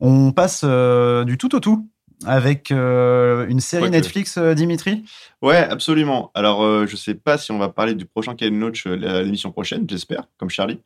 On 0.01 0.31
passe 0.31 0.61
euh, 0.65 1.25
du 1.25 1.37
tout 1.37 1.55
au 1.57 1.61
tout 1.61 1.89
avec 2.27 2.71
euh, 2.71 3.47
une 3.49 3.61
série. 3.61 3.91
Netflix, 3.91 4.37
euh, 4.39 4.55
Dimitri? 4.55 5.05
Ouais, 5.41 5.57
absolument. 5.57 6.31
Alors, 6.35 6.65
euh, 6.65 6.87
je 6.87 6.97
sais 6.97 7.15
pas 7.15 7.39
si 7.39 7.53
on 7.53 7.59
va 7.59 7.69
parler 7.69 7.95
du 7.95 8.07
prochain 8.07 8.35
Ken 8.35 8.59
Loach 8.59 8.87
l'émission 8.87 9.53
prochaine, 9.53 9.87
j'espère, 9.89 10.25
comme 10.37 10.51
Charlie. 10.51 10.81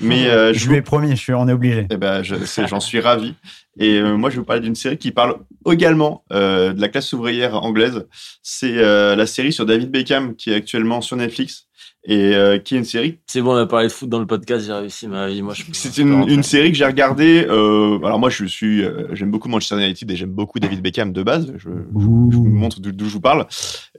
Mais 0.00 0.24
Je 0.54 0.68
lui 0.68 0.76
ai 0.76 0.82
promis, 0.82 1.10
je 1.10 1.16
suis, 1.16 1.32
on 1.32 1.48
est 1.48 1.52
obligé. 1.52 1.86
Eh 1.90 1.96
ben, 1.96 2.22
j'en 2.22 2.80
suis 2.80 3.00
ravi. 3.00 3.34
Et 3.78 4.00
moi, 4.02 4.30
je 4.30 4.36
vais 4.36 4.40
vous 4.40 4.46
parler 4.46 4.62
d'une 4.62 4.74
série 4.74 4.98
qui 4.98 5.10
parle 5.10 5.38
également 5.70 6.24
de 6.30 6.80
la 6.80 6.88
classe 6.88 7.12
ouvrière 7.12 7.62
anglaise. 7.62 8.06
C'est 8.42 8.74
la 8.74 9.26
série 9.26 9.52
sur 9.52 9.66
David 9.66 9.90
Beckham 9.90 10.36
qui 10.36 10.52
est 10.52 10.56
actuellement 10.56 11.00
sur 11.00 11.16
Netflix 11.16 11.66
et 12.06 12.34
euh, 12.34 12.58
qui 12.58 12.74
est 12.74 12.78
une 12.78 12.84
série? 12.84 13.18
C'est 13.26 13.40
bon, 13.40 13.54
on 13.54 13.56
a 13.56 13.66
parlé 13.66 13.88
de 13.88 13.92
foot 13.92 14.08
dans 14.08 14.18
le 14.18 14.26
podcast, 14.26 14.66
j'ai 14.66 14.72
réussi 14.72 15.08
ma 15.08 15.28
vie. 15.28 15.40
Moi, 15.42 15.54
je 15.54 15.62
C'est 15.72 15.96
une, 15.98 16.42
série 16.42 16.70
que 16.70 16.76
j'ai 16.76 16.84
regardée. 16.84 17.46
Euh, 17.48 17.98
alors 18.04 18.18
moi, 18.18 18.28
je 18.28 18.44
suis, 18.44 18.84
euh, 18.84 19.08
j'aime 19.12 19.30
beaucoup 19.30 19.48
Manchester 19.48 19.82
United 19.82 20.10
et 20.10 20.16
j'aime 20.16 20.30
beaucoup 20.30 20.58
David 20.58 20.82
Beckham 20.82 21.12
de 21.12 21.22
base. 21.22 21.52
Je, 21.56 21.68
je 21.68 22.36
vous 22.36 22.48
montre 22.48 22.80
d'où 22.80 23.06
je 23.06 23.12
vous 23.12 23.20
parle. 23.20 23.46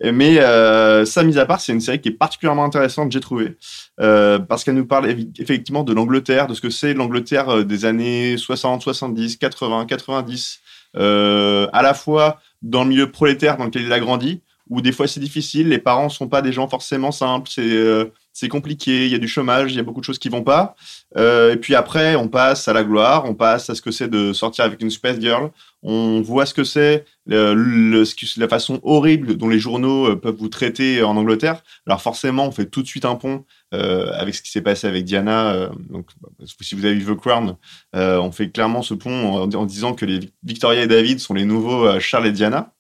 Mais 0.04 0.40
euh, 0.40 1.06
ça, 1.06 1.24
mis 1.24 1.38
à 1.40 1.46
part, 1.46 1.62
c'est 1.62 1.74
une 1.74 1.82
série 1.82 2.00
qui 2.00 2.10
est 2.10 2.18
particulièrement 2.18 2.64
intéressante, 2.64 3.12
j'ai 3.12 3.20
trouvé, 3.20 3.58
euh, 4.00 4.38
parce 4.40 4.64
qu'elle 4.64 4.76
nous 4.76 4.86
parle 4.86 5.10
effectivement 5.40 5.84
de 5.84 5.94
l'Angleterre, 5.94 6.48
de 6.48 6.54
ce 6.54 6.62
que 6.62 6.70
c'est 6.70 6.94
l'Angleterre 6.94 7.66
des 7.66 7.86
années 7.86 8.38
60, 8.38 8.82
70, 8.82 9.38
80, 9.38 9.86
90, 9.86 10.60
euh, 10.98 11.68
à 11.74 11.82
la 11.82 11.94
fois 11.94 12.40
dans 12.62 12.84
le 12.84 12.90
milieu 12.90 13.12
prolétaire 13.12 13.58
dans 13.58 13.66
lequel 13.66 13.84
il 13.84 13.94
a 13.94 14.00
grandi, 14.00 14.42
où 14.70 14.82
des 14.82 14.92
fois 14.92 15.08
c'est 15.08 15.20
difficile, 15.20 15.70
les 15.70 15.80
parents 15.80 16.10
sont 16.10 16.28
pas 16.28 16.42
des 16.42 16.52
gens 16.52 16.68
forcément 16.68 17.12
simples, 17.12 17.50
c'est 17.52 17.62
euh, 17.62 18.12
c'est 18.36 18.50
compliqué, 18.50 19.06
il 19.06 19.12
y 19.14 19.16
a 19.16 19.18
du 19.18 19.30
chômage, 19.30 19.72
il 19.72 19.78
y 19.78 19.80
a 19.80 19.84
beaucoup 19.84 20.02
de 20.02 20.06
choses 20.06 20.20
qui 20.20 20.28
vont 20.28 20.44
pas. 20.44 20.76
Euh, 21.16 21.54
et 21.54 21.56
puis 21.56 21.74
après, 21.74 22.18
on 22.18 22.28
passe 22.28 22.68
à 22.68 22.74
la 22.74 22.84
gloire, 22.84 23.24
on 23.24 23.34
passe 23.34 23.70
à 23.70 23.76
ce 23.76 23.82
que 23.82 23.92
c'est 23.92 24.10
de 24.10 24.34
sortir 24.34 24.66
avec 24.66 24.82
une 24.82 24.90
Space 24.90 25.22
Girl, 25.22 25.52
on 25.84 26.22
voit 26.22 26.46
ce 26.46 26.54
que 26.54 26.66
c'est, 26.66 27.06
la 27.28 28.48
façon 28.50 28.82
horrible 28.84 29.38
dont 29.38 29.48
les 29.48 29.60
journaux 29.60 30.10
euh, 30.10 30.16
peuvent 30.18 30.36
vous 30.36 30.50
traiter 30.50 31.02
en 31.02 31.16
Angleterre. 31.16 31.64
Alors 31.88 32.02
forcément, 32.02 32.46
on 32.46 32.52
fait 32.52 32.66
tout 32.66 32.82
de 32.82 32.88
suite 32.88 33.06
un 33.06 33.16
pont 33.16 33.46
euh, 33.74 34.12
avec 34.14 34.36
ce 34.36 34.42
qui 34.42 34.52
s'est 34.52 34.62
passé 34.62 34.86
avec 34.86 35.06
Diana. 35.06 35.54
euh, 35.54 35.70
donc, 35.90 36.10
si 36.62 36.76
vous 36.76 36.84
avez 36.84 36.96
vu 36.96 37.06
The 37.06 37.18
Crown, 37.18 37.56
euh, 37.96 38.18
on 38.20 38.34
fait 38.34 38.50
clairement 38.50 38.82
ce 38.82 38.96
pont 38.96 39.44
en, 39.44 39.50
en 39.50 39.66
disant 39.66 39.94
que 39.94 40.04
les 40.06 40.20
Victoria 40.44 40.84
et 40.84 40.88
David 40.88 41.22
sont 41.22 41.34
les 41.34 41.46
nouveaux 41.46 42.00
Charles 42.02 42.28
et 42.28 42.34
Diana. 42.34 42.75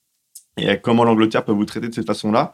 Et 0.57 0.77
comment 0.79 1.03
l'Angleterre 1.03 1.43
peut 1.43 1.51
vous 1.51 1.65
traiter 1.65 1.89
de 1.89 1.93
cette 1.93 2.07
façon-là. 2.07 2.53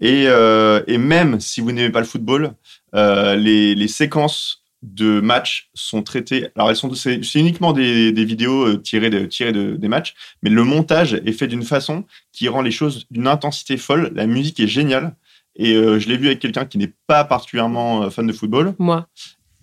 Et, 0.00 0.24
euh, 0.26 0.82
et 0.86 0.98
même 0.98 1.40
si 1.40 1.60
vous 1.60 1.72
n'aimez 1.72 1.90
pas 1.90 2.00
le 2.00 2.06
football, 2.06 2.52
euh, 2.94 3.36
les, 3.36 3.74
les 3.74 3.88
séquences 3.88 4.62
de 4.82 5.20
matchs 5.20 5.70
sont 5.74 6.02
traitées. 6.02 6.48
Alors, 6.54 6.70
elles 6.70 6.76
sont, 6.76 6.92
c'est, 6.94 7.20
uniquement 7.34 7.72
des, 7.72 8.12
des 8.12 8.24
vidéos 8.24 8.66
euh, 8.66 8.76
tirées, 8.76 9.10
de, 9.10 9.26
tirées 9.26 9.52
de, 9.52 9.76
des 9.76 9.88
matchs, 9.88 10.14
mais 10.42 10.50
le 10.50 10.64
montage 10.64 11.14
est 11.14 11.32
fait 11.32 11.46
d'une 11.46 11.62
façon 11.62 12.04
qui 12.32 12.48
rend 12.48 12.62
les 12.62 12.70
choses 12.70 13.06
d'une 13.10 13.26
intensité 13.26 13.76
folle. 13.76 14.12
La 14.14 14.26
musique 14.26 14.60
est 14.60 14.68
géniale. 14.68 15.16
Et 15.56 15.74
euh, 15.74 15.98
je 15.98 16.08
l'ai 16.08 16.16
vu 16.16 16.26
avec 16.26 16.38
quelqu'un 16.38 16.66
qui 16.66 16.78
n'est 16.78 16.92
pas 17.06 17.24
particulièrement 17.24 18.02
euh, 18.02 18.10
fan 18.10 18.26
de 18.26 18.32
football 18.32 18.74
Moi. 18.78 19.06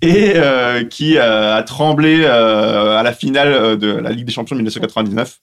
et 0.02 0.34
euh, 0.36 0.84
qui 0.84 1.18
euh, 1.18 1.56
a 1.56 1.64
tremblé 1.64 2.24
euh, 2.24 2.98
à 2.98 3.04
la 3.04 3.14
finale 3.14 3.78
de 3.78 3.88
la 3.88 4.12
Ligue 4.12 4.26
des 4.26 4.32
Champions 4.32 4.56
de 4.56 4.62
1999. 4.62 5.40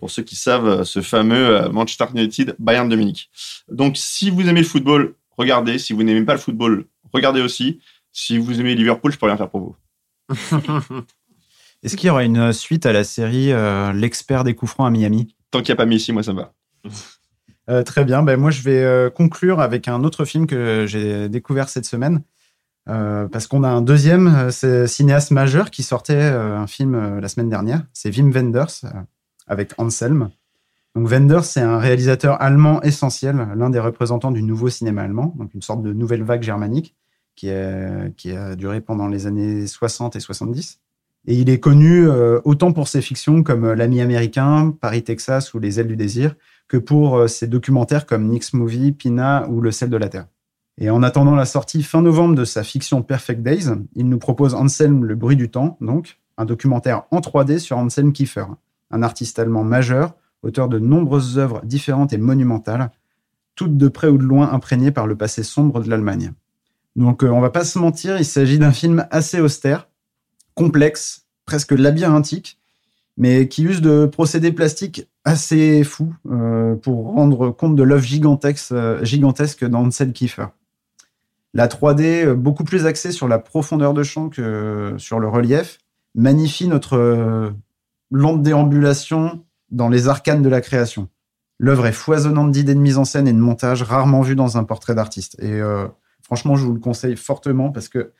Pour 0.00 0.10
ceux 0.10 0.22
qui 0.22 0.34
savent, 0.34 0.66
euh, 0.66 0.84
ce 0.84 1.00
fameux 1.02 1.56
euh, 1.56 1.68
Manchester 1.70 2.06
United 2.14 2.56
Bayern 2.58 2.88
de 2.88 2.96
Munich. 2.96 3.30
Donc, 3.70 3.96
si 3.96 4.30
vous 4.30 4.48
aimez 4.48 4.60
le 4.60 4.66
football, 4.66 5.14
regardez. 5.36 5.78
Si 5.78 5.92
vous 5.92 6.02
n'aimez 6.02 6.24
pas 6.24 6.32
le 6.32 6.38
football, 6.40 6.86
regardez 7.12 7.40
aussi. 7.40 7.80
Si 8.12 8.38
vous 8.38 8.60
aimez 8.60 8.74
Liverpool, 8.74 9.12
je 9.12 9.18
peux 9.18 9.26
rien 9.26 9.36
faire 9.36 9.50
pour 9.50 9.60
vous. 9.60 9.76
Est-ce 11.82 11.96
qu'il 11.96 12.08
y 12.08 12.10
aura 12.10 12.24
une 12.24 12.52
suite 12.52 12.86
à 12.86 12.92
la 12.92 13.04
série 13.04 13.52
euh, 13.52 13.92
L'expert 13.92 14.42
des 14.42 14.54
coups 14.54 14.72
francs 14.72 14.86
à 14.86 14.90
Miami? 14.90 15.34
Tant 15.50 15.60
qu'il 15.60 15.72
n'y 15.72 15.74
a 15.74 15.76
pas 15.76 15.86
Messi, 15.86 16.12
moi 16.12 16.22
ça 16.22 16.32
me 16.32 16.40
va. 16.40 16.52
Euh, 17.68 17.84
Très 17.84 18.04
bien. 18.04 18.24
Ben, 18.24 18.36
moi, 18.36 18.50
je 18.50 18.62
vais 18.62 18.82
euh, 18.82 19.10
conclure 19.10 19.60
avec 19.60 19.86
un 19.86 20.02
autre 20.02 20.24
film 20.24 20.48
que 20.48 20.86
j'ai 20.88 21.28
découvert 21.28 21.68
cette 21.68 21.84
semaine. 21.84 22.20
Euh, 22.88 23.28
parce 23.28 23.46
qu'on 23.46 23.62
a 23.62 23.68
un 23.68 23.82
deuxième 23.82 24.50
euh, 24.64 24.86
cinéaste 24.86 25.30
majeur 25.30 25.70
qui 25.70 25.82
sortait 25.82 26.14
euh, 26.14 26.56
un 26.56 26.66
film 26.66 26.94
euh, 26.94 27.20
la 27.20 27.28
semaine 27.28 27.48
dernière. 27.48 27.82
C'est 27.92 28.16
Wim 28.16 28.32
Wenders 28.32 28.84
euh, 28.84 28.88
avec 29.50 29.72
Anselm. 29.76 30.30
Donc 30.94 31.08
Wenders, 31.08 31.44
c'est 31.44 31.60
un 31.60 31.78
réalisateur 31.78 32.40
allemand 32.40 32.80
essentiel, 32.82 33.48
l'un 33.54 33.68
des 33.70 33.78
représentants 33.78 34.32
du 34.32 34.42
nouveau 34.42 34.70
cinéma 34.70 35.02
allemand, 35.02 35.34
donc 35.36 35.52
une 35.54 35.62
sorte 35.62 35.82
de 35.82 35.92
nouvelle 35.92 36.22
vague 36.22 36.42
germanique 36.42 36.96
qui 37.36 37.50
a 37.50 38.56
duré 38.56 38.80
pendant 38.80 39.08
les 39.08 39.26
années 39.26 39.66
60 39.66 40.16
et 40.16 40.20
70. 40.20 40.80
Et 41.26 41.34
il 41.34 41.50
est 41.50 41.60
connu 41.60 42.08
euh, 42.08 42.40
autant 42.44 42.72
pour 42.72 42.88
ses 42.88 43.02
fictions 43.02 43.42
comme 43.42 43.64
euh, 43.64 43.74
L'ami 43.74 44.00
américain, 44.00 44.74
Paris, 44.80 45.02
Texas 45.02 45.52
ou 45.52 45.58
Les 45.58 45.78
ailes 45.78 45.86
du 45.86 45.96
désir, 45.96 46.34
que 46.66 46.76
pour 46.76 47.18
euh, 47.18 47.26
ses 47.28 47.46
documentaires 47.46 48.06
comme 48.06 48.28
Nick's 48.28 48.54
Movie, 48.54 48.92
Pina 48.92 49.46
ou 49.48 49.60
Le 49.60 49.70
sel 49.70 49.90
de 49.90 49.96
la 49.96 50.08
terre. 50.08 50.26
Et 50.78 50.88
en 50.88 51.02
attendant 51.02 51.34
la 51.34 51.44
sortie 51.44 51.82
fin 51.82 52.00
novembre 52.00 52.34
de 52.34 52.44
sa 52.44 52.62
fiction 52.62 53.02
Perfect 53.02 53.42
Days, 53.42 53.66
il 53.94 54.08
nous 54.08 54.18
propose 54.18 54.54
Anselm 54.54 55.04
le 55.04 55.14
bruit 55.14 55.36
du 55.36 55.50
temps, 55.50 55.76
donc 55.82 56.18
un 56.38 56.46
documentaire 56.46 57.02
en 57.10 57.20
3D 57.20 57.58
sur 57.58 57.76
Anselm 57.76 58.14
Kiefer, 58.14 58.46
un 58.90 59.02
artiste 59.02 59.38
allemand 59.38 59.64
majeur, 59.64 60.14
auteur 60.42 60.68
de 60.68 60.78
nombreuses 60.78 61.38
œuvres 61.38 61.60
différentes 61.64 62.12
et 62.12 62.18
monumentales, 62.18 62.90
toutes 63.54 63.76
de 63.76 63.88
près 63.88 64.08
ou 64.08 64.18
de 64.18 64.22
loin 64.22 64.52
imprégnées 64.52 64.90
par 64.90 65.06
le 65.06 65.16
passé 65.16 65.42
sombre 65.42 65.80
de 65.80 65.90
l'Allemagne. 65.90 66.32
Donc 66.96 67.22
euh, 67.22 67.28
on 67.28 67.40
va 67.40 67.50
pas 67.50 67.64
se 67.64 67.78
mentir, 67.78 68.18
il 68.18 68.24
s'agit 68.24 68.58
d'un 68.58 68.72
film 68.72 69.06
assez 69.10 69.40
austère, 69.40 69.88
complexe, 70.54 71.26
presque 71.44 71.72
labyrinthique, 71.72 72.58
mais 73.16 73.48
qui 73.48 73.64
use 73.64 73.80
de 73.80 74.06
procédés 74.06 74.52
plastiques 74.52 75.06
assez 75.24 75.84
fous 75.84 76.14
euh, 76.30 76.74
pour 76.76 77.12
rendre 77.12 77.50
compte 77.50 77.76
de 77.76 77.82
l'œuvre 77.82 78.04
gigantesque, 78.04 78.72
euh, 78.72 79.04
gigantesque 79.04 79.64
d'Ansel 79.64 80.12
Kiefer. 80.12 80.46
La 81.52 81.66
3D, 81.66 82.24
euh, 82.24 82.34
beaucoup 82.34 82.64
plus 82.64 82.86
axée 82.86 83.12
sur 83.12 83.28
la 83.28 83.38
profondeur 83.38 83.92
de 83.92 84.02
champ 84.02 84.28
que 84.28 84.94
sur 84.98 85.20
le 85.20 85.28
relief, 85.28 85.78
magnifie 86.14 86.68
notre 86.68 87.52
lente 88.10 88.42
déambulation 88.42 89.44
dans 89.70 89.88
les 89.88 90.08
arcanes 90.08 90.42
de 90.42 90.48
la 90.48 90.60
création. 90.60 91.08
L'œuvre 91.58 91.86
est 91.86 91.92
foisonnante 91.92 92.52
d'idées 92.52 92.74
de 92.74 92.80
mise 92.80 92.98
en 92.98 93.04
scène 93.04 93.28
et 93.28 93.32
de 93.32 93.38
montage 93.38 93.82
rarement 93.82 94.22
vues 94.22 94.36
dans 94.36 94.56
un 94.56 94.64
portrait 94.64 94.94
d'artiste. 94.94 95.36
Et 95.40 95.52
euh, 95.60 95.86
franchement, 96.22 96.56
je 96.56 96.64
vous 96.64 96.72
le 96.72 96.80
conseille 96.80 97.16
fortement 97.16 97.70
parce 97.70 97.88
que 97.88 98.12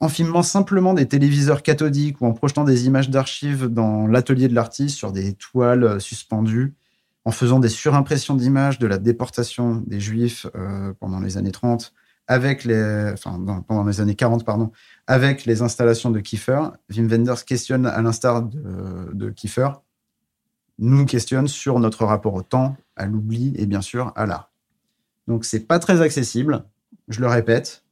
en 0.00 0.08
filmant 0.08 0.42
simplement 0.42 0.92
des 0.92 1.08
téléviseurs 1.08 1.62
cathodiques 1.62 2.20
ou 2.20 2.26
en 2.26 2.32
projetant 2.32 2.64
des 2.64 2.86
images 2.86 3.08
d'archives 3.08 3.66
dans 3.66 4.06
l'atelier 4.06 4.48
de 4.48 4.54
l'artiste 4.54 4.96
sur 4.96 5.12
des 5.12 5.32
toiles 5.32 5.84
euh, 5.84 5.98
suspendues, 5.98 6.74
en 7.24 7.30
faisant 7.30 7.58
des 7.58 7.68
surimpressions 7.68 8.34
d'images 8.34 8.78
de 8.78 8.86
la 8.86 8.98
déportation 8.98 9.82
des 9.86 10.00
Juifs 10.00 10.46
euh, 10.54 10.92
pendant 11.00 11.20
les 11.20 11.36
années 11.36 11.52
30, 11.52 11.92
avec 12.28 12.64
les, 12.64 13.10
enfin, 13.12 13.38
dans- 13.38 13.62
pendant 13.62 13.84
les 13.84 14.00
années 14.00 14.14
40, 14.14 14.44
pardon, 14.44 14.70
avec 15.06 15.44
les 15.46 15.62
installations 15.62 16.10
de 16.10 16.20
Kiefer, 16.20 16.60
Wim 16.94 17.08
Wenders 17.08 17.44
questionne, 17.44 17.86
à 17.86 18.00
l'instar 18.02 18.42
de, 18.42 19.10
de 19.12 19.30
Kiefer, 19.30 19.70
nous 20.78 21.06
questionne 21.06 21.48
sur 21.48 21.80
notre 21.80 22.04
rapport 22.04 22.34
au 22.34 22.42
temps, 22.42 22.76
à 22.96 23.06
l'oubli 23.06 23.52
et 23.56 23.66
bien 23.66 23.80
sûr 23.80 24.12
à 24.14 24.26
l'art. 24.26 24.50
Donc 25.26 25.44
c'est 25.44 25.66
pas 25.66 25.78
très 25.78 26.00
accessible, 26.02 26.64
je 27.08 27.20
le 27.20 27.26
répète, 27.26 27.82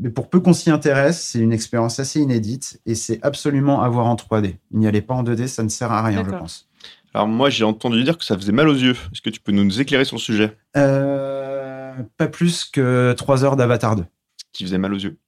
mais 0.00 0.10
pour 0.10 0.28
peu 0.28 0.40
qu'on 0.40 0.52
s'y 0.52 0.70
intéresse, 0.70 1.22
c'est 1.22 1.38
une 1.38 1.52
expérience 1.52 2.00
assez 2.00 2.18
inédite 2.20 2.80
et 2.86 2.94
c'est 2.94 3.20
absolument 3.22 3.82
à 3.82 3.88
voir 3.88 4.06
en 4.06 4.16
3D. 4.16 4.56
N'y 4.72 4.86
allez 4.88 5.02
pas 5.02 5.14
en 5.14 5.22
2D, 5.22 5.46
ça 5.46 5.62
ne 5.62 5.68
sert 5.68 5.92
à 5.92 6.02
rien, 6.02 6.24
je 6.24 6.30
pense. 6.38 6.68
Alors 7.14 7.28
moi, 7.28 7.50
j'ai 7.50 7.64
entendu 7.64 8.02
dire 8.04 8.16
que 8.16 8.24
ça 8.24 8.36
faisait 8.36 8.52
mal 8.52 8.68
aux 8.68 8.74
yeux. 8.74 8.96
Est-ce 9.12 9.20
que 9.20 9.28
tu 9.28 9.38
peux 9.38 9.52
nous 9.52 9.80
éclairer 9.80 10.06
sur 10.06 10.16
le 10.16 10.20
sujet? 10.22 10.56
Euh, 10.78 11.51
pas 12.16 12.28
plus 12.28 12.64
que 12.64 13.12
3 13.16 13.44
heures 13.44 13.56
d'Avatar 13.56 13.96
2. 13.96 14.04
qui 14.52 14.64
faisait 14.64 14.78
mal 14.78 14.92
aux 14.94 14.98
yeux 14.98 15.18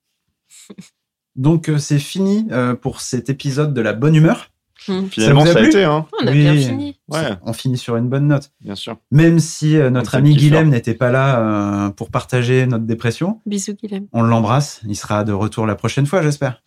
Donc 1.35 1.69
euh, 1.69 1.77
c'est 1.77 1.99
fini 1.99 2.47
euh, 2.51 2.75
pour 2.75 3.01
cet 3.01 3.29
épisode 3.29 3.73
de 3.73 3.81
la 3.81 3.93
bonne 3.93 4.15
humeur. 4.15 4.51
Finalement, 4.77 5.41
vous 5.43 5.49
a 5.49 5.53
ça, 5.53 5.57
a 5.59 5.61
plu 5.61 5.69
été, 5.69 5.83
hein 5.83 6.05
On 6.21 6.27
a 6.27 6.31
Oui. 6.31 6.39
bien 6.41 6.55
fini. 6.55 6.99
Ouais, 7.07 7.31
On 7.43 7.53
finit 7.53 7.77
sur 7.77 7.95
une 7.95 8.07
bonne 8.09 8.27
note. 8.27 8.51
bien 8.61 8.75
sûr. 8.75 8.97
Même 9.09 9.39
si 9.39 9.77
euh, 9.77 9.89
notre 9.89 10.15
ami 10.15 10.33
ça. 10.33 10.37
Guilhem 10.39 10.69
n'était 10.69 10.93
pas 10.93 11.11
là 11.11 11.39
euh, 11.39 11.89
pour 11.89 12.11
partager 12.11 12.65
notre 12.67 12.83
dépression, 12.85 13.41
Bisous, 13.45 13.73
Guilhem. 13.73 14.07
on 14.11 14.21
l'embrasse. 14.21 14.81
Il 14.85 14.95
sera 14.95 15.23
de 15.23 15.31
retour 15.31 15.65
la 15.65 15.75
prochaine 15.75 16.05
fois, 16.05 16.21
j'espère. 16.21 16.61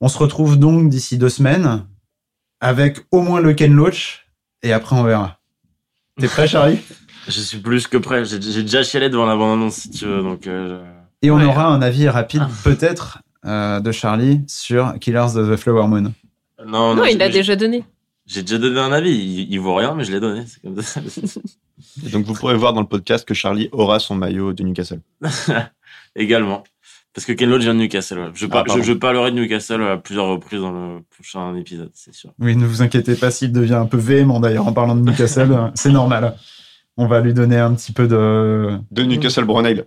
On 0.00 0.08
se 0.08 0.16
retrouve 0.18 0.58
donc 0.58 0.88
d'ici 0.88 1.18
deux 1.18 1.28
semaines 1.28 1.84
avec 2.60 3.00
au 3.10 3.22
moins 3.22 3.40
le 3.40 3.52
Ken 3.54 3.72
Loach 3.74 4.28
et 4.62 4.72
après 4.72 4.96
on 4.96 5.02
verra. 5.02 5.40
T'es 6.18 6.28
prêt, 6.28 6.46
Charlie? 6.48 6.78
Je 7.28 7.40
suis 7.40 7.58
plus 7.58 7.86
que 7.86 7.96
prêt. 7.98 8.24
J'ai 8.24 8.38
déjà 8.38 8.82
chialé 8.82 9.10
devant 9.10 9.26
la 9.26 9.36
bande-annonce, 9.36 9.74
si 9.74 9.90
tu 9.90 10.06
veux. 10.06 10.22
Donc, 10.22 10.46
euh, 10.46 10.82
Et 11.22 11.30
on 11.30 11.36
Ouais. 11.36 11.44
aura 11.44 11.66
un 11.66 11.82
avis 11.82 12.08
rapide, 12.08 12.42
peut-être, 12.64 13.18
euh, 13.44 13.80
de 13.80 13.92
Charlie 13.92 14.40
sur 14.46 14.94
Killers 15.00 15.36
of 15.36 15.50
the 15.50 15.56
Flower 15.56 15.86
Moon. 15.88 16.12
Non, 16.66 16.96
il 17.04 17.20
a 17.22 17.26
j'ai- 17.26 17.32
déjà 17.32 17.56
donné. 17.56 17.84
J'ai 18.26 18.42
déjà 18.42 18.58
donné 18.58 18.78
un 18.80 18.92
avis. 18.92 19.10
Il, 19.16 19.52
il 19.52 19.58
vaut 19.60 19.74
rien, 19.74 19.94
mais 19.94 20.04
je 20.04 20.12
l'ai 20.12 20.20
donné. 20.20 20.44
C'est 20.46 20.60
comme 20.62 20.80
ça. 20.82 21.00
Et 22.06 22.10
donc, 22.10 22.24
vous 22.26 22.34
pourrez 22.34 22.54
voir 22.56 22.72
dans 22.72 22.80
le 22.80 22.86
podcast 22.86 23.26
que 23.26 23.34
Charlie 23.34 23.68
aura 23.72 23.98
son 24.00 24.14
maillot 24.14 24.52
de 24.52 24.62
Newcastle. 24.62 25.00
Également. 26.16 26.64
Parce 27.14 27.24
que 27.26 27.32
Ken 27.32 27.48
Loach 27.50 27.62
vient 27.62 27.74
de 27.74 27.80
Newcastle. 27.80 28.18
ouais. 28.18 28.30
Je, 28.34 28.46
Ah, 28.50 28.64
par- 28.64 28.76
je, 28.76 28.82
je 28.82 28.92
parlerai 28.92 29.30
de 29.32 29.36
Newcastle 29.36 29.82
à 29.82 29.96
plusieurs 29.96 30.26
reprises 30.26 30.60
dans 30.60 30.70
le 30.72 31.00
prochain 31.10 31.54
épisode, 31.56 31.90
c'est 31.94 32.14
sûr. 32.14 32.30
Oui, 32.38 32.54
ne 32.54 32.66
vous 32.66 32.82
inquiétez 32.82 33.14
pas 33.16 33.30
s'il 33.30 33.50
devient 33.52 33.74
un 33.74 33.86
peu 33.86 33.96
véhément 33.96 34.40
d'ailleurs 34.40 34.66
en 34.68 34.72
parlant 34.72 34.94
de 34.94 35.00
Newcastle. 35.08 35.72
c'est 35.74 35.90
normal. 35.90 36.36
On 36.98 37.06
va 37.06 37.20
lui 37.20 37.32
donner 37.32 37.56
un 37.58 37.72
petit 37.72 37.92
peu 37.92 38.06
de. 38.06 38.72
De 38.90 39.02
Newcastle 39.04 39.44
Brown 39.44 39.64
Ale. 39.64 39.86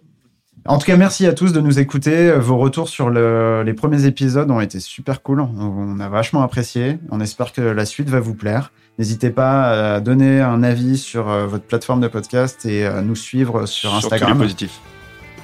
En 0.65 0.77
tout 0.77 0.85
cas, 0.85 0.95
merci 0.95 1.25
à 1.25 1.33
tous 1.33 1.53
de 1.53 1.59
nous 1.59 1.79
écouter. 1.79 2.31
Vos 2.33 2.57
retours 2.57 2.87
sur 2.87 3.09
le- 3.09 3.63
les 3.65 3.73
premiers 3.73 4.05
épisodes 4.05 4.49
ont 4.51 4.61
été 4.61 4.79
super 4.79 5.21
cool. 5.23 5.41
On, 5.41 5.99
a 5.99 6.07
vachement 6.07 6.41
apprécié. 6.43 6.99
On 7.09 7.19
espère 7.19 7.51
que 7.51 7.61
la 7.61 7.85
suite 7.85 8.09
va 8.09 8.19
vous 8.19 8.35
plaire. 8.35 8.71
N'hésitez 8.99 9.31
pas 9.31 9.95
à 9.95 9.99
donner 10.01 10.39
un 10.39 10.61
avis 10.61 10.97
sur 10.99 11.29
euh, 11.29 11.47
votre 11.47 11.63
plateforme 11.65 11.99
de 11.99 12.07
podcast 12.07 12.65
et 12.65 12.85
à 12.85 13.01
nous 13.01 13.15
suivre 13.15 13.65
sur 13.65 13.93
Instagram. 13.95 14.37
positifs. 14.37 14.79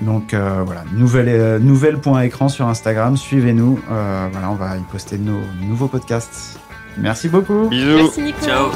Donc 0.01 0.35
euh, 0.35 0.61
voilà, 0.63 0.83
nouvelle, 0.93 1.29
euh, 1.29 1.57
nouvelle 1.57 1.97
point 1.97 2.21
écran 2.21 2.47
sur 2.47 2.67
Instagram. 2.67 3.17
Suivez-nous. 3.17 3.79
Euh, 3.89 4.27
voilà, 4.31 4.51
on 4.51 4.55
va 4.55 4.77
y 4.77 4.81
poster 4.91 5.17
nos 5.17 5.39
nouveaux 5.67 5.87
podcasts. 5.87 6.59
Merci 6.97 7.27
beaucoup. 7.27 7.67
Bisous. 7.69 7.97
Merci 7.97 8.21
Nico. 8.21 8.45
Ciao 8.45 8.67